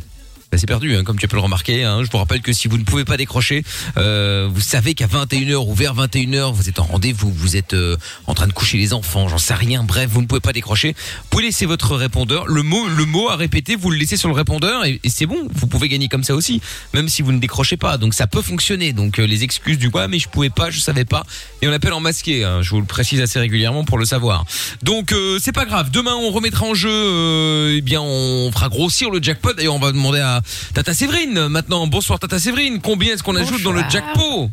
Bah, 0.52 0.58
c'est 0.58 0.68
perdu, 0.68 0.98
hein, 0.98 1.06
comme 1.06 1.18
tu 1.18 1.30
peux 1.30 1.38
le 1.38 1.42
remarquer. 1.42 1.86
Hein. 1.86 2.04
Je 2.04 2.12
vous 2.12 2.18
rappelle 2.18 2.42
que 2.42 2.52
si 2.52 2.68
vous 2.68 2.78
ne 2.78 2.84
pouvez 2.84 3.06
pas 3.06 3.16
décrocher, 3.16 3.64
euh, 3.96 4.50
vous 4.54 4.60
savez 4.60 4.96
qu'à 4.96 5.08
21h 5.08 5.66
ou 5.66 5.74
vers 5.74 5.96
21h, 5.96 6.52
vous 6.54 6.68
êtes 6.68 6.78
en 6.80 6.84
rendez-vous, 6.84 7.32
vous 7.32 7.56
êtes 7.56 7.74
euh, 7.74 7.96
en 8.28 8.34
train 8.34 8.48
de 8.48 8.52
coucher 8.52 8.78
les 8.78 8.92
enfants, 8.92 9.30
j'en 9.30 9.38
sais 9.38 9.54
rien. 9.54 9.84
Bref, 9.84 10.10
vous 10.12 10.22
ne 10.22 10.28
pouvez 10.28 10.42
pas 10.42 10.52
décrocher. 10.52 10.90
Vous 10.90 11.28
pouvez 11.30 11.44
laisser 11.44 11.66
votre 11.66 11.96
répondeur. 11.96 12.48
Le 12.48 12.64
mot, 12.64 12.86
le 12.90 13.06
mot 13.06 13.30
à 13.30 13.38
répéter, 13.38 13.78
vous 13.78 13.92
le 13.92 13.98
laissez 13.98 14.18
sur 14.18 14.28
le 14.28 14.36
répondeur 14.36 14.84
et, 14.84 15.00
et 15.06 15.10
c'est 15.10 15.26
bon. 15.26 15.48
Vous 15.54 15.68
pouvez 15.68 15.88
gagner 15.88 16.10
comme 16.10 16.26
ça 16.26 16.36
aussi, 16.36 16.60
même 16.94 17.08
si 17.08 17.22
vous 17.22 17.32
ne 17.32 17.40
décrochez 17.40 17.78
pas. 17.78 17.98
Donc 17.98 18.14
ça 18.14 18.28
peut 18.28 18.42
fonctionner. 18.42 18.92
Donc 18.92 19.20
euh, 19.20 19.26
les 19.26 19.44
excuses 19.46 19.78
du 19.78 19.90
quoi, 19.90 20.10
mais 20.10 20.20
je 20.20 20.28
pouvais 20.28 20.50
pas, 20.50 20.70
je 20.70 20.82
savais 20.82 21.06
pas. 21.06 21.26
Et 21.62 21.70
on 21.70 21.72
appelle 21.72 21.94
en 21.94 22.02
masqué. 22.02 22.44
hein. 22.44 22.62
Je 22.62 22.72
vous 22.72 22.82
le 22.82 22.86
précise 22.86 23.22
assez 23.22 23.40
régulièrement 23.40 23.86
pour 23.86 23.98
le 23.98 24.04
savoir. 24.04 24.44
Donc 24.84 25.14
euh, 25.14 25.40
c'est 25.42 25.54
pas 25.54 25.64
grave. 25.64 25.92
Demain 25.92 26.16
on 26.16 26.30
remettra 26.32 26.66
en 26.66 26.74
jeu. 26.74 26.90
euh, 26.92 27.76
eh 27.78 27.82
bien 27.82 28.02
on 28.02 28.52
fera 28.52 28.68
grossir 28.68 29.10
le 29.12 29.24
jackpot. 29.24 29.54
D'ailleurs 29.54 29.76
on 29.76 29.80
va 29.80 29.94
demander 29.94 30.20
à 30.20 30.41
Tata 30.74 30.94
Séverine 30.94 31.48
maintenant. 31.48 31.88
Bonsoir 31.88 32.20
Tata 32.20 32.40
Séverine. 32.40 32.80
Combien 32.82 33.14
est-ce 33.14 33.24
qu'on 33.24 33.36
ajoute 33.36 33.62
dans 33.64 33.72
le 33.72 33.84
jackpot 33.90 34.50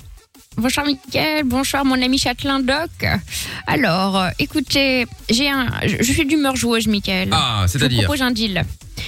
Bonsoir 0.57 0.87
Mickaël, 0.87 1.45
bonsoir 1.45 1.85
mon 1.85 2.01
ami 2.03 2.19
Châtelain 2.19 2.59
Doc. 2.59 2.91
Alors, 3.69 4.17
euh, 4.17 4.29
écoutez, 4.41 5.07
j'ai 5.31 5.49
un, 5.49 5.69
je 5.87 5.99
je 6.01 6.13
suis 6.13 6.27
d'humeur 6.27 6.57
joueuse 6.57 6.89
Mickaël. 6.89 7.29
Ah, 7.31 7.59
Je 7.67 7.73
vous 7.75 7.79
c'est-à-dire 7.79 8.03
propose 8.05 8.23
un 8.23 8.33
deal. 8.33 8.65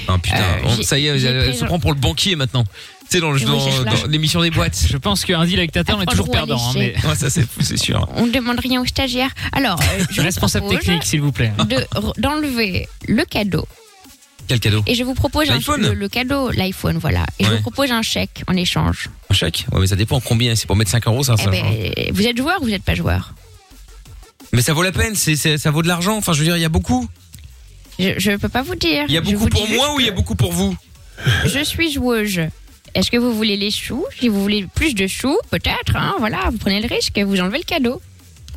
Ah 0.06 0.16
putain, 0.18 0.36
Euh, 0.38 0.68
j'ai- 0.76 0.82
ça 0.84 0.96
y 0.98 1.08
est, 1.08 1.18
j'ai 1.18 1.26
elle, 1.26 1.36
elle 1.36 1.48
pris 1.50 1.58
se 1.58 1.64
prend 1.64 1.80
pour 1.80 1.92
le 1.92 1.98
banquier 1.98 2.36
maintenant. 2.36 2.62
Tu 2.64 3.16
sais, 3.16 3.20
dans, 3.20 3.32
le- 3.32 3.38
Oui, 3.40 3.44
dans- 3.44 4.06
l'émission 4.08 4.40
des 4.42 4.52
boîtes. 4.52 4.80
Je 4.88 4.96
pense 4.96 5.24
qu'un 5.24 5.44
deal 5.44 5.58
avec 5.58 5.72
Tata, 5.72 5.96
on 5.96 6.02
est 6.02 6.06
toujours 6.06 6.30
perdant. 6.30 6.60
hein. 6.70 6.74
Ouais, 6.76 7.16
ça 7.16 7.28
c'est 7.30 7.42
fou, 7.42 7.60
c'est 7.62 7.76
sûr. 7.78 8.08
On 8.14 8.26
ne 8.26 8.30
demande 8.30 8.60
rien 8.60 8.80
aux 8.80 8.86
stagiaires. 8.86 9.32
Alors, 9.50 9.80
euh, 9.80 10.04
je 10.12 10.20
vous 10.20 10.22
Responsable 10.22 10.66
propose 10.66 10.84
technique, 10.84 11.02
s'il 11.02 11.20
vous 11.20 11.32
plaît. 11.32 11.52
de- 11.68 12.20
d'enlever 12.20 12.88
le 13.08 13.24
cadeau. 13.24 13.66
Quel 14.50 14.58
cadeau 14.58 14.82
Et 14.88 14.96
je 14.96 15.04
vous 15.04 15.14
propose 15.14 15.48
un- 15.48 15.60
le, 15.76 15.94
le 15.94 16.08
cadeau, 16.08 16.50
l'iPhone, 16.50 16.98
voilà. 16.98 17.24
Et 17.38 17.44
je 17.44 17.50
Ouais. 17.50 17.54
vous 17.58 17.62
propose 17.62 17.92
un 17.92 18.02
chèque 18.02 18.42
en 18.48 18.56
échange. 18.56 19.08
Un 19.30 19.34
chèque 19.34 19.64
Ouais, 19.70 19.78
mais 19.78 19.86
ça 19.86 19.94
dépend 19.94 20.18
combien. 20.18 20.56
C'est 20.56 20.66
pour 20.66 20.74
mettre 20.74 20.90
5 20.90 21.06
euros, 21.06 21.22
ça. 21.22 21.36
Eh 21.38 21.42
ça. 21.44 21.50
ben, 21.50 21.64
vous 22.12 22.26
êtes 22.26 22.36
joueur 22.36 22.60
ou 22.60 22.64
vous 22.64 22.70
n'êtes 22.70 22.82
pas 22.82 22.96
joueur? 22.96 23.32
Mais 24.52 24.60
ça 24.60 24.72
vaut 24.72 24.82
la 24.82 24.90
peine, 24.90 25.14
c'est, 25.14 25.36
c'est- 25.36 25.56
ça 25.56 25.70
vaut 25.70 25.82
de 25.82 25.86
l'argent. 25.88 26.16
Enfin, 26.16 26.32
je 26.32 26.40
veux 26.40 26.44
dire, 26.46 26.56
il 26.56 26.60
y 26.62 26.64
a 26.64 26.68
beaucoup. 26.68 27.08
Je 28.00 28.30
ne 28.32 28.36
peux 28.38 28.48
pas 28.48 28.62
vous 28.62 28.74
dire. 28.74 29.04
Il 29.06 29.14
y 29.14 29.18
a 29.18 29.20
beaucoup 29.20 29.46
pour 29.48 29.68
moi 29.68 29.94
ou 29.94 30.00
il 30.00 30.06
y 30.06 30.08
a 30.08 30.12
beaucoup 30.12 30.34
pour 30.34 30.50
vous? 30.52 30.76
Je 31.44 31.62
suis 31.62 31.92
joueuse. 31.92 32.40
Est-ce 32.96 33.08
que 33.12 33.18
vous 33.18 33.32
voulez 33.32 33.56
les 33.56 33.70
choux? 33.70 34.04
Si 34.18 34.28
vous 34.28 34.42
voulez 34.42 34.66
plus 34.74 34.94
de 34.94 35.06
choux, 35.06 35.38
peut-être. 35.50 35.94
hein, 35.94 36.16
voilà, 36.18 36.48
vous 36.50 36.58
prenez 36.58 36.80
le 36.80 36.88
risque 36.92 37.16
et 37.16 37.22
vous 37.22 37.38
enlevez 37.40 37.58
le 37.58 37.64
cadeau. 37.64 38.02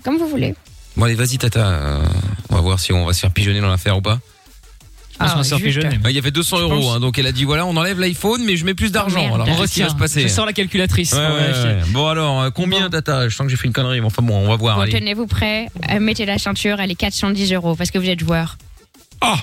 Comme 0.03 0.17
vous 0.17 0.27
voulez. 0.27 0.55
Bon, 0.97 1.05
allez, 1.05 1.13
vas-y, 1.13 1.37
Tata. 1.37 1.67
euh, 1.69 2.03
on 2.49 2.55
va 2.55 2.61
voir 2.61 2.79
si 2.79 2.91
on 2.93 3.05
va 3.05 3.13
se 3.13 3.19
faire 3.19 3.31
pigeonner 3.31 3.61
dans 3.61 3.69
l'affaire 3.69 3.95
ou 3.95 4.01
pas. 4.01 4.19
Faire 5.19 5.43
juste-. 5.59 5.79
Ah, 6.03 6.09
Il 6.09 6.15
y 6.15 6.19
avait 6.19 6.31
200 6.31 6.59
euros, 6.59 6.89
hein, 6.91 6.99
donc 6.99 7.17
elle 7.19 7.27
a 7.27 7.31
dit 7.31 7.43
voilà, 7.43 7.65
on 7.65 7.75
enlève 7.77 7.99
l'iPhone, 7.99 8.43
mais 8.45 8.57
je 8.57 8.65
mets 8.65 8.73
plus 8.73 8.91
d'argent. 8.91 9.21
merde. 9.21 9.41
Alors, 9.41 9.47
On 9.57 9.61
qu'est-ce 9.61 9.73
qui 9.73 9.81
va 9.81 9.89
se 9.89 9.95
passer 9.95 10.21
Je 10.21 10.27
sors 10.27 10.45
la 10.45 10.53
calculatrice. 10.53 11.13
Ouais, 11.13 11.25
pour 11.27 11.35
ouais, 11.35 11.41
vérifier. 11.41 11.69
ouais. 11.69 11.81
Bon 11.91 12.07
alors, 12.07 12.41
euh, 12.41 12.49
combien 12.49 12.89
Tata 12.89 13.29
Je 13.29 13.35
sens 13.35 13.45
que 13.45 13.51
j'ai 13.51 13.57
fait 13.57 13.67
une 13.67 13.73
connerie, 13.73 13.99
mais 14.01 14.07
enfin 14.07 14.21
bon, 14.21 14.35
on 14.35 14.47
va 14.47 14.55
voir. 14.55 14.75
Bon, 14.77 14.81
allez. 14.83 14.91
tenez-vous 14.93 15.27
prêts. 15.27 15.67
Euh, 15.91 15.99
mettez 15.99 16.25
la 16.25 16.37
ceinture, 16.37 16.79
elle 16.79 16.91
est 16.91 16.95
410 16.95 17.53
euros 17.53 17.75
parce 17.75 17.91
que 17.91 17.97
vous 17.99 18.09
êtes 18.09 18.19
joueur. 18.19 18.57
Ah 19.21 19.37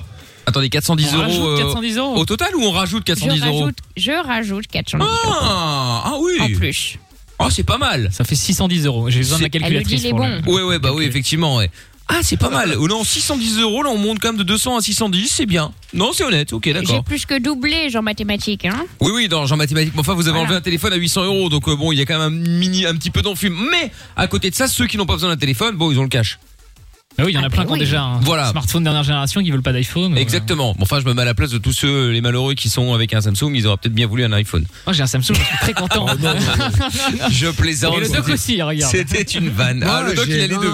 Attendez, 0.46 0.68
410 0.68 1.06
On 1.12 1.16
euros, 1.16 1.22
rajoute 1.22 1.44
euh, 1.46 1.56
410 1.58 1.96
euros. 1.98 2.16
au 2.16 2.24
total 2.24 2.56
ou 2.56 2.62
on 2.64 2.70
rajoute 2.72 3.02
Je 3.06 3.12
410 3.12 3.44
euros 3.46 3.60
rajoute, 3.60 3.78
je 3.96 4.26
rajoute 4.26 4.66
410 4.66 5.04
euros. 5.06 5.34
Ah, 5.40 6.02
ah 6.06 6.14
oui 6.20 6.32
En 6.40 6.58
plus. 6.58 6.98
Ah, 7.38 7.48
c'est 7.50 7.62
pas 7.62 7.78
mal 7.78 8.08
Ça 8.12 8.24
fait 8.24 8.34
610 8.34 8.84
euros. 8.86 9.08
J'ai 9.08 9.20
besoin 9.20 9.38
de 9.38 9.42
la 9.44 9.48
calculatrice. 9.48 10.04
Elle 10.04 10.10
le 10.10 10.10
dit, 10.10 10.10
pour 10.10 10.20
les 10.26 10.34
le- 10.36 10.40
bons. 10.42 10.52
Ouais, 10.52 10.62
ouais, 10.62 10.78
bah 10.78 10.90
oui, 10.92 11.04
effectivement, 11.04 11.56
ouais. 11.56 11.70
Ah, 12.12 12.20
c'est 12.22 12.36
pas 12.36 12.50
mal. 12.50 12.76
Oh 12.78 12.88
non, 12.88 13.04
610 13.04 13.58
euros, 13.60 13.82
là, 13.82 13.90
on 13.90 13.96
monte 13.96 14.18
quand 14.18 14.28
même 14.28 14.36
de 14.36 14.42
200 14.42 14.76
à 14.76 14.80
610, 14.80 15.28
c'est 15.28 15.46
bien. 15.46 15.72
Non, 15.94 16.12
c'est 16.12 16.24
honnête, 16.24 16.52
ok, 16.52 16.62
J'ai 16.64 16.72
d'accord. 16.72 17.04
plus 17.04 17.24
que 17.24 17.38
doublé, 17.38 17.88
genre 17.88 18.02
mathématiques. 18.02 18.64
Hein. 18.66 18.84
Oui, 19.00 19.12
oui, 19.14 19.28
dans 19.28 19.46
genre 19.46 19.56
mathématiques. 19.58 19.94
Mais 19.94 20.00
enfin, 20.00 20.14
vous 20.14 20.26
avez 20.28 20.38
enlevé 20.38 20.54
un 20.56 20.60
téléphone 20.60 20.92
à 20.92 20.96
800 20.96 21.24
euros, 21.24 21.48
donc 21.48 21.68
euh, 21.68 21.76
bon, 21.76 21.92
il 21.92 21.98
y 21.98 22.02
a 22.02 22.06
quand 22.06 22.18
même 22.18 22.32
un 22.32 22.48
mini, 22.58 22.84
un 22.84 22.94
petit 22.94 23.10
peu 23.10 23.22
d'enfume. 23.22 23.56
Mais 23.70 23.92
à 24.16 24.26
côté 24.26 24.50
de 24.50 24.54
ça, 24.54 24.66
ceux 24.68 24.86
qui 24.86 24.96
n'ont 24.96 25.06
pas 25.06 25.14
besoin 25.14 25.30
d'un 25.30 25.36
téléphone, 25.36 25.76
bon, 25.76 25.90
ils 25.92 25.98
ont 25.98 26.02
le 26.02 26.08
cash. 26.08 26.38
Ah 27.18 27.24
oui, 27.24 27.32
il 27.32 27.34
y 27.34 27.38
en 27.38 27.42
a 27.42 27.46
Ah, 27.46 27.50
plein 27.50 27.62
bah 27.62 27.66
qui 27.66 27.70
ont 27.70 27.74
oui. 27.74 27.80
déjà 27.80 28.02
un 28.02 28.20
Voilà. 28.20 28.50
smartphone 28.50 28.84
dernière 28.84 29.02
génération 29.02 29.42
qui 29.42 29.50
veulent 29.50 29.62
pas 29.62 29.72
d'iPhone. 29.72 30.16
Exactement. 30.16 30.72
Bon, 30.78 30.84
enfin, 30.84 31.00
je 31.00 31.04
me 31.04 31.12
mets 31.12 31.22
à 31.22 31.24
la 31.26 31.34
place 31.34 31.50
de 31.50 31.58
tous 31.58 31.72
ceux, 31.72 32.10
les 32.10 32.20
malheureux 32.20 32.54
qui 32.54 32.68
sont 32.70 32.94
avec 32.94 33.12
un 33.12 33.20
Samsung, 33.20 33.52
ils 33.54 33.66
auraient 33.66 33.76
peut-être 33.76 33.94
bien 33.94 34.06
voulu 34.06 34.24
un 34.24 34.32
iPhone. 34.32 34.64
Moi 34.86 34.92
j'ai 34.94 35.02
un 35.02 35.06
Samsung, 35.06 35.34
je 35.34 35.42
suis 35.42 35.58
très 35.60 35.72
content. 35.74 36.06
Je 37.30 37.48
plaisante. 37.48 37.96
Et 37.98 38.00
le 38.00 38.08
doc 38.08 38.28
aussi, 38.28 38.62
regarde. 38.62 38.90
C'était 38.92 39.22
une 39.22 39.48
vanne. 39.50 39.84
Ah, 39.86 40.04
le 40.06 40.14
doc, 40.14 40.24
il 40.28 40.34
a 40.40 40.46
les 40.46 40.48
deux. 40.48 40.72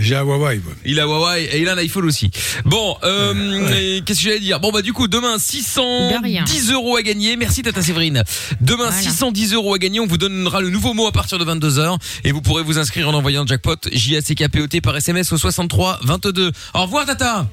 J'ai 0.00 0.16
un 0.16 0.22
Huawei. 0.22 0.60
moi. 0.64 0.72
Il 0.84 0.98
a 1.00 1.04
Huawei 1.04 1.44
et 1.52 1.60
il 1.62 1.68
a 1.68 1.72
un 1.74 1.78
iPhone 1.78 2.04
aussi. 2.06 2.30
Bon, 2.64 2.96
euh, 3.04 4.00
qu'est-ce 4.04 4.18
que 4.20 4.24
j'allais 4.28 4.40
dire? 4.40 4.58
Bon 4.60 4.72
bah 4.72 4.82
du 4.82 4.92
coup 4.92 5.06
demain 5.08 5.36
De 5.36 6.22
rien. 6.24 6.44
610 6.46 6.72
euros 6.72 6.96
à 6.96 7.02
gagner. 7.02 7.36
Merci 7.36 7.62
Tata 7.62 7.80
Séverine. 7.80 8.24
Demain 8.60 8.88
Voilà. 8.90 9.00
610 9.00 9.54
euros 9.54 9.74
à 9.74 9.78
gagner. 9.78 10.00
On 10.00 10.06
vous 10.06 10.18
donnera 10.18 10.60
le 10.60 10.70
nouveau 10.70 10.92
mot 10.94 11.06
à 11.06 11.12
partir 11.12 11.38
de 11.38 11.44
22 11.44 11.78
h 11.78 11.96
et 12.24 12.32
vous 12.32 12.42
pourrez 12.42 12.62
vous 12.64 12.78
inscrire 12.78 13.08
en 13.08 13.14
envoyant 13.14 13.46
jackpot 13.46 13.76
J 13.92 14.16
A 14.16 14.20
C 14.20 14.34
K 14.34 14.48
P 14.48 14.60
O 14.60 14.66
T 14.66 14.80
par 14.80 14.96
SMS 14.96 15.32
au 15.32 15.38
63 15.50 15.98
22. 16.04 16.52
Au 16.74 16.82
revoir 16.82 17.04
Tata. 17.04 17.46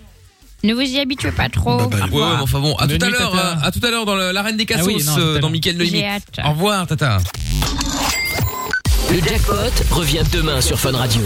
Ne 0.63 0.73
vous 0.73 0.81
y 0.81 0.99
habituez 0.99 1.31
pas 1.31 1.49
trop. 1.49 1.77
Bah, 1.87 1.87
bah, 1.91 2.05
Ouais, 2.11 2.23
enfin 2.41 2.59
bon, 2.59 2.73
à 2.75 2.87
tout 2.87 2.97
à 3.03 3.09
l'heure, 3.09 3.35
euh, 3.35 3.55
à 3.63 3.71
tout 3.71 3.79
à 3.83 3.89
l'heure 3.89 4.05
dans 4.05 4.15
le- 4.15 4.31
l'arène 4.31 4.55
des 4.57 4.65
cassos 4.65 4.85
Ah 4.87 4.93
oui, 4.95 5.03
non, 5.03 5.11
à 5.11 5.15
tout 5.15 5.21
à 5.21 5.23
euh, 5.23 5.33
dans 5.35 5.39
l'heure. 5.41 5.49
Mickaël 5.49 5.75
No 5.77 5.83
J'ai 5.83 5.89
Limite. 5.91 6.05
hâte. 6.05 6.45
Au 6.45 6.49
revoir 6.51 6.87
Tata. 6.87 7.17
Le 9.11 9.19
jackpot 9.19 9.55
revient 9.91 10.23
demain 10.31 10.61
sur 10.61 10.79
Fun 10.79 10.93
Radio. 10.95 11.21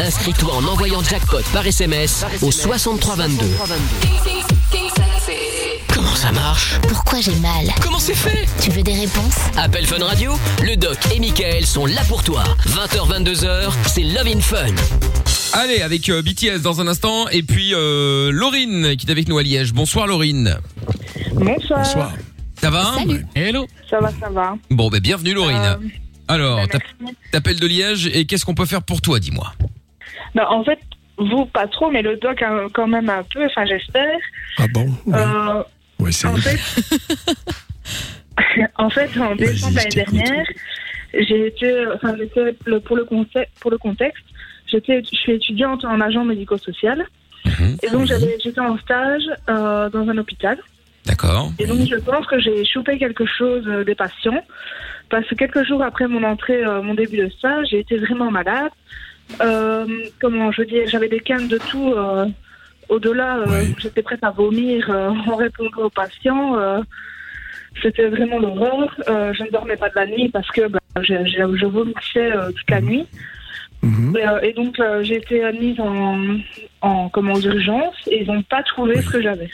Inscris-toi 0.00 0.52
en 0.54 0.64
envoyant 0.64 1.02
jackpot 1.04 1.42
par 1.52 1.64
SMS 1.64 2.24
au 2.42 2.50
6322. 2.50 3.46
Comment 6.16 6.32
ça 6.34 6.40
marche 6.40 6.78
Pourquoi 6.88 7.20
j'ai 7.20 7.34
mal 7.40 7.66
Comment 7.82 7.98
c'est 7.98 8.14
fait 8.14 8.46
Tu 8.62 8.70
veux 8.70 8.82
des 8.82 8.94
réponses 8.94 9.36
Appel 9.58 9.84
Fun 9.84 10.02
Radio, 10.02 10.32
le 10.62 10.74
doc 10.76 10.96
et 11.14 11.20
Michael 11.20 11.66
sont 11.66 11.84
là 11.84 12.00
pour 12.08 12.24
toi. 12.24 12.42
20h 12.64 13.22
22h, 13.22 13.70
c'est 13.86 14.02
Love 14.02 14.26
in 14.26 14.40
Fun. 14.40 14.74
Allez, 15.52 15.82
avec 15.82 16.08
euh, 16.08 16.22
BTS 16.22 16.62
dans 16.62 16.80
un 16.80 16.86
instant 16.86 17.28
et 17.28 17.42
puis 17.42 17.74
euh, 17.74 18.30
Laurine 18.32 18.96
qui 18.96 19.06
est 19.06 19.10
avec 19.10 19.28
nous 19.28 19.36
à 19.36 19.42
Liège. 19.42 19.74
Bonsoir 19.74 20.06
Laurine. 20.06 20.56
Bonsoir. 21.34 21.80
Bonsoir. 21.80 22.12
Ça 22.54 22.70
va 22.70 22.94
Salut. 22.96 23.26
Hello. 23.34 23.66
Ça 23.90 24.00
va, 24.00 24.10
ça 24.18 24.30
va. 24.30 24.56
Bon, 24.70 24.88
ben 24.88 25.00
bienvenue 25.00 25.34
Laurine. 25.34 25.56
Euh, 25.58 25.76
Alors, 26.28 26.56
merci. 26.56 27.14
t'appelles 27.30 27.60
de 27.60 27.66
Liège 27.66 28.06
et 28.06 28.24
qu'est-ce 28.24 28.46
qu'on 28.46 28.54
peut 28.54 28.66
faire 28.66 28.82
pour 28.82 29.02
toi, 29.02 29.18
dis-moi? 29.18 29.52
Bah, 30.34 30.46
en 30.50 30.64
fait, 30.64 30.78
vous, 31.18 31.44
pas 31.46 31.66
trop, 31.66 31.90
mais 31.90 32.00
le 32.02 32.16
doc, 32.16 32.40
hein, 32.42 32.66
quand 32.72 32.86
même 32.86 33.10
un 33.10 33.22
peu, 33.34 33.44
enfin, 33.46 33.66
j'espère. 33.66 34.18
Ah 34.58 34.66
bon? 34.72 34.94
Euh, 35.08 35.62
En 36.26 36.36
fait, 36.36 36.58
en 38.76 38.90
fait, 38.90 39.18
en 39.18 39.34
décembre 39.34 39.76
l'année 39.76 39.88
dernière, 39.90 40.46
j'ai 41.14 41.46
été, 41.46 41.86
enfin, 41.94 42.14
j'étais, 42.16 42.52
pour 42.80 42.96
le 42.96 43.04
contexte, 43.04 43.52
pour 43.60 43.70
le 43.70 43.78
contexte, 43.78 44.24
j'étais, 44.66 45.02
je 45.02 45.16
suis 45.16 45.32
étudiante 45.32 45.84
en 45.84 46.00
agent 46.00 46.24
médico-social. 46.24 47.06
Mhm. 47.44 47.76
Et 47.82 47.90
donc, 47.90 48.06
j'avais, 48.06 48.36
j'étais 48.42 48.60
en 48.60 48.76
stage 48.78 49.22
euh, 49.48 49.88
dans 49.90 50.08
un 50.08 50.18
hôpital. 50.18 50.58
D'accord. 51.06 51.52
Et 51.58 51.66
donc, 51.66 51.86
je 51.88 51.96
pense 51.96 52.26
que 52.26 52.38
j'ai 52.40 52.64
chopé 52.64 52.98
quelque 52.98 53.24
chose 53.24 53.64
euh, 53.66 53.84
des 53.84 53.94
patients. 53.94 54.42
Parce 55.08 55.26
que 55.28 55.36
quelques 55.36 55.64
jours 55.64 55.82
après 55.82 56.08
mon 56.08 56.24
entrée, 56.24 56.64
euh, 56.64 56.82
mon 56.82 56.94
début 56.94 57.18
de 57.18 57.28
stage, 57.30 57.68
j'ai 57.70 57.78
été 57.78 57.96
vraiment 57.96 58.30
malade. 58.30 58.72
Euh, 59.40 59.86
comment 60.20 60.50
je 60.50 60.62
veux 60.62 60.66
dire, 60.66 60.88
j'avais 60.88 61.08
des 61.08 61.20
cannes 61.20 61.48
de 61.48 61.58
tout. 61.58 61.94
Au-delà, 62.88 63.38
euh, 63.38 63.64
j'étais 63.78 64.02
prête 64.02 64.22
à 64.22 64.30
vomir 64.30 64.88
euh, 64.90 65.08
en 65.10 65.36
répondant 65.36 65.82
aux 65.84 65.90
patients. 65.90 66.56
euh, 66.58 66.80
C'était 67.82 68.08
vraiment 68.08 68.38
l'horreur. 68.38 68.88
Je 69.06 69.42
ne 69.44 69.50
dormais 69.50 69.76
pas 69.76 69.88
de 69.88 69.94
la 69.96 70.06
nuit 70.06 70.28
parce 70.30 70.48
que 70.50 70.66
bah, 70.68 70.78
je, 71.02 71.14
je- 71.26 71.56
je 71.56 71.66
vomissais 71.66 72.30
toute 72.56 72.70
la 72.70 72.80
nuit. 72.80 73.06
Mhm. 73.82 74.16
Et, 74.42 74.48
et 74.48 74.52
donc, 74.54 74.80
j'ai 75.02 75.16
été 75.16 75.44
admise 75.44 75.78
en, 75.80 76.38
en, 76.80 77.08
comment, 77.10 77.34
aux 77.34 77.40
urgences 77.40 77.94
et 78.10 78.22
ils 78.22 78.26
n'ont 78.26 78.42
pas 78.42 78.62
trouvé 78.62 79.02
ce 79.02 79.10
que 79.10 79.20
j'avais. 79.22 79.50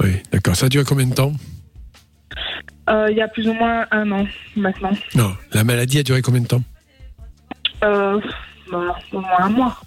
Oui, 0.00 0.10
d'accord. 0.30 0.54
Ça 0.54 0.68
dure 0.68 0.84
combien 0.84 1.06
de 1.06 1.14
temps? 1.14 1.32
Euh, 2.88 3.08
Il 3.10 3.16
y 3.16 3.20
a 3.20 3.26
plus 3.28 3.48
ou 3.48 3.52
moins 3.54 3.84
un 3.90 4.10
an 4.12 4.26
maintenant. 4.56 4.92
Non, 5.16 5.32
la 5.52 5.64
maladie 5.64 5.98
a 5.98 6.02
duré 6.04 6.22
combien 6.22 6.40
de 6.42 6.46
temps? 6.46 6.62
Euh, 7.84 8.20
bah, 8.70 8.96
au 9.12 9.20
moins 9.20 9.38
un 9.40 9.48
mois, 9.50 9.80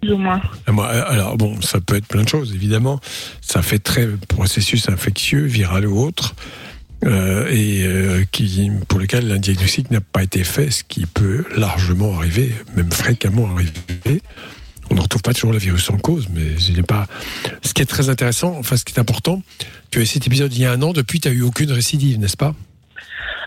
plus 0.00 0.12
ou 0.12 0.18
moins. 0.18 0.40
Ah, 0.66 0.72
moi, 0.72 0.86
euh, 0.86 1.04
Alors 1.06 1.36
bon, 1.36 1.60
ça 1.60 1.80
peut 1.80 1.96
être 1.96 2.06
plein 2.06 2.22
de 2.22 2.28
choses, 2.28 2.54
évidemment. 2.54 3.00
Ça 3.40 3.62
fait 3.62 3.78
très 3.78 4.06
processus 4.28 4.88
infectieux, 4.88 5.44
viral 5.44 5.86
ou 5.86 6.00
autre, 6.00 6.34
euh, 7.04 7.48
et 7.50 7.84
euh, 7.86 8.24
qui, 8.30 8.70
pour 8.88 8.98
lequel 8.98 9.30
un 9.30 9.38
diagnostic 9.38 9.90
n'a 9.90 10.00
pas 10.00 10.22
été 10.22 10.44
fait, 10.44 10.70
ce 10.70 10.84
qui 10.84 11.06
peut 11.06 11.44
largement 11.56 12.16
arriver, 12.16 12.52
même 12.76 12.90
fréquemment 12.92 13.48
arriver. 13.50 14.22
On 14.90 14.94
ne 14.94 15.00
retrouve 15.00 15.22
pas 15.22 15.34
toujours 15.34 15.52
le 15.52 15.58
virus 15.58 15.90
en 15.90 15.98
cause, 15.98 16.28
mais 16.32 16.58
ce 16.58 16.72
n'est 16.72 16.82
pas. 16.82 17.06
Ce 17.62 17.74
qui 17.74 17.82
est 17.82 17.86
très 17.86 18.08
intéressant, 18.08 18.56
enfin, 18.58 18.76
ce 18.76 18.84
qui 18.84 18.94
est 18.94 19.00
important, 19.00 19.42
tu 19.90 19.98
as 19.98 20.02
eu 20.02 20.06
cet 20.06 20.26
épisode 20.26 20.52
il 20.54 20.62
y 20.62 20.64
a 20.64 20.72
un 20.72 20.80
an, 20.82 20.92
depuis, 20.92 21.20
tu 21.20 21.28
n'as 21.28 21.34
eu 21.34 21.42
aucune 21.42 21.70
récidive, 21.72 22.18
n'est-ce 22.18 22.36
pas? 22.36 22.54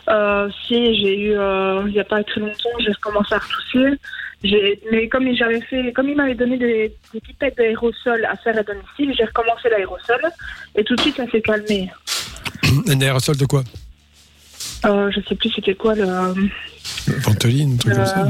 Euh, 0.09 0.49
si, 0.67 0.95
j'ai 0.99 1.19
eu, 1.19 1.31
euh, 1.37 1.83
il 1.87 1.93
n'y 1.93 1.99
a 1.99 2.03
pas 2.03 2.23
très 2.23 2.41
longtemps, 2.41 2.69
j'ai 2.79 2.91
recommencé 2.91 3.33
à 3.35 3.39
retousser. 3.39 3.97
J'ai- 4.43 4.79
Mais 4.91 5.07
comme 5.07 5.31
j'avais 5.35 5.61
fait, 5.61 5.91
comme 5.93 6.09
il 6.09 6.15
m'avait 6.15 6.33
donné 6.33 6.57
des, 6.57 6.91
des 7.13 7.19
pipettes 7.19 7.57
d'aérosol 7.57 8.25
à 8.25 8.35
faire 8.37 8.57
à 8.57 8.63
domicile, 8.63 9.13
j'ai 9.15 9.25
recommencé 9.25 9.69
l'aérosol 9.69 10.21
et 10.75 10.83
tout 10.83 10.95
de 10.95 11.01
suite 11.01 11.17
ça 11.17 11.29
s'est 11.29 11.41
calmé. 11.41 11.89
Un 12.87 13.01
aérosol 13.01 13.37
de 13.37 13.45
quoi? 13.45 13.63
Euh, 14.85 15.11
je 15.11 15.19
sais 15.21 15.35
plus 15.35 15.51
c'était 15.51 15.75
quoi 15.75 15.93
le. 15.93 16.05
Ventoline, 17.07 17.73
un 17.73 17.77
truc 17.77 17.93
comme 17.95 18.05
ça 18.05 18.27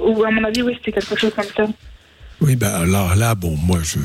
ou 0.00 0.24
à 0.24 0.30
mon 0.30 0.42
avis, 0.44 0.62
oui, 0.62 0.74
c'était 0.78 0.92
quelque 1.00 1.18
chose 1.18 1.32
comme 1.34 1.44
ça. 1.54 1.66
Oui, 2.42 2.56
bah 2.56 2.84
là, 2.86 3.14
là, 3.16 3.34
bon, 3.34 3.56
moi, 3.56 3.78
je, 3.82 3.98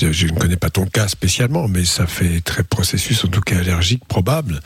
je, 0.00 0.12
je 0.12 0.26
ne 0.26 0.38
connais 0.38 0.56
pas 0.56 0.70
ton 0.70 0.84
cas 0.86 1.08
spécialement, 1.08 1.68
mais 1.68 1.84
ça 1.84 2.06
fait 2.06 2.40
très 2.40 2.62
processus, 2.62 3.24
en 3.24 3.28
tout 3.28 3.40
cas 3.40 3.58
allergique, 3.58 4.04
probable. 4.06 4.60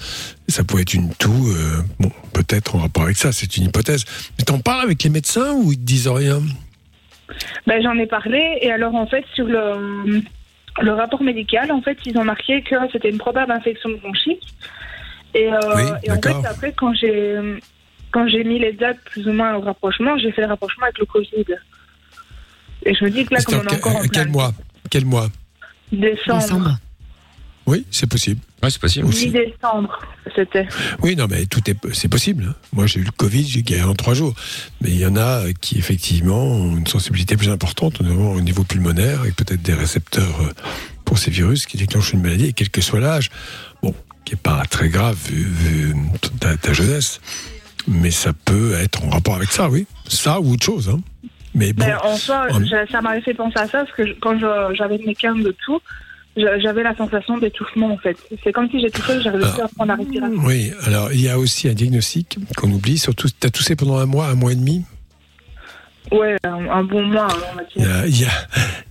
Ça 0.48 0.64
pourrait 0.64 0.82
être 0.82 0.94
une 0.94 1.14
toux, 1.14 1.52
euh, 1.52 1.82
bon, 2.00 2.10
peut-être 2.32 2.74
en 2.74 2.80
rapport 2.80 3.04
avec 3.04 3.16
ça, 3.16 3.30
c'est 3.32 3.56
une 3.56 3.64
hypothèse. 3.64 4.04
Mais 4.38 4.44
t'en 4.44 4.58
parles 4.58 4.82
avec 4.84 5.02
les 5.04 5.10
médecins 5.10 5.52
ou 5.52 5.72
ils 5.72 5.78
te 5.78 5.84
disent 5.84 6.08
rien? 6.08 6.42
Ben, 7.66 7.80
j'en 7.80 7.96
ai 7.96 8.06
parlé 8.06 8.58
et 8.60 8.72
alors 8.72 8.94
en 8.96 9.06
fait 9.06 9.24
sur 9.34 9.46
le, 9.46 10.20
le 10.82 10.92
rapport 10.92 11.22
médical, 11.22 11.70
en 11.70 11.80
fait 11.80 11.96
ils 12.04 12.18
ont 12.18 12.24
marqué 12.24 12.60
que 12.62 12.74
c'était 12.90 13.10
une 13.10 13.18
probable 13.18 13.52
infection 13.52 13.90
bronchique. 14.02 14.42
Et, 15.34 15.46
euh, 15.46 15.58
Oui, 15.76 15.82
et 16.02 16.10
en 16.10 16.20
fait 16.20 16.34
après 16.44 16.72
quand 16.72 16.92
j'ai 16.94 17.38
quand 18.10 18.26
j'ai 18.26 18.42
mis 18.42 18.58
les 18.58 18.72
dates 18.72 18.98
plus 19.04 19.28
ou 19.28 19.32
moins 19.32 19.54
au 19.54 19.60
rapprochement, 19.60 20.18
j'ai 20.18 20.32
fait 20.32 20.40
le 20.42 20.48
rapprochement 20.48 20.84
avec 20.84 20.98
le 20.98 21.06
Covid. 21.06 21.44
Et 22.86 22.94
je 22.94 23.04
me 23.04 23.10
dis 23.10 23.24
que 23.26 23.34
là 23.34 23.42
comme 23.42 23.56
on 23.56 23.62
est 23.64 23.72
en- 23.72 23.76
encore 23.76 23.96
en 23.96 24.00
quel 24.02 24.10
plein 24.10 24.26
mois 24.32 24.52
Quel 24.90 25.04
mois 25.04 25.28
Décembre. 25.92 26.78
Oui, 27.66 27.84
c'est 27.90 28.08
possible. 28.08 28.40
Oui, 28.62 28.70
c'est 28.70 28.80
possible. 28.80 29.08
Mi-décembre, 29.08 29.96
c'était. 30.34 30.66
Oui, 31.02 31.14
non, 31.14 31.26
mais 31.30 31.46
tout 31.46 31.60
est, 31.70 31.76
c'est 31.94 32.08
possible. 32.08 32.46
hein. 32.50 32.54
Moi, 32.72 32.86
j'ai 32.86 33.00
eu 33.00 33.04
le 33.04 33.10
Covid, 33.12 33.44
j'ai 33.46 33.62
guéri 33.62 33.82
en 33.82 33.94
trois 33.94 34.14
jours. 34.14 34.34
Mais 34.80 34.90
il 34.90 34.98
y 34.98 35.06
en 35.06 35.16
a 35.16 35.44
qui, 35.60 35.78
effectivement, 35.78 36.42
ont 36.42 36.76
une 36.76 36.86
sensibilité 36.86 37.36
plus 37.36 37.48
importante, 37.48 38.00
notamment 38.00 38.32
au 38.32 38.40
niveau 38.40 38.64
pulmonaire, 38.64 39.24
et 39.24 39.32
peut-être 39.32 39.62
des 39.62 39.74
récepteurs 39.74 40.40
euh, 40.40 40.52
pour 41.04 41.18
ces 41.18 41.30
virus 41.30 41.66
qui 41.66 41.76
déclenchent 41.76 42.12
une 42.12 42.22
maladie, 42.22 42.46
et 42.46 42.52
quel 42.52 42.70
que 42.70 42.80
soit 42.80 43.00
l'âge. 43.00 43.30
Bon, 43.82 43.94
qui 44.24 44.34
est 44.34 44.42
pas 44.42 44.64
très 44.68 44.88
grave 44.88 45.16
vu, 45.30 45.44
vu 45.44 45.94
ta, 46.40 46.56
ta 46.56 46.72
jeunesse. 46.72 47.20
Mais 47.86 48.10
ça 48.10 48.32
peut 48.32 48.74
être 48.74 49.04
en 49.04 49.10
rapport 49.10 49.36
avec 49.36 49.52
ça, 49.52 49.70
oui. 49.70 49.86
Ça 50.08 50.40
ou 50.40 50.52
autre 50.54 50.64
chose, 50.66 50.88
hein. 50.88 51.00
Mais 51.60 51.72
bon. 51.72 51.84
Mais 51.86 51.94
en 51.94 52.16
soi, 52.16 52.46
ça 52.90 53.00
m'avait 53.00 53.20
fait 53.20 53.34
penser 53.34 53.58
à 53.58 53.66
ça 53.68 53.78
parce 53.84 53.92
que 53.92 54.06
je- 54.06 54.12
quand 54.20 54.38
j'avais 54.74 54.98
mes 55.06 55.14
cannes 55.14 55.42
de 55.42 55.54
tout, 55.64 55.78
j'avais 56.36 56.82
la 56.82 56.96
sensation 56.96 57.36
d'étouffement 57.38 57.92
en 57.92 57.98
fait. 57.98 58.16
C'est 58.42 58.52
comme 58.52 58.68
si 58.70 58.80
j'étouffais, 58.80 59.20
j'arrivais 59.20 59.44
plus 59.52 59.62
à 59.62 59.68
prendre 59.68 59.88
la 59.88 59.96
respiration. 59.96 60.40
Oui, 60.44 60.72
alors 60.86 61.12
il 61.12 61.20
y 61.20 61.28
a 61.28 61.38
aussi 61.38 61.68
un 61.68 61.74
diagnostic 61.74 62.38
qu'on 62.56 62.70
oublie, 62.70 62.98
surtout 62.98 63.28
tu 63.28 63.46
as 63.46 63.50
toussé 63.50 63.76
pendant 63.76 63.98
un 63.98 64.06
mois, 64.06 64.26
un 64.28 64.34
mois 64.36 64.52
et 64.52 64.56
demi? 64.56 64.84
Ouais, 66.12 66.36
un, 66.44 66.68
un 66.70 66.82
bon 66.84 67.02
mois, 67.04 67.26
va 67.28 67.62
Il 67.76 67.82
y, 67.82 67.86
a, 67.86 68.06
il 68.06 68.20
y 68.20 68.24
a- 68.24 68.28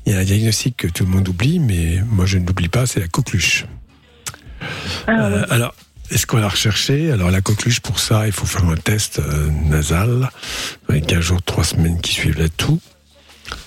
il 0.06 0.14
y 0.14 0.16
a 0.16 0.20
un 0.20 0.24
diagnostic 0.24 0.78
que 0.78 0.88
tout 0.88 1.04
le 1.06 1.10
monde 1.10 1.28
oublie, 1.28 1.60
mais 1.60 2.00
moi 2.12 2.26
je 2.26 2.38
ne 2.38 2.46
l'oublie 2.46 2.70
pas, 2.70 2.86
c'est 2.86 3.00
la 3.00 3.08
coqueluche. 3.08 3.66
Euh, 5.10 5.46
alors, 5.50 5.74
est-ce 6.12 6.26
qu'on 6.26 6.38
l'a 6.38 6.50
recherché 6.50 7.12
Alors 7.12 7.32
la 7.32 7.42
coqueluche, 7.42 7.80
pour 7.80 8.00
ça, 8.00 8.26
il 8.28 8.34
faut 8.34 8.46
faire 8.46 8.66
un 8.66 8.76
test 8.76 9.20
euh, 9.20 9.50
nasal, 9.66 10.30
avec 10.88 11.08
15 11.08 11.20
jours, 11.20 11.42
3 11.44 11.64
semaines 11.64 12.02
qui 12.02 12.14
suivent 12.14 12.40
la 12.40 12.50
toux. 12.50 12.80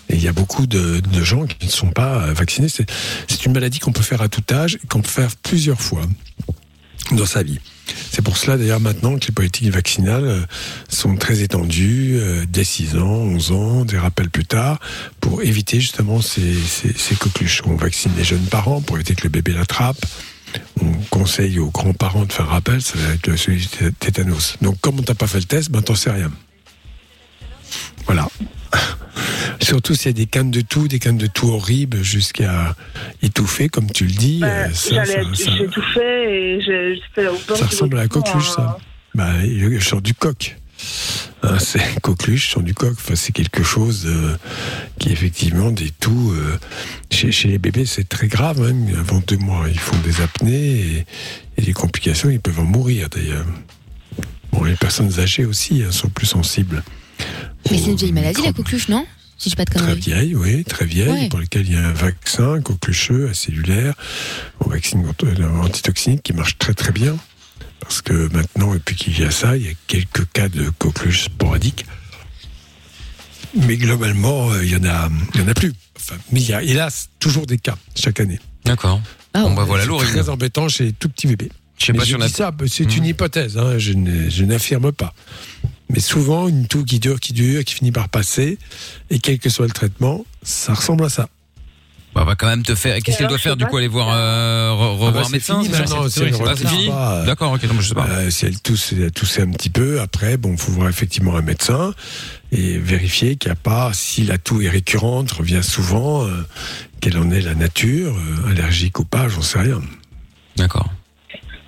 Et 0.08 0.16
il 0.16 0.22
y 0.22 0.28
a 0.28 0.32
beaucoup 0.32 0.66
de, 0.66 1.00
gens 1.22 1.46
qui 1.46 1.66
ne 1.66 1.70
sont 1.70 1.90
pas 1.90 2.22
euh, 2.22 2.32
vaccinés. 2.32 2.68
C'est 2.68 3.46
une 3.46 3.52
maladie 3.52 3.78
qu'on 3.78 3.92
peut 3.92 4.02
faire 4.02 4.22
à 4.22 4.28
tout 4.28 4.42
âge 4.52 4.78
qu'on 4.88 5.00
peut 5.00 5.08
faire 5.08 5.30
plusieurs 5.42 5.80
fois 5.80 6.02
dans 7.10 7.26
sa 7.26 7.42
vie. 7.42 7.58
C'est 8.10 8.22
pour 8.22 8.36
cela 8.36 8.56
d'ailleurs 8.56 8.80
maintenant 8.80 9.18
que 9.18 9.26
les 9.26 9.32
politiques 9.32 9.70
vaccinales 9.70 10.24
euh, 10.24 10.40
sont 10.88 11.16
très 11.16 11.40
étendues, 11.40 12.18
euh, 12.18 12.44
dès 12.48 12.64
6 12.64 12.96
ans, 12.96 13.06
11 13.06 13.52
ans, 13.52 13.84
des 13.84 13.98
rappels 13.98 14.30
plus 14.30 14.44
tard, 14.44 14.78
pour 15.20 15.42
éviter 15.42 15.80
justement 15.80 16.20
ces, 16.20 16.54
ces 16.54 17.14
coqueluches. 17.14 17.62
On 17.66 17.76
vaccine 17.76 18.12
les 18.16 18.24
jeunes 18.24 18.46
parents 18.46 18.80
pour 18.80 18.96
éviter 18.96 19.14
que 19.14 19.22
le 19.24 19.30
bébé 19.30 19.52
l'attrape. 19.52 20.04
On 20.80 20.92
conseille 21.10 21.58
aux 21.58 21.70
grands-parents 21.70 22.24
de 22.24 22.32
faire 22.32 22.46
un 22.46 22.54
rappel, 22.54 22.82
ça 22.82 22.98
va 22.98 23.14
être 23.14 23.26
le- 23.26 23.36
celui 23.36 23.58
du 23.58 23.66
té- 23.68 23.92
tétanos. 23.98 24.56
Donc 24.62 24.80
comme 24.80 24.98
on 24.98 25.02
t'a 25.02 25.14
pas 25.14 25.26
fait 25.26 25.38
le 25.38 25.44
test, 25.44 25.70
ben 25.70 25.82
t'en 25.82 25.94
sais 25.94 26.10
rien. 26.10 26.30
Voilà. 28.06 28.28
Surtout 29.60 29.94
s'il 29.94 30.06
y 30.06 30.10
a 30.10 30.12
des 30.12 30.26
cannes 30.26 30.50
de 30.50 30.60
tout, 30.60 30.88
des 30.88 30.98
cannes 30.98 31.18
de 31.18 31.26
tout 31.26 31.48
horribles 31.50 32.02
jusqu'à 32.02 32.74
étouffer, 33.22 33.68
comme 33.68 33.90
tu 33.90 34.04
le 34.06 34.12
dis. 34.12 34.40
euh, 34.42 34.68
ça, 34.72 34.96
Bah, 34.96 35.04
J'allais, 35.04 35.22
ça- 35.34 35.44
ça- 35.94 36.02
et 36.04 36.60
j'étais 36.60 37.28
au 37.28 37.38
bord 37.46 37.58
ressemble 37.60 37.98
à 37.98 38.02
la 38.02 38.08
coqueluche, 38.08 38.48
hein. 38.50 38.54
ça. 38.56 38.78
Bah, 39.14 39.30
je 39.44 39.78
sors 39.78 40.02
du 40.02 40.14
coq. 40.14 40.56
Hein, 41.42 41.58
c'est 41.58 42.00
coqueluche, 42.00 42.48
sur 42.50 42.62
du 42.62 42.72
coq. 42.74 42.92
Enfin, 42.92 43.16
c'est 43.16 43.32
quelque 43.32 43.62
chose 43.62 44.04
euh, 44.06 44.36
qui 44.98 45.10
effectivement 45.10 45.70
des 45.72 45.90
toux. 45.90 46.32
euh, 46.32 46.56
chez, 47.10 47.32
chez 47.32 47.48
les 47.48 47.58
bébés, 47.58 47.84
c'est 47.86 48.08
très 48.08 48.28
grave. 48.28 48.60
Même 48.60 48.94
avant 48.98 49.20
deux 49.26 49.38
mois, 49.38 49.66
ils 49.68 49.78
font 49.78 49.96
des 50.04 50.20
apnées 50.20 50.80
et, 50.80 51.06
et 51.56 51.62
les 51.62 51.72
complications, 51.72 52.30
ils 52.30 52.40
peuvent 52.40 52.60
en 52.60 52.64
mourir 52.64 53.08
d'ailleurs. 53.08 53.44
Bon, 54.52 54.64
les 54.64 54.76
personnes 54.76 55.18
âgées 55.18 55.44
aussi 55.44 55.82
hein, 55.82 55.90
sont 55.90 56.08
plus 56.08 56.26
sensibles. 56.26 56.82
Mais 57.70 57.78
c'est 57.78 57.90
une 57.90 57.96
vieille 57.96 58.12
maladie, 58.12 58.42
la 58.42 58.52
coqueluche, 58.52 58.88
non 58.88 59.06
Si 59.38 59.48
je 59.50 59.56
pas 59.56 59.64
de 59.64 59.70
Très 59.72 59.94
vieille, 59.94 60.34
oui, 60.36 60.62
très 60.64 60.84
vieille, 60.84 61.08
Ouais. 61.08 61.28
pour 61.28 61.38
lequel 61.40 61.66
il 61.66 61.72
y 61.72 61.76
a 61.76 61.88
un 61.88 61.92
vaccin 61.92 62.60
coquelucheux, 62.60 63.28
acellulaire, 63.30 63.94
vaccine 64.66 65.02
contre 65.04 65.26
antitoxinique 65.60 66.22
qui 66.22 66.32
marche 66.34 66.58
très 66.58 66.74
très 66.74 66.92
bien. 66.92 67.16
Parce 67.92 68.00
que 68.00 68.32
maintenant, 68.34 68.72
depuis 68.72 68.96
qu'il 68.96 69.20
y 69.20 69.22
a 69.22 69.30
ça, 69.30 69.54
il 69.54 69.66
y 69.66 69.68
a 69.68 69.74
quelques 69.86 70.24
cas 70.32 70.48
de 70.48 70.70
coqueluche 70.78 71.24
sporadiques. 71.24 71.84
Mais 73.54 73.76
globalement, 73.76 74.50
euh, 74.50 74.64
il 74.64 74.70
y 74.70 74.76
en 74.76 74.84
a, 74.86 75.10
il 75.34 75.40
y 75.42 75.44
en 75.44 75.48
a 75.48 75.52
plus. 75.52 75.74
Enfin, 75.98 76.14
mais 76.30 76.40
il 76.40 76.48
y 76.48 76.54
a, 76.54 76.62
hélas, 76.62 77.10
toujours 77.20 77.46
des 77.46 77.58
cas 77.58 77.76
chaque 77.94 78.18
année. 78.18 78.40
D'accord. 78.64 78.98
Ah, 79.34 79.42
bon, 79.42 79.52
bah 79.52 79.64
voilà, 79.64 79.82
C'est 79.82 79.90
Laurine. 79.90 80.08
très 80.08 80.30
embêtant 80.30 80.70
chez 80.70 80.84
les 80.86 80.92
tout 80.94 81.10
petits 81.10 81.26
bébés. 81.26 81.50
Je 81.76 81.84
sais 81.84 81.92
Mais 81.92 81.98
pas 81.98 82.04
si 82.06 82.14
on 82.14 82.20
a- 82.22 82.28
dis 82.28 82.32
ça, 82.32 82.50
c'est 82.66 82.96
une 82.96 83.04
hypothèse, 83.04 83.58
hein, 83.58 83.76
je 83.76 83.92
n'ai- 83.92 84.30
je 84.30 84.44
n'affirme 84.46 84.90
pas. 84.90 85.12
Mais 85.90 86.00
souvent, 86.00 86.48
une 86.48 86.66
toux 86.68 86.84
qui 86.86 86.98
dure, 86.98 87.20
qui 87.20 87.34
dure, 87.34 87.62
qui 87.62 87.74
finit 87.74 87.92
par 87.92 88.08
passer, 88.08 88.56
et 89.10 89.18
quel 89.18 89.38
que 89.38 89.50
soit 89.50 89.66
le 89.66 89.72
traitement, 89.72 90.24
ça 90.42 90.72
ressemble 90.72 91.04
à 91.04 91.10
ça. 91.10 91.28
Bah, 92.14 92.22
on 92.22 92.24
va 92.26 92.34
quand 92.34 92.46
même 92.46 92.62
te 92.62 92.74
faire. 92.74 92.98
Qu'est-ce 93.02 93.16
qu'elle 93.18 93.26
doit 93.28 93.38
faire 93.38 93.56
du 93.56 93.64
coup 93.64 93.76
Aller 93.78 93.88
voir, 93.88 94.10
euh, 94.12 94.70
re- 94.70 94.92
revoir 94.98 95.10
Ah 95.16 95.22
bah, 95.22 95.28
médecin 95.32 95.62
fini 95.62 95.74
c'est 95.74 96.66
fini 96.68 96.88
pas. 96.88 97.24
D'accord, 97.24 97.52
ok, 97.52 97.62
non, 97.64 97.80
je 97.80 97.88
sais 97.88 97.94
pas. 97.94 98.06
Euh, 98.06 98.28
si 98.30 98.44
elle 98.46 98.60
tousse, 98.60 98.94
toussé 99.14 99.40
un 99.42 99.50
petit 99.50 99.70
peu, 99.70 100.00
après, 100.00 100.36
bon, 100.36 100.56
faut 100.58 100.72
voir 100.72 100.88
effectivement 100.90 101.36
un 101.36 101.42
médecin 101.42 101.94
et 102.52 102.76
vérifier 102.78 103.36
qu'il 103.36 103.48
n'y 103.48 103.52
a 103.52 103.56
pas, 103.56 103.90
si 103.94 104.24
la 104.24 104.36
toux 104.36 104.60
est 104.60 104.68
récurrente, 104.68 105.32
revient 105.32 105.62
souvent, 105.62 106.26
euh, 106.26 106.46
quelle 107.00 107.16
en 107.16 107.30
est 107.30 107.40
la 107.40 107.54
nature, 107.54 108.14
euh, 108.14 108.50
allergique 108.50 108.98
ou 108.98 109.04
pas, 109.06 109.28
j'en 109.28 109.40
sais 109.40 109.60
rien. 109.60 109.80
D'accord. 110.56 110.90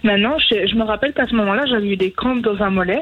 Maintenant, 0.02 0.36
je, 0.50 0.66
je 0.70 0.74
me 0.74 0.84
rappelle 0.84 1.14
qu'à 1.14 1.26
ce 1.26 1.34
moment-là, 1.34 1.64
j'avais 1.70 1.88
eu 1.88 1.96
des 1.96 2.12
crampes 2.12 2.42
dans 2.42 2.62
un 2.62 2.68
mollet, 2.68 3.00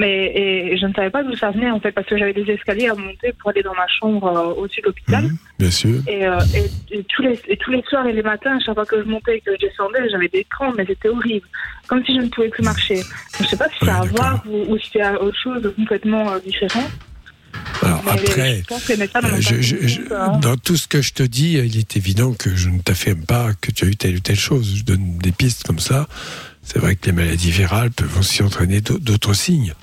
mais 0.00 0.32
et 0.34 0.76
je 0.80 0.86
ne 0.86 0.92
savais 0.94 1.10
pas 1.10 1.22
d'où 1.22 1.36
ça 1.36 1.50
venait 1.50 1.70
en 1.70 1.78
fait, 1.78 1.92
parce 1.92 2.06
que 2.08 2.16
j'avais 2.18 2.32
des 2.32 2.48
escaliers 2.50 2.88
à 2.88 2.94
monter 2.94 3.32
pour 3.38 3.50
aller 3.50 3.62
dans 3.62 3.74
ma 3.74 3.86
chambre 3.98 4.26
euh, 4.26 4.60
au-dessus 4.60 4.80
de 4.80 4.86
l'hôpital. 4.86 5.24
Bien 5.58 5.70
sûr. 5.70 5.96
Et, 6.08 6.26
euh, 6.26 6.38
et, 6.58 6.96
et 6.98 7.04
tous 7.04 7.22
les, 7.22 7.38
et 7.48 7.56
tous 7.58 7.70
les 7.70 7.82
soirs 7.88 8.06
et 8.06 8.12
les 8.12 8.22
matins, 8.22 8.56
à 8.56 8.60
chaque 8.64 8.74
fois 8.74 8.86
que 8.86 8.98
je 9.02 9.06
montais 9.08 9.36
et 9.36 9.40
que 9.40 9.52
je 9.60 9.66
descendais, 9.66 10.08
j'avais 10.10 10.28
des 10.28 10.44
crampes, 10.44 10.74
mais 10.78 10.86
c'était 10.86 11.08
horrible. 11.10 11.46
Comme 11.86 12.04
si 12.04 12.14
je 12.16 12.20
ne 12.22 12.28
pouvais 12.28 12.48
plus 12.48 12.64
marcher. 12.64 13.00
Je 13.38 13.42
ne 13.44 13.48
sais 13.48 13.56
pas 13.56 13.68
si 13.68 13.76
c'est 13.82 13.90
à 13.90 14.02
voir 14.02 14.42
ou, 14.48 14.72
ou 14.72 14.78
si 14.78 14.88
c'est 14.92 15.06
autre 15.16 15.38
chose 15.42 15.60
de 15.62 15.68
complètement 15.68 16.32
euh, 16.32 16.38
différent. 16.40 16.88
Alors 17.82 18.02
Mais 18.04 18.10
après, 18.12 18.62
je 19.40 19.60
je- 19.60 19.86
je- 19.86 20.00
dans 20.40 20.56
tout 20.56 20.76
ce 20.76 20.86
que 20.86 21.02
je 21.02 21.12
te 21.12 21.22
dis, 21.22 21.54
il 21.54 21.76
est 21.78 21.96
évident 21.96 22.32
que 22.32 22.54
je 22.54 22.68
ne 22.68 22.78
t'affirme 22.80 23.24
pas 23.24 23.48
que 23.60 23.70
tu 23.70 23.84
as 23.84 23.88
eu 23.88 23.96
telle 23.96 24.16
ou 24.16 24.20
telle 24.20 24.36
chose. 24.38 24.76
Je 24.78 24.84
donne 24.84 25.18
des 25.18 25.32
pistes 25.32 25.66
comme 25.66 25.78
ça. 25.80 26.06
C'est 26.62 26.78
vrai 26.78 26.94
que 26.94 27.06
les 27.06 27.12
maladies 27.12 27.50
virales 27.50 27.90
peuvent 27.90 28.18
aussi 28.18 28.42
entraîner 28.42 28.80
d'au- 28.80 28.98
d'autres 28.98 29.34
signes. 29.34 29.74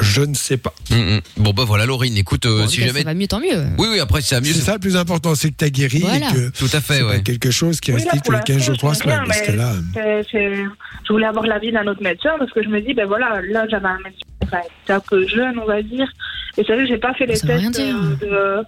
Je 0.00 0.22
ne 0.22 0.34
sais 0.34 0.56
pas. 0.56 0.72
Hum, 0.90 0.98
hum. 0.98 1.20
Bon 1.36 1.52
bah 1.52 1.64
voilà, 1.64 1.86
Laurine. 1.86 2.16
Écoute, 2.16 2.46
euh, 2.46 2.66
si 2.66 2.80
Bah, 2.80 2.86
jamais. 2.88 3.00
Ça 3.00 3.04
va 3.06 3.14
mieux, 3.14 3.26
tant 3.28 3.40
mieux. 3.40 3.64
Oui, 3.78 3.88
oui. 3.90 4.00
Après, 4.00 4.20
c'est 4.20 4.40
mieux. 4.40 4.52
C'est 4.52 4.60
ça 4.60 4.74
le 4.74 4.78
plus 4.80 4.96
important, 4.96 5.34
c'est 5.34 5.50
que 5.50 5.56
tu 5.58 5.64
as 5.64 5.70
guéri 5.70 6.00
Voilà. 6.00 6.30
et 6.30 6.32
que 6.32 6.48
Tout 6.50 6.64
à 6.72 6.80
fait, 6.80 6.94
c'est 6.94 7.02
ouais. 7.02 7.16
pas 7.16 7.22
quelque 7.22 7.50
chose 7.50 7.80
qui 7.80 7.92
Oui, 7.92 8.02
reste 8.02 8.24
pour 8.24 8.32
les 8.32 8.40
15 8.40 8.58
jours, 8.58 8.70
l'instant, 8.72 8.92
3 8.92 8.94
je 8.94 8.98
comprends 9.00 9.16
semaines. 9.16 9.28
Parce 9.28 9.40
que 9.42 9.52
là, 9.52 10.62
je 11.06 11.12
voulais 11.12 11.26
avoir 11.26 11.46
l'avis 11.46 11.70
d'un 11.72 11.86
autre 11.86 12.02
médecin 12.02 12.30
parce 12.38 12.50
que 12.52 12.62
je 12.62 12.68
me 12.68 12.80
dis, 12.80 12.94
ben 12.94 13.06
voilà, 13.06 13.40
là 13.50 13.66
j'avais 13.70 13.86
un 13.88 13.98
médecin 13.98 14.60
un 14.88 15.00
peu 15.00 15.26
jeune, 15.28 15.58
on 15.58 15.66
va 15.66 15.82
dire. 15.82 16.08
Et 16.56 16.64
que 16.64 16.86
j'ai 16.86 16.98
pas 16.98 17.14
fait 17.14 17.26
les 17.26 17.36
Ça 17.36 17.46
tests 17.46 17.70
dire. 17.72 17.96
euh, 18.22 18.62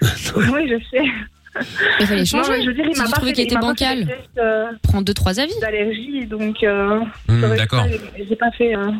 de. 0.00 0.06
oui, 0.52 0.68
je 0.68 0.78
sais. 0.90 1.04
Il 2.00 2.06
fallait 2.06 2.20
Non, 2.20 2.24
changer. 2.26 2.50
mais 2.52 2.62
je 2.62 2.66
veux 2.68 2.74
dire, 2.74 2.84
il 2.88 2.94
Si 2.94 3.00
m'a 3.00 3.06
tu 3.06 3.10
pas 3.10 3.16
trouvais 3.18 3.34
fait, 3.34 3.42
était 3.42 3.56
bancal. 3.56 4.08
euh, 4.38 4.64
Prends 4.82 5.02
deux, 5.02 5.12
trois 5.14 5.38
avis. 5.38 5.52
d'allergie, 5.60 6.26
donc. 6.26 6.56
Euh, 6.62 7.00
que 7.28 7.56
d'accord. 7.56 7.84
ça, 7.84 7.90
J'ai 8.28 8.36
pas 8.36 8.50
fait. 8.52 8.74
euh, 8.76 8.90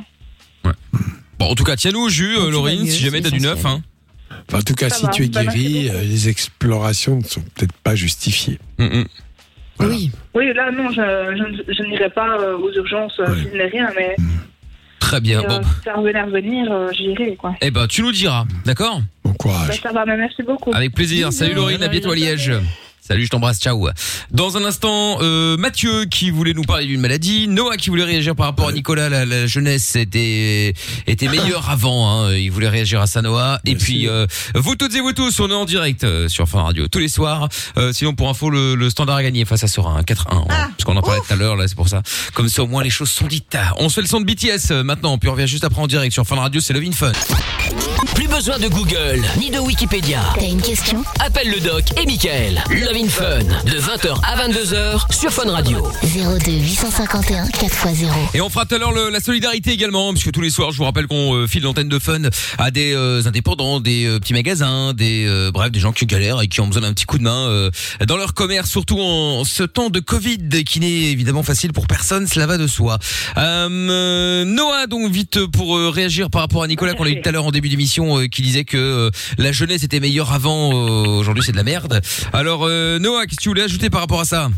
Bon, 1.43 1.51
en 1.51 1.55
tout 1.57 1.65
cas, 1.65 1.75
tiens-nous 1.77 2.03
au 2.03 2.09
jus, 2.09 2.37
euh, 2.37 2.51
Laurine, 2.51 2.87
si 2.87 3.03
jamais 3.03 3.21
t'as 3.21 3.31
du 3.31 3.41
neuf. 3.41 3.67
Hein. 3.67 3.83
enfin, 4.49 4.59
en 4.59 4.63
tout 4.63 4.75
cas, 4.75 4.89
Ça 4.91 4.97
si 4.97 5.03
va. 5.07 5.11
tu 5.11 5.25
es 5.25 5.29
Bah, 5.29 5.45
guéri, 5.45 5.89
euh, 5.91 6.03
les 6.03 6.29
explorations 6.29 7.17
ne 7.17 7.25
sont 7.25 7.41
peut-être 7.55 7.73
pas 7.83 7.97
justifiées. 7.97 8.59
Hum. 8.79 9.05
Voilà. 9.79 9.95
Oui. 9.95 10.11
Oui, 10.35 10.53
là, 10.55 10.71
non, 10.71 10.89
je, 10.91 11.65
je, 11.67 11.73
je 11.73 11.83
n'irai 11.89 12.11
pas 12.11 12.39
euh, 12.39 12.57
aux 12.57 12.73
urgences 12.73 13.19
euh, 13.19 13.35
s'il 13.37 13.53
n'est 13.59 13.67
rien, 13.67 13.89
mais 13.97 14.15
Très 15.01 15.21
bien. 15.21 15.43
euh, 15.43 15.49
Bon. 15.49 15.63
si 15.63 15.83
ça 15.85 15.95
revenait 15.95 16.19
à 16.21 16.25
revenir, 16.27 16.71
euh, 16.71 16.91
j'irai, 16.97 17.35
quoi. 17.35 17.57
Eh 17.61 17.73
ben, 17.73 17.89
tu 17.89 18.03
nous 18.03 18.13
diras, 18.13 18.45
d'accord? 18.65 19.01
Bon 19.25 19.31
Bah, 19.31 19.37
courage. 19.39 19.81
ça 19.83 19.91
va, 19.93 20.05
mais 20.07 20.17
merci 20.17 20.43
beaucoup. 20.45 20.71
Avec 20.73 20.95
plaisir. 20.95 21.33
Salut 21.33 21.55
Laurine, 21.55 21.83
à 21.83 21.89
bientôt 21.89 22.13
à 22.13 22.15
Liège. 22.15 22.53
Salut, 23.05 23.25
je 23.25 23.31
t'embrasse, 23.31 23.59
ciao. 23.59 23.89
Dans 24.31 24.57
un 24.57 24.65
instant, 24.65 25.19
euh, 25.23 25.57
Mathieu 25.57 26.05
qui 26.05 26.31
voulait 26.31 26.55
nous 26.55 26.63
parler 26.63 26.87
d'une 26.87 27.01
maladie, 27.01 27.49
Noah 27.49 27.77
qui 27.77 27.91
voulait 27.91 28.05
réagir 28.05 28.37
par 28.37 28.47
rapport 28.47 28.69
à 28.69 28.73
Nicolas, 28.73 29.09
la, 29.09 29.25
la 29.27 29.49
jeunesse 29.49 29.97
était 29.97 30.73
était 31.09 31.27
meilleure 31.27 31.69
avant, 31.69 32.09
hein. 32.27 32.33
il 32.33 32.53
voulait 32.53 32.69
réagir 32.69 33.01
à 33.01 33.09
ça 33.09 33.21
Noah. 33.21 33.59
Et 33.65 33.75
puis 33.75 34.07
euh, 34.07 34.29
vous 34.55 34.77
toutes 34.77 34.95
et 34.95 35.01
vous 35.01 35.13
tous, 35.13 35.41
on 35.41 35.51
est 35.51 35.55
en 35.55 35.65
direct 35.65 36.05
euh, 36.05 36.29
sur 36.29 36.49
Fin 36.49 36.63
Radio 36.63 36.87
tous 36.87 37.01
les 37.01 37.09
soirs. 37.09 37.49
Euh, 37.77 37.93
sinon 37.93 38.15
pour 38.15 38.29
info, 38.29 38.51
le, 38.51 38.77
le 38.77 38.89
standard 38.89 39.17
a 39.17 39.23
gagné 39.25 39.45
face 39.45 39.65
à 39.65 39.67
Sora, 39.67 39.99
hein, 39.99 40.03
4-1, 40.03 40.23
hein, 40.31 40.45
parce 40.49 40.85
qu'on 40.85 40.97
en 40.97 41.03
parlait 41.03 41.21
tout 41.27 41.33
à 41.33 41.37
l'heure 41.37 41.57
là, 41.57 41.67
c'est 41.67 41.75
pour 41.75 41.89
ça. 41.89 42.03
Comme 42.35 42.49
ça 42.49 42.63
au 42.63 42.69
moins 42.69 42.85
les 42.85 42.91
choses 42.91 43.11
sont 43.11 43.27
dites. 43.27 43.59
On 43.79 43.89
se 43.89 43.97
fait 43.97 44.03
le 44.03 44.07
son 44.07 44.21
de 44.21 44.27
BTS 44.27 44.71
euh, 44.71 44.85
maintenant, 44.85 45.19
puis 45.19 45.29
on 45.29 45.33
revient 45.33 45.49
juste 45.49 45.65
après 45.65 45.83
en 45.83 45.89
direct 45.89 46.13
sur 46.13 46.25
Fin 46.25 46.37
Radio, 46.37 46.61
c'est 46.61 46.73
Love 46.73 46.85
in 46.85 46.93
Fun. 46.93 47.11
Plus 48.15 48.29
besoin 48.29 48.61
de 48.61 48.69
Google 48.69 49.23
ni 49.41 49.51
de 49.51 49.59
Wikipédia. 49.59 50.21
T'as 50.37 50.47
une 50.47 50.63
question? 50.63 51.03
Appelle 51.19 51.51
le 51.51 51.59
doc 51.59 51.85
et 52.01 52.07
Michael. 52.07 52.63
Love 52.71 52.93
in 53.03 53.09
Fun 53.09 53.39
de 53.65 53.79
20h 53.81 54.15
à 54.23 54.47
22h 54.49 55.13
sur 55.13 55.31
Fun 55.33 55.51
Radio. 55.51 55.83
02 56.03 56.53
851 56.53 57.47
4x0. 57.47 58.07
Et 58.35 58.41
on 58.41 58.49
fera 58.49 58.65
tout 58.67 58.75
à 58.75 58.79
l'heure 58.79 58.93
le- 58.93 59.11
la 59.11 59.19
solidarité 59.21 59.73
également, 59.73 60.13
puisque 60.13 60.31
tous 60.31 60.41
les 60.41 60.51
soirs, 60.51 60.71
je 60.71 60.77
vous 60.79 60.85
rappelle 60.85 61.07
qu'on 61.07 61.35
euh, 61.35 61.47
file 61.47 61.63
l'antenne 61.63 61.89
de 61.89 61.99
fun 61.99 62.21
à 62.59 62.71
des 62.71 62.93
euh, 62.95 63.23
indépendants, 63.27 63.81
des 63.81 64.05
euh, 64.07 64.19
petits 64.21 64.35
magasins, 64.35 64.93
des 64.93 65.25
euh, 65.27 65.51
bref, 65.53 65.71
des 65.73 65.81
gens 65.81 65.93
qui 65.93 66.07
galèrent 66.07 66.41
et 66.43 66.49
qui 66.49 66.61
ont 66.61 66.67
besoin 66.67 66.83
d'un 66.83 66.93
petit 66.93 67.05
coup 67.07 67.19
de 67.19 67.25
main 67.25 67.49
euh, 67.49 67.71
dans 68.07 68.17
leur 68.17 68.35
commerce, 68.35 68.71
surtout 68.71 69.01
en 69.01 69.45
ce 69.45 69.63
temps 69.65 69.91
de 69.91 69.99
Covid 70.01 70.63
qui 70.65 70.79
n'est 70.81 71.11
évidemment 71.11 71.43
facile 71.43 71.73
pour 71.73 71.87
personne, 71.87 72.27
cela 72.27 72.47
va 72.47 72.59
de 72.59 72.67
soi. 72.67 72.99
Euh, 73.39 73.69
euh, 73.69 74.45
Noah, 74.45 74.87
donc 74.87 75.11
vite 75.11 75.45
pour 75.47 75.77
euh, 75.77 75.89
réagir 75.91 76.31
par 76.31 76.43
rapport 76.43 76.63
à 76.63 76.69
Nicolas 76.69 76.95
qu'on 76.95 77.05
a 77.05 77.09
eu 77.11 77.21
tout 77.21 77.29
à 77.29 77.33
l'heure 77.33 77.47
en 77.47 77.51
début 77.51 77.69
d'émission, 77.69 78.19
euh, 78.21 78.27
qui 78.27 78.43
disait 78.43 78.65
que 78.65 78.77
euh, 78.77 79.11
la 79.39 79.51
jeunesse 79.53 79.83
était 79.83 80.01
meilleure 80.01 80.33
avant, 80.33 80.71
euh, 80.73 81.07
aujourd'hui 81.19 81.43
c'est 81.45 81.53
de 81.53 81.57
la 81.57 81.65
merde. 81.65 82.01
Alors 82.33 82.65
euh, 82.67 82.82
Noah, 83.01 83.27
qu'est-ce 83.27 83.37
que 83.39 83.43
tu 83.43 83.49
voulais 83.49 83.63
ajouter 83.65 83.91
par 83.91 84.01
rapport 84.01 84.21
à 84.21 84.25
ça 84.25 84.49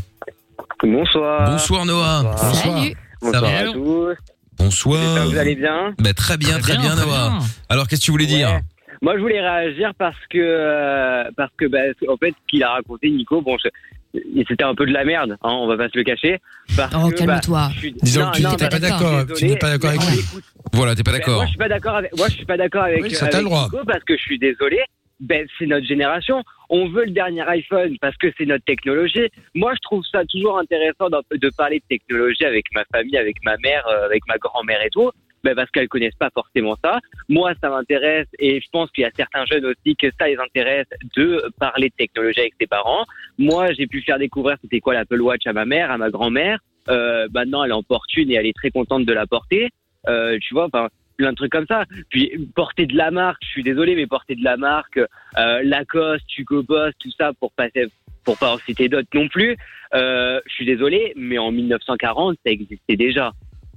Bonsoir. 0.83 1.49
Bonsoir 1.51 1.85
Noah. 1.85 2.35
Salut. 2.37 2.95
Bonsoir 3.21 3.33
Ça 3.33 3.41
va 3.41 3.57
à 3.69 3.71
tous. 3.73 4.15
Bonsoir. 4.57 5.01
J'espère 5.01 5.23
que 5.23 5.29
vous 5.29 5.37
allez 5.37 5.55
bien. 5.55 5.93
Bah, 5.99 6.13
très 6.13 6.37
bien, 6.37 6.59
très, 6.59 6.73
Très 6.73 6.77
bien, 6.77 6.81
bien, 6.81 6.95
très 6.95 7.05
Noah. 7.05 7.29
bien. 7.29 7.39
Alors, 7.69 7.87
qu'est-ce 7.87 8.01
que 8.01 8.05
tu 8.05 8.11
voulais 8.11 8.25
dire 8.25 8.59
Moi, 9.01 9.15
je 9.15 9.21
voulais 9.21 9.41
réagir 9.41 9.91
parce 9.97 10.15
que, 10.29 10.37
euh, 10.37 11.23
parce 11.35 11.51
que, 11.57 11.65
bah, 11.65 11.79
en 12.07 12.17
fait, 12.17 12.29
ce 12.31 12.47
qu'il 12.49 12.63
a 12.63 12.71
raconté, 12.71 13.09
Nico, 13.09 13.41
bon, 13.41 13.57
je- 13.63 14.19
c'était 14.47 14.63
un 14.63 14.75
peu 14.75 14.85
de 14.85 14.93
la 14.93 15.03
merde, 15.03 15.31
hein, 15.43 15.49
on 15.51 15.67
va 15.67 15.75
pas 15.77 15.89
se 15.89 15.97
le 15.97 16.03
cacher. 16.03 16.39
Parce 16.77 16.93
Oh, 16.95 17.09
que, 17.09 17.15
calme-toi. 17.15 17.57
bah, 17.67 17.71
je 17.73 17.79
suis- 17.79 17.93
Disons 18.01 18.21
non, 18.25 18.31
que 18.31 18.37
tu 18.37 18.43
non, 18.43 18.51
n'étais 18.51 18.69
pas 18.69 18.79
que 18.79 18.85
je 18.85 18.87
suis 18.87 18.91
d'accord, 18.99 19.25
tu 19.37 19.45
n'es 19.47 19.57
pas 19.57 19.69
d'accord 19.71 19.89
avec 19.89 20.01
lui. 20.03 20.19
écoute, 20.19 20.43
Voilà, 20.73 20.95
t'es 20.95 21.03
pas 21.03 21.11
ben, 21.11 21.17
d'accord. 21.19 21.35
moi, 21.37 21.45
je 21.45 21.49
suis 21.49 21.57
pas 21.57 21.67
d'accord 21.67 21.95
avec, 21.95 22.17
moi, 22.17 22.27
je 22.29 22.33
suis 22.35 22.45
pas 22.45 22.57
d'accord 22.57 22.83
avec, 22.83 23.03
Oui, 23.03 23.11
ça, 23.11 23.27
t'as 23.27 23.37
avec 23.37 23.37
le 23.39 23.43
droit. 23.49 23.63
Nico 23.65 23.79
parce 23.85 24.03
que 24.03 24.15
je 24.15 24.21
suis 24.21 24.39
désolé. 24.39 24.79
Ben, 25.19 25.47
c'est 25.57 25.65
notre 25.65 25.85
génération. 25.85 26.43
On 26.69 26.89
veut 26.89 27.05
le 27.05 27.11
dernier 27.11 27.41
iPhone 27.41 27.97
parce 28.01 28.17
que 28.17 28.27
c'est 28.37 28.45
notre 28.45 28.65
technologie. 28.65 29.29
Moi, 29.53 29.73
je 29.75 29.79
trouve 29.81 30.03
ça 30.11 30.25
toujours 30.25 30.59
intéressant 30.59 31.09
de 31.09 31.49
parler 31.57 31.79
de 31.79 31.85
technologie 31.97 32.45
avec 32.45 32.65
ma 32.73 32.83
famille, 32.93 33.17
avec 33.17 33.37
ma 33.43 33.55
mère, 33.57 33.87
euh, 33.87 34.05
avec 34.05 34.23
ma 34.27 34.37
grand-mère 34.37 34.81
et 34.83 34.89
tout. 34.89 35.11
Ben, 35.43 35.53
parce 35.53 35.69
qu'elles 35.69 35.87
connaissent 35.87 36.15
pas 36.15 36.31
forcément 36.33 36.75
ça. 36.83 36.99
Moi, 37.29 37.53
ça 37.61 37.69
m'intéresse 37.69 38.27
et 38.39 38.59
je 38.59 38.67
pense 38.71 38.89
qu'il 38.89 39.03
y 39.03 39.05
a 39.05 39.11
certains 39.15 39.45
jeunes 39.45 39.65
aussi 39.65 39.95
que 39.95 40.07
ça 40.19 40.27
les 40.27 40.37
intéresse 40.37 40.87
de 41.15 41.43
parler 41.59 41.89
de 41.89 41.95
technologie 41.95 42.39
avec 42.39 42.53
ses 42.59 42.65
parents. 42.65 43.05
Moi, 43.37 43.71
j'ai 43.73 43.85
pu 43.85 44.01
faire 44.01 44.17
découvrir 44.17 44.57
c'était 44.61 44.79
quoi 44.79 44.95
l'Apple 44.95 45.21
Watch 45.21 45.45
à 45.45 45.53
ma 45.53 45.65
mère, 45.65 45.91
à 45.91 45.99
ma 45.99 46.09
grand-mère. 46.09 46.57
Euh, 46.89 47.27
maintenant, 47.31 47.63
elle 47.63 47.73
en 47.73 47.83
porte 47.83 48.11
une 48.17 48.31
et 48.31 48.35
elle 48.35 48.47
est 48.47 48.55
très 48.55 48.71
contente 48.71 49.05
de 49.05 49.13
la 49.13 49.27
porter. 49.27 49.69
Euh, 50.07 50.39
tu 50.41 50.55
vois, 50.55 50.65
enfin, 50.65 50.89
plein 51.17 51.31
de 51.31 51.35
trucs 51.35 51.51
comme 51.51 51.65
ça. 51.67 51.85
Puis 52.09 52.49
porter 52.55 52.85
de 52.85 52.95
la 52.95 53.11
marque, 53.11 53.41
je 53.43 53.49
suis 53.49 53.63
désolé, 53.63 53.95
mais 53.95 54.07
porter 54.07 54.35
de 54.35 54.43
la 54.43 54.57
marque, 54.57 54.97
euh, 54.97 55.61
Lacoste, 55.63 56.25
Hugo 56.37 56.63
Boss, 56.63 56.93
tout 56.99 57.11
ça 57.17 57.31
pour 57.39 57.51
passer, 57.53 57.87
pour 58.23 58.37
pas 58.37 58.53
en 58.53 58.57
citer 58.59 58.89
d'autres 58.89 59.07
non 59.13 59.27
plus. 59.27 59.55
Euh, 59.93 60.39
je 60.47 60.53
suis 60.53 60.65
désolé, 60.65 61.13
mais 61.15 61.37
en 61.37 61.51
1940, 61.51 62.37
ça 62.45 62.51
existait 62.51 62.95
déjà. 62.97 63.31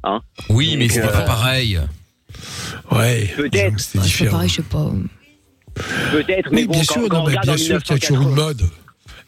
Hein 0.04 0.20
Oui, 0.48 0.76
mais 0.76 0.84
Donc, 0.84 0.92
c'était 0.92 1.08
euh, 1.08 1.12
pas 1.12 1.22
pareil. 1.22 1.78
Ouais. 2.90 3.28
Peut-être. 3.36 3.78
C'est 3.80 3.98
C'est 3.98 4.02
différent. 4.04 4.32
pareil, 4.32 4.48
je 4.48 4.54
sais 4.56 4.62
pas. 4.62 4.90
Peut-être, 6.12 6.50
mais 6.50 6.62
Oui, 6.62 6.66
bon, 6.66 6.72
bien 6.72 6.82
quand, 6.86 6.92
sûr, 6.94 7.08
quand 7.08 7.16
non, 7.18 7.22
on 7.24 7.26
mais 7.28 7.36
bien 7.42 7.52
en 7.54 7.56
sûr 7.56 7.82
qu'il 7.82 7.94
y 7.94 7.96
a 7.96 8.00
toujours 8.00 8.22
une 8.22 8.28
1980, 8.30 8.44
mode. 8.46 8.62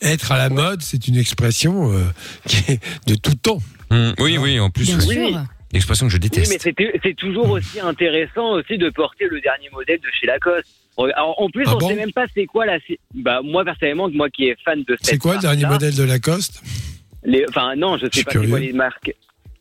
Être 0.03 0.33
à 0.33 0.39
la 0.39 0.49
mode, 0.49 0.81
c'est 0.83 1.09
une 1.09 1.17
expression 1.17 1.93
euh, 1.93 2.03
qui 2.47 2.73
est 2.73 2.81
de 3.07 3.15
tout 3.17 3.35
temps. 3.35 3.59
Hum, 3.91 4.15
oui, 4.19 4.39
oui, 4.39 4.59
en 4.59 4.71
plus. 4.71 4.87
Bien 4.87 4.99
oui. 5.07 5.33
sûr. 5.33 5.43
L'expression 5.73 6.07
que 6.07 6.13
je 6.13 6.17
Oui, 6.17 6.29
déteste. 6.29 6.67
mais 6.77 6.99
c'est 7.03 7.15
toujours 7.17 7.49
aussi 7.51 7.79
intéressant 7.81 8.53
aussi 8.55 8.77
de 8.77 8.91
porter 8.91 9.27
le 9.31 9.41
dernier 9.41 9.69
modèle 9.73 9.99
de 10.01 10.09
chez 10.21 10.27
Lacoste. 10.27 10.67
Alors, 10.99 11.41
en 11.41 11.49
plus, 11.49 11.65
Ah 11.67 11.75
on 11.77 11.79
bon 11.79 11.89
sait 11.89 11.95
même 11.95 12.13
pas 12.13 12.27
c'est 12.35 12.45
quoi 12.47 12.67
la. 12.67 12.79
Bah, 13.15 13.41
moi, 13.43 13.65
personnellement, 13.65 14.09
moi 14.11 14.29
qui 14.29 14.49
est 14.49 14.57
fan 14.65 14.81
de 14.83 14.97
cette 14.97 15.07
C'est 15.07 15.19
quoi 15.19 15.37
le 15.37 15.41
dernier 15.41 15.65
modèle 15.67 15.95
de 15.95 16.03
Lacoste? 16.03 16.63
les... 17.23 17.45
Enfin, 17.49 17.75
non, 17.77 17.97
je 17.97 18.07
sais 18.07 18.11
suis 18.15 18.25
pas 18.25 18.33
c'est 18.33 18.39
quoi 18.39 18.47
curieux. 18.49 18.67
les 18.67 18.73
marques. 18.73 19.15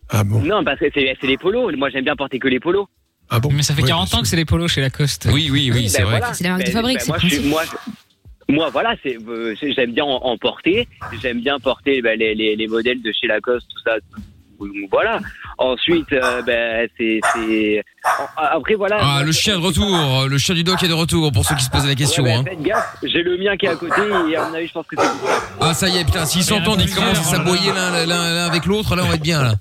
Ah 0.10 0.24
bon? 0.24 0.41
Non, 0.41 0.64
parce 0.64 0.80
que 0.80 0.86
c'est 0.93 1.16
les 1.24 1.38
polos. 1.38 1.72
Moi, 1.78 1.89
j'aime 1.91 2.03
bien 2.03 2.16
porter 2.16 2.39
que 2.39 2.47
les 2.47 2.60
polos. 2.60 2.88
Ah 3.30 3.39
bon? 3.39 3.51
Mais 3.53 3.62
ça 3.62 3.76
fait 3.76 3.84
Ouais, 3.84 3.88
40 3.89 4.14
ans 4.16 4.22
que 4.22 4.28
c'est 4.28 4.36
les 4.36 4.45
polos 4.45 4.72
chez 4.72 4.82
Lacoste. 4.82 5.28
Oui, 5.32 5.49
oui, 5.51 5.70
oui, 5.72 5.82
ben 5.84 5.88
c'est 5.89 6.01
vrai. 6.01 6.18
voilà. 6.18 6.34
C'est 6.34 6.43
la 6.43 6.49
marque 6.51 6.62
de 6.64 6.66
Ben, 6.68 6.74
fabrique, 6.74 6.97
ben, 6.97 7.03
c'est 7.03 7.07
moi, 7.10 7.18
je 7.22 7.28
suis- 7.28 7.47
moi, 8.49 8.70
voilà, 8.72 8.95
c'est 9.03 9.18
euh, 9.28 9.55
j'aime 9.62 9.91
bien 9.93 10.05
en, 10.05 10.16
en 10.26 10.36
porter. 10.38 10.88
J'aime 11.22 11.39
bien 11.41 11.60
porter 11.60 12.01
ben, 12.01 12.18
les, 12.18 12.34
les, 12.34 12.55
les 12.55 12.68
modèles 12.68 13.01
de 13.03 13.12
chez 13.12 13.28
Lacoste, 13.28 13.68
tout 13.70 13.82
ça. 13.86 13.97
Voilà. 14.91 15.20
Ensuite, 15.57 16.12
euh, 16.14 16.41
ben, 16.41 16.88
c'est 16.97 17.84
après 18.38 18.76
voilà. 18.76 18.97
Ah, 19.01 19.22
le 19.24 19.32
chien 19.32 19.57
de 19.60 19.64
retour. 19.64 20.28
Le 20.28 20.38
chien 20.38 20.55
du 20.55 20.64
doc 20.64 20.82
est 20.84 20.88
de 20.88 20.93
retour 20.93 21.32
pour 21.32 21.45
ceux 21.45 21.55
qui 21.55 21.64
se 21.64 21.70
posent 21.70 21.88
la 21.88 21.95
question. 21.95 22.24
Ouais, 22.24 22.34
hein. 22.34 22.43
ben, 22.43 22.51
faites 22.57 22.64
gaffe, 22.64 22.95
j'ai 23.03 23.24
le 23.24 23.38
mien 23.38 23.55
qui 23.57 23.66
est 23.66 23.70
à 23.70 23.76
côté 23.76 24.01
et 24.30 24.36
à 24.36 24.47
mon 24.47 24.53
avis, 24.53 24.68
je 24.68 24.74
pense 24.74 24.86
que 24.88 24.95
c'est 24.99 25.07
pour 25.20 25.28
ça. 25.30 25.41
Ah, 25.62 25.74
ça 25.74 25.88
y 25.89 25.97
est, 25.97 26.05
putain, 26.05 26.26
s'ils 26.26 26.43
s'entendent, 26.43 26.82
ils 26.82 26.93
commencent 26.93 27.20
à 27.20 27.24
s'aboyer 27.24 27.72
l'un 27.74 28.05
l'un- 28.05 28.05
l'un 28.05 28.45
avec 28.45 28.66
l'autre, 28.66 28.95
là, 28.95 29.03
on 29.05 29.07
va 29.07 29.16
être 29.16 29.22
bien, 29.22 29.41
là. 29.43 29.53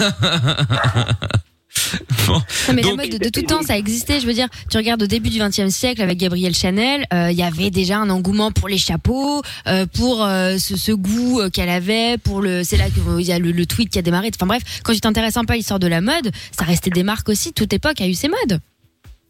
Bon. 2.26 2.34
Non, 2.34 2.42
mais 2.74 2.82
Donc- 2.82 2.96
la 2.98 3.04
mode 3.04 3.12
de, 3.12 3.18
de 3.24 3.28
tout 3.30 3.42
temps, 3.42 3.62
ça 3.62 3.76
existait. 3.76 4.20
Je 4.20 4.26
veux 4.26 4.32
dire, 4.32 4.48
tu 4.70 4.76
regardes 4.76 5.02
au 5.02 5.06
début 5.06 5.30
du 5.30 5.38
XXe 5.40 5.68
siècle 5.68 6.02
avec 6.02 6.18
Gabrielle 6.18 6.54
Chanel, 6.54 7.06
euh, 7.12 7.30
il 7.30 7.36
y 7.38 7.42
avait 7.42 7.70
déjà 7.70 7.98
un 7.98 8.10
engouement 8.10 8.52
pour 8.52 8.68
les 8.68 8.78
chapeaux, 8.78 9.42
euh, 9.66 9.86
pour 9.86 10.24
euh, 10.24 10.58
ce, 10.58 10.76
ce 10.76 10.92
goût 10.92 11.40
euh, 11.40 11.50
qu'elle 11.50 11.68
avait, 11.68 12.18
pour 12.18 12.42
le. 12.42 12.62
C'est 12.64 12.76
là 12.76 12.86
qu'il 12.90 13.26
y 13.26 13.32
a 13.32 13.38
le, 13.38 13.50
le 13.52 13.66
tweet 13.66 13.90
qui 13.90 13.98
a 13.98 14.02
démarré. 14.02 14.30
Enfin 14.34 14.46
bref, 14.46 14.62
quand 14.84 14.92
tu 14.92 15.00
t'intéresses 15.00 15.36
un 15.36 15.44
peu 15.44 15.54
à 15.54 15.56
l'histoire 15.56 15.80
de 15.80 15.86
la 15.88 16.00
mode, 16.00 16.30
ça 16.56 16.64
restait 16.64 16.90
des 16.90 17.02
marques 17.02 17.28
aussi. 17.28 17.52
Toute 17.52 17.72
époque 17.72 18.00
a 18.00 18.06
eu 18.06 18.14
ses 18.14 18.28
modes. 18.28 18.60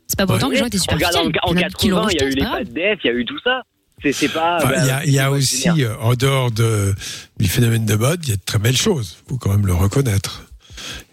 C'est 0.07 0.19
pas 0.19 0.27
pour 0.27 0.35
autant 0.37 0.49
que 0.49 0.55
les 0.55 0.59
gens 0.59 0.67
étaient 0.67 0.79
super 0.79 0.97
en, 0.97 1.21
en 1.21 1.55
Il 1.55 1.61
y 1.61 1.65
en 1.65 1.67
a 1.67 1.71
qui 1.71 1.89
l'ont 1.89 2.03
80, 2.07 2.09
il 2.11 2.17
y 2.17 2.21
a 2.21 2.27
eu 2.27 2.31
les 2.31 2.65
de 2.65 2.73
def, 2.75 2.99
il 3.05 3.07
y 3.07 3.11
a 3.11 3.13
eu 3.15 3.25
tout 3.25 3.39
ça. 3.45 3.63
C'est 4.13 4.29
pas. 4.33 4.57
Enfin, 4.57 4.71
ben, 4.71 5.01
Il 5.07 5.13
y 5.13 5.19
a, 5.19 5.27
y 5.27 5.29
aussi, 5.29 5.69
euh, 5.69 5.95
en 6.01 6.15
dehors 6.15 6.51
de, 6.51 6.95
du 7.39 7.49
phénomène 7.49 7.85
de 7.87 7.95
mode, 7.95 8.21
il 8.25 8.31
y 8.31 8.33
a 8.33 8.37
de 8.37 8.41
très 8.45 8.59
belles 8.59 8.77
choses. 8.77 9.19
Il 9.27 9.29
faut 9.31 9.37
quand 9.39 9.51
même 9.51 9.67
le 9.67 9.75
reconnaître. 9.75 10.47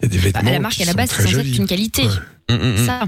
Il 0.00 0.04
y 0.04 0.06
a 0.06 0.08
des 0.08 0.16
Bah, 0.18 0.24
vêtements 0.24 0.50
la 0.52 0.60
marque 0.60 0.74
qui 0.74 0.82
à 0.82 0.86
la 0.86 0.94
base, 0.94 1.10
c'est 1.10 1.22
censé 1.22 1.38
être 1.38 1.56
une 1.58 1.66
qualité. 1.66 2.02
Ouais. 2.04 2.08
Ça. 2.78 3.00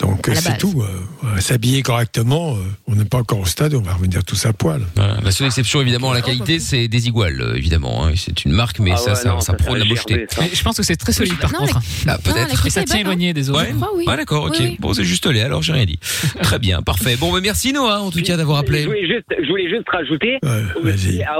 Donc 0.00 0.28
c'est 0.34 0.58
tout. 0.58 0.82
euh, 0.82 1.38
S'habiller 1.40 1.80
correctement, 1.82 2.54
euh, 2.56 2.60
on 2.88 2.96
n'est 2.96 3.04
pas 3.04 3.18
encore 3.18 3.38
au 3.38 3.44
stade, 3.46 3.72
on 3.74 3.82
va 3.82 3.92
revenir 3.94 4.24
tous 4.24 4.44
à 4.46 4.52
poil. 4.52 4.82
Voilà. 4.96 5.18
La 5.22 5.30
seule 5.30 5.46
exception, 5.46 5.80
évidemment, 5.80 6.10
à 6.10 6.14
la 6.14 6.22
qualité, 6.22 6.58
c'est 6.58 6.88
Desigual, 6.88 7.40
euh, 7.40 7.54
évidemment. 7.56 8.04
hein. 8.06 8.12
C'est 8.16 8.44
une 8.44 8.50
marque, 8.50 8.80
mais 8.80 8.90
Ah 8.94 8.96
ça, 8.96 9.10
ouais, 9.10 9.14
ça, 9.16 9.28
non, 9.28 9.38
ça 9.38 9.52
ça, 9.52 9.64
prône 9.64 9.78
la 9.78 9.84
mocheté. 9.84 10.26
Je 10.52 10.62
pense 10.64 10.76
que 10.76 10.82
c'est 10.82 10.96
très 10.96 11.12
solide 11.12 11.38
par 11.38 11.52
Non, 11.52 11.60
contre. 11.60 11.74
la- 11.74 11.80
Ah, 11.80 11.82
Non, 12.06 12.12
la 12.14 12.18
peut-être. 12.18 12.48
qualité 12.48 12.66
Et 12.66 12.70
ça 12.70 12.82
tient 12.82 12.96
hein. 12.96 13.00
éloigné 13.02 13.32
des 13.32 13.48
autres. 13.50 13.60
Ouais, 13.60 13.68
Je 13.70 13.76
crois, 13.76 13.90
oui. 13.94 14.04
Ouais, 14.08 14.16
d'accord, 14.16 14.46
ok. 14.46 14.56
Oui, 14.58 14.66
oui. 14.70 14.76
Bon, 14.80 14.92
c'est 14.92 15.04
juste 15.04 15.26
lait, 15.26 15.42
alors 15.42 15.62
j'ai 15.62 15.72
rien 15.72 15.84
dit. 15.84 16.00
Très 16.42 16.58
bien, 16.58 16.82
parfait. 16.82 17.14
Bon, 17.16 17.32
bah, 17.32 17.38
merci 17.40 17.72
Noah, 17.72 18.00
en 18.02 18.10
tout 18.10 18.22
cas, 18.22 18.36
d'avoir 18.36 18.58
Je 18.58 18.62
appelé. 18.64 18.86
voulais 18.86 19.06
juste, 19.06 19.26
je 19.40 19.48
voulais 19.48 19.68
juste 19.70 19.88
rajouter. 19.88 20.38
Ouais, 20.42 20.64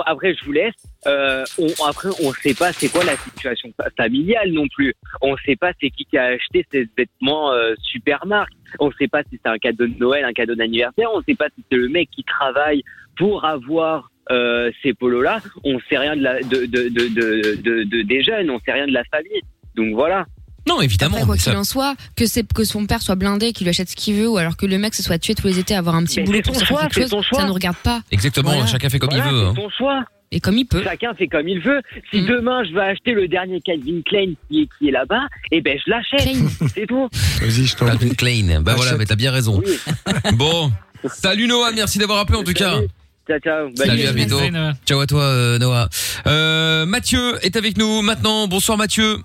après, 0.07 0.37
je 0.41 0.45
vous 0.47 0.53
laisse. 0.53 0.75
Euh, 1.07 1.45
on, 1.59 1.69
après, 1.89 2.11
on 2.23 2.33
sait 2.35 2.53
pas 2.55 2.73
c'est 2.75 2.89
quoi 2.89 3.03
la 3.05 3.17
situation 3.17 3.71
fa- 3.77 3.89
familiale 3.97 4.53
non 4.53 4.67
plus. 4.69 4.93
On 5.23 5.35
sait 5.47 5.57
pas 5.57 5.73
c'est 5.81 5.91
qui 5.91 6.05
qui 6.05 6.19
a 6.19 6.25
acheté 6.25 6.67
ces 6.71 6.87
vêtements 6.97 7.53
euh, 7.53 7.75
super 7.83 8.27
marques. 8.27 8.53
On 8.79 8.91
sait 8.93 9.09
pas 9.09 9.23
si 9.31 9.41
c'est 9.43 9.51
un 9.51 9.57
cadeau 9.59 9.87
de 9.87 9.99
Noël, 9.99 10.25
un 10.25 10.33
cadeau 10.33 10.55
d'anniversaire. 10.55 11.09
On 11.15 11.23
sait 11.23 11.35
pas 11.35 11.47
si 11.57 11.65
c'est 11.71 11.77
le 11.79 11.89
mec 11.89 12.11
qui 12.11 12.23
travaille 12.25 12.83
pour 13.17 13.45
avoir 13.47 14.11
euh, 14.31 14.71
ces 14.83 14.93
polos-là. 14.93 15.41
On 15.65 15.79
sait 15.89 15.97
rien 15.99 16.17
de, 16.17 16.23
la, 16.23 16.41
de, 16.43 16.67
de, 16.67 16.89
de, 16.89 17.09
de, 17.09 17.57
de- 17.63 17.83
de- 17.85 18.03
des 18.03 18.23
jeunes. 18.23 18.51
On 18.51 18.61
sait 18.61 18.73
rien 18.73 18.87
de 18.87 18.93
la 18.93 19.05
famille. 19.05 19.41
Donc 19.77 19.95
voilà. 19.95 20.27
Non, 20.69 20.83
évidemment. 20.83 21.15
Après, 21.17 21.27
quoi 21.27 21.35
qu'il 21.37 21.45
ça- 21.53 21.59
en 21.59 21.65
soit, 21.65 21.95
que 22.15 22.27
c'est 22.27 22.47
que 22.53 22.65
son 22.65 22.85
père 22.87 23.01
soit 23.01 23.15
blindé, 23.17 23.53
qu'il 23.55 23.65
lui 23.65 23.71
achète 23.71 23.89
ce 23.89 23.97
qu'il 23.97 24.17
veut, 24.17 24.29
ou 24.29 24.37
alors 24.37 24.59
que 24.59 24.67
le 24.67 24.77
mec 24.77 24.95
se 24.95 25.03
soit 25.03 25.19
tué 25.19 25.35
tous 25.35 25.47
les 25.47 25.59
étés 25.59 25.75
à 25.75 25.79
avoir 25.79 25.95
un 25.97 26.05
petit 26.05 26.21
Mais 26.21 26.27
boulot 26.27 26.37
c'est 26.37 26.43
pour 26.45 26.57
faire 26.59 26.67
choix, 26.69 26.81
quelque 26.83 26.95
c'est 26.95 27.01
chose, 27.03 27.11
son 27.11 27.23
choix. 27.23 27.41
ça 27.41 27.47
nous 27.47 27.55
regarde 27.55 27.79
pas. 27.83 28.03
Exactement, 28.13 28.51
Voilà. 28.51 28.67
chacun 28.67 28.91
fait 28.91 28.99
comme 28.99 29.09
Voilà, 29.11 29.25
il 29.27 29.33
veut. 29.33 29.41
c'est 29.41 29.47
hein. 29.47 29.55
son 29.57 29.71
choix. 29.71 30.05
Et 30.33 30.39
comme 30.41 30.57
il 30.59 30.65
peut. 30.65 30.83
Chacun 30.85 31.13
fait 31.15 31.27
comme 31.27 31.49
il 31.49 31.61
veut. 31.61 31.81
Si 32.13 32.21
Mm. 32.23 32.27
demain 32.27 32.65
je 32.65 32.71
veux 32.73 32.81
acheter 32.81 33.13
le 33.13 33.27
dernier 33.27 33.61
Calvin 33.61 34.01
Klein 34.07 34.33
qui 34.49 34.63
est, 34.63 34.69
qui 34.79 34.89
est 34.89 34.93
là-bas, 34.93 35.27
eh 35.51 35.61
ben 35.61 35.77
je 35.85 35.91
l'achète. 35.91 36.37
C'est 36.75 36.87
tout. 36.87 37.09
Vas-y, 37.41 37.67
je 37.67 37.77
t'en 37.77 37.87
Calvin. 37.87 38.11
Klein. 38.15 38.61
Bah 38.61 38.75
voilà, 38.77 38.97
mais 38.97 39.07
t'as 39.07 39.17
bien 39.17 39.33
raison. 39.33 39.61
Oui. 39.65 39.77
Bon. 40.35 40.71
Salut 41.07 41.47
Noah, 41.49 41.73
merci 41.73 41.99
d'avoir 41.99 42.19
appelé 42.21 42.39
en 42.39 42.45
tout 42.45 42.53
cas. 42.53 42.75
Salut. 42.75 42.89
Ciao, 43.27 43.39
ciao. 43.41 43.71
Salut, 43.75 44.07
à 44.07 44.13
bientôt. 44.13 44.39
Salut, 44.39 44.51
Noah. 44.53 44.73
Ciao 44.87 45.01
à 45.01 45.07
toi, 45.07 45.23
euh, 45.23 45.59
Noah. 45.59 45.89
Euh, 46.27 46.85
Mathieu 46.87 47.35
est 47.43 47.57
avec 47.57 47.77
nous 47.79 48.03
maintenant. 48.03 48.47
Bonsoir 48.49 48.77
Mathieu. 48.79 49.17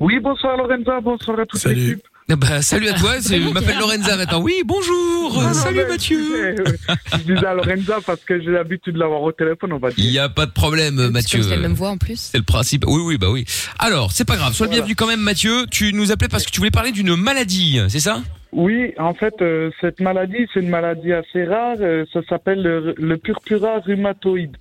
Oui, 0.00 0.18
bonsoir 0.18 0.56
Lorenza, 0.56 1.00
bonsoir 1.00 1.38
à 1.40 1.46
toute 1.46 1.60
Salut. 1.60 1.74
l'équipe. 1.80 2.02
Ah 2.32 2.36
Bah, 2.36 2.62
salut 2.62 2.88
à 2.88 2.92
toi, 2.94 3.14
je 3.18 3.36
m'appelle 3.52 3.78
Lorenza 3.78 4.16
maintenant. 4.16 4.40
Oui, 4.40 4.62
bonjour. 4.64 5.34
Non, 5.34 5.48
non, 5.48 5.52
salut 5.54 5.78
mais 5.78 5.86
Mathieu. 5.94 6.18
Je 6.56 6.62
disais, 6.62 6.76
je 7.12 7.34
disais 7.34 7.46
à 7.46 7.54
Lorenza 7.54 7.98
parce 8.06 8.20
que 8.20 8.40
j'ai 8.40 8.50
l'habitude 8.52 8.94
de 8.94 8.98
l'avoir 9.00 9.22
au 9.22 9.32
téléphone, 9.32 9.72
on 9.72 9.78
va 9.78 9.88
Il 9.90 9.96
dire. 10.04 10.12
y 10.12 10.18
a 10.18 10.28
pas 10.28 10.46
de 10.46 10.52
problème, 10.52 10.96
C'est 10.98 11.10
Mathieu. 11.10 11.42
c'est 11.42 11.50
la 11.50 11.56
même 11.56 11.74
voix 11.74 11.90
en 11.90 11.96
plus. 11.98 12.28
C'est 12.32 12.38
le 12.38 12.44
principe. 12.44 12.84
Oui, 12.86 13.00
oui, 13.04 13.18
bah 13.18 13.28
oui. 13.30 13.44
Alors, 13.80 14.12
c'est 14.12 14.24
pas 14.24 14.36
grave. 14.36 14.52
Sois 14.54 14.66
le 14.66 14.70
Voilà. 14.70 14.82
bienvenu 14.82 14.94
quand 14.94 15.06
même, 15.08 15.20
Mathieu. 15.20 15.66
Tu 15.70 15.92
nous 15.92 16.12
appelais 16.12 16.28
parce 16.28 16.44
que 16.46 16.50
tu 16.50 16.58
voulais 16.58 16.70
parler 16.70 16.92
d'une 16.92 17.16
maladie, 17.16 17.80
c'est 17.88 18.00
ça? 18.00 18.22
Oui, 18.52 18.92
en 18.98 19.14
fait, 19.14 19.34
euh, 19.42 19.70
cette 19.80 20.00
maladie, 20.00 20.46
c'est 20.54 20.60
une 20.60 20.70
maladie 20.70 21.12
assez 21.12 21.44
rare. 21.44 21.76
euh, 21.80 22.04
ça 22.12 22.20
s'appelle 22.28 22.62
le, 22.62 22.94
le 22.96 23.16
purpura 23.16 23.78
rhumatoïde. 23.80 24.56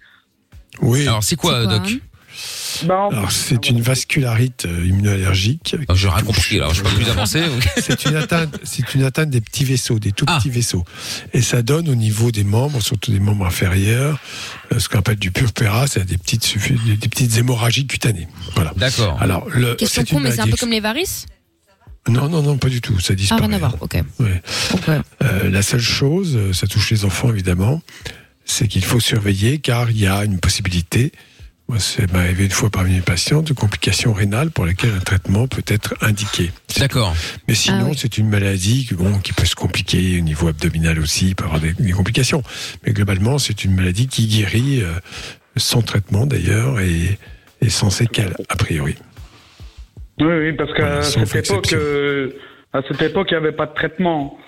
Oui. 0.81 1.03
Alors, 1.07 1.23
c'est 1.23 1.35
quoi, 1.35 1.61
C'est 1.61 1.67
quoi, 1.67 1.77
Doc? 1.79 1.87
Alors, 2.83 3.31
c'est 3.31 3.69
une 3.69 3.81
vascularite 3.81 4.65
euh, 4.65 4.85
immunoallergique. 4.85 5.75
Je 5.93 6.07
rien 6.07 6.23
compris, 6.23 6.57
alors 6.57 6.73
je 6.73 6.75
suis 6.75 6.83
pas 6.83 6.89
plus 6.95 7.09
avancé. 7.09 7.41
c'est 7.77 8.05
une 8.05 8.15
atteinte, 8.15 8.57
c'est 8.63 8.93
une 8.95 9.03
atteinte 9.03 9.29
des 9.29 9.41
petits 9.41 9.65
vaisseaux, 9.65 9.99
des 9.99 10.11
tout 10.11 10.25
petits 10.25 10.49
vaisseaux. 10.49 10.83
Et 11.33 11.41
ça 11.41 11.61
donne 11.61 11.89
au 11.89 11.95
niveau 11.95 12.31
des 12.31 12.43
membres, 12.43 12.81
surtout 12.81 13.11
des 13.11 13.19
membres 13.19 13.45
inférieurs, 13.45 14.19
euh, 14.71 14.79
ce 14.79 14.87
qu'on 14.89 14.99
appelle 14.99 15.17
du 15.19 15.31
purpura, 15.31 15.87
c'est 15.87 16.05
des 16.05 16.17
petites, 16.17 16.55
des 16.85 17.07
petites 17.09 17.37
hémorragies 17.37 17.87
cutanées. 17.87 18.27
Voilà. 18.55 18.73
D'accord. 18.77 19.17
Alors, 19.21 19.49
le, 19.49 19.75
Question 19.75 20.01
c'est 20.05 20.11
une 20.11 20.17
con, 20.17 20.23
mais 20.23 20.31
c'est 20.31 20.41
un 20.41 20.47
peu 20.47 20.57
comme 20.57 20.71
les 20.71 20.79
varices 20.79 21.25
Non, 22.07 22.29
non, 22.29 22.41
non, 22.41 22.57
pas 22.57 22.69
du 22.69 22.81
tout. 22.81 22.99
Ça 22.99 23.13
Ah, 23.13 23.15
disparaît. 23.15 23.41
rien 23.47 23.53
à 23.53 23.57
voir, 23.57 23.75
ok. 23.81 23.97
Ouais. 24.19 24.41
Euh, 25.23 25.49
la 25.49 25.61
seule 25.61 25.81
chose, 25.81 26.37
ça 26.53 26.67
touche 26.67 26.91
les 26.91 27.05
enfants 27.05 27.29
évidemment, 27.29 27.81
c'est 28.45 28.67
qu'il 28.67 28.83
faut 28.83 28.99
surveiller 28.99 29.59
car 29.59 29.91
il 29.91 29.99
y 29.99 30.07
a 30.07 30.23
une 30.23 30.39
possibilité. 30.39 31.11
Moi, 31.69 31.77
c'est 31.77 32.11
m'est 32.11 32.17
arrivé 32.17 32.45
une 32.45 32.51
fois 32.51 32.71
parmi 32.71 32.95
mes 32.95 33.01
patients 33.01 33.43
de 33.43 33.53
complications 33.53 34.11
rénales 34.11 34.49
pour 34.49 34.65
lesquelles 34.65 34.93
un 34.95 34.99
traitement 35.01 35.47
peut 35.47 35.61
être 35.67 35.93
indiqué. 36.01 36.51
D'accord. 36.79 37.13
Mais 37.47 37.53
sinon, 37.53 37.77
Ah 37.81 37.89
oui. 37.91 37.95
c'est 37.95 38.17
une 38.17 38.27
maladie 38.27 38.87
qui, 38.87 38.95
bon, 38.95 39.19
qui 39.19 39.33
peut 39.33 39.45
se 39.45 39.53
compliquer 39.53 40.17
au 40.17 40.23
niveau 40.23 40.47
abdominal 40.47 40.97
aussi, 40.99 41.27
il 41.27 41.35
peut 41.35 41.43
avoir 41.45 41.59
des, 41.59 41.73
des 41.73 41.91
complications. 41.91 42.41
Mais 42.83 42.91
globalement, 42.91 43.37
c'est 43.37 43.63
une 43.63 43.75
maladie 43.75 44.07
qui 44.07 44.25
guérit 44.25 44.81
euh, 44.81 44.87
sans 45.57 45.83
traitement 45.83 46.25
d'ailleurs 46.25 46.79
et, 46.79 47.19
et 47.61 47.69
sans 47.69 47.91
séquelles, 47.91 48.35
a 48.49 48.55
priori. 48.55 48.95
Oui, 50.19 50.25
oui, 50.27 50.53
parce 50.53 50.73
qu'à 50.73 50.85
Voilà, 50.85 51.03
cette 51.03 51.35
époque, 51.35 51.71
euh, 51.73 52.31
à 52.73 52.81
cette 52.87 53.01
époque, 53.03 53.27
il 53.29 53.35
n'y 53.35 53.45
avait 53.45 53.55
pas 53.55 53.67
de 53.67 53.75
traitement. 53.75 54.39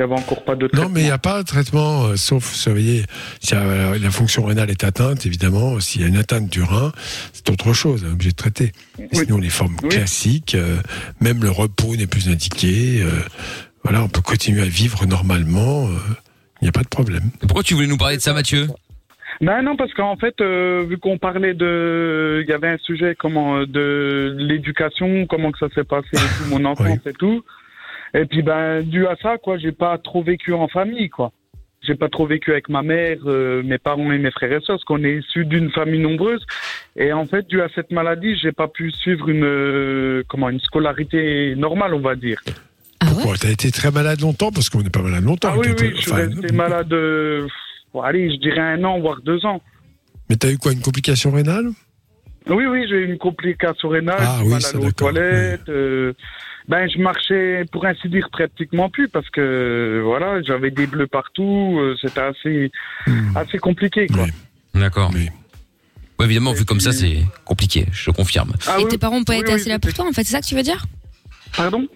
Il 0.00 0.06
n'y 0.06 0.12
avait 0.14 0.22
encore 0.22 0.42
pas 0.44 0.54
de 0.56 0.66
traitement. 0.66 0.88
Non, 0.88 0.94
mais 0.94 1.00
il 1.02 1.04
n'y 1.04 1.10
a 1.10 1.18
pas 1.18 1.42
de 1.42 1.46
traitement, 1.46 2.04
euh, 2.04 2.16
sauf 2.16 2.50
surveiller. 2.54 3.04
Si 3.40 3.54
euh, 3.54 3.98
la 3.98 4.10
fonction 4.10 4.44
rénale 4.46 4.70
est 4.70 4.82
atteinte, 4.82 5.26
évidemment, 5.26 5.78
s'il 5.78 6.00
y 6.00 6.04
a 6.04 6.08
une 6.08 6.16
atteinte 6.16 6.48
du 6.48 6.62
rein, 6.62 6.90
c'est 7.34 7.50
autre 7.50 7.74
chose, 7.74 8.02
on 8.02 8.08
est 8.08 8.12
obligé 8.12 8.30
de 8.30 8.36
traiter. 8.36 8.72
Sinon, 9.12 9.36
les 9.36 9.50
formes 9.50 9.76
classiques, 9.76 10.54
euh, 10.54 10.78
même 11.20 11.42
le 11.42 11.50
repos 11.50 11.96
n'est 11.96 12.06
plus 12.06 12.30
indiqué. 12.30 13.02
euh, 13.02 13.10
voilà, 13.84 14.02
on 14.02 14.08
peut 14.08 14.22
continuer 14.22 14.62
à 14.62 14.68
vivre 14.68 15.04
normalement. 15.04 15.86
euh, 15.88 15.90
Il 16.62 16.64
n'y 16.64 16.68
a 16.70 16.72
pas 16.72 16.82
de 16.82 16.88
problème. 16.88 17.24
Pourquoi 17.42 17.62
tu 17.62 17.74
voulais 17.74 17.86
nous 17.86 17.98
parler 17.98 18.16
de 18.16 18.22
ça, 18.22 18.32
Mathieu? 18.32 18.68
Ben 19.42 19.60
non, 19.62 19.76
parce 19.76 19.92
qu'en 19.92 20.16
fait, 20.16 20.34
euh, 20.40 20.86
vu 20.88 20.96
qu'on 20.96 21.18
parlait 21.18 21.52
de, 21.52 22.42
il 22.42 22.50
y 22.50 22.54
avait 22.54 22.68
un 22.68 22.78
sujet 22.78 23.14
comment 23.18 23.64
de 23.66 24.34
l'éducation, 24.38 25.26
comment 25.26 25.52
que 25.52 25.58
ça 25.58 25.68
s'est 25.74 25.84
passé, 25.84 26.08
et 26.14 26.16
tout, 26.16 26.48
mon 26.50 26.64
enfance 26.64 27.00
et 27.04 27.12
tout. 27.12 27.42
Et 28.14 28.24
puis 28.24 28.42
ben 28.42 28.82
dû 28.82 29.06
à 29.06 29.16
ça, 29.22 29.38
quoi, 29.38 29.58
j'ai 29.58 29.72
pas 29.72 29.96
trop 29.98 30.22
vécu 30.22 30.52
en 30.52 30.68
famille, 30.68 31.08
quoi. 31.08 31.32
J'ai 31.82 31.94
pas 31.94 32.08
trop 32.10 32.26
vécu 32.26 32.50
avec 32.52 32.68
ma 32.68 32.82
mère, 32.82 33.16
euh, 33.24 33.62
mes 33.62 33.78
parents 33.78 34.12
et 34.12 34.18
mes 34.18 34.30
frères 34.30 34.52
et 34.52 34.60
sœurs, 34.60 34.76
parce 34.76 34.84
qu'on 34.84 35.02
est 35.02 35.16
issus 35.18 35.46
d'une 35.46 35.70
famille 35.70 36.00
nombreuse. 36.00 36.44
Et 36.96 37.12
en 37.12 37.24
fait, 37.24 37.46
dû 37.48 37.62
à 37.62 37.68
cette 37.74 37.90
maladie, 37.90 38.36
j'ai 38.36 38.52
pas 38.52 38.68
pu 38.68 38.90
suivre 38.90 39.28
une 39.30 39.44
euh, 39.44 40.22
comment 40.28 40.50
une 40.50 40.60
scolarité 40.60 41.54
normale, 41.56 41.94
on 41.94 42.00
va 42.00 42.16
dire. 42.16 42.42
Pourquoi 43.00 43.36
T'as 43.38 43.48
été 43.50 43.70
très 43.70 43.90
malade 43.90 44.20
longtemps 44.20 44.50
Parce 44.52 44.68
qu'on 44.68 44.82
n'est 44.82 44.90
pas 44.90 45.00
malade 45.00 45.24
longtemps. 45.24 45.52
Ah 45.54 45.58
oui, 45.58 45.68
oui, 45.80 45.92
je 45.96 46.00
suis 46.02 46.12
resté 46.12 46.52
malade. 46.52 46.92
euh, 46.92 47.46
bon, 47.94 48.02
allez, 48.02 48.30
je 48.30 48.36
dirais 48.36 48.60
un 48.60 48.84
an, 48.84 49.00
voire 49.00 49.22
deux 49.22 49.46
ans. 49.46 49.62
Mais 50.28 50.36
t'as 50.36 50.50
eu 50.50 50.58
quoi 50.58 50.72
Une 50.72 50.82
complication 50.82 51.30
rénale? 51.30 51.70
Oui, 52.48 52.66
oui, 52.66 52.84
j'ai 52.88 52.96
eu 52.96 53.04
une 53.10 53.18
complication 53.18 53.88
rénale, 53.88 54.18
Ah 54.20 54.40
oui, 54.44 54.50
mal 54.50 54.84
aux 54.84 54.92
toilettes. 54.92 55.68
euh, 55.68 56.12
ben, 56.70 56.88
je 56.88 56.98
marchais, 56.98 57.64
pour 57.72 57.84
ainsi 57.84 58.08
dire, 58.08 58.28
pratiquement 58.30 58.88
plus 58.88 59.08
parce 59.08 59.28
que 59.30 60.00
voilà, 60.04 60.40
j'avais 60.42 60.70
des 60.70 60.86
bleus 60.86 61.08
partout. 61.08 61.76
euh, 61.80 61.96
C'était 62.00 62.20
assez, 62.32 62.70
Hmm. 63.06 63.36
assez 63.36 63.58
compliqué, 63.58 64.06
quoi. 64.06 64.26
D'accord. 64.74 65.10
Ouais, 66.18 66.26
évidemment, 66.26 66.52
vu 66.52 66.64
comme 66.64 66.80
ça, 66.80 66.92
c'est 66.92 67.18
compliqué, 67.44 67.86
je 67.92 68.10
confirme. 68.10 68.52
Ah 68.68 68.76
Et 68.80 68.86
tes 68.88 68.98
parents 68.98 69.18
n'ont 69.18 69.24
pas 69.24 69.36
été 69.36 69.52
assez 69.52 69.68
là 69.68 69.78
pour 69.78 69.92
toi, 69.92 70.04
en 70.08 70.12
fait, 70.12 70.22
c'est 70.24 70.32
ça 70.36 70.40
que 70.40 70.46
tu 70.46 70.54
veux 70.54 70.62
dire? 70.62 70.84
Pardon? 71.56 71.86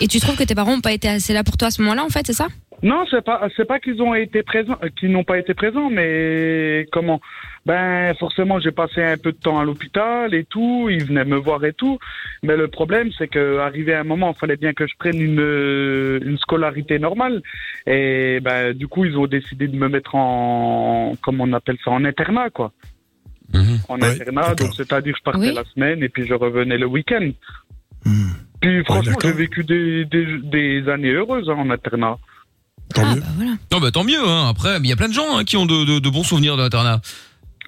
Et 0.00 0.06
tu 0.06 0.18
trouves 0.20 0.36
que 0.36 0.44
tes 0.44 0.54
parents 0.54 0.74
n'ont 0.76 0.80
pas 0.80 0.92
été 0.92 1.08
assez 1.08 1.32
là 1.34 1.42
pour 1.44 1.56
toi 1.56 1.68
à 1.68 1.70
ce 1.70 1.82
moment-là, 1.82 2.04
en 2.04 2.08
fait, 2.08 2.26
c'est 2.26 2.32
ça? 2.42 2.48
Non, 2.82 3.04
c'est 3.10 3.22
pas, 3.22 3.46
c'est 3.56 3.66
pas 3.66 3.78
qu'ils 3.80 4.00
ont 4.00 4.14
été 4.14 4.42
présents, 4.42 4.78
euh, 4.82 4.88
qu'ils 4.98 5.10
n'ont 5.10 5.24
pas 5.24 5.38
été 5.38 5.52
présents, 5.52 5.90
mais 5.90 6.86
comment? 6.92 7.20
Ben, 7.66 8.14
forcément, 8.18 8.58
j'ai 8.58 8.70
passé 8.72 9.02
un 9.02 9.18
peu 9.18 9.32
de 9.32 9.36
temps 9.36 9.58
à 9.60 9.64
l'hôpital 9.64 10.34
et 10.34 10.44
tout. 10.44 10.88
Ils 10.90 11.04
venaient 11.04 11.26
me 11.26 11.36
voir 11.36 11.62
et 11.64 11.74
tout. 11.74 11.98
Mais 12.42 12.56
le 12.56 12.68
problème, 12.68 13.10
c'est 13.18 13.28
que 13.28 13.58
arrivé 13.58 13.92
à 13.92 14.00
un 14.00 14.04
moment, 14.04 14.32
il 14.34 14.38
fallait 14.38 14.56
bien 14.56 14.72
que 14.72 14.86
je 14.86 14.94
prenne 14.98 15.20
une 15.20 15.40
euh, 15.40 16.18
une 16.24 16.38
scolarité 16.38 16.98
normale. 16.98 17.42
Et 17.86 18.40
ben, 18.42 18.72
du 18.72 18.88
coup, 18.88 19.04
ils 19.04 19.16
ont 19.18 19.26
décidé 19.26 19.68
de 19.68 19.76
me 19.76 19.88
mettre 19.88 20.14
en, 20.14 21.14
comment 21.22 21.44
on 21.44 21.52
appelle 21.52 21.76
ça, 21.84 21.90
en 21.90 22.04
internat, 22.04 22.48
quoi. 22.50 22.72
En 23.88 24.00
internat, 24.00 24.54
donc 24.54 24.70
c'est-à-dire 24.76 25.14
je 25.18 25.22
partais 25.24 25.48
Oui. 25.48 25.52
la 25.54 25.64
semaine 25.74 26.02
et 26.04 26.08
puis 26.08 26.24
je 26.26 26.34
revenais 26.34 26.78
le 26.78 26.86
week-end. 26.86 27.30
Puis 28.60 28.84
franchement, 28.84 29.16
j'ai 29.22 29.32
vécu 29.32 29.64
des, 29.64 30.04
des, 30.04 30.26
des 30.44 30.88
années 30.88 31.10
heureuses 31.12 31.48
hein, 31.50 31.56
en 31.58 31.68
internat. 31.70 32.18
Tant 32.94 33.02
mieux. 33.14 33.22
Non, 33.72 33.80
bah 33.80 33.90
tant 33.90 34.04
mieux. 34.04 34.22
Hein. 34.24 34.48
Après, 34.48 34.78
il 34.78 34.86
y 34.86 34.92
a 34.92 34.96
plein 34.96 35.08
de 35.08 35.12
gens 35.14 35.36
hein, 35.36 35.44
qui 35.44 35.56
ont 35.56 35.66
de, 35.66 35.84
de- 35.84 35.98
de 35.98 36.08
bons 36.10 36.22
souvenirs 36.24 36.56
de 36.56 36.62
l'internat. 36.62 37.00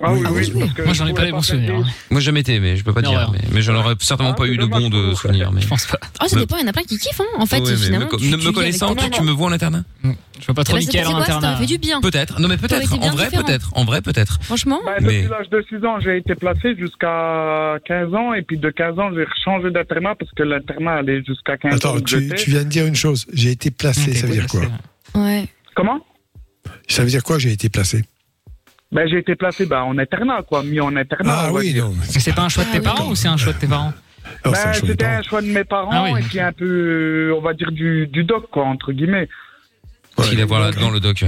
Ah 0.05 0.13
oui, 0.13 0.21
oui, 0.33 0.53
parce 0.59 0.73
que 0.73 0.83
Moi, 0.83 0.93
j'en 0.95 1.07
ai 1.07 1.15
pas 1.15 1.25
les 1.25 1.31
bons 1.31 1.43
souvenirs. 1.43 1.75
hein. 1.77 1.85
Moi, 2.11 2.21
j'ai 2.21 2.27
jamais 2.27 2.41
été, 2.41 2.59
mais 2.59 2.77
je 2.77 2.83
peux 2.85 2.93
pas 2.93 3.03
Non, 3.03 3.11
dire. 3.11 3.31
Mais, 3.33 3.39
mais 3.53 3.63
j'en 3.63 3.75
aurais 3.77 3.95
certainement 4.01 4.35
pas 4.35 4.47
eu 4.47 4.57
de 4.57 4.67
bons 4.67 4.91
de 4.91 5.15
souvenirs. 5.15 5.53
Mais... 5.53 5.61
Je 5.61 5.69
pense 5.69 5.87
pas. 5.87 5.99
Oh, 6.23 6.27
ça 6.27 6.39
dépend, 6.39 6.57
il 6.57 6.63
y 6.63 6.65
en 6.65 6.69
a 6.69 6.73
plein 6.73 6.83
qui 6.83 6.99
kiffent, 6.99 7.21
hein. 7.21 7.25
En 7.39 7.47
fait, 7.47 7.61
Ouais, 7.61 7.77
finalement. 7.77 8.07
me, 8.13 8.17
tu- 8.19 8.25
ne 8.27 8.31
tu 8.31 8.37
me 8.37 8.43
avec 8.43 8.55
connaissant, 8.55 8.95
tu, 8.97 9.09
tu 9.11 9.23
me 9.23 9.31
vois 9.31 9.47
en 9.49 9.53
internat 9.53 9.83
Je 10.03 10.09
vois 10.47 10.55
pas 10.57 10.65
trop 10.65 10.77
Eh 10.77 10.81
ben, 10.81 10.87
Mickaël 10.87 11.07
c'est 11.07 11.13
en 11.13 11.19
internat. 11.19 11.57
fait 11.57 11.67
du 11.67 11.79
bien. 11.79 12.01
Peut-être. 12.01 12.41
Non, 12.41 12.49
mais 12.49 12.57
peut-être. 12.57 12.93
En 13.01 13.11
vrai, 13.11 13.29
peut-être. 13.31 13.71
En 13.75 13.85
vrai, 13.85 14.03
peut-être. 14.03 14.39
Franchement. 14.43 14.81
Bah, 14.85 14.97
Mais- 15.01 15.23
Depuis 15.23 15.31
l'âge 15.31 15.49
de 15.51 15.65
6 15.69 15.87
ans, 15.87 16.01
j'ai 16.01 16.17
été 16.19 16.35
placé 16.35 16.75
jusqu'à 16.77 17.79
15 17.87 18.13
ans. 18.15 18.35
Et 18.35 18.43
puis 18.43 18.59
de 18.59 18.71
15 18.71 18.99
ans, 18.99 19.11
j'ai 19.15 19.25
changé 19.45 19.71
d'internat 19.71 20.15
parce 20.19 20.31
que 20.33 20.43
l'internat 20.43 20.95
allait 20.95 21.23
jusqu'à 21.25 21.57
15 21.57 21.73
ans. 21.75 21.77
Attends, 21.77 22.01
tu, 22.01 22.29
tu 22.37 22.51
viens 22.51 22.65
de 22.65 22.69
dire 22.69 22.87
une 22.87 22.97
chose. 22.97 23.27
J'ai 23.33 23.51
été 23.53 23.71
placé, 23.71 24.15
ça 24.15 24.27
veut 24.27 24.33
dire 24.35 24.47
quoi 24.49 24.63
Ouais. 25.15 25.47
Comment? 25.77 26.01
Ça 26.89 27.03
veut 27.05 27.11
dire 27.11 27.23
quoi 27.23 27.39
J'ai 27.39 27.53
été 27.53 27.69
placé? 27.69 28.03
Ben, 28.93 29.09
J'ai 29.09 29.19
été 29.19 29.35
placé 29.35 29.67
bah, 29.67 29.85
en 29.85 29.99
internat, 29.99 30.43
quoi, 30.43 30.63
mis 30.63 30.81
en 30.81 30.95
internat. 30.95 31.35
Ah 31.47 31.53
oui, 31.53 31.75
non. 31.75 31.93
C'est 32.03 32.35
pas 32.35 32.43
un 32.43 32.49
choix 32.49 32.65
de 32.65 32.71
tes 32.73 32.81
parents 32.81 33.09
ou 33.11 33.15
c'est 33.15 33.29
un 33.29 33.37
choix 33.37 33.53
de 33.53 33.59
tes 33.59 33.67
parents 33.67 33.93
Ben, 34.45 34.53
C'était 34.75 35.05
un 35.05 35.23
choix 35.23 35.43
de 35.43 35.47
mes 35.49 35.65
parents 35.65 35.91
Ah 35.93 36.11
oui. 36.13 36.21
et 36.21 36.23
puis 36.23 36.39
un 36.41 36.53
peu, 36.53 36.65
euh, 37.31 37.35
on 37.37 37.41
va 37.41 37.55
dire, 37.55 37.73
du, 37.73 38.07
du 38.07 38.25
doc, 38.25 38.49
quoi, 38.51 38.65
entre 38.65 38.93
guillemets. 38.93 39.29
Il 40.31 40.39
va 40.39 40.45
voir 40.45 40.61
là-dedans 40.61 40.91
le 40.91 41.01
doc. 41.01 41.25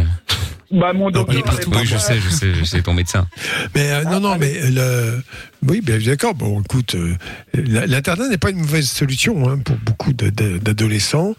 Bah, 0.70 0.92
mon 0.92 1.10
docteur, 1.10 1.36
avait 1.46 1.64
pas 1.64 1.78
Oui, 1.78 1.86
je 1.86 1.96
sais, 1.98 2.18
je 2.20 2.28
sais, 2.28 2.54
je 2.54 2.64
sais, 2.64 2.82
ton 2.82 2.94
médecin. 2.94 3.26
Mais 3.74 3.90
euh, 3.92 4.04
non, 4.04 4.20
non, 4.20 4.36
mais 4.38 4.70
le... 4.70 5.22
oui, 5.66 5.80
bien 5.80 5.98
d'accord. 5.98 6.34
Bon, 6.34 6.60
écoute, 6.62 6.94
euh, 6.94 7.14
l'internat 7.54 8.28
n'est 8.28 8.38
pas 8.38 8.50
une 8.50 8.60
mauvaise 8.60 8.88
solution 8.88 9.48
hein, 9.48 9.58
pour 9.58 9.76
beaucoup 9.76 10.12
d'adolescents. 10.12 11.34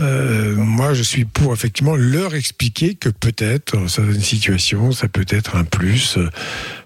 Euh, 0.00 0.56
moi, 0.56 0.94
je 0.94 1.02
suis 1.02 1.24
pour 1.24 1.52
effectivement 1.52 1.96
leur 1.96 2.34
expliquer 2.34 2.94
que 2.94 3.08
peut-être 3.08 3.76
dans 3.76 3.88
certaines 3.88 4.20
situations, 4.20 4.92
ça 4.92 5.08
peut 5.08 5.26
être 5.28 5.56
un 5.56 5.64
plus 5.64 6.18
euh, 6.18 6.28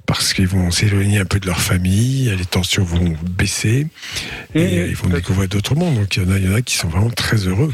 parce 0.07 0.33
qu'ils 0.33 0.49
vont 0.49 0.71
s'éloigner 0.71 1.19
un 1.19 1.25
peu 1.25 1.39
de 1.39 1.47
leur 1.47 1.61
famille, 1.61 2.35
les 2.37 2.45
tensions 2.45 2.83
vont 2.83 3.15
baisser 3.31 3.87
et 4.55 4.79
euh, 4.79 4.87
ils 4.89 4.97
vont 4.97 5.09
découvrir 5.09 5.49
d'autres 5.49 5.75
mondes. 5.75 5.97
Donc 5.97 6.17
il 6.17 6.23
y 6.23 6.27
en 6.27 6.31
a, 6.31 6.39
il 6.39 6.45
y 6.45 6.49
en 6.49 6.55
a 6.55 6.63
qui 6.63 6.77
sont 6.77 6.89
vraiment 6.89 7.11
très 7.11 7.37
heureux. 7.37 7.73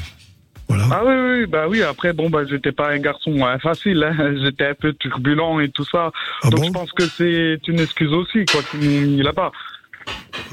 Ah 0.70 1.02
oui, 1.04 1.14
oui, 1.14 1.46
bah 1.46 1.66
oui. 1.68 1.82
Après, 1.82 2.12
bon, 2.12 2.30
bah, 2.30 2.40
j'étais 2.48 2.72
pas 2.72 2.90
un 2.90 2.98
garçon 2.98 3.44
hein, 3.44 3.58
facile. 3.58 4.02
Hein. 4.02 4.34
J'étais 4.44 4.66
un 4.68 4.74
peu 4.74 4.92
turbulent 4.94 5.60
et 5.60 5.68
tout 5.70 5.84
ça. 5.84 6.10
Ah 6.42 6.50
Donc, 6.50 6.64
je 6.64 6.70
pense 6.70 6.90
que 6.92 7.04
c'est 7.06 7.58
une 7.68 7.80
excuse 7.80 8.12
aussi, 8.12 8.44
quoi, 8.46 8.60
qui 8.70 8.76
m'ont 8.78 9.00
mis 9.02 9.22
là-bas. 9.22 9.52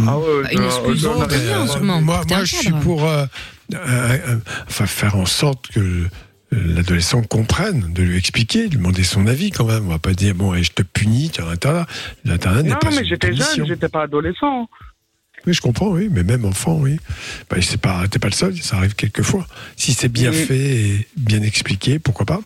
Ah 0.05 0.17
ouais, 0.17 0.25
Bah, 0.43 0.49
une 0.51 0.59
je- 0.59 0.63
excuse, 0.65 1.05
non, 1.05 1.13
je- 1.29 1.35
rien, 1.35 1.61
Euh, 1.63 1.67
sûrement, 1.67 2.01
moi, 2.01 2.21
moi 2.27 2.43
je 2.43 2.55
suis 2.55 2.71
pour 2.83 3.05
euh, 3.05 3.25
euh, 3.73 3.77
euh, 3.77 4.35
enfin, 4.67 4.85
faire 4.85 5.15
en 5.15 5.25
sorte 5.25 5.67
que 5.69 5.79
euh, 5.79 6.07
l'adolescent 6.51 7.21
comprenne, 7.23 7.91
de 7.93 8.01
lui 8.03 8.17
expliquer, 8.17 8.65
de 8.67 8.71
lui 8.71 8.77
demander 8.77 9.03
son 9.03 9.27
avis 9.27 9.51
quand 9.51 9.65
même. 9.65 9.85
On 9.87 9.89
va 9.91 9.99
pas 9.99 10.13
dire, 10.13 10.35
bon, 10.35 10.53
je 10.55 10.71
te 10.71 10.83
punis, 10.83 11.29
tu 11.33 11.41
as 11.41 11.45
un 11.45 11.51
internat. 11.51 11.85
L'internat 12.25 12.63
n'est 12.63 12.69
Non, 12.71 12.75
pas 12.77 12.89
mais 12.91 12.97
une 12.99 13.05
j'étais 13.05 13.27
punition. 13.29 13.55
jeune, 13.55 13.67
j'étais 13.67 13.89
pas 13.89 14.03
adolescent. 14.03 14.69
Oui, 15.47 15.53
je 15.53 15.61
comprends, 15.61 15.89
oui, 15.89 16.09
mais 16.11 16.23
même 16.23 16.45
enfant, 16.45 16.77
oui. 16.79 16.97
Bah, 17.49 17.57
c'est 17.61 17.79
pas, 17.81 18.07
t'es 18.07 18.19
pas 18.19 18.27
le 18.27 18.33
seul, 18.33 18.55
ça 18.57 18.77
arrive 18.77 18.95
quelquefois. 18.95 19.47
Si 19.75 19.93
c'est 19.93 20.09
bien 20.09 20.31
Mm. 20.31 20.33
fait 20.33 20.57
et 20.59 21.07
bien 21.17 21.41
expliqué, 21.41 21.97
pourquoi 21.99 22.25
pas? 22.25 22.41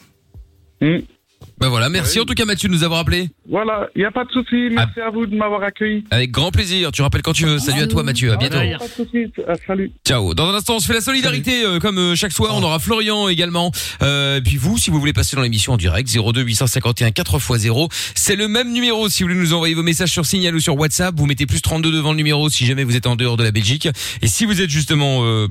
Ben 1.57 1.69
voilà, 1.69 1.87
merci 1.89 2.19
en 2.19 2.25
tout 2.25 2.33
cas 2.33 2.43
Mathieu 2.43 2.67
de 2.67 2.73
nous 2.73 2.83
avoir 2.83 2.99
appelé. 2.99 3.29
Voilà, 3.49 3.87
il 3.95 3.99
n'y 3.99 4.05
a 4.05 4.11
pas 4.11 4.25
de 4.25 4.31
souci. 4.31 4.67
Merci 4.71 4.99
à 4.99 5.09
vous 5.09 5.25
de 5.25 5.35
m'avoir 5.35 5.63
accueilli. 5.63 6.03
Avec 6.11 6.31
grand 6.31 6.51
plaisir, 6.51 6.91
tu 6.91 7.01
rappelles 7.01 7.21
quand 7.21 7.33
tu 7.33 7.45
veux. 7.45 7.59
Salut 7.59 7.81
à 7.81 7.87
toi 7.87 8.03
Mathieu, 8.03 8.33
à 8.33 8.35
bientôt. 8.35 8.57
Pas 8.57 8.87
de 8.87 8.91
souci. 8.91 9.31
Ah, 9.47 9.53
salut. 9.65 9.91
Ciao. 10.05 10.33
Dans 10.33 10.49
un 10.49 10.53
instant, 10.53 10.75
on 10.75 10.79
se 10.79 10.87
fait 10.87 10.93
la 10.93 11.01
solidarité 11.01 11.63
euh, 11.63 11.79
comme 11.79 11.97
euh, 11.97 12.15
chaque 12.15 12.33
soir. 12.33 12.53
On 12.55 12.63
aura 12.63 12.79
Florian 12.79 13.29
également. 13.29 13.71
Euh, 14.01 14.37
et 14.37 14.41
puis 14.41 14.57
vous, 14.57 14.77
si 14.77 14.91
vous 14.91 14.99
voulez 14.99 15.13
passer 15.13 15.37
dans 15.37 15.41
l'émission 15.41 15.73
en 15.73 15.77
direct, 15.77 16.09
02 16.13 16.41
851 16.41 17.09
4x0. 17.09 17.89
C'est 18.15 18.35
le 18.35 18.49
même 18.49 18.73
numéro. 18.73 19.07
Si 19.07 19.23
vous 19.23 19.29
voulez 19.29 19.39
nous 19.39 19.53
envoyer 19.53 19.75
vos 19.75 19.83
messages 19.83 20.11
sur 20.11 20.25
Signal 20.25 20.55
ou 20.55 20.59
sur 20.59 20.77
WhatsApp, 20.77 21.15
vous 21.17 21.25
mettez 21.25 21.45
plus 21.45 21.61
32 21.61 21.91
devant 21.91 22.11
le 22.11 22.17
numéro 22.17 22.49
si 22.49 22.65
jamais 22.65 22.83
vous 22.83 22.97
êtes 22.97 23.07
en 23.07 23.15
dehors 23.15 23.37
de 23.37 23.43
la 23.43 23.51
Belgique. 23.51 23.87
Et 24.21 24.27
si 24.27 24.45
vous 24.45 24.61
êtes 24.61 24.69
justement 24.69 25.23
euh, 25.23 25.47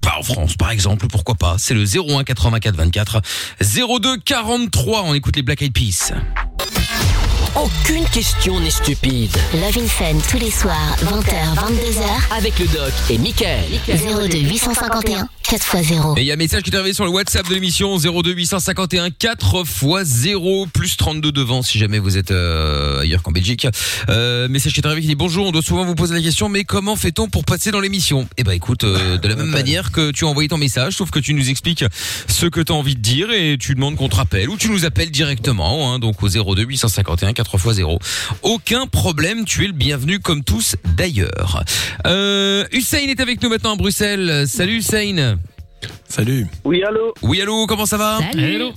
pas 0.00 0.16
en 0.18 0.22
France, 0.22 0.56
par 0.56 0.70
exemple, 0.70 1.06
pourquoi 1.08 1.34
pas 1.34 1.56
C'est 1.58 1.74
le 1.74 1.84
01 1.84 2.24
84 2.24 2.76
24 2.76 3.20
02 3.60 4.18
43. 4.18 5.02
On 5.02 5.14
écoute 5.14 5.36
les 5.36 5.42
Black 5.42 5.62
Eyed 5.62 5.72
Peas. 5.72 6.12
Aucune 7.56 8.04
question 8.12 8.60
n'est 8.60 8.70
stupide. 8.70 9.30
Love 9.54 9.78
in 9.78 9.86
Fun 9.86 10.18
tous 10.30 10.38
les 10.38 10.50
soirs, 10.50 10.96
20h, 11.02 11.54
22h. 11.56 12.36
Avec 12.36 12.58
le 12.58 12.66
doc 12.66 12.92
et 13.10 13.18
Michael. 13.18 13.64
02 13.88 14.38
851 14.38 15.28
4x0. 15.42 16.18
Et 16.18 16.22
il 16.22 16.26
y 16.26 16.30
a 16.30 16.34
un 16.34 16.36
message 16.36 16.62
qui 16.62 16.70
est 16.70 16.76
arrivé 16.76 16.92
sur 16.92 17.04
le 17.04 17.10
WhatsApp 17.10 17.48
de 17.48 17.54
l'émission 17.54 17.96
02 17.96 18.32
851 18.32 19.10
4 19.10 19.64
x 19.64 20.04
0 20.04 20.66
plus 20.66 20.96
32 20.98 21.32
devant 21.32 21.62
si 21.62 21.78
jamais 21.78 21.98
vous 21.98 22.18
êtes 22.18 22.32
euh, 22.32 23.00
ailleurs 23.00 23.22
qu'en 23.22 23.32
Belgique. 23.32 23.66
Euh, 24.10 24.48
message 24.48 24.74
qui 24.74 24.80
est 24.80 24.86
arrivé 24.86 25.00
qui 25.00 25.06
dit 25.06 25.14
bonjour, 25.14 25.46
on 25.46 25.52
doit 25.52 25.62
souvent 25.62 25.86
vous 25.86 25.94
poser 25.94 26.14
la 26.14 26.20
question 26.20 26.50
mais 26.50 26.64
comment 26.64 26.96
fait-on 26.96 27.28
pour 27.28 27.44
passer 27.46 27.70
dans 27.70 27.80
l'émission? 27.80 28.28
Eh 28.36 28.44
ben 28.44 28.52
écoute, 28.52 28.84
euh, 28.84 29.16
de 29.16 29.26
la 29.26 29.36
même 29.36 29.46
manière 29.46 29.90
que 29.90 30.10
tu 30.10 30.26
as 30.26 30.28
envoyé 30.28 30.48
ton 30.50 30.58
message, 30.58 30.94
sauf 30.94 31.10
que 31.10 31.18
tu 31.18 31.32
nous 31.32 31.48
expliques 31.48 31.84
ce 32.26 32.46
que 32.46 32.60
tu 32.60 32.70
as 32.70 32.74
envie 32.74 32.94
de 32.94 33.00
dire 33.00 33.30
et 33.32 33.56
tu 33.58 33.74
demandes 33.74 33.96
qu'on 33.96 34.10
te 34.10 34.16
rappelle 34.16 34.50
ou 34.50 34.58
tu 34.58 34.68
nous 34.68 34.84
appelles 34.84 35.10
directement 35.10 35.94
hein, 35.94 35.98
donc 35.98 36.22
au 36.22 36.28
02 36.28 36.62
851 36.62 37.32
4 37.32 37.47
x 37.52 37.72
0. 37.74 37.98
Aucun 38.42 38.86
problème, 38.86 39.44
tu 39.44 39.64
es 39.64 39.66
le 39.66 39.72
bienvenu 39.72 40.18
comme 40.20 40.44
tous 40.44 40.76
d'ailleurs. 40.96 41.62
Euh, 42.06 42.64
Hussein 42.72 42.98
est 43.08 43.20
avec 43.20 43.42
nous 43.42 43.48
maintenant 43.48 43.72
à 43.72 43.76
Bruxelles. 43.76 44.44
Salut 44.46 44.78
Hussein. 44.78 45.38
Salut. 46.08 46.46
Oui, 46.64 46.82
allô 46.82 47.14
Oui, 47.22 47.40
allô, 47.40 47.66
comment 47.66 47.86
ça 47.86 47.96
va? 47.96 48.20
Hello. 48.34 48.72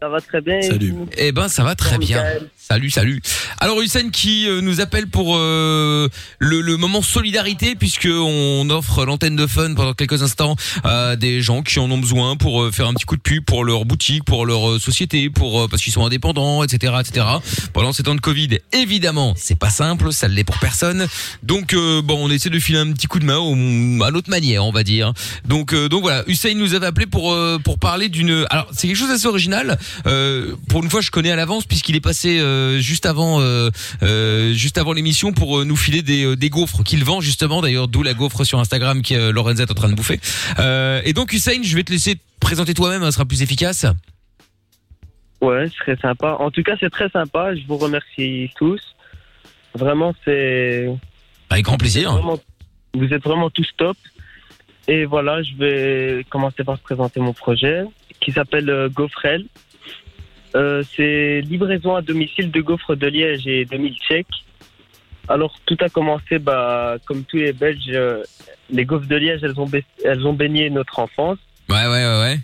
Ça 0.00 0.08
va 0.08 0.20
très 0.20 0.40
bien. 0.40 0.60
et 0.60 0.90
vous? 0.90 1.08
Eh 1.16 1.32
ben, 1.32 1.48
ça 1.48 1.64
va 1.64 1.74
très 1.74 1.98
bien. 1.98 2.24
Salut, 2.70 2.90
salut. 2.90 3.22
Alors 3.60 3.80
Hussein 3.80 4.10
qui 4.10 4.46
euh, 4.46 4.60
nous 4.60 4.82
appelle 4.82 5.06
pour 5.06 5.36
euh, 5.38 6.06
le, 6.38 6.60
le 6.60 6.76
moment 6.76 7.00
solidarité 7.00 7.74
puisque 7.74 8.06
on 8.12 8.68
offre 8.68 9.06
l'antenne 9.06 9.36
de 9.36 9.46
fun 9.46 9.72
pendant 9.72 9.94
quelques 9.94 10.22
instants 10.22 10.54
à 10.84 11.16
des 11.16 11.40
gens 11.40 11.62
qui 11.62 11.78
en 11.78 11.90
ont 11.90 11.96
besoin 11.96 12.36
pour 12.36 12.62
euh, 12.62 12.70
faire 12.70 12.86
un 12.86 12.92
petit 12.92 13.06
coup 13.06 13.16
de 13.16 13.22
pub 13.22 13.42
pour 13.42 13.64
leur 13.64 13.86
boutique, 13.86 14.22
pour 14.24 14.44
leur 14.44 14.68
euh, 14.72 14.78
société, 14.78 15.30
pour 15.30 15.62
euh, 15.62 15.66
parce 15.68 15.82
qu'ils 15.82 15.94
sont 15.94 16.04
indépendants, 16.04 16.62
etc., 16.62 16.92
etc. 17.00 17.24
Pendant 17.72 17.94
ces 17.94 18.02
temps 18.02 18.14
de 18.14 18.20
Covid, 18.20 18.58
évidemment, 18.74 19.32
c'est 19.38 19.58
pas 19.58 19.70
simple, 19.70 20.12
ça 20.12 20.28
l'est 20.28 20.44
pour 20.44 20.58
personne. 20.58 21.06
Donc 21.42 21.72
euh, 21.72 22.02
bon, 22.02 22.18
on 22.22 22.30
essaie 22.30 22.50
de 22.50 22.58
filer 22.58 22.80
un 22.80 22.92
petit 22.92 23.06
coup 23.06 23.18
de 23.18 23.24
main 23.24 23.38
au- 23.38 24.04
à 24.04 24.10
notre 24.10 24.28
manière, 24.28 24.62
on 24.66 24.72
va 24.72 24.82
dire. 24.84 25.14
Donc 25.46 25.72
euh, 25.72 25.88
donc 25.88 26.02
voilà, 26.02 26.22
Hussein 26.26 26.52
nous 26.54 26.74
avait 26.74 26.86
appelé 26.88 27.06
pour 27.06 27.32
euh, 27.32 27.58
pour 27.58 27.78
parler 27.78 28.10
d'une. 28.10 28.44
Alors 28.50 28.68
c'est 28.74 28.88
quelque 28.88 28.98
chose 28.98 29.08
d'assez 29.08 29.26
original. 29.26 29.78
Euh, 30.06 30.54
pour 30.68 30.84
une 30.84 30.90
fois, 30.90 31.00
je 31.00 31.10
connais 31.10 31.30
à 31.30 31.36
l'avance 31.36 31.64
puisqu'il 31.64 31.96
est 31.96 32.00
passé 32.00 32.36
euh, 32.38 32.57
juste 32.80 33.06
avant 33.06 33.40
euh, 33.40 33.70
euh, 34.02 34.52
juste 34.52 34.78
avant 34.78 34.92
l'émission 34.92 35.32
pour 35.32 35.58
euh, 35.60 35.64
nous 35.64 35.76
filer 35.76 36.02
des, 36.02 36.24
euh, 36.24 36.36
des 36.36 36.50
gaufres 36.50 36.82
qu'il 36.84 37.04
vend 37.04 37.20
justement. 37.20 37.60
D'ailleurs, 37.62 37.88
d'où 37.88 38.02
la 38.02 38.14
gaufre 38.14 38.44
sur 38.44 38.58
Instagram 38.60 39.02
que 39.02 39.14
euh, 39.14 39.32
Lorenza 39.32 39.62
est 39.64 39.70
en 39.70 39.74
train 39.74 39.88
de 39.88 39.94
bouffer. 39.94 40.20
Euh, 40.58 41.00
et 41.04 41.12
donc 41.12 41.32
Hussein, 41.32 41.60
je 41.62 41.74
vais 41.74 41.84
te 41.84 41.92
laisser 41.92 42.16
te 42.16 42.20
présenter 42.40 42.74
toi-même, 42.74 43.02
ça 43.02 43.12
sera 43.12 43.24
plus 43.24 43.42
efficace. 43.42 43.86
Ouais, 45.40 45.68
ce 45.68 45.76
serait 45.76 45.96
sympa. 46.02 46.36
En 46.40 46.50
tout 46.50 46.62
cas, 46.62 46.74
c'est 46.80 46.90
très 46.90 47.08
sympa. 47.10 47.54
Je 47.54 47.60
vous 47.66 47.76
remercie 47.76 48.50
tous. 48.56 48.80
Vraiment, 49.74 50.12
c'est. 50.24 50.88
Avec 51.50 51.64
grand 51.64 51.78
plaisir. 51.78 52.12
Vraiment- 52.12 52.40
vous 52.94 53.06
êtes 53.12 53.22
vraiment 53.22 53.48
tous 53.50 53.68
top. 53.76 53.96
Et 54.88 55.04
voilà, 55.04 55.42
je 55.42 55.54
vais 55.54 56.24
commencer 56.30 56.64
par 56.64 56.78
présenter 56.78 57.20
mon 57.20 57.32
projet 57.34 57.84
qui 58.20 58.32
s'appelle 58.32 58.68
euh, 58.70 58.88
Gaufrel. 58.88 59.44
Euh, 60.54 60.82
c'est 60.96 61.40
livraison 61.42 61.94
à 61.94 62.02
domicile 62.02 62.50
de 62.50 62.60
gaufres 62.60 62.96
de 62.96 63.06
Liège 63.06 63.46
et 63.46 63.64
de 63.64 63.76
milkshake. 63.76 64.26
Alors, 65.28 65.54
tout 65.66 65.76
a 65.80 65.88
commencé, 65.88 66.38
bah, 66.38 66.96
comme 67.04 67.24
tous 67.24 67.36
les 67.36 67.52
Belges, 67.52 67.90
euh, 67.90 68.22
les 68.70 68.84
gaufres 68.86 69.06
de 69.06 69.16
Liège, 69.16 69.40
elles 69.42 69.60
ont, 69.60 69.70
elles 70.04 70.26
ont 70.26 70.32
baigné 70.32 70.70
notre 70.70 70.98
enfance. 70.98 71.38
Ouais, 71.68 71.86
ouais, 71.86 72.04
ouais, 72.04 72.20
ouais. 72.20 72.38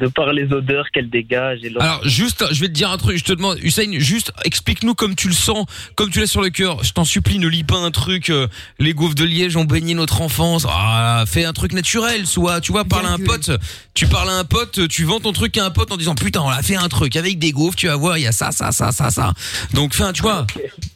De 0.00 0.08
par 0.08 0.32
les 0.32 0.52
odeurs. 0.52 0.86
Et 0.94 1.70
leur- 1.70 1.82
Alors 1.82 2.08
juste, 2.08 2.44
je 2.52 2.60
vais 2.60 2.66
te 2.68 2.72
dire 2.72 2.90
un 2.90 2.98
truc. 2.98 3.16
Je 3.16 3.24
te 3.24 3.32
demande, 3.32 3.58
Hussein, 3.62 3.90
juste 3.98 4.32
explique-nous 4.44 4.94
comme 4.94 5.14
tu 5.14 5.28
le 5.28 5.34
sens, 5.34 5.66
comme 5.94 6.10
tu 6.10 6.18
l'as 6.18 6.26
sur 6.26 6.42
le 6.42 6.50
cœur. 6.50 6.82
Je 6.82 6.92
t'en 6.92 7.04
supplie, 7.04 7.38
ne 7.38 7.46
lis 7.46 7.62
pas 7.62 7.76
un 7.76 7.90
truc. 7.92 8.30
euh, 8.30 8.48
les 8.80 8.92
gaufres 8.92 9.14
de 9.14 9.24
Liège 9.24 9.56
ont 9.56 9.64
baigné 9.64 9.94
notre 9.94 10.20
enfance. 10.20 10.66
Ah, 10.68 11.24
fais 11.28 11.44
un 11.44 11.52
truc 11.52 11.72
naturel, 11.72 12.26
soit, 12.26 12.60
tu 12.60 12.72
vois, 12.72 12.84
parle 12.84 13.06
à 13.06 13.10
un 13.12 13.18
pote. 13.18 13.50
Tu 13.94 14.06
parles 14.08 14.30
à 14.30 14.34
un 14.38 14.44
pote, 14.44 14.88
tu 14.88 15.04
vends 15.04 15.20
ton 15.20 15.32
truc 15.32 15.56
à 15.58 15.64
un 15.64 15.70
pote 15.70 15.92
en 15.92 15.96
disant 15.96 16.14
putain, 16.16 16.40
on 16.42 16.48
a 16.48 16.62
fait 16.62 16.76
un 16.76 16.88
truc 16.88 17.14
avec 17.16 17.38
des 17.38 17.52
gaufres. 17.52 17.76
Tu 17.76 17.86
vas 17.86 17.96
voir, 17.96 18.18
il 18.18 18.22
y 18.22 18.26
a 18.26 18.32
ça, 18.32 18.50
ça, 18.50 18.72
ça, 18.72 18.90
ça, 18.90 19.10
ça. 19.10 19.32
Donc, 19.74 19.94
fin, 19.94 20.12
tu 20.12 20.22
vois. 20.22 20.44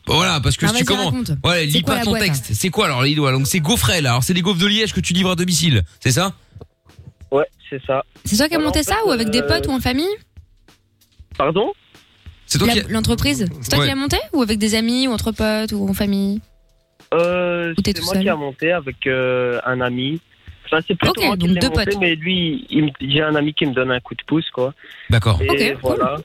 Voilà, 0.08 0.40
parce 0.40 0.56
que 0.56 0.66
Ah, 0.66 0.70
si 0.70 0.74
tu 0.78 0.84
vas-y, 0.84 0.96
commences, 0.96 1.28
raconte. 1.28 1.30
ouais, 1.44 1.66
lis 1.66 1.82
quoi 1.82 1.94
pas 1.94 1.98
la 2.00 2.04
ton 2.04 2.10
boîte, 2.10 2.22
texte. 2.24 2.50
C'est 2.52 2.70
quoi 2.70 2.86
alors 2.86 3.02
les 3.02 3.14
doigts? 3.14 3.30
Donc 3.32 3.46
c'est 3.46 3.60
gaufrel. 3.60 4.06
Alors 4.06 4.24
c'est 4.24 4.34
des 4.34 4.42
gaufres 4.42 4.58
de 4.58 4.66
Liège 4.66 4.92
que 4.92 5.00
tu 5.00 5.12
livres 5.12 5.30
à 5.30 5.36
domicile, 5.36 5.82
c'est 6.00 6.10
ça? 6.12 6.32
Ouais, 7.30 7.44
c'est 7.72 7.84
ça. 7.86 8.04
C'est 8.24 8.36
toi 8.36 8.48
qui 8.48 8.54
as 8.54 8.58
Voilà, 8.58 8.66
monté 8.68 8.80
en 8.80 8.82
ça 8.82 8.96
ou 9.06 9.10
avec 9.10 9.30
des 9.30 9.40
euh, 9.40 9.46
potes 9.48 9.66
ou 9.66 9.70
en 9.72 9.80
famille 9.80 10.14
Pardon 11.38 11.72
C'est 12.46 12.58
toi 12.58 12.68
La- 12.68 12.74
qui. 12.74 12.92
L'entreprise 12.92 13.46
C'est 13.62 13.70
toi 13.70 13.78
Ouais. 13.78 13.84
qui 13.86 13.90
l'as 13.90 13.96
monté 13.96 14.18
ou 14.32 14.42
avec 14.42 14.58
des 14.58 14.74
amis 14.74 15.08
ou 15.08 15.12
entre 15.12 15.32
potes 15.32 15.72
ou 15.72 15.88
en 15.88 15.94
famille 15.94 16.40
Euh, 17.14 17.74
c'est 17.84 17.98
moi 18.02 18.14
seul 18.14 18.22
qui 18.22 18.28
a 18.28 18.36
monté 18.36 18.72
avec 18.72 19.06
euh, 19.06 19.60
un 19.66 19.80
ami. 19.80 20.20
Enfin, 20.66 20.80
c'est 20.86 20.94
plutôt 20.94 21.12
Ok, 21.20 21.26
moi 21.26 21.36
qui 21.36 21.46
donc 21.46 21.58
deux 21.58 21.68
monté, 21.68 21.84
potes. 21.90 22.00
mais 22.00 22.14
lui, 22.14 22.66
j'ai 23.00 23.20
un 23.22 23.34
ami 23.34 23.52
qui 23.52 23.66
me 23.66 23.72
donne 23.74 23.90
un 23.90 24.00
coup 24.00 24.14
de 24.14 24.22
pouce, 24.26 24.48
quoi. 24.50 24.72
D'accord. 25.10 25.40
Et 25.42 25.48
Ok, 25.50 25.58
cool. 25.58 25.96
voilà. 25.96 26.16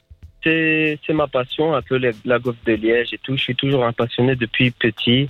C'est 0.44 0.98
c'est 1.06 1.14
ma 1.14 1.28
passion, 1.28 1.76
un 1.76 1.82
peu 1.82 2.00
la 2.24 2.40
gaufre 2.40 2.58
de 2.66 2.74
Liège 2.74 3.14
et 3.14 3.18
tout. 3.18 3.36
Je 3.36 3.42
suis 3.42 3.56
toujours 3.56 3.84
un 3.86 3.92
passionné 3.92 4.36
depuis 4.36 4.72
petit. 4.72 5.28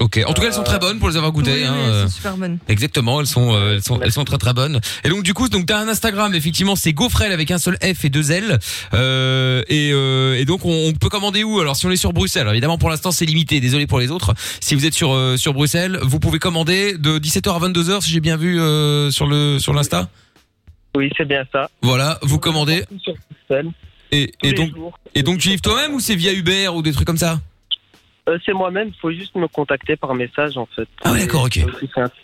Ok. 0.00 0.18
En 0.26 0.32
tout 0.32 0.40
cas, 0.40 0.48
elles 0.48 0.54
sont 0.54 0.62
très 0.62 0.78
bonnes 0.78 0.98
pour 0.98 1.10
les 1.10 1.16
avoir 1.16 1.30
goûtées. 1.30 1.52
Oui, 1.52 1.64
hein, 1.64 1.74
oui, 1.74 1.82
elles 1.84 1.90
euh. 1.90 2.02
sont 2.04 2.14
super 2.14 2.36
bonnes. 2.38 2.58
Exactement, 2.68 3.20
elles 3.20 3.26
sont, 3.26 3.54
euh, 3.54 3.74
elles 3.74 3.82
sont, 3.82 4.00
elles 4.00 4.12
sont 4.12 4.24
très 4.24 4.38
très 4.38 4.54
bonnes. 4.54 4.80
Et 5.04 5.10
donc 5.10 5.22
du 5.22 5.34
coup, 5.34 5.50
donc 5.50 5.66
t'as 5.66 5.78
un 5.78 5.88
Instagram, 5.88 6.34
effectivement, 6.34 6.74
c'est 6.74 6.94
Gaufrel 6.94 7.32
avec 7.32 7.50
un 7.50 7.58
seul 7.58 7.76
F 7.82 8.06
et 8.06 8.08
deux 8.08 8.32
L. 8.32 8.58
Euh, 8.94 9.62
et, 9.68 9.90
euh, 9.92 10.38
et 10.38 10.46
donc 10.46 10.64
on, 10.64 10.88
on 10.88 10.92
peut 10.94 11.10
commander 11.10 11.44
où? 11.44 11.60
Alors 11.60 11.76
si 11.76 11.84
on 11.84 11.90
est 11.90 11.96
sur 11.96 12.14
Bruxelles, 12.14 12.42
alors, 12.42 12.54
évidemment 12.54 12.78
pour 12.78 12.88
l'instant 12.88 13.12
c'est 13.12 13.26
limité. 13.26 13.60
Désolé 13.60 13.86
pour 13.86 14.00
les 14.00 14.10
autres. 14.10 14.32
Si 14.60 14.74
vous 14.74 14.86
êtes 14.86 14.94
sur 14.94 15.12
euh, 15.12 15.36
sur 15.36 15.52
Bruxelles, 15.52 15.98
vous 16.02 16.18
pouvez 16.18 16.38
commander 16.38 16.96
de 16.96 17.18
17h 17.18 17.54
à 17.54 17.68
22h 17.68 18.00
si 18.00 18.10
j'ai 18.10 18.20
bien 18.20 18.38
vu 18.38 18.58
euh, 18.58 19.10
sur 19.10 19.26
le 19.26 19.58
sur 19.58 19.74
l'insta. 19.74 20.08
Oui, 20.96 21.10
c'est 21.16 21.28
bien 21.28 21.44
ça. 21.52 21.68
Voilà, 21.82 22.18
vous 22.22 22.38
commandez. 22.38 22.84
Sur 23.02 23.14
Bruxelles. 23.30 23.70
Et, 24.12 24.32
donc 24.54 24.70
et 25.14 25.22
donc 25.22 25.38
tu 25.38 25.50
livres 25.50 25.62
toi-même 25.62 25.94
ou 25.94 26.00
c'est 26.00 26.16
via 26.16 26.32
Uber 26.32 26.68
ou 26.68 26.82
des 26.82 26.92
trucs 26.92 27.06
comme 27.06 27.18
ça? 27.18 27.38
Euh, 28.30 28.38
c'est 28.44 28.52
moi-même, 28.52 28.88
il 28.88 29.00
faut 29.00 29.10
juste 29.10 29.34
me 29.34 29.48
contacter 29.48 29.96
par 29.96 30.14
message, 30.14 30.56
en 30.56 30.66
fait. 30.66 30.88
Ah 31.04 31.12
ouais, 31.12 31.20
d'accord, 31.20 31.44
ok. 31.44 31.60
Simple. 31.94 32.16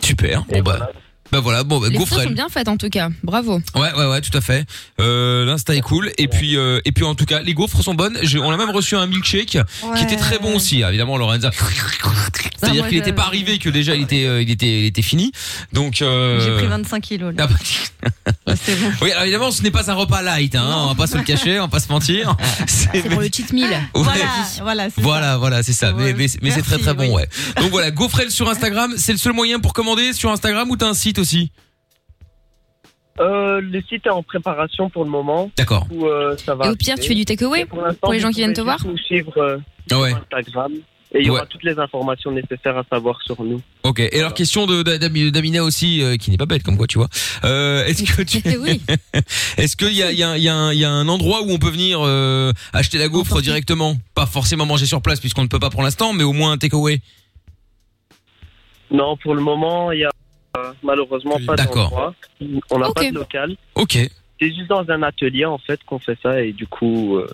Super. 0.00 0.44
Bon 0.48 0.60
bah 0.62 0.90
bah 1.32 1.40
voilà, 1.40 1.62
bon 1.64 1.78
bah, 1.78 1.88
Les 1.88 1.94
photos 1.98 2.10
Gaufrel. 2.10 2.28
sont 2.28 2.34
bien 2.34 2.48
faites 2.48 2.68
en 2.68 2.76
tout 2.76 2.88
cas. 2.88 3.08
Bravo. 3.22 3.60
Ouais, 3.74 3.92
ouais, 3.96 4.06
ouais, 4.06 4.20
tout 4.20 4.36
à 4.36 4.40
fait. 4.40 4.66
Euh, 5.00 5.44
L'insta 5.44 5.74
est 5.74 5.80
cool. 5.80 6.10
Et 6.18 6.28
puis, 6.28 6.56
euh, 6.56 6.80
et 6.84 6.92
puis 6.92 7.04
en 7.04 7.14
tout 7.14 7.24
cas, 7.26 7.40
les 7.40 7.54
gaufres 7.54 7.82
sont 7.82 7.94
bonnes. 7.94 8.18
J'ai- 8.22 8.38
On 8.38 8.50
a 8.50 8.56
même 8.56 8.70
reçu 8.70 8.96
un 8.96 9.06
milkshake 9.06 9.58
qui 9.96 10.02
était 10.02 10.16
très 10.16 10.38
bon 10.38 10.56
aussi. 10.56 10.82
Évidemment, 10.82 11.16
Lorenza. 11.16 11.50
C'est-à-dire 11.52 12.82
moi, 12.82 12.88
qu'il 12.88 12.98
n'était 12.98 13.10
je- 13.10 13.14
pas 13.14 13.24
arrivé, 13.24 13.58
que 13.58 13.68
déjà 13.70 13.94
il 13.94 14.02
était, 14.02 14.24
euh, 14.26 14.42
il 14.42 14.50
était, 14.50 14.80
il 14.80 14.84
était 14.86 15.02
fini. 15.02 15.32
Donc. 15.72 16.02
Euh... 16.02 16.40
J'ai 16.40 16.56
pris 16.56 16.66
25 16.66 17.00
kilos. 17.02 17.34
Là. 17.36 17.46
Ah 17.48 17.52
bah, 18.46 18.54
oui, 19.02 19.10
alors 19.12 19.22
évidemment, 19.24 19.50
ce 19.50 19.62
n'est 19.62 19.70
pas 19.70 19.90
un 19.90 19.94
repas 19.94 20.22
light, 20.22 20.54
hein, 20.54 20.64
on 20.78 20.86
va 20.88 20.94
pas 20.94 21.06
se 21.06 21.16
le 21.16 21.22
cacher, 21.22 21.58
on 21.58 21.62
va 21.64 21.68
pas 21.68 21.80
se 21.80 21.88
mentir. 21.90 22.36
C'est 22.66 23.02
pour 23.08 23.20
le 23.20 23.28
cheat 23.32 23.52
meal. 23.52 23.64
Ouais. 23.70 23.78
Voilà, 23.94 24.24
voilà, 24.62 24.84
c'est 24.90 25.00
Voilà, 25.00 25.36
voilà, 25.38 25.62
c'est 25.62 25.72
ça. 25.72 25.92
Mais, 25.92 26.12
mais, 26.12 26.26
mais 26.42 26.50
c'est 26.50 26.62
très 26.62 26.78
très 26.78 26.94
bon, 26.94 27.04
oui. 27.04 27.10
ouais. 27.22 27.28
Donc 27.60 27.70
voilà, 27.70 27.90
Gaufrel 27.90 28.30
sur 28.30 28.48
Instagram, 28.48 28.94
c'est 28.96 29.12
le 29.12 29.18
seul 29.18 29.32
moyen 29.32 29.58
pour 29.60 29.72
commander 29.72 30.12
sur 30.12 30.30
Instagram 30.30 30.70
ou 30.70 30.76
t'as 30.76 30.88
un 30.88 30.94
site 30.94 31.18
aussi 31.20 31.52
Euh, 33.20 33.60
le 33.60 33.82
site 33.82 34.06
est 34.06 34.10
en 34.10 34.22
préparation 34.22 34.88
pour 34.88 35.04
le 35.04 35.10
moment. 35.10 35.50
D'accord. 35.56 35.84
Du 35.86 35.98
coup, 35.98 36.06
euh, 36.06 36.36
ça 36.38 36.54
va 36.54 36.66
Et 36.66 36.70
au 36.70 36.76
pire, 36.76 36.96
tu 36.98 37.06
fais 37.08 37.14
du 37.14 37.24
takeaway 37.26 37.66
pour, 37.66 37.82
pour 38.00 38.12
les 38.12 38.20
gens 38.20 38.30
qui 38.30 38.36
viennent 38.38 38.54
te 38.54 38.60
voir 38.62 38.78
nous 38.86 38.96
suivre 38.96 39.36
euh, 39.36 39.58
Ah 39.90 40.00
ouais. 40.00 40.12
Instagram. 40.14 40.72
Et 41.12 41.18
il 41.22 41.26
y 41.26 41.30
aura 41.30 41.40
Ouais. 41.40 41.46
toutes 41.50 41.64
les 41.64 41.76
informations 41.78 42.30
nécessaires 42.30 42.78
à 42.78 42.84
savoir 42.88 43.20
sur 43.22 43.42
nous. 43.42 43.60
Ok. 43.82 43.98
Et 43.98 44.20
alors 44.20 44.32
question 44.32 44.66
de 44.66 44.82
d'Ami- 44.96 45.32
d'Amina 45.32 45.64
aussi, 45.64 46.02
euh, 46.02 46.16
qui 46.16 46.30
n'est 46.30 46.36
pas 46.36 46.46
bête 46.46 46.62
comme 46.62 46.76
quoi, 46.76 46.86
tu 46.86 46.98
vois. 46.98 47.08
Euh, 47.44 47.84
est-ce 47.84 48.04
que 48.04 48.22
tu, 48.22 48.38
Oui. 48.60 48.80
est-ce 49.58 49.76
qu'il 49.76 49.92
y 49.92 50.02
a, 50.04 50.12
il 50.12 50.18
y 50.18 50.22
a, 50.22 50.38
il 50.38 50.42
y 50.44 50.48
a, 50.48 50.54
un, 50.54 50.72
il 50.72 50.78
y 50.78 50.84
a 50.84 50.90
un 50.90 51.08
endroit 51.08 51.42
où 51.42 51.50
on 51.50 51.58
peut 51.58 51.68
venir 51.70 51.98
euh, 52.00 52.52
acheter 52.72 52.96
la 52.98 53.08
gaufre 53.08 53.42
directement, 53.42 53.96
pas 54.14 54.24
forcément 54.26 54.66
manger 54.66 54.86
sur 54.86 55.02
place 55.02 55.18
puisqu'on 55.18 55.42
ne 55.42 55.48
peut 55.48 55.58
pas 55.58 55.68
pour 55.70 55.82
l'instant, 55.82 56.12
mais 56.12 56.22
au 56.22 56.32
moins 56.32 56.52
un 56.52 56.58
takeaway? 56.58 57.00
Non, 58.92 59.16
pour 59.16 59.34
le 59.34 59.42
moment, 59.42 59.90
il 59.92 59.98
y 60.00 60.04
a 60.04 60.10
malheureusement 60.82 61.38
pas 61.46 61.56
D'accord. 61.56 61.90
d'endroit. 61.90 62.14
On 62.70 62.78
n'a 62.78 62.90
pas 62.92 63.04
de 63.04 63.14
local. 63.14 63.56
Ok. 63.74 63.98
C'est 64.40 64.48
juste 64.54 64.68
dans 64.68 64.88
un 64.88 65.02
atelier 65.02 65.44
en 65.44 65.58
fait 65.58 65.82
qu'on 65.84 65.98
fait 65.98 66.18
ça 66.22 66.42
et 66.42 66.52
du 66.52 66.66
coup, 66.66 67.16
euh, 67.16 67.28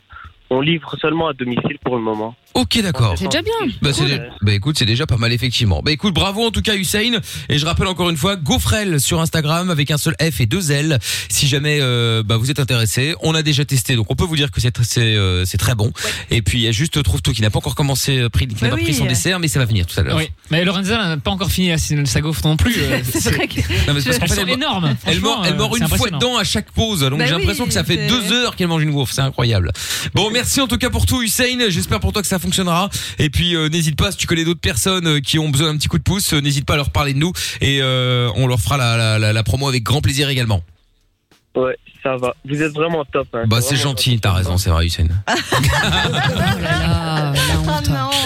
on 0.50 0.60
livre 0.60 0.94
seulement 1.00 1.28
à 1.28 1.32
domicile 1.32 1.76
pour 1.84 1.96
le 1.96 2.02
moment. 2.02 2.34
Ok, 2.54 2.80
d'accord. 2.80 3.14
C'est 3.18 3.26
déjà 3.26 3.42
bien. 3.42 3.52
Bah, 3.82 3.90
c'est 3.92 4.06
dé- 4.06 4.18
bah, 4.40 4.52
écoute, 4.54 4.78
c'est 4.78 4.86
déjà 4.86 5.06
pas 5.06 5.18
mal 5.18 5.30
effectivement. 5.32 5.82
Bah 5.84 5.90
écoute, 5.92 6.14
bravo 6.14 6.46
en 6.46 6.50
tout 6.50 6.62
cas 6.62 6.74
Hussein. 6.74 7.18
Et 7.50 7.58
je 7.58 7.66
rappelle 7.66 7.86
encore 7.86 8.08
une 8.08 8.16
fois, 8.16 8.36
Gaufrel 8.36 8.98
sur 8.98 9.20
Instagram 9.20 9.68
avec 9.70 9.90
un 9.90 9.98
seul 9.98 10.14
F 10.20 10.40
et 10.40 10.46
deux 10.46 10.72
L. 10.72 10.98
Si 11.28 11.46
jamais 11.48 11.78
euh, 11.82 12.22
bah, 12.22 12.38
vous 12.38 12.50
êtes 12.50 12.58
intéressé, 12.60 13.14
on 13.22 13.34
a 13.34 13.42
déjà 13.42 13.64
testé, 13.66 13.94
donc 13.94 14.10
on 14.10 14.14
peut 14.14 14.24
vous 14.24 14.36
dire 14.36 14.50
que 14.50 14.60
c'est 14.62 14.74
c'est 14.84 15.00
euh, 15.16 15.44
c'est 15.44 15.58
très 15.58 15.74
bon. 15.74 15.92
Et 16.30 16.40
puis 16.40 16.58
il 16.58 16.62
y 16.62 16.68
a 16.68 16.72
juste 16.72 17.02
trouve 17.02 17.20
tout 17.20 17.32
qui 17.32 17.42
n'a 17.42 17.50
pas 17.50 17.58
encore 17.58 17.74
commencé, 17.74 18.18
euh, 18.20 18.28
pris, 18.30 18.46
qui 18.46 18.54
n'a 18.54 18.60
Bah 18.62 18.76
pas 18.76 18.76
pris 18.82 18.86
oui. 18.92 18.94
son 18.94 19.04
dessert, 19.04 19.38
mais 19.38 19.48
ça 19.48 19.58
va 19.58 19.66
venir 19.66 19.84
tout 19.84 19.98
à 20.00 20.02
l'heure. 20.02 20.16
Oui, 20.16 20.28
mais 20.50 20.64
Lorenza 20.64 20.96
n'a 20.96 21.16
pas 21.18 21.30
encore 21.32 21.50
fini 21.50 21.76
sa 21.78 22.06
sa 22.06 22.20
gaufre 22.22 22.46
non 22.46 22.56
plus. 22.56 22.74
euh, 22.78 23.00
C'est 23.04 23.34
vrai 23.34 23.48
que. 23.48 23.60
Non, 23.86 23.92
mais 23.94 24.00
c'est 24.00 24.18
parce 24.18 24.18
qu'en 24.18 24.24
Elles 24.24 24.28
fait, 24.30 24.34
sont 24.36 24.40
elle, 24.40 24.46
mord- 24.46 24.56
énormes. 24.56 24.96
Elle 25.04 25.20
mord, 25.20 25.32
Franchement, 25.34 25.44
elle 25.44 25.56
mord 25.56 25.76
une 25.76 25.82
fois 25.88 25.96
impressionnant. 25.96 26.18
dedans 26.18 26.36
à 26.38 26.44
chaque 26.44 26.70
pause. 26.72 27.00
Donc 27.00 27.18
Bah 27.18 27.26
j'ai 27.26 27.34
oui, 27.34 27.40
l'impression 27.40 27.66
que 27.66 27.72
ça 27.72 27.84
fait 27.84 27.96
c'est- 27.96 28.06
deux 28.08 28.32
heures 28.32 28.56
qu'elle 28.56 28.68
mange 28.68 28.82
une 28.82 28.92
gaufre. 28.92 29.12
C'est 29.12 29.20
incroyable. 29.20 29.72
Bon, 30.14 30.30
merci 30.36 30.60
en 30.60 30.66
tout 30.66 30.76
cas 30.76 30.90
pour 30.90 31.06
tout, 31.06 31.22
Hussein. 31.22 31.70
J'espère 31.70 31.98
pour 31.98 32.12
toi 32.12 32.20
que 32.20 32.28
ça 32.28 32.38
fonctionnera. 32.38 32.90
Et 33.18 33.30
puis 33.30 33.56
euh, 33.56 33.70
n'hésite 33.70 33.96
pas 33.96 34.12
si 34.12 34.18
tu 34.18 34.26
connais 34.26 34.44
d'autres 34.44 34.60
personnes 34.60 35.06
euh, 35.06 35.20
qui 35.20 35.38
ont 35.38 35.48
besoin 35.48 35.72
d'un 35.72 35.78
petit 35.78 35.88
coup 35.88 35.96
de 35.96 36.02
pouce, 36.02 36.34
euh, 36.34 36.40
n'hésite 36.40 36.66
pas 36.66 36.74
à 36.74 36.76
leur 36.76 36.90
parler 36.90 37.14
de 37.14 37.18
nous 37.18 37.32
et 37.62 37.82
on 37.82 38.46
leur 38.46 38.60
fera 38.60 38.76
la, 38.76 39.42
promo 39.44 39.66
avec 39.66 39.82
grand 39.82 40.02
plaisir 40.02 40.28
également. 40.28 40.62
Ça 42.06 42.16
va. 42.16 42.36
Vous 42.48 42.62
êtes 42.62 42.72
vraiment 42.72 43.04
top. 43.04 43.26
hein. 43.34 43.44
Bah 43.48 43.60
c'est 43.60 43.74
gentil, 43.76 44.20
t'as 44.20 44.32
raison, 44.32 44.56
c'est 44.58 44.70
vrai, 44.70 44.86
Hussein. 44.86 45.08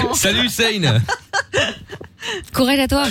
Oh 0.02 0.15
Salut 0.15 0.47
Hussein. 0.47 1.01
Courage 2.52 2.78
à 2.78 2.86
toi. 2.86 3.05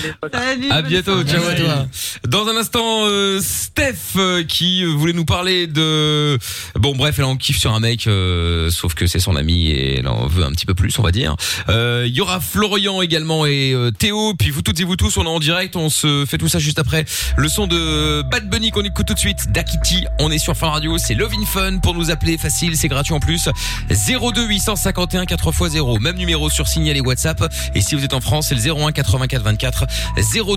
À 0.69 0.81
bientôt, 0.83 1.23
ciao 1.23 1.43
à 1.43 1.53
toi. 1.55 1.85
Dans 2.27 2.47
un 2.47 2.55
instant, 2.55 3.05
euh, 3.05 3.39
Steph 3.41 4.15
euh, 4.17 4.43
qui 4.43 4.83
euh, 4.83 4.87
voulait 4.89 5.13
nous 5.13 5.25
parler 5.25 5.65
de... 5.65 6.37
Bon 6.75 6.95
bref, 6.95 7.15
elle 7.17 7.25
en 7.25 7.35
kiffe 7.35 7.57
sur 7.57 7.73
un 7.73 7.79
mec, 7.79 8.05
euh, 8.05 8.69
sauf 8.69 8.93
que 8.93 9.07
c'est 9.07 9.19
son 9.19 9.35
ami 9.35 9.71
et 9.71 9.99
elle 9.99 10.07
en 10.07 10.27
veut 10.27 10.43
un 10.43 10.51
petit 10.51 10.67
peu 10.67 10.75
plus, 10.75 10.97
on 10.99 11.01
va 11.01 11.11
dire. 11.11 11.35
Euh, 11.69 12.03
Il 12.07 12.13
y 12.15 12.21
aura 12.21 12.39
Florian 12.39 13.01
également 13.01 13.45
et 13.47 13.73
euh, 13.73 13.89
Théo, 13.91 14.35
puis 14.37 14.51
vous 14.51 14.61
toutes 14.61 14.79
et 14.79 14.83
vous 14.83 14.95
tous, 14.95 15.17
on 15.17 15.23
est 15.25 15.29
en 15.29 15.39
direct, 15.39 15.75
on 15.75 15.89
se 15.89 16.25
fait 16.27 16.37
tout 16.37 16.47
ça 16.47 16.59
juste 16.59 16.77
après. 16.79 17.05
Le 17.35 17.47
son 17.49 17.65
de 17.65 18.21
Bad 18.29 18.47
Bunny 18.47 18.69
qu'on 18.69 18.83
écoute 18.83 19.07
tout 19.07 19.15
de 19.15 19.19
suite, 19.19 19.51
Dakiti, 19.51 20.05
on 20.19 20.29
est 20.31 20.37
sur 20.39 20.55
Fin 20.59 20.71
Radio, 20.71 20.97
c'est 20.97 21.13
Love 21.13 21.31
in 21.41 21.45
Fun 21.45 21.79
pour 21.79 21.93
nous 21.93 22.11
appeler, 22.11 22.37
facile, 22.37 22.75
c'est 22.75 22.89
gratuit 22.89 23.13
en 23.13 23.21
plus. 23.21 23.47
02 23.89 24.45
851 24.45 25.23
4x0, 25.23 26.01
même 26.01 26.17
numéro 26.17 26.49
sur 26.49 26.67
Signal 26.67 26.97
et 26.97 27.01
WhatsApp. 27.01 27.45
Et 27.75 27.81
si 27.81 27.95
vous 27.95 28.03
êtes 28.03 28.13
en 28.13 28.19
France, 28.19 28.47
c'est 28.49 28.55
le 28.55 28.61
01 28.61 28.91
84 28.91 29.41
24 29.41 29.85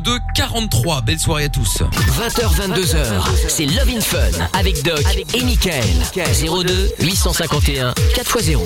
02 0.00 0.18
43. 0.34 1.02
Belle 1.02 1.20
soirée 1.20 1.44
à 1.44 1.48
tous. 1.48 1.82
20h, 2.18 2.68
22h, 2.68 3.22
c'est 3.46 3.66
Love 3.66 3.90
in 3.96 4.00
Fun 4.00 4.48
avec 4.54 4.82
Doc 4.82 5.04
et 5.34 5.44
Michael. 5.44 5.84
02 6.16 6.94
851 6.98 7.92
4x0. 8.16 8.58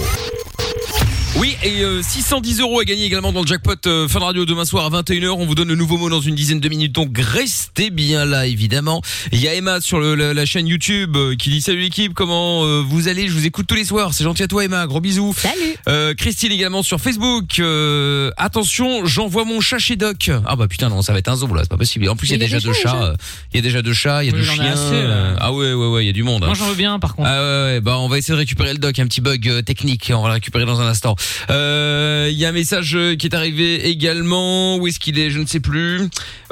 Oui, 1.39 1.55
et 1.63 1.83
euh, 1.83 2.01
610 2.03 2.61
euros 2.61 2.81
à 2.81 2.85
gagner 2.85 3.05
également 3.05 3.31
dans 3.31 3.43
le 3.43 3.47
jackpot 3.47 3.75
euh, 3.87 4.09
Fun 4.09 4.21
Radio 4.21 4.47
demain 4.47 4.65
soir 4.65 4.87
à 4.87 5.03
21h. 5.03 5.29
On 5.29 5.45
vous 5.45 5.55
donne 5.55 5.69
le 5.69 5.75
nouveau 5.75 5.99
mot 5.99 6.09
dans 6.09 6.23
une 6.23 6.35
dizaine 6.35 6.61
de 6.61 6.69
minutes, 6.71 6.93
donc 6.93 7.11
restez 7.19 7.91
bien 7.91 8.25
là, 8.25 8.47
évidemment. 8.47 9.03
Il 9.33 9.41
y 9.41 9.47
a 9.47 9.53
Emma 9.55 9.83
sur 9.83 10.01
le- 10.01 10.15
la, 10.15 10.33
la 10.33 10.47
chaîne 10.47 10.67
YouTube 10.67 11.15
euh, 11.15 11.37
qui 11.37 11.51
dit 11.51 11.61
Salut 11.61 11.81
l'équipe, 11.81 12.15
comment 12.15 12.65
euh, 12.65 12.81
vous 12.81 13.09
allez? 13.09 13.29
Je 13.29 13.33
vous 13.35 13.45
écoute 13.45 13.67
tous 13.67 13.75
les 13.75 13.85
soirs. 13.85 14.15
C'est 14.15 14.25
gentil 14.25 14.45
à 14.45 14.49
toi 14.49 14.65
Emma, 14.65 14.87
gros 14.87 15.01
bisous. 15.03 15.35
Salut. 15.37 16.15
Christine 16.17 16.53
également 16.53 16.83
sur 16.83 17.01
Facebook. 17.03 17.59
Euh, 17.59 18.31
attention, 18.39 19.05
j'envoie 19.05 19.45
mon 19.45 19.61
chat 19.61 19.79
chez 19.79 19.97
Doc. 19.97 20.31
Ah 20.47 20.57
bah 20.57 20.69
putain 20.69 20.89
non, 20.89 21.03
ça 21.03 21.13
va 21.13 21.19
être 21.19 21.29
un 21.29 21.37
zoo 21.37 21.53
là, 21.55 21.61
c'est 21.65 21.69
pas 21.71 21.77
possible. 21.77 22.09
En 22.09 22.17
plus, 22.17 22.29
il 22.29 22.33
y 22.33 22.35
a 22.37 22.39
déjà 22.39 22.61
deux 22.61 22.73
chats, 22.73 23.03
euh, 23.03 23.15
Il 23.53 23.57
y 23.57 23.59
a 23.59 23.63
déjà 23.63 23.83
deux 23.83 23.93
chats, 23.93 24.25
il 24.25 24.29
y 24.29 24.31
a 24.31 24.33
deux 24.33 24.43
chiens. 24.43 24.75
euh, 24.75 25.37
Ah 25.39 25.53
ouais, 25.53 25.75
ouais, 25.75 25.87
ouais, 25.89 26.05
il 26.05 26.07
y 26.07 26.11
a 26.11 26.15
du 26.15 26.23
monde. 26.23 26.45
hein. 26.45 26.47
Moi, 26.47 26.57
j'en 26.57 26.69
veux 26.69 26.75
bien, 26.77 26.99
par 26.99 27.15
contre. 27.15 27.29
Ah 27.31 27.41
ouais, 27.43 27.73
ouais, 27.75 27.81
bah 27.83 27.99
on 27.99 28.09
va 28.09 28.17
essayer 28.17 28.33
de 28.33 28.39
récupérer 28.39 28.73
le 28.73 28.79
doc, 28.79 28.99
un 28.99 29.07
petit 29.07 29.21
bug 29.21 29.47
euh, 29.49 29.61
technique, 29.61 30.11
on 30.15 30.23
va 30.23 30.29
le 30.29 30.35
récupérer 30.35 30.65
dans 30.65 30.81
un 30.81 30.87
instant. 30.87 31.15
Euh, 31.51 32.29
Il 32.31 32.37
y 32.39 32.45
a 32.45 32.49
un 32.49 32.53
message 32.53 32.95
euh, 32.97 33.17
qui 33.17 33.27
est 33.27 33.35
arrivé 33.35 33.89
également, 33.89 34.77
où 34.77 34.87
est-ce 34.87 34.99
qu'il 34.99 35.19
est, 35.19 35.31
je 35.31 35.39
ne 35.39 35.47
sais 35.47 35.61
plus. 35.61 36.01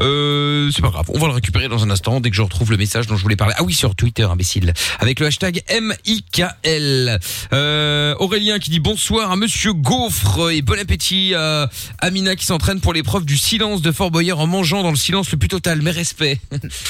Euh, 0.01 0.71
c'est 0.75 0.83
pas 0.83 0.89
grave, 0.91 1.07
on 1.09 1.19
va 1.19 1.27
le 1.27 1.33
récupérer 1.33 1.69
dans 1.69 1.83
un 1.85 1.91
instant 1.91 2.21
dès 2.21 2.31
que 2.31 2.37
je 2.37 2.43
retrouve 2.43 2.71
le 2.71 2.77
message 2.77 3.07
dont 3.07 3.17
je 3.17 3.23
voulais 3.23 3.37
parler. 3.37 3.55
Ah 3.59 3.63
oui, 3.65 3.75
sur 3.75 3.95
Twitter, 3.95 4.23
imbécile, 4.25 4.73
avec 5.01 5.21
le 5.21 5.27
hashtag 5.27 5.63
MIKL. 5.71 7.19
Euh, 7.53 8.15
Aurélien 8.19 8.59
qui 8.59 8.71
dit 8.71 8.81
bonsoir 8.81 9.31
à 9.31 9.37
Monsieur 9.37 9.73
Gaufre 9.73 10.51
et 10.51 10.63
bon 10.63 10.79
appétit 10.79 11.35
à 11.35 11.69
Amina 12.01 12.37
qui 12.37 12.47
s'entraîne 12.47 12.81
pour 12.81 12.93
l'épreuve 12.93 13.25
du 13.25 13.37
silence 13.37 13.83
de 13.83 13.93
Fort 13.93 14.11
Boyard 14.11 14.41
en 14.41 14.47
mangeant 14.47 14.83
dans 14.83 14.91
le 14.91 14.97
silence 14.97 15.31
le 15.33 15.39
plus 15.39 15.49
total. 15.49 15.83
Mes 15.83 15.91
respects. 15.91 16.39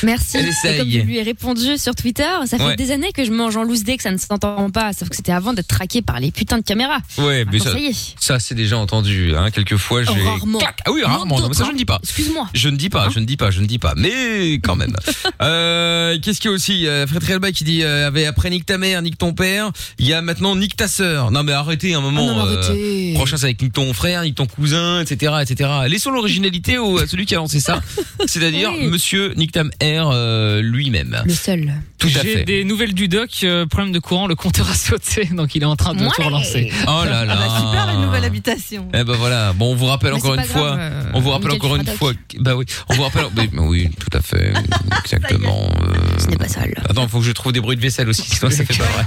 Merci. 0.03 0.37
Elle 0.39 0.47
Et 0.47 0.49
essaye. 0.49 0.79
comme 0.79 0.91
je 0.91 0.99
lui 0.99 1.19
ai 1.19 1.23
répondu 1.23 1.79
sur 1.79 1.95
Twitter, 1.95 2.29
ça 2.47 2.59
fait 2.59 2.65
Ouais. 2.65 2.77
des 2.77 2.93
années 2.93 3.13
que 3.13 3.25
je 3.27 3.31
mange 3.31 3.57
en 3.57 3.63
loose 3.63 3.85
day, 3.85 3.97
que 3.99 4.03
ça 4.03 4.11
ne 4.11 4.17
s'entend 4.17 4.71
pas. 4.71 4.93
Sauf 4.95 5.09
que 5.11 5.17
c'était 5.17 5.33
avant 5.33 5.53
d'être 5.53 5.69
traqué 5.69 6.01
par 6.01 6.19
les 6.19 6.31
putains 6.31 6.57
de 6.59 6.63
caméras. 6.63 6.99
Ouais, 7.19 7.45
mais 7.53 7.59
ça, 7.65 7.73
ça 7.73 7.79
y 7.79 7.87
est. 7.87 8.15
ça 8.19 8.39
c'est 8.39 8.55
déjà 8.55 8.79
entendu. 8.79 9.35
Hein, 9.37 9.51
quelquefois, 9.51 10.03
j'ai. 10.05 10.23
Rarement. 10.23 10.59
Clac. 10.59 10.79
Ah 10.85 10.93
oui, 10.93 11.03
rarement. 11.03 11.41
Non, 11.41 11.49
mais 11.49 11.55
ça 11.55 11.65
je 11.65 11.73
ne 11.73 11.77
dis 11.77 11.85
pas. 11.85 11.99
Excuse-moi. 12.03 12.49
Je 12.55 12.69
ne 12.69 12.77
dis 12.77 12.89
pas, 12.89 13.09
je 13.09 13.19
ne 13.19 13.25
dis 13.25 13.37
pas, 13.37 13.51
je 13.51 13.61
ne 13.61 13.67
dis 13.67 13.79
pas. 13.79 13.95
Mais 13.97 14.55
quand 14.63 14.77
même. 14.77 14.95
euh, 15.43 16.19
Qu'est-ce 16.23 16.41
qu'il 16.41 16.51
y 16.51 16.53
a 16.53 16.55
aussi? 16.55 16.87
Euh, 16.87 17.07
Fred 17.07 17.25
Realba 17.25 17.53
qui 17.53 17.65
dit 17.65 17.83
euh, 17.83 18.07
avait 18.07 18.27
après 18.27 18.51
nique 18.51 18.67
ta 18.67 18.79
mère, 18.79 19.03
nique 19.03 19.19
ton 19.19 19.33
père. 19.35 19.71
Il 19.99 20.07
y 20.07 20.13
a 20.13 20.23
maintenant 20.23 20.57
nique 20.57 20.77
ta 20.77 20.89
sœur. 20.89 21.31
Non 21.31 21.43
mais 21.43 21.53
arrêtez 21.53 21.95
un 21.95 22.01
moment. 22.01 22.29
Ah 22.31 22.35
non, 22.35 22.47
mais 22.47 22.57
arrêtez. 22.57 23.13
prochain 23.15 23.37
c'est 23.37 23.47
avec 23.47 23.63
nique 23.63 23.73
ton 23.73 23.93
frère, 23.93 24.23
nique 24.23 24.37
ton 24.37 24.47
cousin, 24.47 25.01
etc., 25.01 25.35
etc. 25.43 25.71
Laissons 25.89 26.11
l'originalité 26.11 26.79
au 26.79 26.99
à 26.99 27.07
celui 27.07 27.27
qui 27.27 27.35
a 27.35 27.39
lancé 27.39 27.61
ça, 27.61 27.81
c'est-à-dire 28.27 28.73
Oui. 28.79 28.87
Monsieur 28.89 29.35
Nick 29.37 29.53
Tam 29.53 29.71
R 29.83 30.11
euh, 30.13 30.61
lui-même. 30.61 31.23
Le 31.25 31.33
seul. 31.33 31.73
Tout 32.13 32.19
à 32.19 32.23
J'ai 32.23 32.35
fait. 32.39 32.45
des 32.45 32.65
nouvelles 32.65 32.93
du 32.95 33.09
doc, 33.09 33.31
euh, 33.45 33.67
problème 33.67 33.93
de 33.93 33.99
courant, 33.99 34.27
le 34.27 34.35
compteur 34.35 34.69
a 34.71 34.75
sauté, 34.75 35.25
donc 35.33 35.55
il 35.55 35.63
est 35.63 35.67
en 35.67 35.77
train 35.77 35.95
de 35.95 36.03
Ouais. 36.05 36.11
tout 36.15 36.23
relancer. 36.23 36.71
Oh 36.87 37.03
là 37.05 37.25
là. 37.25 37.35
Ah 37.39 37.47
bah 37.49 37.57
super 37.59 37.95
une 37.95 38.03
nouvelle 38.05 38.25
habitation. 38.25 38.89
Eh 38.93 39.05
ben 39.05 39.15
voilà. 39.15 39.53
Bon, 39.55 39.73
on 39.73 39.75
vous 39.75 39.87
rappelle 39.87 40.11
Mais 40.13 40.17
encore 40.19 40.35
c'est 40.35 40.43
une 40.43 40.47
pas 40.47 40.53
fois. 40.53 40.77
grave, 40.77 40.79
euh, 40.81 41.11
on 41.15 41.21
vous 41.21 41.31
rappelle 41.31 41.51
Mickaël 41.53 41.73
encore 41.73 41.77
une 41.93 41.97
fois. 41.99 42.13
que- 42.13 42.39
Bah 42.41 42.55
oui. 42.57 42.67
On 42.89 42.95
vous 42.95 43.03
rappelle. 43.03 43.25
oui, 43.37 43.49
bah 43.53 43.63
oui, 43.65 43.89
tout 43.99 44.17
à 44.17 44.21
fait. 44.21 44.53
Exactement. 45.05 45.71
euh, 45.83 45.95
Ce 46.19 46.27
n'est 46.27 46.37
pas 46.37 46.49
sale. 46.49 46.75
Attends, 46.89 47.09
faut 47.09 47.19
que 47.21 47.25
je 47.25 47.33
trouve 47.33 47.53
des 47.53 47.61
bruits 47.61 47.77
de 47.77 47.81
vaisselle 47.83 48.09
aussi, 48.09 48.23
sinon 48.23 48.51
ça 48.51 48.65
fait 48.65 48.77
pas 48.79 48.85
vrai. 48.85 49.05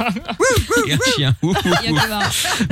Et 0.88 0.94
un 0.94 0.98
chien. 1.16 1.36
Ouh, 1.44 1.50
ouh, 1.54 1.92
ouh. 1.92 2.00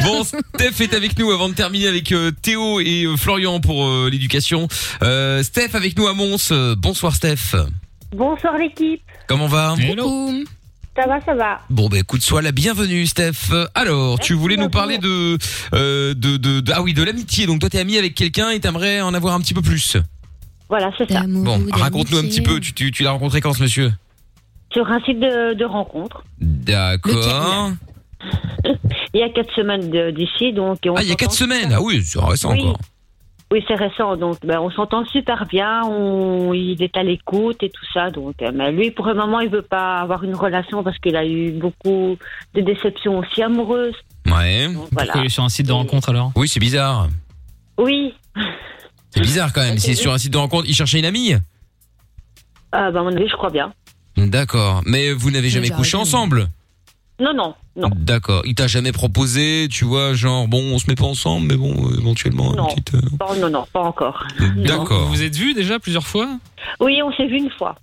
Bon, 0.04 0.24
Steph 0.24 0.82
est 0.84 0.94
avec 0.94 1.18
nous 1.20 1.32
avant 1.32 1.50
de 1.50 1.54
terminer 1.54 1.88
avec 1.88 2.12
euh, 2.12 2.32
Théo 2.42 2.80
et 2.80 3.04
euh, 3.06 3.16
Florian 3.18 3.60
pour 3.60 3.88
euh, 3.88 4.10
l'éducation. 4.12 4.68
Euh, 5.04 5.44
Steph 5.44 5.70
avec 5.74 5.98
nous 5.98 6.08
à 6.08 6.14
Mons. 6.14 6.38
Euh, 6.52 6.76
bonsoir 6.76 7.14
Steph. 7.16 7.56
Bonsoir 8.16 8.58
l'équipe. 8.58 9.02
Comment 9.28 9.48
va 9.48 9.76
Coucou. 9.76 10.44
Ça 10.96 11.06
va, 11.08 11.20
ça 11.26 11.34
va. 11.36 11.60
Bon 11.70 11.90
bah 11.90 11.98
écoute, 12.00 12.22
sois 12.22 12.42
la 12.42 12.54
bienvenue 12.54 13.06
Steph. 13.06 13.52
Alors, 13.74 14.18
tu 14.20 14.34
voulais 14.34 14.56
nous 14.56 14.70
parler 14.70 14.98
de, 14.98 15.38
euh, 15.74 16.14
de, 16.14 16.38
de, 16.38 16.62
de- 16.62 16.72
ah 16.74 16.82
oui 16.82 16.94
de 16.94 17.04
l'amitié. 17.04 17.46
Donc 17.48 17.60
toi 17.60 17.70
t'es 17.70 17.80
ami 17.80 17.98
avec 17.98 18.16
quelqu'un 18.16 18.52
et 18.52 18.60
t'aimerais 18.62 19.02
en 19.02 19.14
avoir 19.14 19.34
un 19.36 19.42
petit 19.42 19.54
peu 19.54 19.62
plus. 19.62 19.98
Voilà, 20.70 20.92
c'est 20.98 21.12
ça. 21.12 21.24
Bon, 21.28 21.60
ou 21.60 21.68
raconte-nous 21.72 22.18
un 22.18 22.22
petit 22.24 22.42
peu. 22.42 22.62
Tu, 22.62 22.72
tu, 22.74 22.92
tu 22.92 23.04
l'as 23.04 23.12
rencontré 23.12 23.42
quand 23.42 23.52
ce 23.54 23.62
monsieur? 23.62 23.92
Sur 24.72 24.88
un 24.90 25.00
site 25.02 25.20
de, 25.20 25.54
de 25.54 25.66
rencontre. 25.66 26.24
D'accord. 26.40 27.72
Il 29.14 29.20
y 29.20 29.24
a 29.24 29.30
quatre 29.30 29.54
semaines 29.54 29.90
de- 29.90 30.12
d'ici, 30.12 30.54
donc. 30.54 30.86
et 30.86 30.90
on 30.90 30.96
Ah, 30.96 31.04
il 31.04 31.10
y 31.10 31.12
a 31.12 31.16
quatre 31.16 31.32
s'entend 31.34 31.54
semaines. 31.54 31.74
Ah 31.74 31.82
oui, 31.82 32.02
c'est 32.04 32.20
récent 32.20 32.52
Oui. 32.52 32.62
encore. 32.62 32.80
Oui, 33.52 33.64
c'est 33.68 33.76
récent, 33.76 34.18
donc 34.18 34.38
ben, 34.44 34.60
on 34.60 34.72
s'entend 34.72 35.06
super 35.06 35.46
bien, 35.46 35.84
on, 35.86 36.52
il 36.54 36.82
est 36.82 36.98
à 36.98 37.04
l'écoute 37.04 37.62
et 37.62 37.70
tout 37.70 37.86
ça. 37.94 38.10
Donc, 38.10 38.42
euh, 38.42 38.52
mais 38.54 38.72
lui, 38.72 38.90
pour 38.90 39.06
le 39.06 39.14
moment, 39.14 39.40
il 39.40 39.50
veut 39.50 39.62
pas 39.62 40.00
avoir 40.00 40.24
une 40.24 40.34
relation 40.36 40.84
parce 40.84 40.98
qu'il 40.98 41.16
a 41.16 41.26
eu 41.26 41.52
beaucoup 41.52 42.18
de 42.56 42.62
déceptions 42.62 43.20
aussi 43.20 43.44
amoureuses. 43.44 43.94
Ouais. 44.26 44.66
Donc, 44.66 44.76
Pourquoi 44.90 45.04
voilà. 45.06 45.14
il 45.18 45.26
est 45.26 45.30
sur 45.30 45.44
un 45.44 45.50
site 45.50 45.68
de 45.68 45.72
rencontre 45.74 46.10
alors? 46.10 46.32
Oui, 46.36 46.48
c'est 46.48 46.60
bizarre. 46.60 47.08
Oui, 47.78 48.16
C'est 49.12 49.22
bizarre 49.22 49.54
quand 49.54 49.62
même. 49.62 49.78
Si 49.78 49.96
sur 49.96 50.12
un 50.12 50.18
site 50.18 50.34
de 50.34 50.38
rencontre, 50.38 50.66
il 50.68 50.74
cherchait 50.74 50.98
une 51.00 51.06
amie? 51.06 51.36
ah, 52.72 52.92
ben, 52.92 53.02
à 53.02 53.04
mon 53.04 53.16
avis, 53.16 53.28
je 53.30 53.36
crois 53.36 53.52
bien. 53.52 53.72
D'accord. 54.18 54.82
Mais 54.86 55.12
vous 55.14 55.30
n'avez 55.30 55.50
jamais 55.50 55.70
couché 55.70 55.98
ensemble? 55.98 56.48
Non, 57.20 57.34
non, 57.34 57.56
non. 57.78 57.90
D'accord. 57.96 58.42
Il 58.46 58.56
t'a 58.56 58.68
jamais 58.68 58.92
proposé, 58.92 59.68
tu 59.72 59.86
vois, 59.86 60.14
genre 60.14 60.48
bon, 60.50 60.62
on 60.74 60.80
se 60.80 60.88
met 60.88 60.96
pas 60.96 61.06
ensemble, 61.06 61.48
mais 61.48 61.56
bon, 61.56 61.74
éventuellement 61.98 62.52
une 62.52 62.58
Non. 62.58 62.68
petite. 62.68 62.94
euh, 62.96 63.02
Non, 63.22 63.36
non, 63.40 63.50
non, 63.50 63.66
pas 63.72 63.82
encore. 63.82 64.26
D'accord. 64.58 65.04
Vous 65.06 65.14
vous 65.16 65.24
êtes 65.24 65.36
vus 65.36 65.54
déjà 65.54 65.80
plusieurs 65.80 66.06
fois? 66.08 66.28
Oui, 66.82 67.02
on 67.04 67.12
s'est 67.14 67.28
vu 67.28 67.38
une 67.38 67.50
fois. 67.52 67.76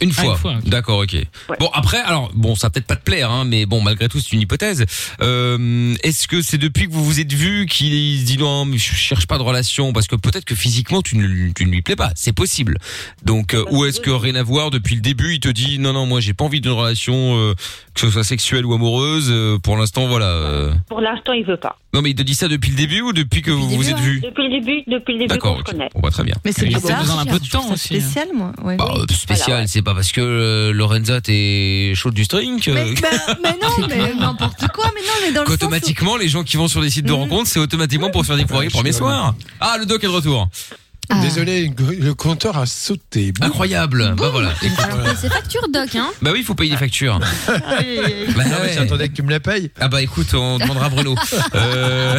Une 0.00 0.10
Ah, 0.16 0.22
fois. 0.22 0.32
une 0.32 0.36
fois, 0.38 0.54
ok. 0.62 0.68
D'accord, 0.68 0.98
ok. 1.00 1.16
Bon 1.58 1.70
après, 1.72 1.98
alors 1.98 2.30
bon, 2.34 2.54
ça 2.54 2.66
va 2.66 2.70
peut-être 2.70 2.86
pas 2.86 2.96
te 2.96 3.02
plaire, 3.04 3.30
hein, 3.30 3.44
mais 3.46 3.64
bon, 3.66 3.80
malgré 3.80 4.08
tout, 4.08 4.20
c'est 4.20 4.32
une 4.32 4.40
hypothèse. 4.42 4.84
Euh, 5.22 5.94
Est-ce 6.02 6.28
que 6.28 6.42
c'est 6.42 6.58
depuis 6.58 6.86
que 6.86 6.92
vous 6.92 7.04
vous 7.04 7.20
êtes 7.20 7.32
vus 7.32 7.66
qu'il 7.66 8.20
se 8.20 8.24
dit 8.24 8.36
non, 8.38 8.64
mais 8.64 8.78
je 8.78 8.94
cherche 8.94 9.26
pas 9.26 9.38
de 9.38 9.42
relation 9.42 9.92
parce 9.92 10.06
que 10.06 10.16
peut-être 10.16 10.44
que 10.44 10.54
physiquement 10.54 11.02
tu 11.02 11.16
ne, 11.16 11.52
tu 11.52 11.64
ne 11.64 11.70
lui 11.70 11.82
plais 11.82 11.96
pas, 11.96 12.10
c'est 12.14 12.32
possible. 12.32 12.76
Donc 13.24 13.54
euh, 13.54 13.64
ou 13.70 13.84
est-ce 13.84 14.00
que 14.00 14.10
rien 14.10 14.34
à 14.34 14.42
voir 14.42 14.70
depuis 14.70 14.94
le 14.94 15.00
début, 15.00 15.34
il 15.34 15.40
te 15.40 15.48
dit 15.48 15.78
non 15.78 15.92
non, 15.92 16.06
moi 16.06 16.20
j'ai 16.20 16.34
pas 16.34 16.44
envie 16.44 16.60
d'une 16.60 16.72
relation 16.72 17.36
euh, 17.38 17.54
que 17.94 18.00
ce 18.02 18.10
soit 18.10 18.24
sexuelle 18.24 18.66
ou 18.66 18.74
amoureuse. 18.74 19.28
euh, 19.30 19.58
pour 19.58 19.76
l'instant, 19.76 20.06
voilà. 20.08 20.26
euh. 20.26 20.72
Pour 20.88 21.00
l'instant, 21.00 21.32
il 21.32 21.44
veut 21.44 21.56
pas. 21.56 21.78
Non 21.94 22.02
mais 22.02 22.10
il 22.10 22.14
te 22.14 22.22
dit 22.22 22.34
ça 22.34 22.48
depuis 22.48 22.70
le 22.70 22.76
début 22.76 23.00
ou 23.00 23.12
depuis 23.14 23.40
que 23.40 23.50
vous 23.50 23.68
vous 23.70 23.88
êtes 23.88 23.98
vus 23.98 24.20
Depuis 24.20 24.48
le 24.48 24.60
début, 24.60 24.82
depuis 24.86 25.12
le 25.14 25.18
début 25.20 25.28
D'accord, 25.28 25.58
ok. 25.58 25.74
Bon 25.94 26.00
bah 26.00 26.10
très 26.10 26.24
bien. 26.24 26.34
Mais 26.44 26.52
c'est 26.52 26.66
Il 26.66 26.74
a 26.76 26.78
bizarre. 26.78 27.00
besoin 27.00 27.24
d'un 27.24 27.30
peu 27.32 27.38
de 27.38 27.48
temps 27.48 27.72
aussi, 27.72 27.96
hein. 27.96 28.00
spécial, 28.00 28.28
moi. 28.34 28.52
Ouais. 28.62 28.76
Bah, 28.76 28.94
spécial, 29.10 29.46
Voilà, 29.46 29.60
ouais. 29.62 29.66
c'est 29.66 29.80
pas 29.86 29.94
parce 29.94 30.10
que 30.10 30.20
euh, 30.20 30.72
Lorenza 30.72 31.20
t'es 31.20 31.92
chaude 31.94 32.12
du 32.12 32.24
string 32.24 32.60
que- 32.60 32.72
Mais, 32.72 32.92
bah, 33.00 33.08
mais 33.42 33.50
non, 33.62 33.86
mais 33.88 34.14
n'importe 34.14 34.66
quoi, 34.74 34.90
mais 34.94 35.00
non, 35.00 35.12
mais 35.22 35.32
dans 35.32 35.42
le 35.42 35.46
sens 35.46 35.54
où- 35.54 35.58
qu'automatiquement 35.58 36.16
les 36.16 36.28
gens 36.28 36.42
qui 36.42 36.56
vont 36.56 36.66
sur 36.66 36.80
des 36.82 36.90
sites 36.90 37.06
de 37.06 37.12
Mhm. 37.12 37.18
rencontres 37.20 37.48
c'est 37.48 37.60
automatiquement 37.60 38.10
pour 38.10 38.22
se 38.22 38.26
faire 38.26 38.36
le 38.36 38.68
premier 38.68 38.90
soir. 38.92 39.34
Ah 39.60 39.76
le 39.78 39.86
doc 39.86 40.02
est 40.02 40.08
de 40.08 40.12
retour. 40.12 40.48
Désolé, 41.22 41.70
le 41.98 42.14
compteur 42.14 42.56
a 42.58 42.66
sauté. 42.66 43.32
Incroyable. 43.40 44.14
Bah 44.16 44.28
voilà. 44.30 44.52
Alors, 44.78 45.16
ses 45.16 45.28
factures, 45.28 45.66
Doc, 45.72 45.94
hein 45.94 46.10
Bah 46.22 46.30
oui, 46.32 46.40
il 46.40 46.44
faut 46.44 46.54
payer 46.54 46.72
les 46.72 46.76
factures. 46.76 47.18
Bah 47.48 48.42
Ah 48.46 48.58
oui, 48.62 48.70
j'attendais 48.74 49.08
que 49.08 49.14
tu 49.14 49.22
me 49.22 49.30
la 49.30 49.40
payes. 49.40 49.70
Ah 49.80 49.88
bah 49.88 50.02
écoute, 50.02 50.34
on 50.34 50.58
demandera 50.58 50.86
à 50.86 50.88
Bruno. 50.88 51.14
Euh, 51.54 52.18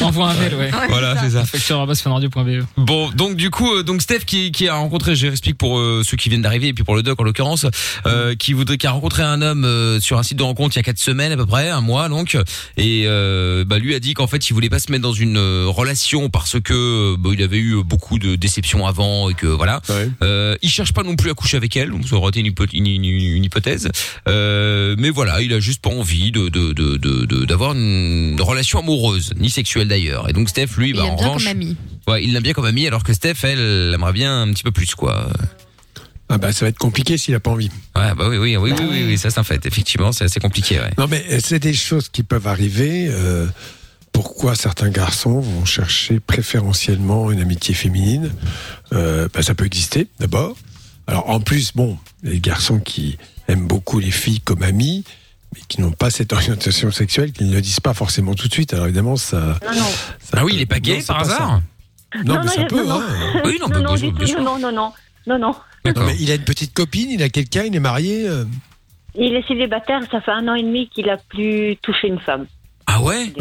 Envoie 0.00 0.30
un 0.30 0.34
mail, 0.34 0.54
ouais. 0.54 0.70
Voilà, 0.88 1.16
c'est 1.20 1.30
ça. 1.30 1.44
Facture 1.44 1.76
arobase 1.76 2.00
funradio.be. 2.00 2.64
Bon, 2.76 3.10
donc 3.10 3.36
du 3.36 3.50
coup, 3.50 3.72
euh, 3.72 3.82
donc 3.82 4.02
Steph 4.02 4.20
qui, 4.26 4.52
qui 4.52 4.68
a 4.68 4.74
rencontré, 4.74 5.14
je 5.16 5.26
explique 5.26 5.56
pour 5.56 5.78
euh, 5.78 6.02
ceux 6.04 6.16
qui 6.16 6.28
viennent 6.28 6.42
d'arriver 6.42 6.68
et 6.68 6.72
puis 6.74 6.84
pour 6.84 6.96
le 6.96 7.02
doc 7.02 7.20
en 7.20 7.24
l'occurrence, 7.24 7.66
euh, 8.06 8.34
qui 8.34 8.52
voudrait, 8.52 8.76
qui 8.76 8.86
a 8.86 8.90
rencontré 8.90 9.22
un 9.22 9.40
homme 9.40 9.64
euh, 9.64 10.00
sur 10.00 10.18
un 10.18 10.22
site 10.22 10.38
de 10.38 10.42
rencontre 10.42 10.74
il 10.76 10.78
y 10.78 10.80
a 10.80 10.82
quatre 10.82 10.98
semaines 10.98 11.32
à 11.32 11.36
peu 11.36 11.46
près, 11.46 11.70
un 11.70 11.80
mois 11.80 12.08
donc, 12.08 12.36
et 12.76 13.04
euh, 13.06 13.64
bah 13.64 13.78
lui 13.78 13.94
a 13.94 14.00
dit 14.00 14.14
qu'en 14.14 14.26
fait 14.26 14.48
il 14.50 14.52
voulait 14.52 14.68
pas 14.68 14.78
se 14.78 14.90
mettre 14.90 15.02
dans 15.02 15.12
une 15.12 15.36
euh, 15.38 15.66
relation 15.68 16.28
parce 16.28 16.60
que 16.60 17.16
bah, 17.16 17.30
il 17.32 17.42
avait 17.44 17.58
eu 17.58 17.82
beaucoup 17.84 18.18
de 18.18 18.34
déceptions 18.36 18.86
avant 18.86 19.30
et 19.30 19.34
que 19.34 19.46
voilà, 19.46 19.80
euh, 20.22 20.56
il 20.62 20.68
cherche 20.70 20.92
pas 20.92 21.02
non 21.02 21.16
plus 21.16 21.30
à 21.30 21.34
coucher 21.34 21.56
avec 21.56 21.76
elle, 21.76 21.90
donc 21.90 22.06
ça 22.08 22.16
aurait 22.16 22.30
été 22.30 22.40
une, 22.40 22.46
hypo- 22.46 22.66
une- 22.72 22.86
une- 22.86 23.04
une 23.04 23.44
hypothèse, 23.44 23.88
euh, 24.28 24.94
mais 24.98 25.10
voilà, 25.10 25.40
il 25.42 25.52
a 25.52 25.60
juste 25.60 25.80
pas 25.82 25.90
envie 25.90 26.30
de 26.32 26.48
de 26.48 26.72
de 26.72 26.96
de- 26.96 27.24
de- 27.26 27.44
d'avoir 27.44 27.72
une 27.74 28.40
relation 28.40 28.78
amoureuse 28.80 29.32
ni 29.38 29.50
sexuelle 29.50 29.88
d'ailleurs, 29.88 30.28
et 30.28 30.32
donc 30.32 30.48
Steph 30.48 30.68
lui, 30.76 30.90
Il 30.90 30.96
bah, 30.96 31.04
en 31.04 31.08
aime 31.10 31.16
bien 31.16 31.26
revanche, 31.26 31.44
comme 31.44 31.50
ami. 31.52 31.76
Ouais, 32.06 32.24
il 32.24 32.32
l'aime 32.32 32.42
bien 32.42 32.52
comme 32.52 32.64
ami, 32.66 32.86
alors 32.86 33.02
que 33.02 33.12
Steph, 33.12 33.36
elle, 33.44 33.58
elle 33.58 33.94
aimerait 33.94 34.12
bien 34.12 34.42
un 34.42 34.52
petit 34.52 34.62
peu 34.62 34.70
plus, 34.72 34.94
quoi. 34.94 35.28
Ah 36.30 36.38
bah 36.38 36.52
ça 36.52 36.64
va 36.64 36.70
être 36.70 36.78
compliqué 36.78 37.18
s'il 37.18 37.34
a 37.34 37.40
pas 37.40 37.50
envie. 37.50 37.70
Ouais, 37.94 38.14
bah 38.16 38.26
oui, 38.28 38.38
oui, 38.38 38.56
oui, 38.56 38.72
oui, 38.72 38.86
oui, 38.90 39.04
oui, 39.08 39.18
ça 39.18 39.28
c'est 39.30 39.38
un 39.38 39.44
fait. 39.44 39.66
Effectivement, 39.66 40.10
c'est 40.10 40.24
assez 40.24 40.40
compliqué, 40.40 40.78
ouais. 40.80 40.90
Non, 40.96 41.06
mais 41.06 41.22
c'est 41.40 41.58
des 41.58 41.74
choses 41.74 42.08
qui 42.08 42.22
peuvent 42.22 42.46
arriver. 42.46 43.08
euh, 43.10 43.46
pourquoi 44.14 44.54
certains 44.54 44.90
garçons 44.90 45.40
vont 45.40 45.64
chercher 45.64 46.20
préférentiellement 46.20 47.30
une 47.30 47.40
amitié 47.40 47.74
féminine 47.74 48.30
euh, 48.92 49.28
bah, 49.34 49.42
Ça 49.42 49.54
peut 49.54 49.66
exister, 49.66 50.06
d'abord. 50.20 50.56
Alors, 51.06 51.28
en 51.28 51.40
plus, 51.40 51.72
bon, 51.74 51.98
les 52.22 52.40
garçons 52.40 52.78
qui 52.78 53.18
aiment 53.48 53.66
beaucoup 53.66 53.98
les 53.98 54.12
filles 54.12 54.40
comme 54.40 54.62
amies, 54.62 55.04
mais 55.52 55.60
qui 55.68 55.80
n'ont 55.80 55.90
pas 55.90 56.10
cette 56.10 56.32
orientation 56.32 56.92
sexuelle, 56.92 57.32
qui 57.32 57.44
ne 57.44 57.52
le 57.52 57.60
disent 57.60 57.80
pas 57.80 57.92
forcément 57.92 58.34
tout 58.34 58.46
de 58.48 58.52
suite. 58.52 58.72
Alors, 58.72 58.86
évidemment, 58.86 59.16
ça. 59.16 59.58
Non, 59.66 59.74
non. 59.76 59.86
Ah 60.32 60.44
oui, 60.44 60.52
il 60.54 60.60
est 60.60 60.66
pas 60.66 60.78
gay 60.78 60.94
Non, 60.94 61.00
c'est 61.00 61.06
par 61.08 61.20
hasard 61.20 61.60
Non, 62.24 62.34
mais 62.38 62.44
non, 62.44 62.48
ça 62.48 62.64
peut, 62.64 62.86
non, 62.86 63.00
hein. 63.00 63.42
Oui, 63.44 63.58
non, 63.60 63.68
non, 63.68 63.80
non, 63.80 63.96
non, 63.96 64.58
non, 64.58 64.72
non, 64.72 64.92
non, 65.26 65.38
non. 65.38 65.54
Non, 65.84 66.06
mais 66.06 66.16
il 66.20 66.30
a 66.30 66.36
une 66.36 66.44
petite 66.44 66.72
copine, 66.72 67.10
il 67.10 67.22
a 67.22 67.28
quelqu'un, 67.28 67.64
il 67.64 67.74
est 67.74 67.80
marié. 67.80 68.28
euh. 68.28 68.44
Il 69.16 69.34
est 69.34 69.46
célibataire, 69.46 70.00
ça 70.10 70.20
fait 70.20 70.30
un 70.30 70.46
an 70.48 70.54
et 70.54 70.62
demi 70.62 70.88
qu'il 70.88 71.10
a 71.10 71.16
plus 71.16 71.76
touché 71.82 72.06
une 72.08 72.20
femme. 72.20 72.46
Ah 72.86 73.00
ouais 73.02 73.32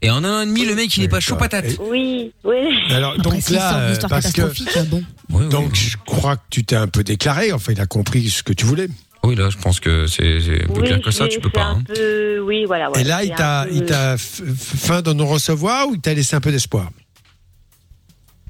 Et 0.00 0.10
en 0.10 0.22
un 0.24 0.38
an 0.38 0.42
et 0.42 0.46
demi, 0.46 0.64
le 0.64 0.74
mec, 0.74 0.96
il 0.96 1.02
est 1.04 1.08
pas 1.08 1.20
chaud 1.20 1.36
patate. 1.36 1.76
Oui, 1.80 2.32
oui. 2.44 2.54
Alors, 2.90 3.12
Après, 3.18 3.22
donc 3.22 3.50
là, 3.50 3.78
euh, 3.78 3.92
histoire 3.92 4.10
parce 4.10 4.32
que. 4.32 4.42
catastrophique, 4.42 4.78
bon. 5.28 5.48
donc, 5.48 5.74
je 5.74 5.96
crois 6.06 6.36
que 6.36 6.42
tu 6.50 6.64
t'es 6.64 6.76
un 6.76 6.86
peu 6.88 7.02
déclaré. 7.02 7.52
Enfin, 7.52 7.72
il 7.72 7.80
a 7.80 7.86
compris 7.86 8.28
ce 8.30 8.42
que 8.42 8.52
tu 8.52 8.64
voulais. 8.64 8.88
Oui, 9.24 9.34
là, 9.36 9.50
je 9.50 9.56
pense 9.58 9.80
que 9.80 10.06
c'est 10.06 10.40
c'est 10.40 10.58
plus 10.66 10.80
Oui, 10.80 10.82
clair 10.86 11.00
que 11.00 11.10
ça, 11.10 11.28
tu 11.28 11.40
peux 11.40 11.50
pas. 11.50 11.62
hein. 11.64 11.82
peu, 11.86 12.40
oui, 12.40 12.64
voilà. 12.64 12.90
ouais, 12.90 13.00
Et 13.00 13.04
là, 13.04 13.22
il 13.24 13.28
c'est 13.28 13.34
t'a, 13.36 13.60
un 13.62 13.66
peu- 13.66 13.74
il 13.74 13.84
t'a 13.84 14.14
f- 14.16 14.42
f- 14.42 14.54
fin 14.54 15.02
de 15.02 15.12
non-recevoir 15.12 15.88
ou 15.88 15.94
il 15.94 16.00
t'a 16.00 16.14
laissé 16.14 16.34
un 16.36 16.40
peu 16.40 16.50
d'espoir? 16.50 16.88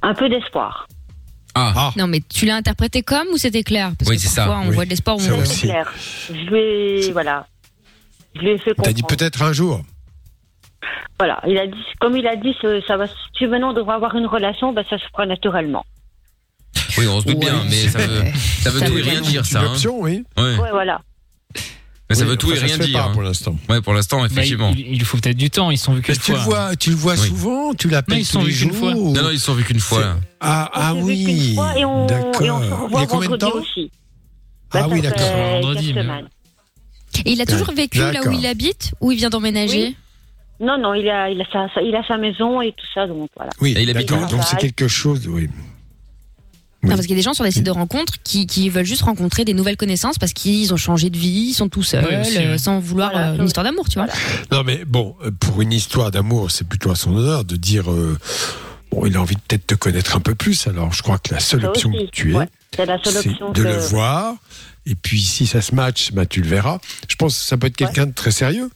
Un 0.02 0.14
peu 0.14 0.28
d'espoir. 0.28 0.86
Ah. 1.54 1.92
Non, 1.96 2.06
mais 2.06 2.20
tu 2.26 2.46
l'as 2.46 2.56
interprété 2.56 3.02
comme 3.02 3.28
ou 3.32 3.36
c'était 3.36 3.62
clair? 3.62 3.92
Parce 3.98 4.08
Oui, 4.10 4.16
que 4.16 4.22
c'est 4.22 4.28
ça. 4.28 4.46
parfois, 4.46 4.62
on 4.64 4.68
Oui. 4.70 4.74
voit 4.74 4.84
de 4.86 4.90
l'espoir 4.90 5.16
ou 5.16 5.20
Ça 5.20 5.32
on 5.32 5.34
voit 5.34 5.42
aussi. 5.42 5.54
C'est 5.60 5.66
clair. 5.66 5.92
Je 6.28 6.32
lui 6.50 6.58
ai, 7.08 7.12
voilà. 7.12 7.46
Je 8.34 8.40
lui 8.40 8.50
ai 8.52 8.58
fait 8.58 8.72
T'as 8.74 8.92
dit 8.94 9.02
comprendre. 9.02 9.18
peut-être 9.18 9.42
un 9.42 9.52
jour. 9.52 9.82
Voilà, 11.18 11.40
il 11.46 11.56
a 11.58 11.66
dit, 11.66 11.76
comme 12.00 12.16
il 12.16 12.26
a 12.26 12.36
dit, 12.36 12.54
ça 12.86 12.96
va, 12.96 13.06
si 13.38 13.46
maintenant 13.46 13.70
on 13.70 13.74
devrait 13.74 13.94
avoir 13.94 14.14
une 14.16 14.26
relation, 14.26 14.72
ben, 14.72 14.84
ça 14.90 14.98
se 14.98 15.04
fera 15.12 15.26
naturellement. 15.26 15.84
Oui, 16.98 17.06
on 17.06 17.20
se 17.20 17.26
doute 17.26 17.38
bien, 17.38 17.62
mais 17.68 17.88
ça 17.88 17.98
veut, 18.06 18.22
ça 18.62 18.70
veut 18.70 18.80
Ça 18.80 18.86
tout 18.86 18.92
veut 18.94 18.98
et 19.00 19.02
rien 19.10 19.20
dire 19.20 19.46
ça. 19.46 19.60
une 19.60 19.66
hein. 19.66 19.70
option, 19.72 20.00
oui. 20.00 20.24
Ouais. 20.36 20.56
Ouais, 20.58 20.70
voilà. 20.70 21.00
Mais 22.10 22.16
ça 22.16 22.24
Oui, 22.24 22.30
veut 22.30 22.36
tout 22.36 22.52
et 22.52 22.58
rien 22.58 22.76
dire. 22.76 22.98
pas 22.98 23.04
hein. 23.08 23.12
pour 23.12 23.22
l'instant. 23.22 23.56
Ouais, 23.70 23.80
pour 23.80 23.94
l'instant, 23.94 24.24
effectivement. 24.26 24.70
Bah, 24.70 24.76
il, 24.78 24.88
il 24.94 24.98
lui 24.98 25.04
faut 25.04 25.16
peut-être 25.16 25.36
du 25.36 25.48
temps, 25.50 25.70
ils 25.70 25.78
sont 25.78 25.94
vus 25.94 26.02
qu'une 26.02 26.14
Mais 26.14 26.18
tu 26.18 26.32
fois. 26.32 26.38
le 26.38 26.44
vois, 26.44 26.76
tu 26.76 26.90
le 26.90 26.96
vois 26.96 27.14
Oui. 27.14 27.28
souvent, 27.28 27.72
tu 27.74 27.88
l'appelles 27.88 28.18
tous 28.18 28.24
sont 28.24 28.40
les 28.44 28.50
vus 28.50 28.58
qu'une 28.66 28.72
jours. 28.72 28.78
fois. 28.90 28.92
ou- 28.94 29.12
Non, 29.12 29.22
non, 29.22 29.30
ils 29.30 29.40
sont 29.40 29.54
vus 29.54 29.64
qu'une 29.64 29.80
fois. 29.80 30.16
Ah, 30.40 30.68
ah 30.74 30.94
oui, 30.94 31.54
fois 31.54 31.78
et 31.78 31.84
on, 31.84 32.06
et 32.08 32.50
on 32.50 32.60
se. 32.60 32.66
Il 32.66 32.72
revoit 32.72 33.00
a 33.00 33.06
combien 33.06 33.28
de 33.30 33.36
vendredi 33.36 33.38
temps 33.38 33.58
aussi. 33.58 33.90
Ah 34.72 34.88
oui, 34.88 35.00
d'accord. 35.00 35.26
Vendredi, 35.62 35.94
il 37.24 37.40
a 37.40 37.46
toujours 37.46 37.72
vécu 37.72 37.98
là 37.98 38.20
où 38.26 38.32
il 38.32 38.46
habite 38.46 38.92
Ou 39.00 39.12
il 39.12 39.18
vient 39.18 39.30
d'emménager? 39.30 39.84
Oui. 39.88 39.96
Non, 40.60 40.78
non, 40.78 40.94
il 40.94 41.08
a, 41.08 41.28
il 41.30 41.40
a 41.40 41.44
sa, 41.52 41.80
il 41.82 41.94
a 41.96 42.06
sa 42.06 42.18
maison 42.18 42.60
et 42.62 42.72
tout 42.72 42.86
ça, 42.94 43.06
donc 43.06 43.28
voilà. 43.36 43.50
Oui, 43.60 43.74
Et 43.76 43.82
il 43.82 43.90
habite 43.90 44.08
d'accord. 44.08 44.28
où 44.28 44.30
Donc 44.30 44.44
c'est 44.44 44.56
quelque 44.58 44.86
chose, 44.88 45.26
oui. 45.28 45.48
Non, 46.84 46.90
parce 46.90 47.02
qu'il 47.02 47.10
y 47.10 47.14
a 47.14 47.16
des 47.16 47.22
gens 47.22 47.32
sur 47.34 47.44
des 47.44 47.52
sites 47.52 47.64
de 47.64 47.70
rencontres 47.70 48.14
qui, 48.24 48.46
qui 48.48 48.68
veulent 48.68 48.84
juste 48.84 49.02
rencontrer 49.02 49.44
des 49.44 49.54
nouvelles 49.54 49.76
connaissances 49.76 50.18
parce 50.18 50.32
qu'ils 50.32 50.74
ont 50.74 50.76
changé 50.76 51.10
de 51.10 51.16
vie, 51.16 51.50
ils 51.50 51.54
sont 51.54 51.68
tout 51.68 51.84
seuls, 51.84 52.04
aussi, 52.20 52.38
euh, 52.38 52.58
sans 52.58 52.80
vouloir 52.80 53.12
Voilà, 53.12 53.30
euh, 53.30 53.36
une 53.36 53.46
histoire 53.46 53.62
d'amour, 53.64 53.88
tu 53.88 53.98
vois. 54.00 54.08
Non, 54.50 54.64
mais 54.64 54.84
bon, 54.84 55.14
euh, 55.24 55.30
pour 55.30 55.62
une 55.62 55.72
histoire 55.72 56.10
d'amour, 56.10 56.50
c'est 56.50 56.66
plutôt 56.66 56.90
à 56.90 56.96
son 56.96 57.14
honneur 57.14 57.44
de 57.44 57.54
dire. 57.54 57.88
euh, 57.92 58.18
bon, 58.90 59.06
il 59.06 59.16
a 59.16 59.20
envie 59.20 59.36
de 59.36 59.40
peut-être 59.40 59.64
te 59.66 59.74
connaître 59.76 60.16
un 60.16 60.20
peu 60.20 60.34
plus. 60.34 60.66
Alors, 60.66 60.92
je 60.92 61.02
crois 61.04 61.18
que 61.18 61.32
la 61.32 61.38
seule 61.40 61.62
Ça 61.62 61.68
option 61.68 61.90
aussi, 61.90 62.06
que 62.06 62.10
tu 62.10 62.32
es, 62.32 62.34
ouais. 62.34 62.48
C'est 62.74 62.86
la 62.86 62.98
seule 63.02 63.12
c'est 63.12 63.28
option 63.30 63.52
de 63.52 63.62
que- 63.62 63.68
le 63.68 63.76
voir. 63.78 64.34
Et 64.84 64.96
puis, 64.96 65.20
si 65.22 65.46
ça 65.46 65.60
se 65.62 65.76
match, 65.76 66.10
bah, 66.12 66.26
tu 66.26 66.40
le 66.40 66.48
verras. 66.48 66.78
Je 67.08 67.14
pense 67.14 67.38
que 67.38 67.44
ça 67.44 67.56
peut 67.56 67.68
être 67.68 67.76
quelqu'un 67.76 68.06
de 68.06 68.12
très 68.12 68.32
sérieux. 68.32 68.70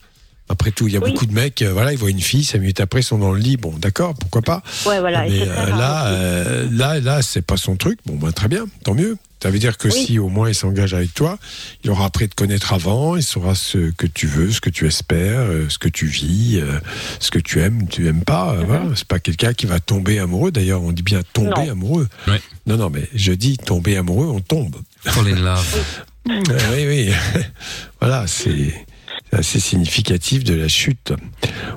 Après 0.48 0.70
tout, 0.70 0.86
il 0.86 0.94
y 0.94 0.97
a 0.97 1.01
Oui. 1.01 1.10
beaucoup 1.12 1.27
de 1.27 1.32
mecs, 1.35 1.60
euh, 1.62 1.73
voilà, 1.73 1.93
ils 1.93 1.98
voient 1.98 2.10
une 2.10 2.20
fille, 2.20 2.44
cinq 2.44 2.60
minutes 2.60 2.81
après, 2.81 3.01
ils 3.01 3.05
sont 3.05 3.18
dans 3.18 3.32
le 3.32 3.40
lit. 3.40 3.56
Bon, 3.56 3.73
d'accord, 3.78 4.14
pourquoi 4.14 4.43
pas. 4.43 4.62
Ouais, 4.86 5.01
voilà. 5.01 5.24
Mais 5.28 5.40
euh, 5.43 5.66
là, 5.70 6.06
euh, 6.06 6.68
là, 6.70 7.01
là, 7.01 7.23
c'est 7.23 7.43
pas 7.43 7.56
son 7.56 7.77
truc. 7.77 7.98
Bon, 8.06 8.14
ben, 8.16 8.31
très 8.32 8.48
bien, 8.48 8.66
tant 8.85 8.94
mieux. 8.94 9.16
Ça 9.43 9.51
veut 9.51 9.59
dire 9.59 9.77
que 9.77 9.89
Oui. 9.89 10.05
si 10.06 10.18
au 10.18 10.28
moins 10.28 10.48
il 10.48 10.55
s'engage 10.55 10.94
avec 10.94 11.12
toi, 11.14 11.39
il 11.85 11.90
aura 11.90 12.06
appris 12.06 12.24
à 12.24 12.28
te 12.28 12.35
connaître 12.35 12.73
avant, 12.73 13.16
il 13.16 13.23
saura 13.23 13.55
ce 13.55 13.90
que 13.90 14.06
tu 14.06 14.27
veux, 14.27 14.51
ce 14.51 14.60
que 14.60 14.70
tu 14.70 14.86
espères, 14.86 15.40
euh, 15.40 15.66
ce 15.68 15.78
que 15.78 15.89
tu 15.89 16.06
vis, 16.06 16.59
euh, 16.60 16.78
ce 17.20 17.31
que 17.31 17.39
tu 17.39 17.60
aimes, 17.60 17.86
tu 17.89 18.09
aimes 18.09 18.24
pas. 18.24 18.55
Mhm. 18.55 18.60
euh, 18.60 18.64
voilà. 18.66 18.85
C'est 18.97 19.06
pas 19.06 19.18
quelqu'un 19.18 19.52
qui 19.52 19.66
va 19.66 19.78
tomber 19.78 20.18
amoureux. 20.18 20.51
D'ailleurs, 20.52 20.82
on 20.82 20.90
dit 20.90 21.02
bien 21.02 21.20
tomber 21.32 21.51
Non. 21.66 21.70
amoureux. 21.73 22.09
Ouais. 22.27 22.40
Non, 22.66 22.77
non, 22.77 22.89
mais 22.90 23.09
je 23.14 23.32
dis 23.32 23.56
tomber 23.59 23.97
amoureux, 23.97 24.27
on 24.27 24.40
tombe. 24.40 24.77
Fall 25.05 25.28
in 25.28 25.40
love. 25.40 25.77
Euh, 26.28 26.43
oui, 26.74 26.86
oui. 26.89 27.14
voilà, 28.01 28.27
c'est 28.27 28.51
c'est 28.51 28.95
assez 29.38 29.60
significatif 29.60 30.44
de 30.44 30.54
la 30.54 30.68
chute. 30.68 31.12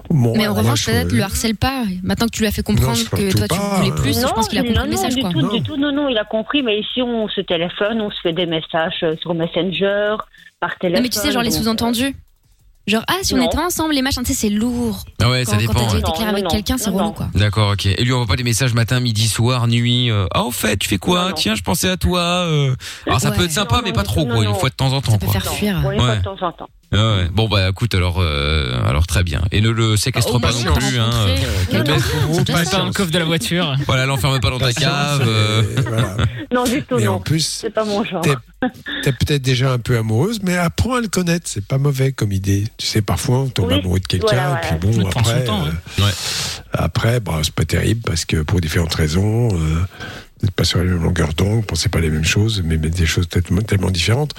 Bon, 0.10 0.34
Mais 0.36 0.48
en 0.48 0.54
revanche, 0.54 0.82
je- 0.82 0.86
peut-être 0.92 1.12
le 1.12 1.22
harcèle 1.24 1.56
pas. 1.56 1.84
Maintenant 2.04 2.26
que 2.28 2.32
tu 2.32 2.42
lui 2.42 2.48
as 2.48 2.52
fait 2.52 2.64
comprendre 2.64 2.98
Non, 2.98 3.04
que 3.18 3.32
toi 3.38 3.48
tu 3.48 3.58
pas. 3.60 3.76
voulais 3.78 3.92
plus, 3.92 4.16
je 4.16 4.22
non, 4.22 4.30
pense 4.34 4.48
qu'il 4.48 4.58
a 4.60 4.62
non, 4.64 4.68
compris 4.70 4.84
le 4.84 4.86
non, 4.86 4.92
message, 4.98 5.16
du 5.16 5.22
quoi. 5.22 5.30
tout, 5.32 5.42
Non. 5.42 5.54
du 5.54 5.62
tout, 5.64 5.78
non, 5.78 5.92
non, 5.92 6.10
il 6.10 6.18
a 6.18 6.26
compris, 6.26 6.64
mais 6.64 6.80
ici 6.80 7.02
on 7.02 7.28
se 7.28 7.42
téléphone, 7.42 8.02
on 8.02 8.10
se 8.12 8.18
fait 8.22 8.34
des 8.34 8.46
messages 8.46 9.00
euh, 9.04 9.16
sur 9.22 9.34
Messenger, 9.34 10.16
par 10.60 10.78
téléphone. 10.78 11.02
Non, 11.02 11.04
mais 11.04 11.10
tu 11.10 11.20
sais, 11.20 11.32
genre 11.32 11.44
les 11.44 11.52
sous-entendus. 11.52 12.16
Genre, 12.88 13.04
ah, 13.08 13.18
si 13.22 13.36
on 13.36 13.38
Non. 13.38 13.46
était 13.46 13.60
ensemble, 13.60 13.94
les 13.94 14.02
machins, 14.02 14.24
tu 14.24 14.34
sais, 14.34 14.48
c'est 14.48 14.50
lourd. 14.50 15.04
Ah 15.22 15.30
ouais, 15.30 15.46
ça 15.46 15.52
Quand, 15.52 15.58
dépend. 15.60 15.74
quand 15.74 15.92
ouais. 15.94 16.00
été 16.00 16.12
clair 16.12 16.26
Non, 16.28 16.30
avec 16.34 16.44
non, 16.46 16.50
quelqu'un, 16.50 16.78
c'est 16.80 16.90
non, 16.90 16.96
relou, 16.98 17.06
non. 17.10 17.12
quoi. 17.14 17.28
D'accord, 17.36 17.74
ok. 17.74 17.86
Et 17.86 18.04
lui 18.04 18.14
envoie 18.14 18.26
pas 18.26 18.36
des 18.36 18.44
messages 18.44 18.74
matin, 18.74 19.00
midi, 19.00 19.28
soir, 19.28 19.68
nuit. 19.68 20.10
euh, 20.10 20.26
ah, 20.34 20.44
au 20.44 20.50
fait, 20.50 20.76
tu 20.78 20.90
fais 20.90 20.98
quoi 20.98 21.22
Non, 21.24 21.30
non. 21.30 21.36
Tiens, 21.36 21.54
je 21.54 21.62
pensais 21.62 21.88
à 21.90 21.98
toi. 21.98 22.20
euh. 22.48 22.74
Alors 23.06 23.20
ça 23.22 23.30
Ouais. 23.30 23.38
peut 23.38 23.44
être 23.44 23.52
sympa, 23.52 23.76
Non, 23.76 23.82
mais 23.84 23.90
non, 23.90 23.96
pas 23.96 24.04
trop, 24.04 24.22
non, 24.22 24.34
quoi. 24.34 24.44
non. 24.44 24.50
Une 24.54 24.56
fois 24.60 24.70
de 24.70 24.74
temps 24.76 24.92
en 24.94 25.02
temps, 25.02 25.12
Ça 25.12 25.18
peut 25.20 25.26
quoi. 25.28 25.40
faire 25.40 25.54
fuir. 25.54 25.82
Pour 25.84 25.92
une 25.92 26.00
fois 26.00 26.10
Ouais. 26.10 26.18
de 26.18 26.24
temps 26.24 26.38
en 26.42 26.52
temps. 26.52 26.70
Ah 26.92 27.18
ouais. 27.18 27.28
Bon 27.32 27.48
bah 27.48 27.70
écoute, 27.70 27.94
alors, 27.94 28.18
euh, 28.20 28.84
alors 28.88 29.06
très 29.06 29.24
bien. 29.24 29.42
Et 29.52 29.62
ne 29.62 29.70
le 29.70 29.96
séquestre 29.96 30.34
Au 30.34 30.40
pas 30.40 30.52
non 30.52 30.74
plus. 30.74 30.98
Hein. 31.00 31.10
euh, 31.14 31.38
Non, 31.74 31.84
non, 31.84 31.98
Vous, 32.30 32.34
c'est 32.36 32.44
déjà 32.48 32.64
Pas 32.64 32.78
dans 32.78 32.86
le 32.86 32.92
coffre 32.94 33.12
de 33.12 33.20
la 33.20 33.26
voiture. 33.26 33.76
Voilà, 33.86 34.06
l'enferme 34.08 34.40
pas 34.40 34.50
dans 34.50 34.58
ta 34.58 34.74
cave. 34.74 35.24
euh. 35.28 35.64
Non, 36.52 36.64
du 36.64 36.82
tout, 36.82 36.96
Mais 36.98 37.08
en 37.08 37.14
non. 37.14 37.20
plus, 37.20 37.46
C'est 37.62 37.70
pas 37.70 37.86
mon 37.86 38.04
genre. 38.04 38.22
t'es 38.22 38.34
t'es 39.04 39.12
peut-être 39.14 39.42
déjà 39.44 39.72
un 39.72 39.78
peu 39.78 39.98
amoureuse, 39.98 40.40
mais 40.42 40.58
apprends 40.58 40.96
à 40.96 41.02
le 41.02 41.08
connaître. 41.08 41.46
C'est 41.48 41.64
pas 41.66 41.78
mauvais 41.78 42.12
comme 42.12 42.32
idée. 42.32 42.64
Tu 42.78 42.88
sais, 42.88 43.02
parfois 43.04 43.38
on 43.42 43.50
tombe 43.50 43.68
Oui, 43.70 43.76
amoureux 43.80 44.00
de 44.00 44.08
quelqu'un, 44.08 44.28
voilà, 44.28 44.58
et 44.58 44.78
puis 44.80 44.90
voilà. 44.90 44.98
bon, 44.98 45.04
Ça 45.04 45.10
prend 45.12 45.24
son 45.24 45.30
après, 45.30 45.44
temps, 45.44 45.66
euh, 45.68 46.04
Ouais. 46.04 46.12
après, 46.74 47.20
bah, 47.20 47.40
c'est 47.44 47.54
pas 47.54 47.66
terrible 47.66 48.02
parce 48.04 48.26
que 48.26 48.38
pour 48.42 48.60
différentes 48.62 48.96
raisons, 48.96 49.50
euh, 49.54 49.86
n'êtes 50.44 50.52
pas 50.52 50.64
sur 50.64 50.80
la 50.80 50.86
même 50.86 51.04
longueur 51.04 51.34
d'onde, 51.34 51.56
vous 51.56 51.62
pensez 51.62 51.90
pas 51.90 52.00
les 52.00 52.10
mêmes 52.10 52.24
choses, 52.26 52.62
mais 52.64 52.78
mais 52.78 52.90
des 52.90 53.06
choses 53.06 53.28
tellement, 53.28 53.62
tellement 53.62 53.92
différentes. 53.92 54.34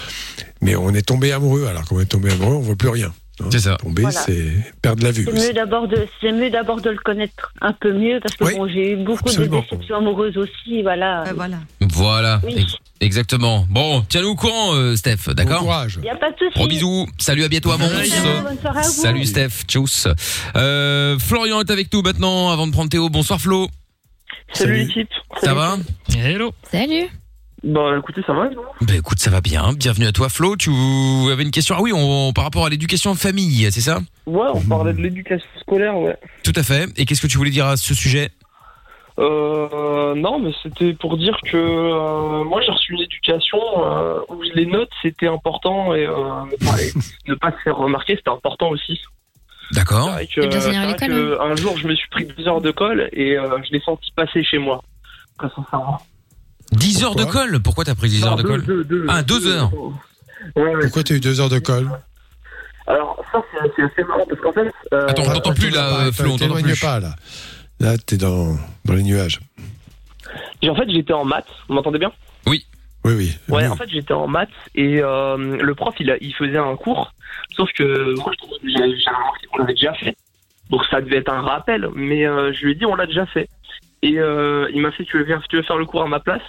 Mais 0.63 0.77
on 0.77 0.91
est 0.95 1.03
tombé 1.07 1.33
amoureux. 1.33 1.67
Alors 1.67 1.85
quand 1.85 1.97
on 1.97 2.01
est 2.01 2.05
tombé 2.07 2.31
amoureux, 2.33 2.55
on 2.57 2.61
voit 2.61 2.77
plus 2.77 2.89
rien. 2.91 3.09
hein. 3.41 3.49
C'est 3.51 3.61
ça. 3.61 3.77
Tomber, 3.79 4.03
Voilà. 4.03 4.21
c'est 4.21 4.53
perdre 4.83 5.03
la 5.03 5.11
vue. 5.13 5.25
C'est 5.27 5.47
mieux 5.49 5.53
d'abord 5.55 5.89
de, 5.89 6.07
c'est 6.21 6.31
mieux 6.33 6.51
d'abord 6.51 6.81
de 6.83 6.91
le 6.91 6.99
connaître 6.99 7.53
un 7.63 7.73
peu 7.73 7.93
mieux 7.95 8.21
parce 8.23 8.37
que 8.37 8.45
Oui, 8.45 8.55
bon, 8.55 8.69
j'ai 8.69 8.93
eu 8.93 8.97
beaucoup 8.97 9.29
absolument. 9.31 9.57
de 9.61 9.63
déceptions 9.63 9.97
amoureuses 9.97 10.37
aussi, 10.37 10.83
voilà. 10.83 11.25
Voilà. 11.35 11.57
Voilà. 11.81 12.41
Oui. 12.45 12.67
Exactement. 13.01 13.67
Bon, 13.71 14.05
tiens-nous 14.07 14.29
au 14.29 14.35
courant, 14.37 14.75
euh, 14.75 14.95
Steph. 14.95 15.17
Bon 15.29 15.33
D'accord. 15.33 15.61
courage. 15.61 15.99
Il 16.03 16.05
y 16.05 16.11
a 16.11 16.17
pas 16.17 16.31
de 16.33 16.37
souci. 16.37 16.53
Gros 16.55 16.69
bisous. 16.69 17.07
Salut, 17.17 17.45
à 17.45 17.49
bientôt 17.49 17.71
à 17.73 17.79
Mons. 17.79 17.89
Bonne 17.89 18.05
soirée, 18.05 18.43
bonne 18.45 18.59
soirée 18.61 18.79
à 18.81 18.83
vous. 18.83 18.89
Salut 18.91 19.25
Steph. 19.25 19.65
Tchuss. 19.67 20.07
Euh, 20.57 21.19
Florian 21.19 21.61
est 21.61 21.71
avec 21.71 21.91
nous 21.95 22.03
maintenant 22.03 22.51
avant 22.51 22.67
de 22.67 22.73
prendre 22.73 22.91
Théo. 22.91 23.09
Bonsoir 23.09 23.41
Flo. 23.41 23.69
Salut 24.53 24.75
l'équipe. 24.77 25.09
Ça 25.41 25.55
va 25.55 25.77
Hello. 26.17 26.53
Salut. 26.65 27.09
Bah 27.63 27.97
écoutez, 27.99 28.23
ça 28.27 28.33
va 28.33 28.47
et 28.47 28.55
vous? 28.55 28.63
Ben 28.87 28.97
écoute, 28.97 29.19
ça 29.19 29.31
va 29.31 29.41
bien. 29.41 29.73
Bienvenue 29.75 30.07
à 30.07 30.13
toi 30.13 30.29
Flo. 30.31 30.57
Tu 30.57 30.71
avais 31.31 31.43
une 31.43 31.51
question 31.51 31.75
Ah 31.79 31.83
oui, 31.83 31.93
on, 31.95 32.33
par 32.33 32.45
rapport 32.45 32.65
à 32.65 32.71
l'éducation 32.71 33.11
en 33.11 33.15
famille, 33.15 33.71
c'est 33.71 33.83
ça? 33.83 34.01
Ouais, 34.27 34.47
on 34.55 34.61
parlait 34.63 34.95
de 34.95 35.03
l'éducation 35.03 35.47
scolaire, 35.61 35.97
ouais. 35.99 36.17
Tout 36.43 36.55
à 36.57 36.63
fait. 36.63 36.89
Et 36.97 37.05
qu'est-ce 37.05 37.21
que 37.21 37.27
tu 37.27 37.37
voulais 37.37 37.51
dire 37.51 37.67
à 37.67 37.77
ce 37.77 37.95
sujet? 37.95 38.31
Euh, 39.19 40.15
non, 40.15 40.39
mais 40.39 40.53
c'était 40.63 40.95
pour 40.95 41.19
dire 41.19 41.39
que 41.45 41.57
euh, 41.57 42.45
moi 42.45 42.63
j'ai 42.63 42.73
reçu 42.73 42.95
une 42.95 43.03
éducation 43.03 43.59
euh, 43.85 44.21
où 44.31 44.41
les 44.55 44.65
notes 44.65 44.91
c'était 45.03 45.27
important 45.27 45.95
et 45.95 46.07
euh, 46.07 46.15
pareil, 46.65 46.91
ne 47.29 47.35
pas 47.35 47.51
se 47.53 47.57
faire 47.59 47.77
remarquer 47.77 48.17
c'était 48.17 48.31
important 48.31 48.71
aussi. 48.71 48.99
D'accord. 49.73 50.17
C'est 50.35 50.47
bien 50.49 50.83
à 50.83 50.87
l'école, 50.87 51.09
que 51.09 51.41
un 51.41 51.57
jour 51.57 51.77
je 51.79 51.87
me 51.87 51.95
suis 51.95 52.09
pris 52.09 52.25
deux 52.27 52.47
heures 52.49 52.61
de 52.61 52.71
colle 52.71 53.09
et 53.13 53.39
euh, 53.39 53.59
je 53.65 53.73
l'ai 53.73 53.81
senti 53.81 54.11
passer 54.17 54.43
chez 54.45 54.59
moi. 54.59 54.83
Très 55.39 55.49
sincèrement. 55.55 56.01
10 56.73 57.03
heures 57.05 57.15
de 57.17 57.25
colle 57.25 57.61
Pourquoi 57.61 57.85
t'as 57.85 57.95
pris 57.95 58.09
10 58.09 58.25
heures 58.25 58.37
de 58.37 58.43
colle 58.43 58.65
deux- 58.65 58.85
deux- 58.85 59.07
Ah, 59.09 59.23
2 59.23 59.47
heures. 59.49 59.71
Pourquoi 60.55 61.03
tu 61.03 61.13
as 61.13 61.17
eu 61.17 61.21
deux 61.21 61.41
heures 61.41 61.49
de 61.49 61.59
colle 61.59 61.89
Alors 62.87 63.23
ça 63.33 63.43
c'est 63.53 63.71
c'est 63.77 63.83
assez 63.83 64.05
marrant 64.05 64.25
parce 64.29 64.41
qu'en 64.41 64.53
fait. 64.53 64.73
euh, 64.93 65.07
Attends, 65.09 65.23
on 65.27 65.33
t'entend 65.35 65.55
plus 65.55 65.71
là, 65.71 66.01
euh, 66.07 66.13
Flo, 66.13 66.27
on 66.27 66.39
t'entend 66.39 66.55
T'éloigne 66.57 66.65
plus. 66.73 66.81
pas 66.81 67.01
là. 67.01 67.15
Là, 67.81 67.97
t'es 67.99 68.17
dans, 68.17 68.57
dans 68.85 68.95
les 68.95 69.03
nuages. 69.03 69.41
Et 70.63 70.69
en 70.71 70.75
fait 70.75 70.89
j'étais 70.91 71.13
en 71.13 71.25
maths, 71.25 71.47
vous 71.69 71.75
m'entendez 71.75 71.99
bien? 71.99 72.13
Oui. 72.47 72.67
Oui, 73.05 73.13
oui. 73.15 73.33
Ouais, 73.49 73.67
en 73.67 73.77
fait, 73.77 73.89
j'étais 73.89 74.13
en 74.15 74.27
maths 74.29 74.49
et 74.75 75.01
euh, 75.03 75.37
le 75.57 75.75
prof, 75.75 75.95
il, 75.99 76.11
a- 76.11 76.19
il 76.21 76.35
faisait 76.35 76.59
un 76.59 76.77
cours, 76.77 77.13
sauf 77.57 77.71
que 77.73 78.15
moi, 78.15 78.33
j'ai 78.63 78.79
remarqué 79.11 79.47
qu'on 79.47 79.59
l'avait 79.59 79.73
déjà 79.75 79.95
fait. 79.95 80.15
Donc, 80.69 80.85
ça 80.87 81.01
devait 81.01 81.17
être 81.17 81.33
un 81.33 81.41
rappel, 81.41 81.89
mais 81.95 82.27
euh, 82.27 82.53
je 82.53 82.65
lui 82.65 82.73
ai 82.73 82.75
dit, 82.77 82.87
on 82.87 82.95
l'a 82.95 83.07
déjà 83.07 83.27
fait. 83.27 83.49
Et 84.03 84.19
euh, 84.19 84.69
il 84.73 84.81
m'a 84.81 84.93
fait, 84.93 85.05
tu 85.05 85.19
veux, 85.19 85.25
faire- 85.25 85.47
tu 85.49 85.57
veux 85.57 85.63
faire 85.63 85.77
le 85.79 85.85
cours 85.87 86.03
à 86.03 86.09
ma 86.09 86.21
place? 86.21 86.43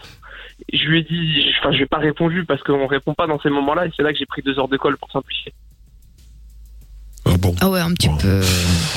Je 0.72 0.88
lui 0.88 1.00
ai 1.00 1.04
dit, 1.04 1.54
enfin, 1.60 1.72
je 1.72 1.80
n'ai 1.80 1.86
pas 1.88 1.98
répondu 1.98 2.46
parce 2.46 2.62
qu'on 2.64 2.86
répond 2.88 3.14
pas 3.14 3.28
dans 3.28 3.40
ces 3.40 3.50
moments-là 3.50 3.88
et 3.88 3.92
c'est 3.96 4.04
là 4.04 4.12
que 4.14 4.20
j'ai 4.20 4.26
pris 4.28 4.42
deux 4.44 4.60
heures 4.60 4.68
de 4.68 4.78
colle 4.78 4.98
pour 4.98 5.12
simplifier. 5.12 5.54
Ah 7.62 7.70
ouais, 7.70 7.80
un 7.80 7.92
petit 7.94 8.10
peu. 8.20 8.40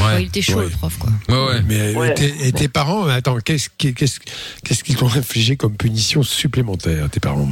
Ouais, 0.02 0.22
il 0.22 0.26
était 0.28 0.42
chaud, 0.42 0.60
le 0.62 0.68
prof, 0.70 0.96
quoi. 0.98 1.10
Ouais, 1.28 1.54
ouais. 1.54 1.62
Mais 1.66 1.94
euh, 1.94 2.14
tes- 2.14 2.48
et 2.48 2.52
tes 2.52 2.68
parents, 2.68 3.06
attends, 3.06 3.38
qu'est-ce 3.38 3.68
qui- 3.76 3.94
qu'est-ce 3.94 4.18
qu'est-ce 4.64 4.82
qu'ils 4.84 4.96
t'ont 4.96 5.06
infligé 5.14 5.56
comme 5.56 5.76
punition 5.76 6.22
supplémentaire, 6.22 7.08
tes 7.10 7.20
parents? 7.20 7.48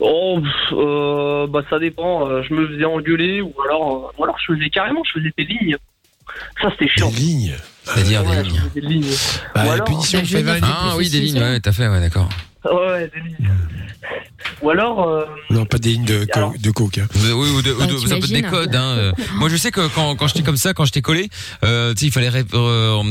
Oh, 0.00 0.40
euh, 0.72 1.46
bah 1.46 1.60
ça 1.70 1.78
dépend. 1.78 2.28
euh, 2.28 2.42
Je 2.48 2.54
me 2.54 2.66
faisais 2.68 2.84
engueuler 2.84 3.40
ou 3.42 3.52
alors, 3.64 3.92
euh, 4.16 4.18
ou 4.18 4.24
alors 4.24 4.36
je 4.46 4.54
faisais 4.54 4.70
carrément, 4.70 5.02
je 5.04 5.20
faisais 5.20 5.32
des 5.36 5.44
lignes. 5.44 5.76
Ça 6.62 6.70
c'était 6.72 6.88
chiant. 6.88 7.10
Des 7.10 7.16
lignes? 7.16 7.54
C'est-à-dire 7.84 8.22
des 8.24 8.42
lignes. 8.42 8.60
des 8.74 8.80
lignes. 8.80 9.14
Bah, 9.54 9.62
Ou 9.62 9.66
la 9.66 9.72
alors- 9.74 9.84
punition 9.86 10.24
fait 10.24 10.42
20 10.42 10.58
Ah 10.62 10.94
oui, 10.96 11.10
des 11.10 11.20
lignes, 11.20 11.38
ouais, 11.40 11.60
t'as 11.60 11.72
fait, 11.72 11.88
ouais, 11.88 12.00
d'accord. 12.00 12.28
Ouais, 12.64 13.10
des 13.14 13.20
lignes. 13.20 13.50
Ou 14.62 14.70
alors. 14.70 15.08
euh, 15.08 15.24
Non, 15.50 15.64
pas 15.64 15.78
des 15.78 15.90
lignes 15.92 16.04
de, 16.04 16.26
co- 16.32 16.52
de 16.58 16.70
coke. 16.70 16.98
hein. 16.98 17.06
Oui, 17.14 17.30
ou 17.30 17.62
de, 17.62 17.72
ou 17.72 17.78
de- 17.78 17.82
Ah, 17.82 17.86
ça 17.86 17.86
peut 17.86 17.94
être 18.16 18.20
des 18.20 18.26
t'imagines 18.26 18.50
codes. 18.50 18.74
Hein. 18.74 18.82
euh. 18.98 19.12
Moi, 19.36 19.48
je 19.48 19.56
sais 19.56 19.70
que 19.70 19.86
quand, 19.88 20.14
quand 20.16 20.26
j'étais 20.26 20.42
comme 20.42 20.56
ça, 20.56 20.74
quand 20.74 20.84
j'étais 20.84 21.00
collé, 21.02 21.28
euh, 21.64 21.92
tu 21.94 22.00
sais, 22.00 22.06
il 22.06 22.12
fallait, 22.12 22.28
ré- 22.28 22.44
euh, 22.54 23.02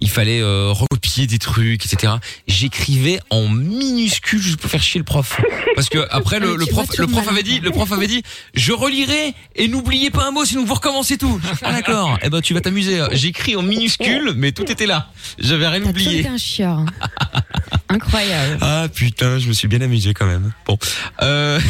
il 0.00 0.08
fallait 0.10 0.40
euh, 0.40 0.70
recopier 0.72 1.26
des 1.26 1.38
trucs, 1.38 1.84
etc. 1.84 2.14
J'écrivais 2.46 3.20
en 3.30 3.48
minuscule 3.48 4.40
juste 4.40 4.58
pour 4.60 4.70
faire 4.70 4.82
chier 4.82 4.98
le 4.98 5.04
prof. 5.04 5.38
Parce 5.74 5.88
que 5.88 6.06
après, 6.10 6.38
le, 6.40 6.56
le 6.56 6.66
prof, 6.66 6.86
le 6.96 7.06
prof 7.06 7.28
avait 7.28 7.42
dit, 7.42 7.60
le 7.60 7.70
prof 7.70 7.90
avait 7.92 8.06
dit, 8.06 8.22
je 8.54 8.72
relirai 8.72 9.34
et 9.56 9.68
n'oubliez 9.68 10.10
pas 10.10 10.28
un 10.28 10.30
mot, 10.30 10.44
sinon 10.44 10.64
vous 10.64 10.74
recommencez 10.74 11.18
tout. 11.18 11.40
Ah 11.62 11.72
d'accord. 11.72 12.18
Eh 12.22 12.30
ben, 12.30 12.40
tu 12.40 12.54
vas 12.54 12.60
t'amuser. 12.60 13.02
J'écris 13.12 13.56
en 13.56 13.62
minuscule, 13.62 14.32
mais 14.36 14.52
tout 14.52 14.70
était 14.70 14.86
là. 14.86 15.08
J'avais 15.38 15.66
rien 15.68 15.82
oublié. 15.84 16.26
Un 16.26 16.38
chieur. 16.38 16.84
Incroyable. 17.88 18.58
Ah 18.60 18.86
putain, 18.92 19.38
je 19.38 19.48
me 19.48 19.52
suis 19.52 19.68
bien 19.68 19.80
amusé 19.80 20.14
quand 20.14 20.26
même. 20.26 20.52
Bon. 20.66 20.78
Euh... 21.22 21.58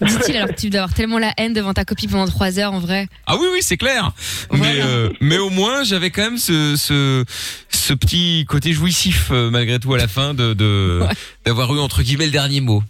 Dit-il 0.00 0.36
alors 0.36 0.54
tu 0.56 0.70
dois 0.70 0.80
avoir 0.82 0.94
tellement 0.94 1.18
la 1.18 1.34
haine 1.36 1.52
devant 1.52 1.74
ta 1.74 1.84
copie 1.84 2.08
pendant 2.08 2.26
trois 2.26 2.58
heures 2.58 2.72
en 2.72 2.80
vrai. 2.80 3.08
Ah 3.26 3.36
oui 3.36 3.46
oui 3.52 3.58
c'est 3.60 3.76
clair. 3.76 4.12
Mais 4.50 4.80
euh, 4.80 5.10
mais 5.20 5.36
au 5.36 5.50
moins 5.50 5.84
j'avais 5.84 6.10
quand 6.10 6.22
même 6.22 6.38
ce 6.38 6.74
ce 6.76 7.24
ce 7.68 7.92
petit 7.92 8.46
côté 8.48 8.72
jouissif 8.72 9.28
euh, 9.30 9.50
malgré 9.50 9.78
tout 9.78 9.92
à 9.92 9.98
la 9.98 10.08
fin 10.08 10.32
de 10.32 10.54
de 10.54 11.00
d'avoir 11.44 11.74
eu 11.74 11.80
entre 11.80 12.02
guillemets 12.02 12.26
le 12.26 12.32
dernier 12.32 12.60
mot. 12.60 12.82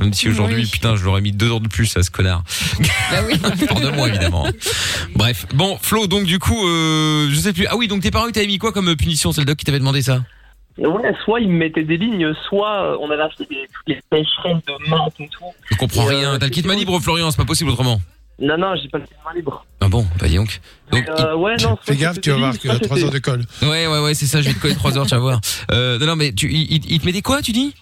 Même 0.00 0.14
si 0.14 0.28
aujourd'hui 0.28 0.66
putain 0.66 0.94
je 0.94 1.04
l'aurais 1.04 1.20
mis 1.20 1.32
deux 1.32 1.50
heures 1.50 1.60
de 1.60 1.68
plus 1.68 1.96
à 1.96 2.02
ce 2.04 2.10
connard. 2.10 2.44
Bah 3.10 3.22
oui. 3.26 3.38
De 3.82 3.88
moi 3.90 4.08
évidemment. 4.08 4.46
Bref 5.16 5.46
bon 5.54 5.78
Flo 5.82 6.06
donc 6.06 6.24
du 6.24 6.38
coup 6.38 6.66
euh, 6.66 7.28
je 7.28 7.36
sais 7.36 7.52
plus 7.52 7.66
ah 7.66 7.76
oui 7.76 7.88
donc 7.88 8.02
tes 8.02 8.12
parents 8.12 8.30
t'avaient 8.30 8.46
mis 8.46 8.58
quoi 8.58 8.72
comme 8.72 8.94
punition? 8.94 9.32
C'est 9.32 9.40
le 9.40 9.46
doc 9.46 9.56
qui 9.56 9.64
t'avait 9.64 9.80
demandé 9.80 10.02
ça? 10.02 10.22
Ouais, 10.78 11.14
soit 11.24 11.40
ils 11.40 11.48
me 11.48 11.58
mettaient 11.58 11.82
des 11.84 11.96
lignes, 11.98 12.32
soit 12.48 12.82
euh, 12.82 12.96
on 13.00 13.10
avait 13.10 13.22
acheté 13.22 13.44
des, 13.44 13.68
toutes 13.72 13.88
les 13.88 14.00
pêcherelles 14.08 14.60
de 14.66 14.88
maths 14.90 15.20
et 15.20 15.28
tout. 15.28 15.44
Je 15.70 15.76
comprends 15.76 16.10
Et, 16.10 16.14
euh, 16.14 16.18
rien 16.18 16.38
t'as 16.38 16.46
le 16.46 16.50
kit 16.50 16.62
main 16.66 16.74
libre 16.74 16.98
Florian 17.00 17.30
c'est 17.30 17.36
pas 17.36 17.44
possible 17.44 17.70
autrement. 17.70 18.00
Non, 18.38 18.56
non, 18.56 18.74
j'ai 18.76 18.88
pas 18.88 18.98
le 18.98 19.04
main 19.24 19.34
libre. 19.34 19.64
Ah 19.80 19.88
bon 19.88 20.06
bah 20.18 20.26
dis 20.26 20.36
donc. 20.36 20.60
Donc 20.90 21.06
Euh, 21.08 21.34
ouais, 21.36 21.56
non, 21.62 21.78
Fais 21.82 21.96
gaffe, 21.96 22.20
tu 22.20 22.30
vas 22.30 22.36
voir 22.38 22.58
que 22.58 22.68
3 22.84 23.04
heures 23.04 23.10
de 23.10 23.18
colle. 23.18 23.42
Ouais, 23.60 23.86
ouais, 23.86 24.00
ouais, 24.00 24.14
c'est 24.14 24.26
ça, 24.26 24.40
je 24.40 24.48
vais 24.48 24.54
te 24.54 24.60
coller 24.60 24.74
3 24.74 24.96
heures, 24.96 25.06
tu 25.06 25.14
vas 25.14 25.20
voir. 25.20 25.40
Euh, 25.70 25.98
non, 25.98 26.06
non, 26.06 26.16
mais 26.16 26.32
tu, 26.32 26.50
il, 26.50 27.00
te 27.00 27.06
met 27.06 27.12
des 27.12 27.22
quoi, 27.22 27.42
tu 27.42 27.52
dis? 27.52 27.74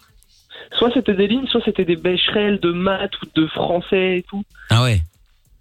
Soit 0.77 0.91
c'était 0.93 1.15
des 1.15 1.29
lignes, 1.29 1.47
soit 1.47 1.63
c'était 1.65 1.85
des 1.85 1.97
bêcherelles 1.97 2.59
de 2.61 2.73
maths 2.73 3.13
ou 3.23 3.27
de 3.41 3.47
français 3.49 4.19
et 4.19 4.25
tout. 4.29 4.45
Ah 4.69 4.83
ouais. 4.83 5.01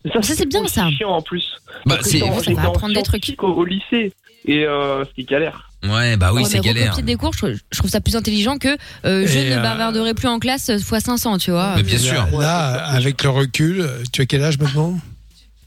Et 0.06 0.10
ça, 0.10 0.22
c'est 0.22 0.46
bien, 0.48 0.66
ça. 0.68 0.90
chiant 0.90 1.12
en 1.12 1.22
plus. 1.22 1.46
Bah, 1.86 1.98
c'est- 2.02 2.20
Ça 2.20 2.26
j'étais 2.40 2.54
va 2.54 2.70
en 2.70 2.74
apprendre 2.74 2.94
des 2.96 3.04
trucs. 3.04 3.36
Au, 3.42 3.48
au 3.48 3.66
lycée. 3.66 4.14
Et 4.46 4.66
euh, 4.66 5.04
c'était 5.06 5.24
galère. 5.24 5.69
Ouais, 5.84 6.18
bah 6.18 6.32
oui, 6.34 6.44
c'est 6.46 6.58
mais 6.58 6.64
galère. 6.66 6.84
recopier 6.92 7.04
des 7.04 7.16
cours, 7.16 7.32
je, 7.34 7.38
trouve- 7.40 7.60
je 7.72 7.78
trouve 7.78 7.90
ça 7.90 8.02
plus 8.02 8.16
intelligent 8.16 8.58
que 8.58 8.68
euh, 9.06 9.26
je 9.26 9.38
Et, 9.40 9.50
ne 9.52 9.56
euh, 9.56 9.62
bavarderai 9.62 10.14
plus 10.14 10.28
en 10.28 10.40
classe 10.40 10.68
x 10.68 10.84
500, 10.86 11.38
tu 11.38 11.52
vois. 11.52 11.76
Là, 11.78 12.28
là, 12.40 12.86
avec 12.90 13.24
le 13.24 13.30
recul, 13.30 13.86
tu 14.12 14.22
as 14.22 14.26
quel 14.26 14.44
âge 14.44 14.60
maintenant? 14.60 15.00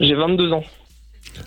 J'ai 0.00 0.14
22 0.14 0.52
ans. 0.52 0.64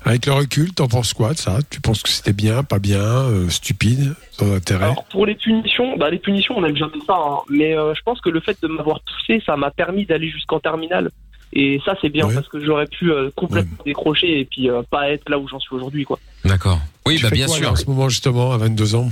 Avec 0.03 0.25
le 0.25 0.33
recul, 0.33 0.73
t'en 0.73 0.87
penses 0.87 1.13
quoi 1.13 1.33
de 1.33 1.37
ça? 1.37 1.59
Tu 1.69 1.79
penses 1.79 2.01
que 2.01 2.09
c'était 2.09 2.33
bien, 2.33 2.63
pas 2.63 2.79
bien, 2.79 3.01
euh, 3.03 3.49
stupide, 3.49 4.15
sans 4.31 4.51
intérêt? 4.55 4.85
Alors 4.85 5.03
pour 5.05 5.27
les 5.27 5.35
punitions, 5.35 5.95
bah 5.97 6.09
les 6.09 6.17
punitions 6.17 6.55
on 6.57 6.65
aime 6.65 6.75
jamais 6.75 6.93
ça, 7.05 7.13
hein. 7.15 7.37
mais 7.51 7.77
euh, 7.77 7.93
je 7.93 8.01
pense 8.01 8.19
que 8.19 8.29
le 8.29 8.39
fait 8.39 8.57
de 8.63 8.67
m'avoir 8.67 8.99
poussé, 9.01 9.43
ça 9.45 9.55
m'a 9.57 9.69
permis 9.69 10.05
d'aller 10.07 10.29
jusqu'en 10.29 10.59
terminale. 10.59 11.11
Et 11.55 11.79
ça 11.85 11.95
c'est 12.01 12.09
bien 12.09 12.27
parce 12.29 12.47
que 12.49 12.63
j'aurais 12.63 12.85
pu 12.87 13.11
euh, 13.11 13.29
complètement 13.35 13.77
décrocher 13.85 14.39
et 14.41 14.45
puis 14.45 14.69
euh, 14.69 14.81
pas 14.89 15.09
être 15.09 15.29
là 15.29 15.39
où 15.39 15.47
j'en 15.47 15.59
suis 15.59 15.73
aujourd'hui 15.73 16.03
quoi. 16.03 16.19
D'accord. 16.43 16.79
Oui, 17.07 17.15
Tu 17.15 17.23
bah 17.23 17.29
fais 17.29 17.35
bien 17.35 17.45
quoi, 17.47 17.55
sûr. 17.55 17.71
En 17.71 17.75
ce 17.75 17.85
moment, 17.85 18.09
justement, 18.09 18.51
à 18.51 18.57
22 18.57 18.95
ans, 18.95 19.09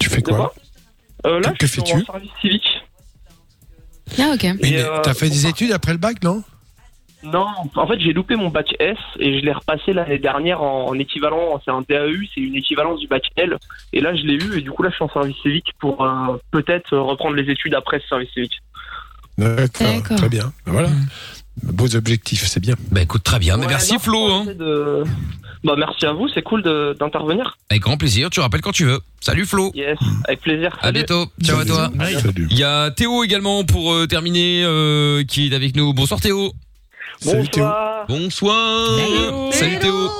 tu 0.00 0.08
fais 0.08 0.22
quoi 0.22 0.54
Euh, 1.26 1.40
là 1.40 1.50
Que 1.52 1.66
je 1.66 1.72
suis 1.72 1.80
fais-tu 1.82 1.96
en 1.96 2.04
service 2.04 2.30
civique. 2.40 2.80
Ah 4.18 4.32
ok. 4.34 4.46
Mais 4.62 4.80
euh, 4.80 5.00
T'as 5.02 5.14
fait 5.14 5.28
des 5.28 5.46
études 5.46 5.72
après 5.72 5.92
le 5.92 5.98
bac, 5.98 6.22
non? 6.22 6.42
Non, 7.24 7.46
en 7.74 7.86
fait 7.86 7.98
j'ai 8.00 8.12
loupé 8.12 8.36
mon 8.36 8.50
bac 8.50 8.74
S 8.78 8.98
et 9.18 9.38
je 9.40 9.44
l'ai 9.46 9.52
repassé 9.52 9.94
l'année 9.94 10.18
dernière 10.18 10.60
en, 10.62 10.88
en 10.88 10.98
équivalent, 10.98 11.58
c'est 11.64 11.70
un 11.70 11.80
DAEU, 11.88 12.26
c'est 12.34 12.42
une 12.42 12.54
équivalence 12.54 13.00
du 13.00 13.06
bac 13.06 13.22
L. 13.36 13.56
Et 13.94 14.02
là 14.02 14.14
je 14.14 14.24
l'ai 14.24 14.34
eu 14.34 14.58
et 14.58 14.60
du 14.60 14.70
coup 14.70 14.82
là 14.82 14.90
je 14.90 14.96
suis 14.96 15.04
en 15.04 15.08
service 15.08 15.36
civique 15.38 15.72
pour 15.78 16.04
euh, 16.04 16.36
peut-être 16.50 16.94
reprendre 16.98 17.34
les 17.34 17.50
études 17.50 17.74
après 17.74 17.98
ce 18.00 18.08
service 18.08 18.30
civique. 18.32 18.60
D'accord, 19.38 20.16
très 20.16 20.28
bien. 20.28 20.52
Ben 20.66 20.72
Voilà. 20.72 20.90
Beaux 21.62 21.94
objectifs, 21.94 22.46
c'est 22.46 22.60
bien. 22.60 22.74
Bah 22.90 23.02
écoute, 23.02 23.22
très 23.22 23.38
bien. 23.38 23.56
Mais 23.56 23.64
Ouais, 23.66 23.70
merci 23.72 23.92
non, 23.94 23.98
Flo. 24.00 24.26
Hein. 24.32 24.46
de- 24.58 25.04
Bah 25.62 25.74
merci 25.78 26.04
à 26.04 26.12
vous, 26.12 26.28
c'est 26.34 26.42
cool 26.42 26.62
de- 26.62 26.96
d'intervenir. 26.98 27.56
Avec 27.70 27.82
grand 27.82 27.96
plaisir, 27.96 28.28
tu 28.28 28.40
rappelles 28.40 28.60
quand 28.60 28.72
tu 28.72 28.84
veux. 28.84 29.00
Salut 29.20 29.46
Flo. 29.46 29.70
Yes, 29.74 29.96
avec 30.26 30.40
plaisir. 30.40 30.76
À 30.82 30.90
bientôt. 30.92 31.26
Ciao 31.42 31.60
à 31.60 31.64
toi. 31.64 31.90
Salut. 32.20 32.48
Il 32.50 32.58
y 32.58 32.64
a 32.64 32.90
Théo 32.90 33.22
également 33.24 33.64
pour 33.64 33.92
euh, 33.92 34.06
terminer 34.06 34.62
euh, 34.64 35.22
qui 35.24 35.46
est 35.48 35.54
avec 35.54 35.74
nous. 35.76 35.94
Bonsoir 35.94 36.20
Théo. 36.20 36.52
Salut 37.20 37.48
Théo. 37.48 37.66
Bonsoir. 38.08 38.88
Salut 39.52 39.78
Théo. 39.78 40.10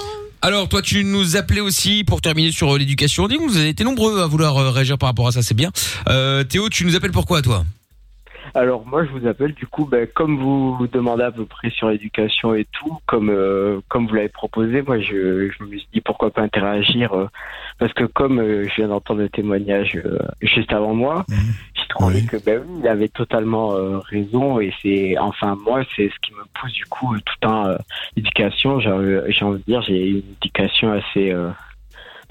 Alors 0.40 0.68
toi 0.68 0.82
tu 0.82 1.04
nous 1.04 1.36
appelais 1.36 1.60
aussi 1.60 2.04
pour 2.04 2.20
terminer 2.20 2.52
sur 2.52 2.74
euh, 2.74 2.78
l'éducation. 2.78 3.26
Dis 3.28 3.36
vous 3.36 3.56
avez 3.56 3.68
été 3.70 3.82
nombreux 3.82 4.20
à 4.22 4.26
vouloir 4.26 4.72
réagir 4.72 4.98
par 4.98 5.08
rapport 5.08 5.26
à 5.26 5.32
ça, 5.32 5.42
c'est 5.42 5.54
bien. 5.54 5.70
Euh, 6.08 6.44
Théo, 6.44 6.68
tu 6.68 6.84
nous 6.86 6.94
appelles 6.96 7.12
pourquoi 7.12 7.42
toi? 7.42 7.64
Alors 8.56 8.86
moi 8.86 9.04
je 9.04 9.10
vous 9.10 9.26
appelle 9.26 9.52
du 9.52 9.66
coup 9.66 9.84
ben, 9.84 10.06
comme 10.06 10.38
vous 10.38 10.76
vous 10.76 10.86
demandez 10.86 11.24
à 11.24 11.32
peu 11.32 11.44
près 11.44 11.70
sur 11.70 11.88
l'éducation 11.90 12.54
et 12.54 12.64
tout, 12.70 12.98
comme 13.04 13.28
euh, 13.28 13.80
comme 13.88 14.06
vous 14.06 14.14
l'avez 14.14 14.28
proposé, 14.28 14.80
moi 14.82 15.00
je, 15.00 15.50
je 15.50 15.64
me 15.64 15.76
suis 15.76 15.88
dit 15.92 16.00
pourquoi 16.00 16.30
pas 16.30 16.42
interagir 16.42 17.12
euh, 17.14 17.28
parce 17.80 17.92
que 17.94 18.04
comme 18.04 18.38
euh, 18.38 18.68
je 18.68 18.76
viens 18.76 18.88
d'entendre 18.88 19.22
le 19.22 19.28
témoignage 19.28 20.00
euh, 20.04 20.18
juste 20.40 20.72
avant 20.72 20.94
moi, 20.94 21.26
j'ai 21.74 21.88
trouvé 21.88 22.24
que 22.26 22.36
ben 22.36 22.62
oui, 22.64 22.78
il 22.80 22.86
avait 22.88 23.08
totalement 23.08 23.74
euh, 23.74 23.98
raison 23.98 24.60
et 24.60 24.72
c'est 24.80 25.18
enfin 25.18 25.56
moi 25.64 25.82
c'est 25.96 26.08
ce 26.08 26.20
qui 26.20 26.32
me 26.32 26.44
pousse 26.54 26.72
du 26.72 26.84
coup 26.84 27.16
tout 27.18 27.48
un 27.48 27.70
euh, 27.70 27.78
éducation, 28.16 28.78
j'ai 28.78 29.20
j'ai 29.28 29.44
envie 29.44 29.58
de 29.58 29.64
dire 29.64 29.82
j'ai 29.82 30.10
une 30.10 30.22
éducation 30.40 30.92
assez 30.92 31.32
euh, 31.32 31.50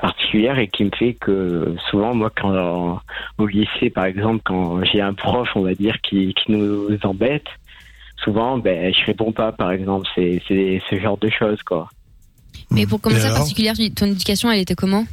particulière 0.08 0.60
et 0.60 0.68
qui 0.68 0.84
me 0.84 0.92
fait 1.02 1.14
que 1.14 1.76
souvent 1.90 2.14
moi 2.14 2.30
quand 2.36 3.00
au 3.38 3.48
lycée 3.48 3.90
par 3.90 4.06
exemple 4.06 4.42
quand 4.44 4.84
j'ai 4.84 5.00
un 5.00 5.14
prof 5.14 5.48
on 5.56 5.62
va 5.62 5.74
dire 5.76 5.96
qui, 6.02 6.34
qui 6.34 6.52
nous 6.52 6.98
embête 7.04 7.48
souvent 8.24 8.58
ben 8.58 8.94
je 8.94 9.06
réponds 9.06 9.32
pas 9.32 9.52
par 9.52 9.72
exemple. 9.72 10.06
C'est 10.14 10.42
c'est 10.48 10.82
ce 10.90 11.00
genre 11.00 11.18
de 11.18 11.30
choses 11.30 11.62
quoi. 11.64 11.88
Mais 12.70 12.86
pour 12.86 13.00
Et 13.00 13.02
commencer 13.04 13.26
alors 13.26 13.38
particulière, 13.38 13.76
ton 13.96 14.08
éducation, 14.08 14.52
elle 14.52 14.60
était 14.60 14.76
comment? 14.76 15.06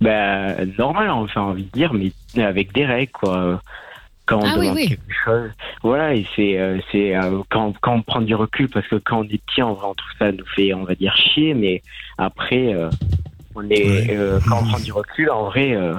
Ben 0.00 0.70
normal 0.78 1.10
enfin 1.10 1.42
envie 1.42 1.64
de 1.64 1.70
dire 1.70 1.92
mais 1.94 2.12
avec 2.42 2.72
des 2.72 2.86
règles 2.86 3.12
quoi. 3.12 3.60
Quand 4.26 4.40
on 4.40 4.44
Ah 4.44 4.54
oui, 4.58 4.66
demande 4.66 4.76
oui. 4.76 4.88
quelque 4.88 5.14
chose. 5.24 5.50
Voilà 5.82 6.14
et 6.14 6.26
c'est 6.36 6.58
euh, 6.58 6.78
c'est 6.92 7.16
euh, 7.16 7.40
quand 7.50 7.72
quand 7.80 7.94
on 7.94 8.02
prend 8.02 8.20
du 8.20 8.34
recul 8.34 8.68
parce 8.68 8.86
que 8.86 8.96
quand 8.96 9.20
on 9.20 9.24
est 9.24 9.42
petit 9.46 9.62
on, 9.62 9.70
on 9.72 9.94
trouve 9.94 10.14
ça 10.18 10.30
nous 10.30 10.44
fait 10.54 10.74
on 10.74 10.84
va 10.84 10.94
dire 10.94 11.16
chier 11.16 11.54
mais 11.54 11.82
après 12.18 12.74
euh, 12.74 12.90
On 13.60 13.68
est, 13.70 14.10
euh, 14.16 14.38
quand 14.48 14.60
on 14.62 14.66
prend 14.68 14.78
du 14.80 14.92
recul, 14.92 15.30
en 15.30 15.46
vrai, 15.46 15.72
euh, 15.74 15.94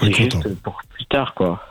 c'est 0.00 0.12
juste 0.12 0.36
pour 0.62 0.80
plus 0.90 1.06
tard, 1.06 1.34
quoi. 1.34 1.62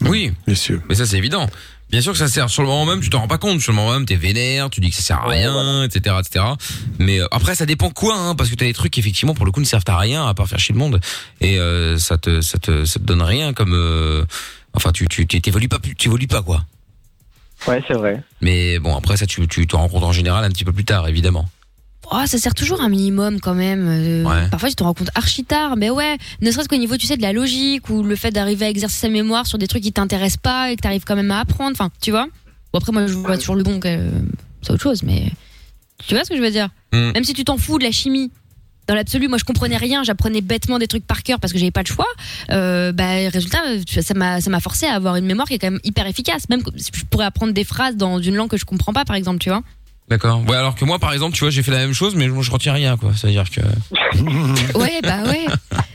Oui. 0.00 0.32
Bien 0.46 0.54
sûr. 0.56 0.80
Mais 0.88 0.94
ça, 0.96 1.06
c'est 1.06 1.16
évident. 1.18 1.46
Bien 1.90 2.00
sûr 2.00 2.12
que 2.12 2.18
ça 2.18 2.28
sert. 2.28 2.50
Sur 2.50 2.62
le 2.62 2.68
moment 2.68 2.84
même, 2.84 3.00
tu 3.00 3.10
t'en 3.10 3.20
rends 3.20 3.28
pas 3.28 3.38
compte. 3.38 3.60
Sur 3.60 3.72
le 3.72 3.76
moment 3.76 3.92
même, 3.92 4.04
t'es 4.06 4.14
vénère, 4.16 4.70
tu 4.70 4.80
dis 4.80 4.90
que 4.90 4.96
ça 4.96 5.02
sert 5.02 5.18
à 5.18 5.28
rien, 5.28 5.82
etc., 5.84 6.16
etc. 6.20 6.44
Mais 6.98 7.20
euh, 7.20 7.26
après, 7.30 7.54
ça 7.54 7.64
dépend 7.64 7.90
quoi, 7.90 8.16
hein, 8.16 8.34
parce 8.34 8.50
que 8.50 8.54
t'as 8.56 8.66
des 8.66 8.74
trucs 8.74 8.92
qui, 8.92 9.00
effectivement, 9.00 9.34
pour 9.34 9.46
le 9.46 9.52
coup, 9.52 9.60
ne 9.60 9.64
servent 9.64 9.84
à 9.86 9.96
rien, 9.98 10.26
à 10.26 10.34
part 10.34 10.46
faire 10.48 10.58
chier 10.58 10.72
le 10.74 10.78
monde. 10.78 11.00
Et 11.40 11.58
euh, 11.58 11.96
ça 11.96 12.18
te, 12.18 12.40
ça 12.42 12.58
te, 12.58 12.84
ça 12.84 12.98
te 13.00 13.04
donne 13.04 13.22
rien 13.22 13.52
comme. 13.54 13.72
euh, 13.74 14.24
enfin, 14.74 14.92
tu, 14.92 15.08
tu, 15.08 15.26
tu 15.26 15.40
t'évolues 15.40 15.68
pas, 15.68 15.78
plus- 15.78 15.94
tu 15.94 16.08
évolues 16.08 16.26
pas, 16.26 16.42
quoi. 16.42 16.62
Ouais, 17.66 17.82
c'est 17.88 17.94
vrai. 17.94 18.22
Mais 18.40 18.78
bon, 18.78 18.94
après 18.96 19.16
ça, 19.16 19.26
tu, 19.26 19.48
tu 19.48 19.66
te 19.66 19.74
rends 19.74 19.88
compte 19.88 20.04
en 20.04 20.12
général 20.12 20.44
un 20.44 20.50
petit 20.50 20.64
peu 20.64 20.72
plus 20.72 20.84
tard, 20.84 21.08
évidemment. 21.08 21.48
Oh, 22.10 22.22
ça 22.26 22.38
sert 22.38 22.54
toujours 22.54 22.80
un 22.80 22.88
minimum 22.88 23.40
quand 23.40 23.54
même. 23.54 23.86
Euh, 23.88 24.24
Ouais. 24.24 24.48
Parfois, 24.50 24.68
tu 24.68 24.74
te 24.76 24.82
rends 24.82 24.94
compte 24.94 25.10
archi 25.14 25.44
tard. 25.44 25.76
Mais 25.76 25.90
ouais, 25.90 26.16
ne 26.40 26.50
serait-ce 26.50 26.68
qu'au 26.68 26.76
niveau, 26.76 26.96
tu 26.96 27.06
sais, 27.06 27.16
de 27.16 27.22
la 27.22 27.32
logique 27.32 27.88
ou 27.90 28.02
le 28.02 28.16
fait 28.16 28.30
d'arriver 28.30 28.66
à 28.66 28.70
exercer 28.70 28.98
sa 28.98 29.08
mémoire 29.08 29.46
sur 29.46 29.58
des 29.58 29.66
trucs 29.66 29.82
qui 29.82 29.92
t'intéressent 29.92 30.38
pas 30.42 30.70
et 30.70 30.76
que 30.76 30.80
t'arrives 30.80 31.04
quand 31.04 31.16
même 31.16 31.30
à 31.30 31.40
apprendre. 31.40 31.72
Enfin, 31.72 31.90
tu 32.00 32.10
vois. 32.10 32.26
Bon, 32.72 32.78
après, 32.78 32.92
moi, 32.92 33.06
je 33.06 33.12
vois 33.14 33.36
toujours 33.38 33.56
le 33.56 33.62
bon. 33.62 33.78
que- 33.80 34.10
C'est 34.62 34.72
autre 34.72 34.82
chose, 34.82 35.02
mais 35.04 35.30
tu 36.06 36.14
vois 36.14 36.24
ce 36.24 36.30
que 36.30 36.36
je 36.36 36.42
veux 36.42 36.50
dire? 36.50 36.68
Mm. 36.92 37.12
Même 37.14 37.24
si 37.24 37.32
tu 37.34 37.44
t'en 37.44 37.56
fous 37.58 37.78
de 37.78 37.84
la 37.84 37.92
chimie. 37.92 38.30
Dans 38.88 38.94
l'absolu, 38.94 39.28
moi 39.28 39.36
je 39.36 39.44
comprenais 39.44 39.76
rien, 39.76 40.02
j'apprenais 40.02 40.40
bêtement 40.40 40.78
des 40.78 40.86
trucs 40.86 41.06
par 41.06 41.22
cœur 41.22 41.38
parce 41.40 41.52
que 41.52 41.58
j'avais 41.58 41.70
pas 41.70 41.82
le 41.82 41.86
choix. 41.86 42.06
Euh, 42.50 42.90
bah, 42.90 43.28
résultat, 43.30 43.58
ça 44.00 44.14
m'a 44.14 44.60
forcé 44.60 44.86
à 44.86 44.94
avoir 44.94 45.16
une 45.16 45.26
mémoire 45.26 45.46
qui 45.46 45.52
est 45.54 45.58
quand 45.58 45.70
même 45.70 45.80
hyper 45.84 46.06
efficace. 46.06 46.48
Même 46.48 46.62
que 46.62 46.70
je 46.74 47.04
pourrais 47.10 47.26
apprendre 47.26 47.52
des 47.52 47.64
phrases 47.64 47.96
dans 47.96 48.18
une 48.18 48.34
langue 48.34 48.48
que 48.48 48.56
je 48.56 48.64
comprends 48.64 48.94
pas, 48.94 49.04
par 49.04 49.14
exemple, 49.14 49.40
tu 49.40 49.50
vois. 49.50 49.62
D'accord. 50.10 50.42
Ouais, 50.48 50.56
alors 50.56 50.74
que 50.74 50.84
moi, 50.84 50.98
par 50.98 51.12
exemple, 51.12 51.34
tu 51.34 51.40
vois, 51.40 51.50
j'ai 51.50 51.62
fait 51.62 51.70
la 51.70 51.78
même 51.78 51.92
chose, 51.94 52.14
mais 52.14 52.28
moi, 52.28 52.42
je 52.42 52.50
retiens 52.50 52.72
rien, 52.72 52.96
quoi. 52.96 53.12
C'est-à-dire 53.16 53.44
que. 53.50 53.60
Ouais, 54.74 55.00
bah 55.02 55.22
ouais. 55.26 55.46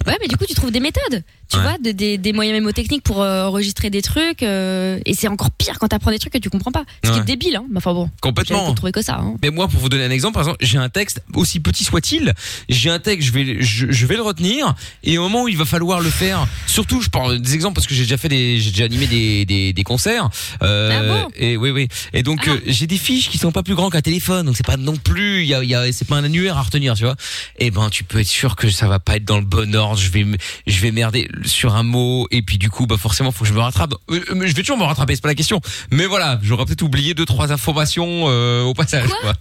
Ouais, 0.05 0.17
mais 0.21 0.27
du 0.27 0.35
coup, 0.37 0.45
tu 0.47 0.53
trouves 0.53 0.71
des 0.71 0.79
méthodes, 0.79 1.23
tu 1.49 1.57
vois, 1.57 1.77
de- 1.83 1.91
des, 1.91 2.17
des 2.17 2.33
moyens 2.33 2.57
mémotechniques 2.57 3.03
pour 3.03 3.21
euh, 3.21 3.45
enregistrer 3.47 3.89
des 3.89 4.01
trucs. 4.01 4.43
euh, 4.43 4.99
et 5.05 5.13
c'est 5.13 5.27
encore 5.27 5.49
pire 5.51 5.79
quand 5.79 5.87
t'apprends 5.87 6.11
des 6.11 6.19
trucs 6.19 6.33
que 6.33 6.37
tu 6.37 6.49
comprends 6.49 6.71
pas. 6.71 6.83
Ce 7.03 7.09
qui 7.09 7.15
Ouais. 7.15 7.21
est 7.21 7.25
débile, 7.25 7.55
hein. 7.55 7.63
Mais 7.71 7.77
Enfin 7.77 7.93
bon. 7.93 8.09
Complètement. 8.21 8.73
Trouvé 8.73 8.91
que 8.91 9.01
ça. 9.01 9.15
Hein. 9.19 9.35
Mais 9.41 9.49
moi, 9.49 9.67
pour 9.67 9.79
vous 9.79 9.89
donner 9.89 10.03
un 10.05 10.11
exemple, 10.11 10.33
par 10.33 10.43
exemple, 10.43 10.57
j'ai 10.61 10.77
un 10.77 10.89
texte 10.89 11.21
aussi 11.33 11.59
petit 11.59 11.83
soit-il, 11.83 12.33
j'ai 12.69 12.89
un 12.89 12.99
texte, 12.99 13.27
je 13.27 13.33
vais, 13.33 13.61
je, 13.61 13.87
je 13.91 14.05
vais 14.05 14.15
le 14.15 14.21
retenir, 14.21 14.75
et 15.03 15.17
au 15.17 15.21
moment 15.23 15.43
où 15.43 15.47
il 15.47 15.57
va 15.57 15.65
falloir 15.65 15.99
le 16.01 16.09
faire, 16.09 16.45
surtout, 16.67 17.01
je 17.01 17.09
prends 17.09 17.33
des 17.33 17.53
exemples 17.55 17.75
parce 17.75 17.87
que 17.87 17.93
j'ai 17.93 18.03
déjà 18.03 18.17
fait 18.17 18.29
des, 18.29 18.59
j'ai 18.59 18.71
déjà 18.71 18.85
animé 18.85 19.07
des, 19.07 19.45
des, 19.45 19.73
des 19.73 19.83
concerts, 19.83 20.29
euh, 20.61 21.23
et 21.35 21.55
oui, 21.57 21.71
oui, 21.71 21.87
et 22.13 22.23
donc 22.23 22.47
euh, 22.47 22.59
j'ai 22.67 22.87
des 22.87 22.97
fiches 22.97 23.29
qui 23.29 23.37
sont 23.37 23.51
pas 23.51 23.63
plus 23.63 23.75
grands 23.75 23.89
qu'un 23.89 24.01
téléphone, 24.03 24.45
donc 24.45 24.55
c'est 24.55 24.65
pas 24.65 24.77
non 24.77 24.95
plus, 24.95 25.45
y 25.45 25.53
a, 25.53 25.63
y 25.63 25.73
a, 25.73 25.91
c'est 25.91 26.07
pas 26.07 26.15
un 26.15 26.23
annuaire 26.23 26.57
à 26.57 26.61
retenir, 26.61 26.93
tu 26.93 27.03
vois. 27.03 27.15
Et 27.57 27.71
ben, 27.71 27.89
tu 27.89 28.03
peux 28.03 28.19
être 28.19 28.27
sûr 28.27 28.55
que 28.55 28.69
ça 28.69 28.87
va 28.87 28.99
pas 28.99 29.15
être 29.15 29.25
dans 29.25 29.39
le 29.39 29.45
bon 29.45 29.75
ordre, 29.75 29.99
je 29.99 30.09
vais, 30.09 30.25
je 30.67 30.79
vais 30.79 30.91
merder 30.91 31.29
sur 31.45 31.75
un 31.75 31.83
mot, 31.83 32.27
et 32.31 32.41
puis 32.41 32.57
du 32.57 32.69
coup, 32.69 32.85
bah 32.85 32.97
forcément, 32.97 33.31
faut 33.31 33.43
que 33.43 33.49
je 33.49 33.53
me 33.55 33.59
rattrape. 33.59 33.93
Euh, 34.11 34.23
euh, 34.29 34.47
je 34.47 34.53
vais 34.53 34.61
toujours 34.61 34.77
me 34.77 34.83
rattraper, 34.83 35.15
c'est 35.15 35.21
pas 35.21 35.29
la 35.29 35.35
question. 35.35 35.61
Mais 35.91 36.05
voilà, 36.05 36.39
j'aurais 36.43 36.65
peut-être 36.65 36.83
oublié 36.83 37.13
deux 37.13 37.25
trois 37.25 37.51
informations 37.51 38.25
euh, 38.27 38.63
au 38.63 38.73
passage, 38.73 39.09
quoi. 39.21 39.33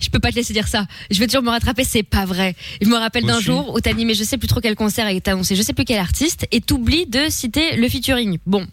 Je 0.00 0.08
peux 0.08 0.18
pas 0.18 0.30
te 0.30 0.36
laisser 0.36 0.52
dire 0.52 0.68
ça. 0.68 0.86
Je 1.10 1.18
vais 1.18 1.26
toujours 1.26 1.42
me 1.42 1.50
rattraper, 1.50 1.84
c'est 1.84 2.02
pas 2.02 2.24
vrai. 2.24 2.54
Je 2.80 2.88
me 2.88 2.96
rappelle 2.96 3.24
d'un 3.24 3.40
jour 3.40 3.74
où 3.74 3.80
t'as 3.80 3.90
animé 3.90 4.14
je 4.14 4.24
sais 4.24 4.38
plus 4.38 4.48
trop 4.48 4.60
quel 4.60 4.74
concert 4.74 5.08
et 5.08 5.20
t'as 5.20 5.32
annoncé 5.32 5.54
je 5.56 5.62
sais 5.62 5.72
plus 5.72 5.84
quel 5.84 5.98
artiste 5.98 6.46
et 6.50 6.60
t'oublies 6.60 7.06
de 7.06 7.28
citer 7.28 7.76
le 7.76 7.88
featuring. 7.88 8.38
Bon, 8.46 8.66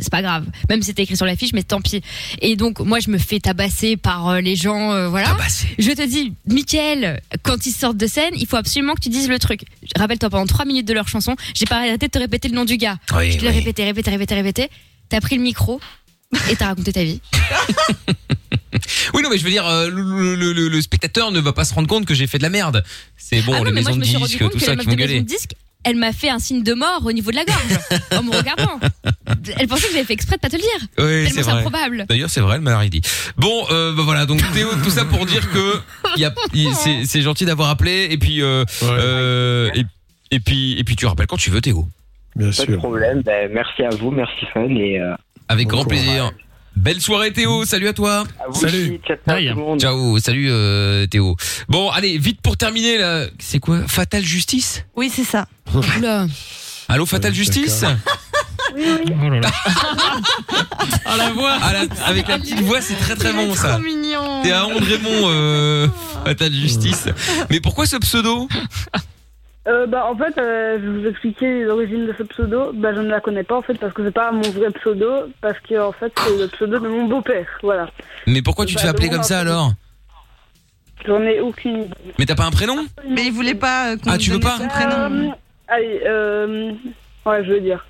c'est 0.00 0.10
pas 0.10 0.22
grave. 0.22 0.46
Même 0.68 0.80
si 0.82 0.86
c'était 0.86 1.02
écrit 1.02 1.16
sur 1.16 1.26
l'affiche, 1.26 1.52
mais 1.52 1.62
tant 1.62 1.80
pis. 1.80 2.02
Et 2.40 2.56
donc, 2.56 2.80
moi, 2.80 3.00
je 3.00 3.10
me 3.10 3.18
fais 3.18 3.40
tabasser 3.40 3.96
par 3.96 4.28
euh, 4.28 4.40
les 4.40 4.56
gens, 4.56 4.92
euh, 4.92 5.08
voilà. 5.08 5.36
Je 5.78 5.90
te 5.90 6.06
dis, 6.06 6.32
Mickaël, 6.46 7.20
quand 7.42 7.66
ils 7.66 7.72
sortent 7.72 7.96
de 7.96 8.06
scène, 8.06 8.32
il 8.36 8.46
faut 8.46 8.56
absolument 8.56 8.94
que 8.94 9.00
tu 9.00 9.08
dises 9.08 9.28
le 9.28 9.38
truc. 9.38 9.62
Rappelle-toi, 9.96 10.30
pendant 10.30 10.46
trois 10.46 10.64
minutes 10.64 10.86
de 10.86 10.94
leur 10.94 11.08
chanson, 11.08 11.36
j'ai 11.54 11.66
pas 11.66 11.76
arrêté 11.78 12.06
de 12.06 12.10
te 12.10 12.18
répéter 12.18 12.48
le 12.48 12.54
nom 12.54 12.64
du 12.64 12.76
gars. 12.76 12.98
Oui, 13.16 13.32
je 13.32 13.38
te 13.38 13.42
l'ai 13.42 13.50
oui. 13.50 13.56
répété, 13.56 13.84
répété, 13.84 14.10
répété, 14.10 14.34
répété. 14.34 14.70
T'as 15.08 15.20
pris 15.20 15.36
le 15.36 15.42
micro 15.42 15.80
et 16.50 16.56
t'as 16.56 16.66
raconté 16.66 16.92
ta 16.92 17.04
vie. 17.04 17.20
Oui, 19.14 19.22
non, 19.22 19.28
mais 19.30 19.36
je 19.38 19.44
veux 19.44 19.50
dire, 19.50 19.66
euh, 19.66 19.88
le, 19.90 20.34
le- 20.34 20.52
le- 20.52 20.68
le 20.68 20.80
spectateur 20.82 21.30
ne 21.30 21.40
va 21.40 21.52
pas 21.52 21.64
se 21.64 21.74
rendre 21.74 21.86
compte 21.88 22.06
que 22.06 22.14
j'ai 22.14 22.26
fait 22.26 22.38
de 22.38 22.42
la 22.42 22.48
merde. 22.48 22.82
C'est 23.16 23.42
bon, 23.42 23.52
ah 23.54 23.58
non, 23.58 23.64
les 23.64 23.72
mais 23.72 23.82
moi, 23.82 23.90
maisons 23.90 23.92
je 23.92 23.94
de 23.96 24.00
me 24.00 24.04
suis 24.04 24.16
rendu 24.16 24.26
disques, 24.28 24.38
compte 24.42 24.52
tout 24.52 24.58
que 24.58 24.64
ça 24.64 24.70
la 24.74 24.76
qui 24.76 24.86
meuf 24.86 24.86
vont 24.86 24.92
de 24.92 24.96
maison 24.96 25.08
gueuler. 25.12 25.20
de 25.22 25.26
disque, 25.28 25.54
elle 25.84 25.96
m'a 25.96 26.12
fait 26.12 26.30
un 26.30 26.38
signe 26.38 26.62
de 26.62 26.72
mort 26.72 27.02
au 27.04 27.12
niveau 27.12 27.30
de 27.30 27.36
la 27.36 27.44
gorge 27.44 27.78
en 28.18 28.22
me 28.22 28.34
regardant. 28.34 28.80
Elle 29.58 29.68
pensait 29.68 29.86
que 29.88 29.92
j'avais 29.92 30.04
fait 30.04 30.14
exprès 30.14 30.36
de 30.36 30.40
pas 30.40 30.48
te 30.48 30.56
le 30.56 30.62
dire. 30.62 30.70
Oui, 30.98 31.04
Tellement 31.04 31.28
c'est 31.34 31.42
vrai. 31.42 31.52
improbable. 31.52 32.06
D'ailleurs, 32.08 32.30
c'est 32.30 32.40
vrai, 32.40 32.56
elle 32.56 32.62
m'a 32.62 32.78
rien 32.78 32.88
dit. 32.88 33.02
Bon, 33.36 33.64
euh, 33.70 33.92
bah 33.94 34.02
voilà, 34.04 34.24
donc 34.26 34.40
Théo, 34.52 34.68
tout 34.82 34.90
ça 34.90 35.04
pour 35.04 35.26
dire 35.26 35.48
que 35.50 35.80
il 36.16 36.22
y 36.22 36.24
a, 36.24 36.34
il- 36.54 36.74
c'est, 36.74 37.04
c'est 37.04 37.22
gentil 37.22 37.44
d'avoir 37.44 37.68
appelé, 37.68 38.08
et 38.10 38.16
puis, 38.18 38.42
euh, 38.42 38.64
euh, 38.84 39.70
et, 39.74 39.84
et 40.30 40.40
puis, 40.40 40.78
et 40.78 40.84
puis 40.84 40.96
tu 40.96 41.04
rappelles 41.06 41.26
quand 41.26 41.36
tu 41.36 41.50
veux, 41.50 41.60
Théo. 41.60 41.86
Bien 42.36 42.50
Pas 42.50 42.64
de 42.66 42.76
problème. 42.76 43.20
Ben, 43.22 43.50
merci 43.52 43.82
à 43.82 43.90
vous, 43.90 44.10
merci 44.10 44.46
Fun 44.54 44.68
et. 44.70 44.98
euh, 44.98 45.14
Avec 45.52 45.68
grand 45.68 45.84
plaisir. 45.84 46.32
Belle 46.74 47.00
soirée 47.02 47.32
Théo, 47.32 47.66
salut 47.66 47.88
à 47.88 47.92
toi. 47.92 48.24
vous 48.48 48.60
Salut. 48.60 48.82
aussi, 48.84 49.00
ciao, 49.06 49.16
ciao, 49.28 49.36
tout 49.38 49.42
le 49.42 49.54
monde. 49.54 49.80
Ciao, 49.80 50.18
salut 50.18 50.48
euh, 50.50 51.06
Théo. 51.06 51.36
Bon, 51.68 51.90
allez, 51.90 52.16
vite 52.16 52.40
pour 52.40 52.56
terminer 52.56 52.96
là, 52.96 53.26
c'est 53.38 53.58
quoi? 53.58 53.80
Fatal 53.86 54.24
Justice? 54.24 54.82
Oui, 54.96 55.12
c'est 55.14 55.24
ça. 55.24 55.46
Oula. 55.74 56.26
Allô 56.88 57.04
Fatal 57.06 57.34
Justice? 57.34 57.84
Oh 58.74 59.28
là 59.28 59.40
là. 59.40 59.50
Ah 61.04 61.16
la 61.18 61.30
voix 61.32 61.58
la- 61.58 62.06
Avec 62.06 62.26
la 62.26 62.38
petite 62.38 62.60
voix, 62.62 62.80
c'est 62.80 62.94
très 62.94 63.16
très 63.16 63.32
bon 63.34 63.54
ça. 63.54 63.72
Trop 63.74 63.80
mignon. 63.82 64.42
T'es 64.42 64.52
à 64.52 64.64
Raymond 64.64 65.28
euh, 65.28 65.88
Fatal 66.24 66.52
Justice. 66.54 67.08
Mais 67.50 67.60
pourquoi 67.60 67.84
ce 67.84 67.96
pseudo? 67.96 68.48
Euh, 69.68 69.86
bah, 69.86 70.06
en 70.10 70.16
fait, 70.16 70.36
euh, 70.38 70.78
je 70.82 70.88
vais 70.88 70.98
vous 71.00 71.06
expliquer 71.06 71.62
l'origine 71.62 72.06
de 72.06 72.14
ce 72.18 72.24
pseudo. 72.24 72.72
Bah, 72.74 72.92
je 72.94 73.00
ne 73.00 73.08
la 73.08 73.20
connais 73.20 73.44
pas 73.44 73.56
en 73.56 73.62
fait 73.62 73.74
parce 73.74 73.92
que 73.92 74.04
c'est 74.04 74.10
pas 74.10 74.32
mon 74.32 74.40
vrai 74.42 74.70
pseudo, 74.70 75.26
parce 75.40 75.58
que 75.60 75.78
en 75.80 75.92
fait 75.92 76.12
c'est 76.18 76.36
le 76.36 76.48
pseudo 76.48 76.80
de 76.80 76.88
mon 76.88 77.04
beau-père. 77.06 77.46
Voilà. 77.62 77.88
Mais 78.26 78.42
pourquoi 78.42 78.66
tu 78.66 78.74
te 78.74 78.78
Bah, 78.80 78.82
fais 78.82 78.88
appeler 78.88 79.08
comme 79.08 79.22
ça 79.22 79.38
un 79.38 79.42
alors 79.42 79.72
J'en 81.06 81.20
ai 81.22 81.40
aucune 81.40 81.82
idée. 81.82 81.94
Mais 82.18 82.26
t'as 82.26 82.34
pas 82.34 82.44
un 82.44 82.50
prénom 82.50 82.76
Mais 83.08 83.26
il 83.26 83.32
voulait 83.32 83.54
pas 83.54 83.92
euh, 83.92 83.96
qu'on 83.96 84.10
Ah, 84.10 84.16
lui 84.16 84.18
tu 84.24 84.30
veux 84.30 84.38
donne 84.38 84.50
pas 84.50 84.56
son 84.58 84.68
prénom. 84.68 85.28
Euh, 85.30 85.30
allez, 85.68 86.00
euh, 86.06 86.72
ouais, 87.26 87.44
je 87.44 87.52
veux 87.52 87.60
dire. 87.60 87.84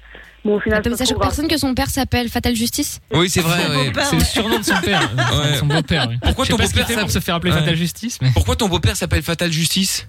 Bon, 0.44 0.56
au 0.56 0.60
final, 0.60 0.80
Attends, 0.80 0.90
mais 0.90 0.96
c'est 0.96 1.04
ça 1.06 1.12
choque 1.14 1.22
personne 1.22 1.46
que 1.46 1.56
son 1.56 1.72
père 1.72 1.88
s'appelle 1.88 2.28
Fatal 2.28 2.54
Justice 2.56 3.00
Oui, 3.12 3.30
c'est 3.30 3.40
vrai. 3.42 3.58
Ouais. 3.68 3.92
C'est 4.02 4.16
le 4.16 4.24
surnom 4.24 4.58
de 4.58 4.64
son 4.64 4.74
père. 4.80 5.00
Ouais. 5.16 5.56
Son 5.56 5.66
beau-père. 5.66 6.06
oui. 6.10 6.16
Pourquoi 6.20 6.44
Je 6.44 6.48
sais 6.50 6.52
ton 6.56 6.58
pas 6.58 6.66
ce 6.66 6.72
qu'il 6.72 6.82
beau-père 6.82 6.96
fait 6.96 7.00
pour 7.02 7.10
se 7.12 7.18
faire 7.20 7.34
appeler 7.36 7.52
Ouais. 7.52 7.58
Fatal 7.60 7.76
Justice. 7.76 8.18
Pourquoi 8.34 8.56
ton 8.56 8.68
beau-père 8.68 8.96
s'appelle 8.96 9.22
Fatal 9.22 9.52
Justice 9.52 10.08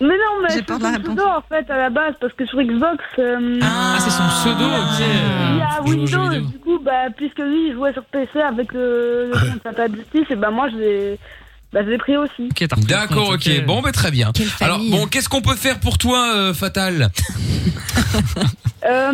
Mais 0.00 0.06
non, 0.08 0.42
mais 0.42 0.48
c'est 0.50 0.68
son 0.68 0.78
pseudo 0.78 1.22
en 1.22 1.42
fait 1.48 1.70
à 1.70 1.76
la 1.76 1.90
base 1.90 2.14
parce 2.20 2.32
que 2.32 2.44
sur 2.46 2.60
Xbox. 2.60 2.98
euh, 3.20 3.58
Ah, 3.62 3.96
c'est 4.00 4.10
son 4.10 4.26
pseudo, 4.28 4.64
ok. 4.64 5.00
Il 5.52 5.58
y 5.58 5.62
a 5.62 5.78
euh, 5.78 5.82
Windows, 5.84 6.46
du 6.50 6.58
coup, 6.58 6.78
bah, 6.84 7.08
puisque 7.16 7.38
lui 7.38 7.68
il 7.68 7.74
jouait 7.74 7.92
sur 7.92 8.04
PC 8.04 8.40
avec 8.40 8.72
le, 8.72 9.30
le 9.32 9.38
compte 9.52 9.62
Fatal 9.62 9.90
Justice, 9.94 10.26
et 10.30 10.36
bah 10.36 10.50
moi 10.50 10.68
je 10.70 10.76
l'ai 10.76 11.18
bah, 11.72 11.80
je 11.84 11.90
l'ai 11.90 11.98
pris 11.98 12.16
aussi. 12.16 12.48
D'accord, 12.86 13.30
ok. 13.30 13.64
Bon, 13.66 13.80
bah 13.82 13.92
très 13.92 14.10
bien. 14.10 14.32
Quelle 14.34 14.48
Alors, 14.60 14.78
famille. 14.78 14.90
bon, 14.90 15.06
qu'est-ce 15.06 15.28
qu'on 15.28 15.40
peut 15.42 15.54
faire 15.56 15.78
pour 15.80 15.98
toi, 15.98 16.34
euh, 16.34 16.54
Fatal? 16.54 17.10
Euh, 18.82 19.12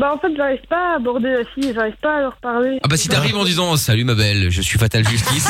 bah 0.00 0.14
en 0.14 0.18
fait 0.18 0.34
j'arrive 0.36 0.60
pas 0.68 0.92
à 0.94 0.96
aborder 0.96 1.30
la 1.30 1.44
fille, 1.54 1.72
j'arrive 1.72 1.94
pas 2.02 2.16
à 2.16 2.20
leur 2.22 2.36
parler. 2.38 2.78
Ah 2.82 2.88
bah 2.88 2.96
si 2.96 3.08
t'arrives 3.08 3.36
en 3.36 3.44
disant 3.44 3.76
Salut 3.76 4.02
ma 4.02 4.14
belle, 4.16 4.50
je 4.50 4.60
suis 4.60 4.78
Fatal 4.80 5.06
Justice. 5.08 5.48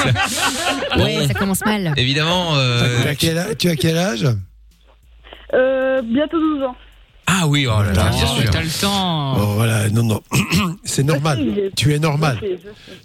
Ouais, 0.99 1.27
ça 1.27 1.33
commence 1.35 1.65
mal. 1.65 1.95
Évidemment. 1.97 2.55
euh, 2.55 3.03
Tu 3.03 3.09
as 3.09 3.15
quel 3.15 3.39
âge, 3.39 3.55
tu 3.59 3.69
as 3.71 3.77
quel 3.77 3.97
âge? 3.97 4.27
Euh, 5.55 6.03
bientôt 6.03 6.39
12 6.39 6.63
ans. 6.65 6.77
Ah 7.27 7.47
oui, 7.49 7.67
oh 7.67 7.83
là 7.83 7.93
là, 7.93 8.11
bien 8.11 8.27
Oh, 8.31 8.41
sûr. 8.41 8.51
T'as 8.51 8.63
le 8.63 8.81
temps. 8.81 9.37
Oh, 9.39 9.55
voilà, 9.57 9.89
non, 9.89 10.03
non. 10.05 10.21
C'est 10.85 11.03
normal. 11.03 11.41
Tu 11.77 11.95
es 11.95 11.99
normal. 11.99 12.39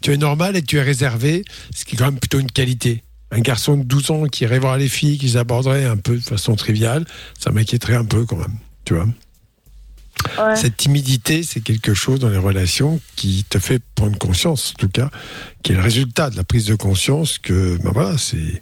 Tu 0.02 0.12
es 0.14 0.18
normal 0.18 0.56
et 0.58 0.62
tu 0.62 0.78
es 0.78 0.82
réservé, 0.82 1.44
ce 1.74 1.86
qui 1.86 1.96
est 1.96 1.98
quand 1.98 2.06
même 2.06 2.20
plutôt 2.20 2.40
une 2.40 2.52
qualité. 2.52 3.04
Un 3.32 3.40
garçon 3.40 3.78
de 3.78 3.84
12 3.84 4.12
ans 4.12 4.26
qui 4.26 4.46
voir 4.46 4.78
les 4.78 4.90
filles, 4.90 5.18
qui 5.18 5.26
les 5.28 5.38
aborderait 5.38 5.86
un 5.86 5.98
peu 5.98 6.16
de 6.18 6.22
façon 6.22 6.56
triviale, 6.56 7.06
ça 7.40 7.52
m'inquiéterait 7.52 7.96
un 7.96 8.06
peu 8.06 8.26
quand 8.26 8.38
même. 8.38 8.58
Tu 8.86 8.94
vois 8.94 9.08
Ouais. 10.38 10.56
Cette 10.56 10.78
timidité, 10.78 11.42
c'est 11.42 11.62
quelque 11.62 11.94
chose 11.94 12.20
dans 12.20 12.30
les 12.30 12.38
relations 12.38 13.00
qui 13.16 13.44
te 13.50 13.58
fait 13.58 13.82
prendre 13.96 14.18
conscience, 14.20 14.74
en 14.76 14.80
tout 14.80 14.90
cas, 14.90 15.10
qui 15.64 15.72
est 15.72 15.76
le 15.76 15.82
résultat 15.82 16.30
de 16.30 16.36
la 16.38 16.44
prise 16.44 16.66
de 16.66 16.76
conscience 16.76 17.40
que, 17.40 17.78
ben 17.82 17.92
voilà, 17.92 18.18
c'est, 18.18 18.62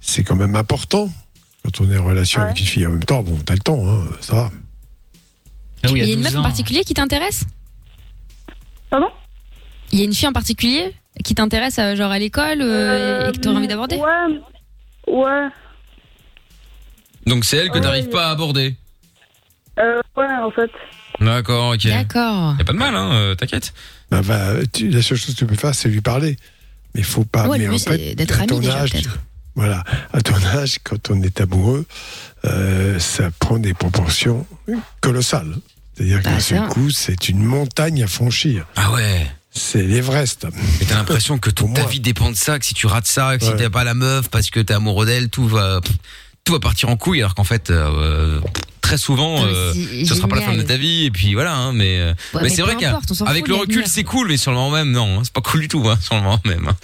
c'est 0.00 0.22
quand 0.22 0.36
même 0.36 0.54
important 0.54 1.10
quand 1.64 1.80
on 1.80 1.90
est 1.90 1.98
en 1.98 2.04
relation 2.04 2.40
avec 2.42 2.60
une 2.60 2.66
fille. 2.66 2.86
En 2.86 2.90
même 2.90 3.04
temps, 3.04 3.22
bon, 3.22 3.36
t'as 3.44 3.54
le 3.54 3.60
temps, 3.60 3.82
hein, 3.88 4.04
ça 4.20 4.34
va. 4.36 4.50
Ah 5.82 5.88
oui, 5.92 6.00
Il 6.02 6.06
y 6.06 6.10
a 6.10 6.14
une 6.14 6.20
12 6.22 6.24
meuf 6.24 6.36
en 6.36 6.40
ans. 6.40 6.42
particulier 6.44 6.84
qui 6.84 6.94
t'intéresse? 6.94 7.44
Pardon? 8.88 9.08
Il 9.92 9.98
y 9.98 10.02
a 10.02 10.04
une 10.04 10.14
fille 10.14 10.28
en 10.28 10.32
particulier? 10.32 10.94
Qui 11.24 11.34
t'intéresse, 11.34 11.78
euh, 11.78 11.96
genre 11.96 12.10
à 12.12 12.18
l'école, 12.18 12.58
euh, 12.60 13.28
et 13.28 13.32
que 13.32 13.38
t'aurais 13.38 13.56
envie 13.56 13.68
d'aborder 13.68 13.96
Ouais, 13.96 14.40
ouais, 15.08 15.48
Donc 17.26 17.44
c'est 17.44 17.56
elle 17.58 17.70
que 17.70 17.78
t'arrives 17.78 18.08
pas 18.10 18.28
à 18.28 18.30
aborder. 18.30 18.74
euh, 19.78 20.00
ouais, 20.16 20.26
en 20.42 20.50
fait. 20.50 20.70
D'accord, 21.20 21.72
ok. 21.74 21.86
D'accord. 21.86 22.54
Y 22.58 22.62
a 22.62 22.64
pas 22.64 22.72
de 22.72 22.78
mal, 22.78 22.94
hein, 22.94 23.12
euh, 23.14 23.34
t'inquiète. 23.34 23.72
Va, 24.10 24.52
tu- 24.72 24.88
la 24.90 25.02
seule 25.02 25.16
chose 25.18 25.34
que 25.34 25.38
tu 25.38 25.46
peux 25.46 25.56
faire, 25.56 25.74
c'est 25.74 25.88
lui 25.88 26.00
parler. 26.02 26.36
Mais 26.94 27.00
il 27.00 27.04
faut 27.04 27.24
pas. 27.24 27.46
Ouais, 27.48 27.58
mais 27.58 27.68
en 27.68 27.78
c'est 27.78 27.90
fait, 27.98 28.14
d'être 28.14 28.40
à 28.40 28.46
ton 28.46 28.56
ami, 28.56 28.66
déjà, 28.66 28.78
âge, 28.80 28.92
peut-être. 28.92 29.18
Voilà. 29.54 29.82
À 30.12 30.20
ton 30.20 30.34
âge, 30.58 30.78
quand 30.84 31.10
on 31.10 31.22
est 31.22 31.40
amoureux, 31.40 31.86
euh, 32.44 32.98
ça 32.98 33.30
prend 33.38 33.58
des 33.58 33.72
proportions 33.74 34.46
colossales. 35.00 35.56
C'est-à-dire 35.94 36.20
Bah, 36.22 36.30
qu'un 36.32 36.40
seul 36.40 36.68
coup, 36.68 36.90
c'est 36.90 37.28
une 37.30 37.42
montagne 37.42 38.02
à 38.02 38.06
franchir. 38.06 38.66
Ah 38.76 38.92
ouais. 38.92 39.26
C'est 39.58 39.82
l'Everest. 39.82 40.46
Mais 40.80 40.86
t'as 40.86 40.96
l'impression 40.96 41.38
que 41.38 41.48
toute 41.50 41.72
ta 41.74 41.86
vie 41.86 42.00
dépend 42.00 42.30
de 42.30 42.36
ça, 42.36 42.58
que 42.58 42.64
si 42.66 42.74
tu 42.74 42.86
rates 42.86 43.06
ça, 43.06 43.38
que 43.38 43.44
si 43.44 43.50
Ouais. 43.50 43.56
t'as 43.56 43.70
pas 43.70 43.84
la 43.84 43.94
meuf 43.94 44.28
parce 44.28 44.50
que 44.50 44.60
t'es 44.60 44.74
amoureux 44.74 45.06
d'elle, 45.06 45.30
tout 45.30 45.46
va, 45.48 45.80
tout 46.44 46.52
va 46.52 46.60
partir 46.60 46.90
en 46.90 46.96
couille, 46.96 47.20
alors 47.20 47.34
qu'en 47.34 47.44
fait, 47.44 47.70
euh, 47.70 48.38
très 48.82 48.98
souvent, 48.98 49.36
Ah, 49.42 49.46
euh, 49.46 49.72
ce 50.06 50.14
sera 50.14 50.28
pas 50.28 50.36
la 50.36 50.42
fin 50.42 50.54
de 50.54 50.62
ta 50.62 50.76
vie, 50.76 51.06
et 51.06 51.10
puis 51.10 51.32
voilà, 51.32 51.54
hein, 51.56 51.72
mais, 51.72 51.98
euh, 52.00 52.14
mais, 52.34 52.42
mais 52.42 52.48
c'est 52.50 52.60
vrai 52.62 52.76
qu'avec 52.76 53.48
le 53.48 53.54
recul, 53.54 53.84
c'est 53.86 54.04
cool, 54.04 54.28
mais 54.28 54.36
sur 54.36 54.50
le 54.50 54.58
moment 54.58 54.70
même, 54.76 54.92
non, 54.92 55.18
hein, 55.18 55.22
c'est 55.24 55.32
pas 55.32 55.40
cool 55.40 55.60
du 55.62 55.68
tout, 55.68 55.82
hein, 55.88 55.98
sur 56.02 56.14
le 56.16 56.20
moment 56.20 56.40
même. 56.44 56.68
hein. 56.68 56.76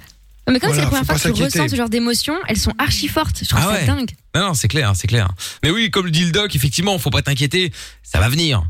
Non, 0.49 0.55
mais 0.55 0.59
comme 0.59 0.71
c'est 0.75 0.81
la 0.81 0.87
première 0.87 1.05
fois 1.05 1.15
que 1.17 1.29
tu 1.29 1.43
ressens 1.45 1.69
ce 1.69 1.77
genre 1.77 1.89
d'émotions, 1.91 2.35
elles 2.49 2.57
sont 2.59 2.73
archi 2.79 3.07
fortes. 3.07 3.39
Je 3.43 3.49
trouve 3.49 3.61
Ah 3.63 3.75
ça 3.75 3.81
ouais. 3.81 3.87
dingue. 3.87 4.11
Non, 4.35 4.47
non, 4.49 4.55
c'est 4.55 4.67
clair, 4.67 4.93
c'est 4.97 5.07
clair. 5.07 5.29
Mais 5.63 5.71
oui, 5.71 5.89
comme 5.91 6.07
le 6.07 6.11
dit 6.11 6.25
le 6.25 6.33
doc, 6.33 6.57
effectivement, 6.57 6.99
faut 6.99 7.11
pas 7.11 7.23
t'inquiéter, 7.23 7.71
ça 8.03 8.19
va 8.19 8.29
venir. 8.29 8.65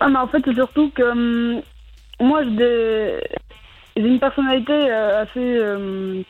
Ouais, 0.00 0.06
mais 0.10 0.18
en 0.18 0.26
fait, 0.28 0.38
c'est 0.44 0.54
surtout 0.54 0.90
que 0.96 1.02
hum, 1.02 1.62
moi, 2.22 2.42
j'ai 2.58 3.20
une 3.96 4.18
personnalité 4.20 4.72
euh, 4.72 5.22
assez. 5.22 5.30
euh, 5.58 6.22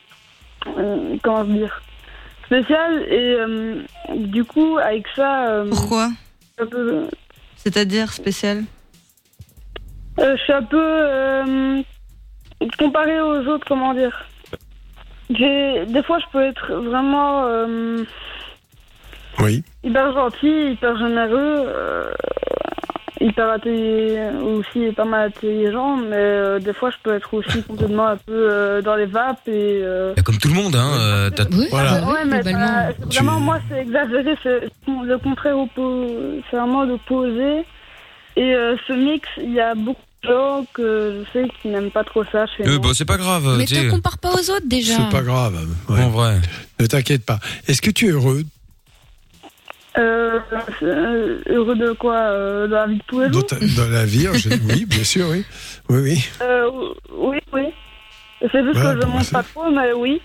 euh, 0.77 1.17
comment 1.23 1.43
dire 1.43 1.81
Spéciale, 2.45 3.03
et 3.09 3.35
euh, 3.39 3.81
du 4.15 4.43
coup, 4.45 4.77
avec 4.77 5.05
ça. 5.15 5.49
euh, 5.49 5.69
Pourquoi 5.69 6.09
peu- 6.57 7.07
C'est-à-dire 7.55 8.11
spécial 8.13 8.63
euh, 10.19 10.35
je 10.37 10.41
suis 10.43 10.53
un 10.53 10.63
peu. 10.63 10.77
euh, 10.79 11.81
comparé 12.77 13.19
aux 13.19 13.45
autres, 13.47 13.65
comment 13.67 13.93
dire 13.93 14.25
J'ai- 15.31 15.85
Des 15.87 16.03
fois, 16.03 16.19
je 16.19 16.25
peux 16.31 16.43
être 16.43 16.73
vraiment. 16.75 17.43
euh, 17.45 18.03
Oui. 19.39 19.63
hyper 19.83 20.13
gentil, 20.13 20.71
hyper 20.73 20.95
généreux, 20.97 21.63
euh, 21.67 22.11
hyper 23.23 23.49
intelligent, 23.51 24.39
aussi 24.43 24.91
pas 24.93 25.05
mal 25.05 25.27
intelligent, 25.29 25.97
mais 25.97 26.15
euh, 26.17 26.59
des 26.59 26.73
fois 26.73 26.89
je 26.91 26.97
peux 27.01 27.13
être 27.15 27.33
aussi 27.33 27.63
complètement 27.63 28.07
un 28.07 28.17
peu 28.17 28.31
euh, 28.51 28.81
dans 28.81 28.95
les 28.95 29.05
vapes 29.05 29.47
et. 29.47 29.79
euh, 29.83 30.13
Comme 30.25 30.37
tout 30.37 30.49
le 30.49 30.53
monde, 30.55 30.75
hein. 30.75 30.91
euh, 30.99 31.29
ouais, 31.31 32.25
mais 32.25 32.43
ça- 32.43 32.89
vraiment 33.05 33.39
moi 33.39 33.59
c'est 33.69 33.81
exagéré, 33.81 34.35
c'est 34.43 34.69
le 34.87 35.17
contraire 35.17 35.55
c'est 36.49 36.57
vraiment 36.57 36.83
l'opposé. 36.83 37.63
Et 38.35 38.55
euh, 38.55 38.75
ce 38.87 38.93
mix, 38.93 39.27
il 39.37 39.53
y 39.53 39.59
a 39.59 39.75
beaucoup 39.75 40.01
de 40.23 40.27
gens 40.29 40.65
que 40.73 41.23
je 41.23 41.31
sais 41.39 41.47
qui 41.61 41.67
n'aiment 41.67 41.91
pas 41.91 42.03
trop 42.03 42.23
ça 42.31 42.47
chez 42.47 42.63
Euh, 42.67 42.77
moi. 42.79 42.79
bah, 42.79 42.89
c'est 42.95 43.05
pas 43.05 43.17
grave. 43.17 43.55
Mais 43.59 43.65
te 43.65 43.89
compare 43.91 44.17
pas 44.17 44.31
aux 44.31 44.49
autres 44.49 44.65
déjà. 44.65 44.95
C'est 44.97 45.11
pas 45.11 45.21
grave. 45.21 45.53
ouais. 45.89 46.01
En 46.01 46.09
vrai. 46.09 46.39
Ne 46.79 46.87
t'inquiète 46.87 47.25
pas. 47.25 47.37
Est-ce 47.67 47.81
que 47.83 47.91
tu 47.91 48.07
es 48.07 48.09
heureux 48.11 48.41
Euh, 49.97 50.39
euh, 50.81 51.39
heureux 51.47 51.75
de 51.75 51.91
quoi 51.93 52.15
euh, 52.15 52.67
De 52.67 52.73
la 52.73 52.87
vie 52.87 52.97
de 52.97 53.03
tous 53.07 53.19
les 53.21 53.29
dans, 53.29 53.39
jours 53.39 53.47
dans 53.77 53.89
la 53.89 54.05
vie 54.05 54.27
général 54.33 54.59
Oui, 54.69 54.85
bien 54.85 55.03
sûr, 55.03 55.27
oui. 55.29 55.43
Oui, 55.89 55.99
oui. 56.01 56.25
Euh, 56.41 56.69
oui, 57.15 57.37
oui. 57.53 57.63
C'est 58.51 58.63
juste 58.63 58.73
Voilà, 58.73 58.95
que 58.95 59.01
je 59.01 59.07
monte 59.07 59.23
c'est- 59.23 59.31
pas 59.33 59.43
trop, 59.43 59.69
mais 59.71 59.93
oui. 59.93 60.19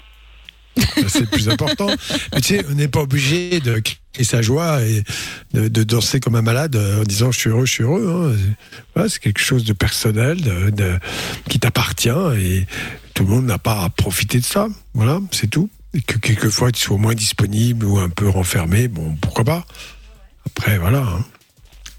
C'est 1.09 1.21
le 1.21 1.27
plus 1.27 1.49
important. 1.49 1.89
Mais 2.33 2.41
tu 2.41 2.57
sais, 2.57 2.65
on 2.71 2.75
n'est 2.75 2.89
pas 2.89 3.01
obligé 3.01 3.59
de 3.61 3.81
crier 3.81 4.25
sa 4.25 4.43
joie 4.43 4.81
et 4.83 5.03
de, 5.53 5.67
de 5.69 5.83
danser 5.83 6.21
comme 6.21 6.37
un 6.37 6.43
malade 6.43 6.77
euh, 6.77 7.01
en 7.01 7.03
disant 7.05 7.31
je 7.33 7.39
suis 7.41 7.51
heureux, 7.51 7.67
je 7.67 7.73
suis 7.73 7.85
heureux. 7.85 8.09
hein. 8.09 8.33
C'est- 8.39 8.85
Voilà, 8.95 9.09
c'est 9.09 9.19
quelque 9.21 9.41
chose 9.41 9.65
de 9.65 9.73
personnel, 9.73 10.41
de, 10.41 10.71
de- 10.71 10.99
qui 11.51 11.59
t'appartient 11.59 12.09
et 12.39 12.67
tout 13.15 13.25
le 13.25 13.29
monde 13.31 13.47
n'a 13.47 13.59
pas 13.59 13.83
à 13.83 13.89
profiter 13.91 14.39
de 14.39 14.45
ça. 14.45 14.69
Voilà, 14.95 15.19
c'est 15.33 15.49
tout. 15.51 15.69
Et 15.95 16.01
que 16.03 16.19
quelquefois 16.19 16.71
tu 16.71 16.83
sois 16.85 16.99
moins 16.99 17.15
disponible 17.15 17.87
ou 17.87 17.99
un 17.99 18.11
peu 18.11 18.29
renfermé, 18.29 18.89
bon, 18.89 19.17
pourquoi 19.21 19.45
pas. 19.45 19.65
Après, 20.47 20.79
voilà. 20.79 20.99
hein. 20.99 21.25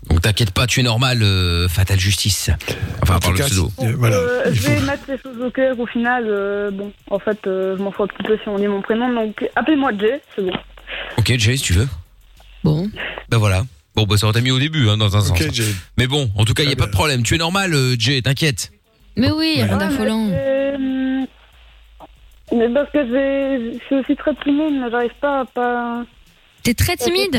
Donc 0.10 0.22
t'inquiète 0.22 0.52
pas, 0.52 0.66
tu 0.66 0.80
es 0.80 0.84
normal, 0.84 1.22
euh, 1.22 1.68
Fatal 1.68 2.00
Justice. 2.00 2.50
Enfin, 3.02 3.16
En 3.18 3.20
par 3.20 3.32
le 3.32 3.40
pseudo. 3.40 3.72
euh, 3.82 3.94
voilà. 3.98 4.16
Euh, 4.16 4.44
il 4.48 4.56
je 4.56 4.62
faut- 4.62 4.70
vais 4.72 4.82
mettre 4.82 5.04
les 5.08 5.18
choses 5.18 5.40
au 5.42 5.52
cœur 5.52 5.80
au 5.80 5.86
final. 5.86 6.24
euh, 6.28 6.72
bon, 6.72 6.92
en 7.12 7.20
fait, 7.20 7.38
euh, 7.48 7.78
je 7.78 7.84
m'en 7.84 7.92
fous 7.92 8.04
un 8.04 8.08
petit 8.08 8.24
peu 8.24 8.38
si 8.42 8.48
on 8.48 8.58
dit 8.58 8.68
mon 8.68 8.82
prénom. 8.82 9.14
Donc, 9.14 9.44
appelez-moi 9.56 9.92
Jay, 10.00 10.22
c'est 10.36 10.44
bon. 10.44 10.54
Ok, 11.18 11.34
Jay, 11.38 11.58
si 11.58 11.64
tu 11.64 11.74
veux. 11.74 11.88
Bon. 12.64 12.90
Ben 13.30 13.38
voilà. 13.38 13.64
Bon, 13.96 14.04
bah 14.06 14.18
ça 14.18 14.28
aurait 14.28 14.40
été 14.40 14.44
mis 14.44 14.52
au 14.52 14.60
début, 14.60 14.88
hein, 14.90 14.98
dans 14.98 15.16
un 15.18 15.22
sens. 15.22 15.32
Ok, 15.32 15.52
Jay. 15.52 15.66
Mais 15.98 16.08
bon, 16.08 16.32
en 16.36 16.46
tout 16.46 16.54
cas, 16.54 16.64
il 16.64 16.70
y 16.70 16.74
a 16.74 16.76
pas 16.76 16.86
de 16.86 16.92
problème. 16.92 17.22
Tu 17.24 17.36
es 17.36 17.38
normal, 17.38 17.74
euh, 17.74 17.96
Jay, 18.00 18.22
t'inquiète. 18.22 18.72
Mais 19.18 19.30
oui, 19.32 19.56
rien 19.62 19.74
Ouais, 19.74 19.78
d'affolant. 19.78 20.30
Mais, 22.56 22.70
parce 22.70 22.90
que 22.92 23.06
j'ai- 23.06 23.74
je 23.80 23.84
suis 23.86 23.96
aussi 23.96 24.16
très 24.16 24.34
timide, 24.36 24.80
mais 24.82 24.90
j'arrive 24.92 25.14
pas 25.22 25.42
à 25.42 25.46
pas. 25.46 26.04
T'es 26.64 26.74
très 26.74 26.96
timide. 26.98 27.32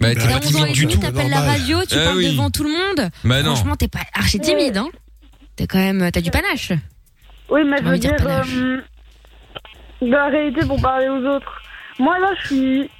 Bah, 0.00 0.14
t'es 0.14 0.14
Bah, 0.14 0.20
pas 0.24 0.40
T'as 0.40 0.46
11 0.46 0.56
ans 0.56 0.58
timide 0.58 0.68
et 0.68 0.72
du 0.72 0.82
demi, 0.82 0.94
tout. 0.94 1.00
t'appelles 1.00 1.30
la 1.30 1.40
radio, 1.40 1.78
tu 1.88 1.96
Eh 2.00 2.04
parles 2.04 2.16
oui. 2.18 2.30
devant 2.32 2.50
tout 2.50 2.62
le 2.64 2.70
monde. 2.70 3.10
Bah 3.24 3.42
non. 3.42 3.54
Franchement, 3.56 3.76
t'es 3.76 3.88
pas 3.88 4.00
archi 4.14 4.38
timide, 4.38 4.76
hein. 4.76 4.88
T'es 5.56 5.66
quand 5.66 5.78
même, 5.78 6.10
t'as 6.12 6.20
du 6.20 6.30
panache. 6.30 6.72
Oui, 7.50 7.62
mais 7.64 7.78
je 7.78 7.82
veux 7.84 7.98
dire 7.98 8.12
dire, 8.14 8.24
panache. 8.24 8.54
euh, 8.54 8.82
la 10.02 10.26
réalité 10.28 10.64
pour 10.66 10.80
parler 10.80 11.08
aux 11.08 11.24
autres. 11.26 11.60
Moi, 11.98 12.18
là, 12.18 12.30
je 12.42 12.46
suis 12.46 12.90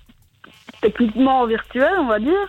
techniquement 0.83 1.47
virtuel, 1.47 1.93
on 1.99 2.07
va 2.07 2.19
dire. 2.19 2.49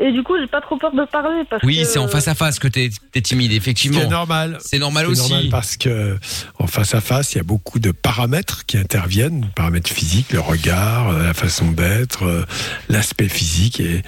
Et 0.00 0.12
du 0.12 0.22
coup, 0.22 0.34
j'ai 0.38 0.46
pas 0.46 0.60
trop 0.60 0.76
peur 0.76 0.92
de 0.94 1.04
parler. 1.06 1.42
Parce 1.50 1.62
Oui, 1.64 1.78
que, 1.80 1.84
c'est 1.84 1.98
en 1.98 2.06
face 2.06 2.28
à 2.28 2.36
face 2.36 2.60
que 2.60 2.68
t'es 2.68 2.90
es 3.14 3.20
timide, 3.20 3.50
effectivement. 3.52 3.98
qui 3.98 4.04
est 4.04 4.08
normal. 4.08 4.56
C'est 4.60 4.78
normal 4.78 5.06
C'est 5.06 5.10
aussi. 5.12 5.30
normal 5.32 5.48
parce 5.50 5.76
que 5.76 6.16
en 6.60 6.68
face 6.68 6.94
à 6.94 7.00
face, 7.00 7.32
il 7.34 7.38
y 7.38 7.40
a 7.40 7.44
beaucoup 7.44 7.80
de 7.80 7.90
paramètres 7.90 8.64
qui 8.66 8.78
interviennent, 8.78 9.50
paramètres 9.56 9.90
physiques, 9.90 10.32
le 10.32 10.38
regard, 10.40 11.12
la 11.12 11.34
façon 11.34 11.72
d'être, 11.72 12.22
euh, 12.24 12.44
l'aspect 12.88 13.28
physique 13.28 13.80
et, 13.80 14.02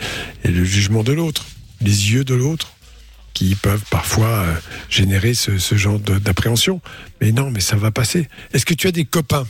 et 0.45 0.49
le 0.49 0.63
jugement 0.65 1.03
de 1.03 1.13
l'autre, 1.13 1.45
les 1.81 2.13
yeux 2.13 2.23
de 2.23 2.35
l'autre, 2.37 2.73
qui 3.35 3.57
peuvent 3.57 3.85
parfois 3.91 4.27
euh, 4.29 4.55
générer 4.91 5.35
ce, 5.35 5.59
ce 5.59 5.75
genre 5.75 5.99
d'appréhension. 5.99 6.81
Mais 7.21 7.33
non, 7.33 7.51
mais 7.51 7.61
ça 7.61 7.75
va 7.75 7.91
passer. 7.91 8.29
Est-ce 8.53 8.65
que 8.65 8.75
tu 8.75 8.87
as 8.87 8.93
des 8.93 9.05
copains? 9.07 9.47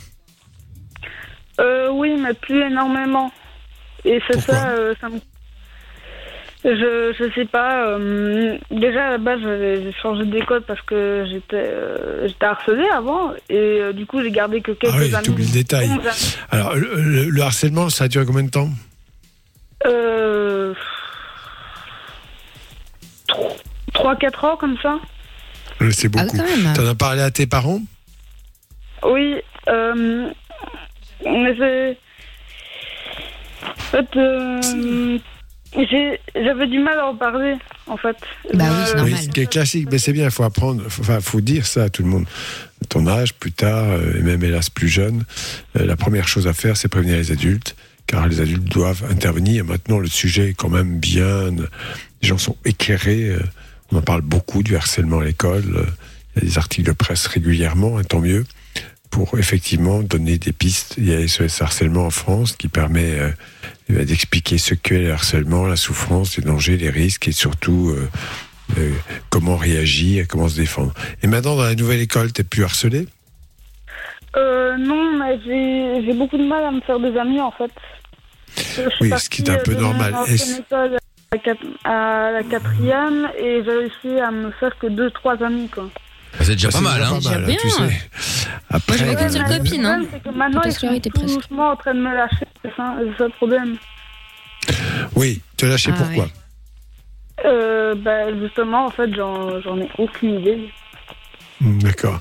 Euh, 1.59 1.89
oui, 1.91 2.15
mais 2.19 2.33
plus 2.33 2.61
énormément. 2.65 3.31
Et 4.05 4.19
c'est 4.27 4.41
ça, 4.41 4.69
euh, 4.69 4.95
ça 4.99 5.09
me... 5.09 5.19
Je, 6.63 7.13
je 7.17 7.31
sais 7.33 7.45
pas. 7.45 7.87
euh, 7.87 8.55
déjà, 8.69 9.07
à 9.07 9.11
la 9.11 9.17
base, 9.17 9.39
j'ai 9.41 9.91
changé 9.99 10.25
d'école 10.25 10.61
parce 10.61 10.81
que 10.81 11.25
j'étais 11.29 11.55
euh, 11.55 12.27
j'étais 12.27 12.45
harcelée 12.45 12.87
avant. 12.95 13.31
Et 13.49 13.55
euh, 13.81 13.93
du 13.93 14.05
coup, 14.05 14.21
j'ai 14.21 14.29
gardé 14.29 14.61
que 14.61 14.71
quelques 14.71 14.93
Ah 14.93 14.99
oui, 14.99 15.15
amis. 15.15 15.25
t'oublies 15.25 15.45
le 15.47 15.51
détail. 15.53 15.89
Alors, 16.51 16.75
le, 16.75 16.93
le- 17.01 17.29
le 17.29 17.41
harcèlement, 17.41 17.89
ça 17.89 18.03
a 18.03 18.07
duré 18.07 18.25
combien 18.25 18.43
de 18.43 18.51
temps 18.51 18.69
Euh... 19.87 20.75
3-4 23.93 24.45
ans 24.45 24.57
comme 24.57 24.77
ça 24.81 24.99
Euh, 25.81 25.89
C'est 25.91 26.09
Ah 26.15 26.21
oui, 26.21 26.27
beaucoup. 26.27 26.37
même. 26.37 26.73
T'en 26.75 26.85
as 26.87 26.95
parlé 26.95 27.21
à 27.21 27.31
tes 27.31 27.47
parents 27.47 27.81
Oui, 29.03 29.35
euh, 29.67 30.27
mais 31.25 31.55
c'est. 31.57 31.97
En 33.63 33.75
fait, 33.91 34.15
euh, 34.17 35.17
j'avais 35.73 36.67
du 36.67 36.79
mal 36.79 36.97
à 36.99 37.05
en 37.07 37.15
parler, 37.15 37.55
en 37.87 37.97
fait. 37.97 38.15
Bah 38.53 38.65
oui, 38.69 38.83
c'est 38.85 38.93
Euh, 38.93 38.95
normal. 38.97 39.13
Oui, 39.19 39.23
ce 39.25 39.29
qui 39.29 39.41
est 39.41 39.49
classique, 39.51 39.87
mais 39.91 39.97
c'est 39.97 40.13
bien, 40.13 40.25
il 40.25 40.31
faut 40.31 40.43
apprendre, 40.43 40.83
faut- 40.89 41.01
enfin, 41.01 41.19
faut 41.21 41.41
dire 41.41 41.65
ça 41.65 41.83
à 41.83 41.89
tout 41.89 42.03
le 42.03 42.09
monde. 42.09 42.25
Ton 42.89 43.07
âge, 43.07 43.33
plus 43.35 43.51
tard, 43.51 43.85
euh, 43.89 44.17
et 44.17 44.21
même 44.21 44.43
hélas 44.43 44.69
plus 44.69 44.89
jeune, 44.89 45.23
euh, 45.79 45.85
la 45.85 45.95
première 45.95 46.27
chose 46.27 46.47
à 46.47 46.53
faire, 46.53 46.75
c'est 46.77 46.87
prévenir 46.87 47.15
les 47.17 47.31
adultes, 47.31 47.75
car 48.07 48.27
les 48.27 48.41
adultes 48.41 48.65
doivent 48.71 49.03
intervenir. 49.09 49.63
Maintenant, 49.65 49.99
le 49.99 50.07
sujet 50.07 50.49
est 50.49 50.53
quand 50.53 50.69
même 50.69 50.97
bien, 50.99 51.51
les 52.21 52.27
gens 52.27 52.37
sont 52.37 52.57
éclairés, 52.65 53.35
on 53.91 53.97
en 53.97 54.01
parle 54.01 54.21
beaucoup 54.21 54.63
du 54.63 54.75
harcèlement 54.75 55.19
à 55.19 55.23
l'école, 55.25 55.85
il 56.35 56.43
y 56.43 56.45
a 56.45 56.49
des 56.49 56.57
articles 56.57 56.87
de 56.89 56.93
presse 56.95 57.27
régulièrement, 57.27 57.99
et 57.99 58.03
tant 58.05 58.19
mieux, 58.19 58.45
pour 59.09 59.37
effectivement 59.37 60.01
donner 60.01 60.37
des 60.37 60.53
pistes. 60.53 60.95
Il 60.97 61.07
y 61.09 61.13
a 61.13 61.19
SOS 61.27 61.61
Harcèlement 61.61 62.05
en 62.05 62.09
France 62.11 62.53
qui 62.57 62.67
permet 62.69 63.19
d'expliquer 63.91 64.57
ce 64.57 64.73
qu'est 64.73 64.99
le 64.99 65.11
harcèlement, 65.11 65.65
la 65.65 65.75
souffrance, 65.75 66.37
les 66.37 66.43
dangers, 66.43 66.77
les 66.77 66.89
risques 66.89 67.27
et 67.27 67.31
surtout 67.31 67.89
euh, 67.89 68.09
euh, 68.77 68.91
comment 69.29 69.57
réagir, 69.57 70.25
comment 70.27 70.47
se 70.47 70.55
défendre. 70.55 70.93
Et 71.23 71.27
maintenant, 71.27 71.55
dans 71.55 71.63
la 71.63 71.75
nouvelle 71.75 72.01
école, 72.01 72.31
t'es 72.31 72.43
plus 72.43 72.63
harcelé? 72.63 73.07
Euh, 74.37 74.77
non, 74.77 75.17
mais 75.17 75.39
j'ai 75.45 76.13
beaucoup 76.13 76.37
de 76.37 76.47
mal 76.47 76.63
à 76.63 76.71
me 76.71 76.81
faire 76.81 76.99
des 76.99 77.17
amis, 77.17 77.41
en 77.41 77.51
fait. 77.51 77.71
Oui, 79.01 79.11
ce 79.17 79.29
qui 79.29 79.41
est 79.41 79.49
un 79.49 79.57
peu 79.57 79.71
euh, 79.71 79.75
mon 79.75 79.81
normal. 79.81 80.13
école 80.29 80.97
à 81.85 82.31
la 82.31 82.43
quatrième 82.43 83.29
et 83.39 83.63
j'ai 83.63 83.71
réussi 83.71 84.19
à 84.19 84.31
me 84.31 84.51
faire 84.51 84.77
que 84.77 84.87
deux, 84.87 85.09
trois 85.11 85.41
amis, 85.43 85.69
quoi. 85.69 85.89
Bah, 86.37 86.45
c'est 86.45 86.51
déjà 86.53 86.69
Bah, 86.69 86.71
pas 86.71 86.77
c'est 86.77 86.83
mal, 86.83 87.01
hein. 87.03 87.15
déjà 87.17 87.29
pas 87.31 87.37
mal, 87.39 87.45
Déjà 87.45 87.57
tu 87.59 87.67
bien. 87.67 87.89
sais. 87.89 88.01
Après, 88.69 88.97
j'avais 88.97 89.15
qu'une 89.15 89.29
seule 89.29 89.57
copine, 89.57 89.85
hein. 89.85 89.97
Le 89.99 90.05
problème, 90.05 90.07
c'est 90.11 90.29
que 90.31 90.37
maintenant, 90.37 90.61
ils 90.65 90.71
sont 90.73 90.99
tout 90.99 91.21
doucement 91.35 91.69
en 91.71 91.75
train 91.75 91.93
de 91.93 91.99
me 91.99 92.13
lâcher, 92.15 92.45
c'est 92.63 92.75
ça, 92.75 92.95
c'est 92.99 93.17
ça 93.17 93.23
le 93.25 93.33
problème. 93.33 93.77
Oui, 95.15 95.41
te 95.57 95.65
lâcher 95.65 95.91
Ah, 95.93 95.97
pourquoi 95.97 96.23
ouais. 96.25 96.31
Euh, 97.45 97.95
bah, 97.95 98.33
justement, 98.39 98.85
en 98.85 98.89
fait, 98.91 99.13
j'en 99.15 99.59
j'en 99.61 99.77
ai 99.79 99.89
aucune 99.97 100.39
idée. 100.39 100.69
D'accord. 101.59 102.19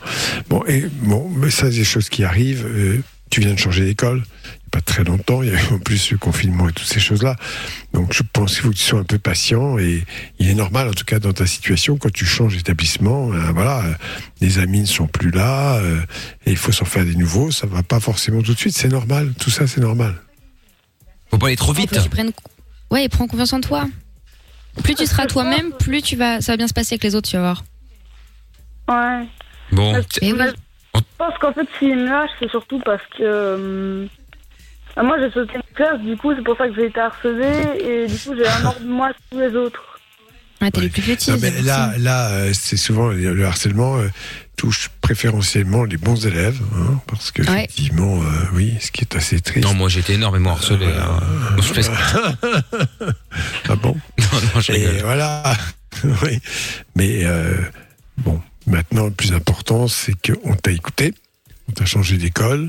Bon, 0.48 0.62
et 0.66 0.86
bon, 1.02 1.28
mais 1.30 1.50
ça, 1.50 1.70
c'est 1.70 1.78
des 1.78 1.84
choses 1.84 2.08
qui 2.08 2.24
arrivent. 2.24 2.66
euh, 2.66 3.02
tu 3.30 3.40
viens 3.40 3.54
de 3.54 3.58
changer 3.58 3.84
d'école, 3.84 4.22
pas 4.70 4.80
très 4.80 5.04
longtemps, 5.04 5.42
il 5.42 5.48
y 5.50 5.56
a 5.56 5.60
eu 5.60 5.66
en 5.74 5.78
plus 5.78 6.10
le 6.12 6.18
confinement 6.18 6.68
et 6.68 6.72
toutes 6.72 6.86
ces 6.86 7.00
choses-là. 7.00 7.36
Donc 7.92 8.12
je 8.12 8.22
pense 8.32 8.52
qu'il 8.54 8.62
faut 8.62 8.70
que 8.70 8.76
tu 8.76 8.82
sois 8.82 9.00
un 9.00 9.04
peu 9.04 9.18
patient 9.18 9.78
et 9.78 10.04
il 10.38 10.48
est 10.48 10.54
normal, 10.54 10.88
en 10.88 10.92
tout 10.92 11.04
cas 11.04 11.18
dans 11.18 11.32
ta 11.32 11.46
situation, 11.46 11.96
quand 11.96 12.12
tu 12.12 12.24
changes 12.24 12.56
d'établissement, 12.56 13.32
euh, 13.32 13.50
voilà, 13.52 13.84
euh, 13.84 13.92
les 14.40 14.58
amis 14.58 14.80
ne 14.80 14.86
sont 14.86 15.06
plus 15.06 15.30
là 15.30 15.76
euh, 15.78 16.00
et 16.46 16.50
il 16.52 16.56
faut 16.56 16.72
s'en 16.72 16.84
faire 16.84 17.04
des 17.04 17.14
nouveaux. 17.16 17.50
Ça 17.50 17.66
va 17.66 17.82
pas 17.82 18.00
forcément 18.00 18.42
tout 18.42 18.54
de 18.54 18.58
suite, 18.58 18.76
c'est 18.76 18.88
normal. 18.88 19.32
Tout 19.38 19.50
ça, 19.50 19.66
c'est 19.66 19.80
normal. 19.80 20.14
Faut 21.30 21.38
pas 21.38 21.46
aller 21.48 21.56
trop 21.56 21.74
Faut 21.74 21.86
que 21.86 22.00
tu 22.00 22.08
prennes- 22.08 22.32
Ouais, 22.90 23.04
et 23.04 23.08
prends 23.08 23.26
confiance 23.26 23.52
en 23.52 23.60
toi. 23.60 23.86
Plus 24.84 24.94
tu 24.94 25.06
seras 25.06 25.26
toi-même, 25.26 25.72
plus 25.78 26.00
tu 26.02 26.16
vas, 26.16 26.40
ça 26.40 26.52
va 26.52 26.56
bien 26.56 26.68
se 26.68 26.72
passer 26.72 26.94
avec 26.94 27.04
les 27.04 27.14
autres, 27.14 27.28
tu 27.28 27.36
vas 27.36 27.42
voir. 27.42 27.64
Ouais. 28.88 29.26
Bon, 29.72 30.00
Eh 30.22 30.32
oui. 30.32 30.38
Je 30.94 31.00
pense 31.18 31.38
qu'en 31.38 31.52
fait, 31.52 31.68
s'il 31.78 31.96
me 31.96 32.06
lâche, 32.08 32.30
c'est 32.40 32.50
surtout 32.50 32.80
parce 32.84 33.02
que. 33.16 34.08
Euh, 34.90 35.00
ah, 35.00 35.02
moi, 35.02 35.16
j'ai 35.20 35.30
sauté 35.30 35.54
une 35.56 35.74
classe, 35.74 36.00
du 36.00 36.16
coup, 36.16 36.34
c'est 36.34 36.42
pour 36.44 36.56
ça 36.56 36.68
que 36.68 36.74
j'ai 36.74 36.86
été 36.86 37.00
harcelée, 37.00 37.80
et 37.84 38.06
du 38.06 38.18
coup, 38.18 38.34
j'ai 38.36 38.46
un 38.46 38.64
ordre 38.64 38.80
de 38.80 38.86
moi 38.88 39.08
sur 39.08 39.20
tous 39.30 39.38
les 39.40 39.56
autres. 39.56 39.82
Ouais, 40.60 40.70
t'es 40.70 40.80
le 40.82 40.88
plus 40.90 41.00
petit. 41.02 41.30
Non, 41.30 41.38
mais 41.40 41.62
là, 41.62 41.94
là, 41.98 42.28
euh, 42.32 42.50
c'est 42.52 42.76
souvent 42.76 43.08
le 43.08 43.44
harcèlement 43.46 43.96
euh, 43.96 44.08
touche 44.58 44.90
préférentiellement 45.00 45.84
les 45.84 45.96
bons 45.96 46.26
élèves, 46.26 46.60
hein, 46.76 47.00
parce 47.06 47.30
que 47.30 47.40
Ouais. 47.42 47.64
effectivement, 47.64 48.20
euh, 48.22 48.26
oui, 48.52 48.74
ce 48.78 48.90
qui 48.90 49.00
est 49.00 49.16
assez 49.16 49.40
triste. 49.40 49.66
Non, 49.66 49.72
moi 49.72 49.88
j'étais 49.88 50.12
énormément 50.14 50.50
harcelé. 50.50 50.84
hein. 50.86 51.20
Je 51.56 51.62
fais 51.62 51.80
ah 53.70 53.76
bon? 53.76 53.96
Non, 54.18 54.40
non, 54.54 54.60
je 54.60 54.72
Et 54.72 55.00
voilà. 55.00 55.54
oui. 56.22 56.38
Mais 56.94 57.24
euh, 57.24 57.54
bon, 58.18 58.42
maintenant, 58.66 59.06
le 59.06 59.12
plus 59.12 59.32
important, 59.32 59.88
c'est 59.88 60.12
qu'on 60.12 60.54
t'a 60.56 60.72
écouté, 60.72 61.14
on 61.70 61.72
t'a 61.72 61.86
changé 61.86 62.18
d'école. 62.18 62.68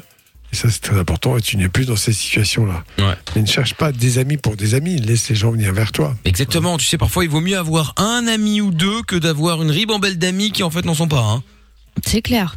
Et 0.51 0.55
ça, 0.55 0.69
c'est 0.69 0.81
très 0.81 0.97
important. 0.99 1.37
Et 1.37 1.41
tu 1.41 1.55
n'es 1.57 1.69
plus 1.69 1.85
dans 1.85 1.95
cette 1.95 2.13
situation-là. 2.15 2.83
Ouais. 2.99 3.15
Mais 3.35 3.41
ne 3.41 3.47
cherche 3.47 3.73
pas 3.75 3.91
des 3.91 4.17
amis 4.17 4.37
pour 4.37 4.55
des 4.57 4.75
amis. 4.75 4.97
Laisse 4.97 5.29
les 5.29 5.35
gens 5.35 5.51
venir 5.51 5.73
vers 5.73 5.91
toi. 5.91 6.15
Exactement, 6.25 6.77
tu 6.77 6.85
sais, 6.85 6.97
parfois 6.97 7.23
il 7.23 7.29
vaut 7.29 7.39
mieux 7.41 7.57
avoir 7.57 7.93
un 7.97 8.27
ami 8.27 8.59
ou 8.61 8.71
deux 8.71 9.01
que 9.03 9.15
d'avoir 9.15 9.61
une 9.61 9.71
ribambelle 9.71 10.17
d'amis 10.17 10.51
qui 10.51 10.63
en 10.63 10.69
fait 10.69 10.83
n'en 10.85 10.95
sont 10.95 11.07
pas. 11.07 11.21
Hein. 11.21 11.43
C'est 12.05 12.21
clair. 12.21 12.55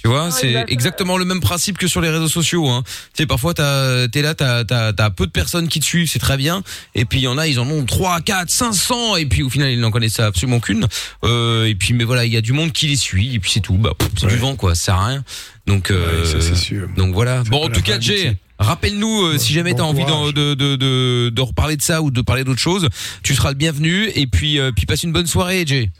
Tu 0.00 0.06
vois, 0.06 0.30
c'est 0.30 0.64
exactement 0.68 1.18
le 1.18 1.24
même 1.24 1.40
principe 1.40 1.76
que 1.76 1.88
sur 1.88 2.00
les 2.00 2.08
réseaux 2.08 2.28
sociaux. 2.28 2.68
Hein. 2.68 2.84
Tu 2.86 3.22
sais, 3.22 3.26
parfois 3.26 3.52
t'as- 3.52 4.06
t'es 4.06 4.22
là, 4.22 4.32
t'as 4.32 4.62
as, 4.70 4.92
as 4.96 5.10
peu 5.10 5.26
de 5.26 5.32
personnes 5.32 5.66
qui 5.66 5.80
te 5.80 5.84
suivent, 5.84 6.08
c'est 6.08 6.20
très 6.20 6.36
bien. 6.36 6.62
Et 6.94 7.04
puis 7.04 7.18
il 7.18 7.22
y 7.22 7.26
en 7.26 7.36
a, 7.36 7.48
ils 7.48 7.58
en 7.58 7.66
ont 7.68 7.84
3, 7.84 8.20
4, 8.20 8.48
500. 8.48 9.16
Et 9.16 9.26
puis 9.26 9.42
au 9.42 9.50
final, 9.50 9.72
ils 9.72 9.80
n'en 9.80 9.90
connaissent 9.90 10.20
absolument 10.20 10.60
qu'une. 10.60 10.86
Euh, 11.24 11.64
et 11.66 11.74
puis, 11.74 11.94
mais 11.94 12.04
voilà, 12.04 12.24
il 12.26 12.32
y 12.32 12.36
a 12.36 12.40
du 12.40 12.52
monde 12.52 12.70
qui 12.70 12.86
les 12.86 12.94
suit. 12.96 13.34
Et 13.34 13.40
puis 13.40 13.50
c'est 13.50 13.58
tout. 13.60 13.74
Bah, 13.74 13.90
pff, 13.98 14.08
c'est 14.20 14.28
du 14.28 14.36
vent, 14.36 14.54
quoi. 14.54 14.76
Ça 14.76 14.84
sert 14.84 14.94
à 14.94 15.06
rien. 15.08 15.24
Donc, 15.68 15.90
euh, 15.90 16.24
ça, 16.24 16.40
c'est 16.40 16.56
sûr. 16.56 16.88
donc 16.96 17.14
voilà. 17.14 17.42
Bon, 17.44 17.64
en 17.64 17.68
tout 17.68 17.82
cas, 17.82 18.00
Jay. 18.00 18.36
Rappelle-nous 18.58 19.22
euh, 19.22 19.38
si 19.38 19.52
jamais 19.52 19.70
bon 19.70 19.76
t'as 19.76 19.82
envie 19.84 20.04
de, 20.04 20.32
de, 20.54 20.74
de, 20.74 21.28
de 21.28 21.40
reparler 21.42 21.76
de 21.76 21.82
ça 21.82 22.02
ou 22.02 22.10
de 22.10 22.20
parler 22.22 22.42
d'autre 22.42 22.58
chose, 22.58 22.88
tu 23.22 23.36
seras 23.36 23.50
le 23.50 23.54
bienvenu 23.54 24.08
et 24.16 24.26
puis 24.26 24.58
euh, 24.58 24.72
puis 24.74 24.84
passe 24.84 25.04
une 25.04 25.12
bonne 25.12 25.28
soirée, 25.28 25.62
Jay. 25.64 25.90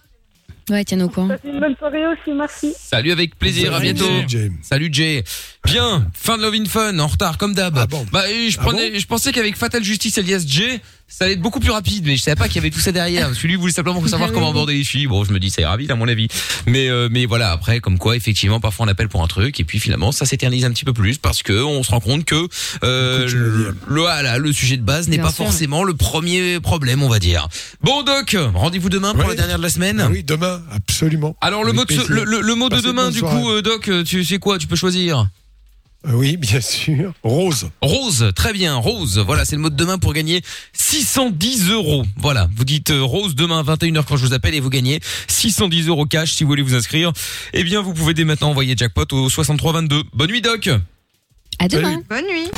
Ouais, 0.69 0.85
tiens 0.85 1.01
au 1.03 1.09
courant. 1.09 1.29
Une 1.45 1.61
bonne 1.61 1.77
soirée 1.77 2.05
aussi, 2.09 2.33
merci. 2.37 2.75
Salut 2.77 3.13
avec 3.13 3.39
plaisir, 3.39 3.73
à 3.73 3.79
Salut, 3.79 3.93
bientôt. 3.95 4.11
Jay. 4.27 4.51
Salut 4.61 4.89
Jay. 4.93 5.23
Bien, 5.65 6.11
fin 6.13 6.37
de 6.37 6.43
Love 6.43 6.55
in 6.55 6.65
Fun, 6.65 6.99
en 6.99 7.07
retard 7.07 7.39
comme 7.39 7.55
d'hab. 7.55 7.79
Ah 7.79 7.87
bah, 8.11 8.25
je 8.27 8.57
prenais, 8.59 8.99
je 8.99 9.07
pensais 9.07 9.31
qu'avec 9.31 9.57
Fatal 9.57 9.85
Justice 9.85 10.19
alias 10.19 10.43
Jay, 10.45 10.81
ça 11.09 11.25
allait 11.25 11.35
être 11.35 11.41
beaucoup 11.41 11.59
plus 11.61 11.71
rapide, 11.71 12.05
mais 12.07 12.17
je 12.17 12.23
savais 12.23 12.37
pas 12.37 12.47
qu'il 12.47 12.57
y 12.57 12.59
avait 12.59 12.71
tout 12.71 12.81
ça 12.81 12.93
derrière. 12.93 13.35
Celui 13.35 13.57
voulait 13.57 13.73
simplement 13.73 14.01
savoir 14.07 14.29
Ah 14.31 14.35
comment 14.35 14.51
aborder 14.51 14.75
les 14.75 14.85
filles. 14.85 15.07
Bon, 15.07 15.25
je 15.25 15.33
me 15.33 15.41
dis 15.41 15.51
ça 15.51 15.63
ira 15.63 15.77
vite 15.77 15.91
à 15.91 15.95
mon 15.97 16.07
avis. 16.07 16.29
Mais 16.67 16.89
euh, 16.89 17.09
mais 17.11 17.27
voilà, 17.27 17.51
après 17.51 17.81
comme 17.81 17.99
quoi 17.99 18.15
effectivement 18.17 18.61
parfois 18.61 18.87
on 18.87 18.89
appelle 18.89 19.09
pour 19.09 19.23
un 19.23 19.27
truc 19.27 19.59
et 19.59 19.65
puis 19.65 19.79
finalement 19.81 20.13
ça 20.13 20.27
s'éternise 20.27 20.65
un 20.65 20.71
petit 20.71 20.85
peu 20.85 20.93
plus 20.93 21.19
parce 21.19 21.43
que 21.43 21.53
on 21.65 21.83
se 21.83 21.91
rend 21.91 22.01
compte 22.01 22.25
que 22.25 22.47
euh, 22.85 23.27
le, 23.29 23.51
le- 23.51 23.77
voilà, 23.89 24.39
le 24.39 24.53
sujet 24.53 24.77
de 24.77 24.83
base 24.83 25.09
n'est 25.09 25.19
pas 25.19 25.33
sûr. 25.33 25.45
forcément 25.47 25.83
le 25.85 25.95
premier 25.95 26.61
problème, 26.61 27.03
on 27.03 27.09
va 27.09 27.19
dire. 27.19 27.49
Bon 27.83 28.03
Doc, 28.03 28.37
rendez-vous 28.55 28.89
demain 28.91 29.13
pour 29.15 29.23
Ouais. 29.25 29.29
la 29.31 29.35
dernière 29.37 29.59
de 29.59 29.63
la 29.63 29.71
semaine. 29.71 30.01
Ah 30.05 30.09
oui, 30.11 30.23
demain, 30.23 30.63
absolument. 30.73 31.37
Alors 31.41 31.65
le 31.65 31.71
Avec 31.71 31.91
mot 31.91 32.05
de, 32.05 32.13
le, 32.13 32.25
le- 32.25 32.41
le 32.41 32.55
mot 32.55 32.69
de 32.69 32.75
Passez 32.77 32.87
demain 32.87 33.11
du 33.11 33.19
soirée. 33.21 33.41
coup 33.41 33.51
euh, 33.51 33.63
Doc, 33.63 33.89
euh, 33.89 34.05
tu 34.05 34.25
sais 34.25 34.39
quoi 34.39 34.59
Tu 34.59 34.67
peux 34.67 34.77
choisir. 34.77 35.27
Oui, 36.13 36.37
bien 36.37 36.61
sûr. 36.61 37.13
Rose. 37.23 37.71
Rose, 37.83 38.33
très 38.35 38.53
bien, 38.53 38.75
Rose. 38.77 39.19
Voilà, 39.19 39.45
c'est 39.45 39.57
le 39.57 39.63
mot 39.63 39.71
de 39.71 39.77
demain 39.77 39.99
pour 39.99 40.13
gagner 40.15 40.43
610 40.73 41.71
euros. 41.71 42.05
Voilà, 42.17 42.49
vous 42.57 42.65
dites 42.65 42.91
euh, 42.91 43.03
Rose 43.03 43.35
demain 43.35 43.61
à 43.61 43.63
21h 43.63 44.05
quand 44.05 44.17
je 44.17 44.27
vous 44.27 44.33
appelle 44.33 44.55
et 44.55 44.61
vous 44.61 44.71
gagnez 44.71 45.01
610 45.27 45.89
euros 45.89 46.07
cash 46.07 46.33
si 46.33 46.45
vous 46.45 46.49
voulez 46.49 46.63
vous 46.63 46.75
inscrire. 46.75 47.13
Eh 47.53 47.63
bien, 47.65 47.83
vous 47.83 47.93
pouvez 47.93 48.15
dès 48.15 48.25
maintenant 48.25 48.51
envoyer 48.51 48.75
jackpot 48.77 49.07
au 49.13 49.29
6322. 49.29 50.03
Bonne 50.15 50.31
nuit, 50.31 50.41
Doc. 50.41 50.71
À 51.59 51.69
demain. 51.69 52.01
Bonne 52.09 52.27
nuit. 52.27 52.51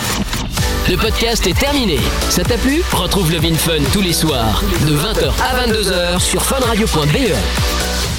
Le 0.89 0.97
podcast 0.97 1.47
est 1.47 1.59
terminé. 1.59 1.99
Ça 2.29 2.43
t'a 2.45 2.59
plu? 2.59 2.83
Retrouve 2.93 3.33
le 3.33 3.39
Vin 3.39 3.55
Fun 3.55 3.83
tous 3.93 4.01
les 4.01 4.13
soirs 4.13 4.63
de 4.87 4.95
20h 4.95 5.33
à 5.41 5.67
22h 5.67 6.21
sur 6.21 6.45
funradio.be. 6.45 8.10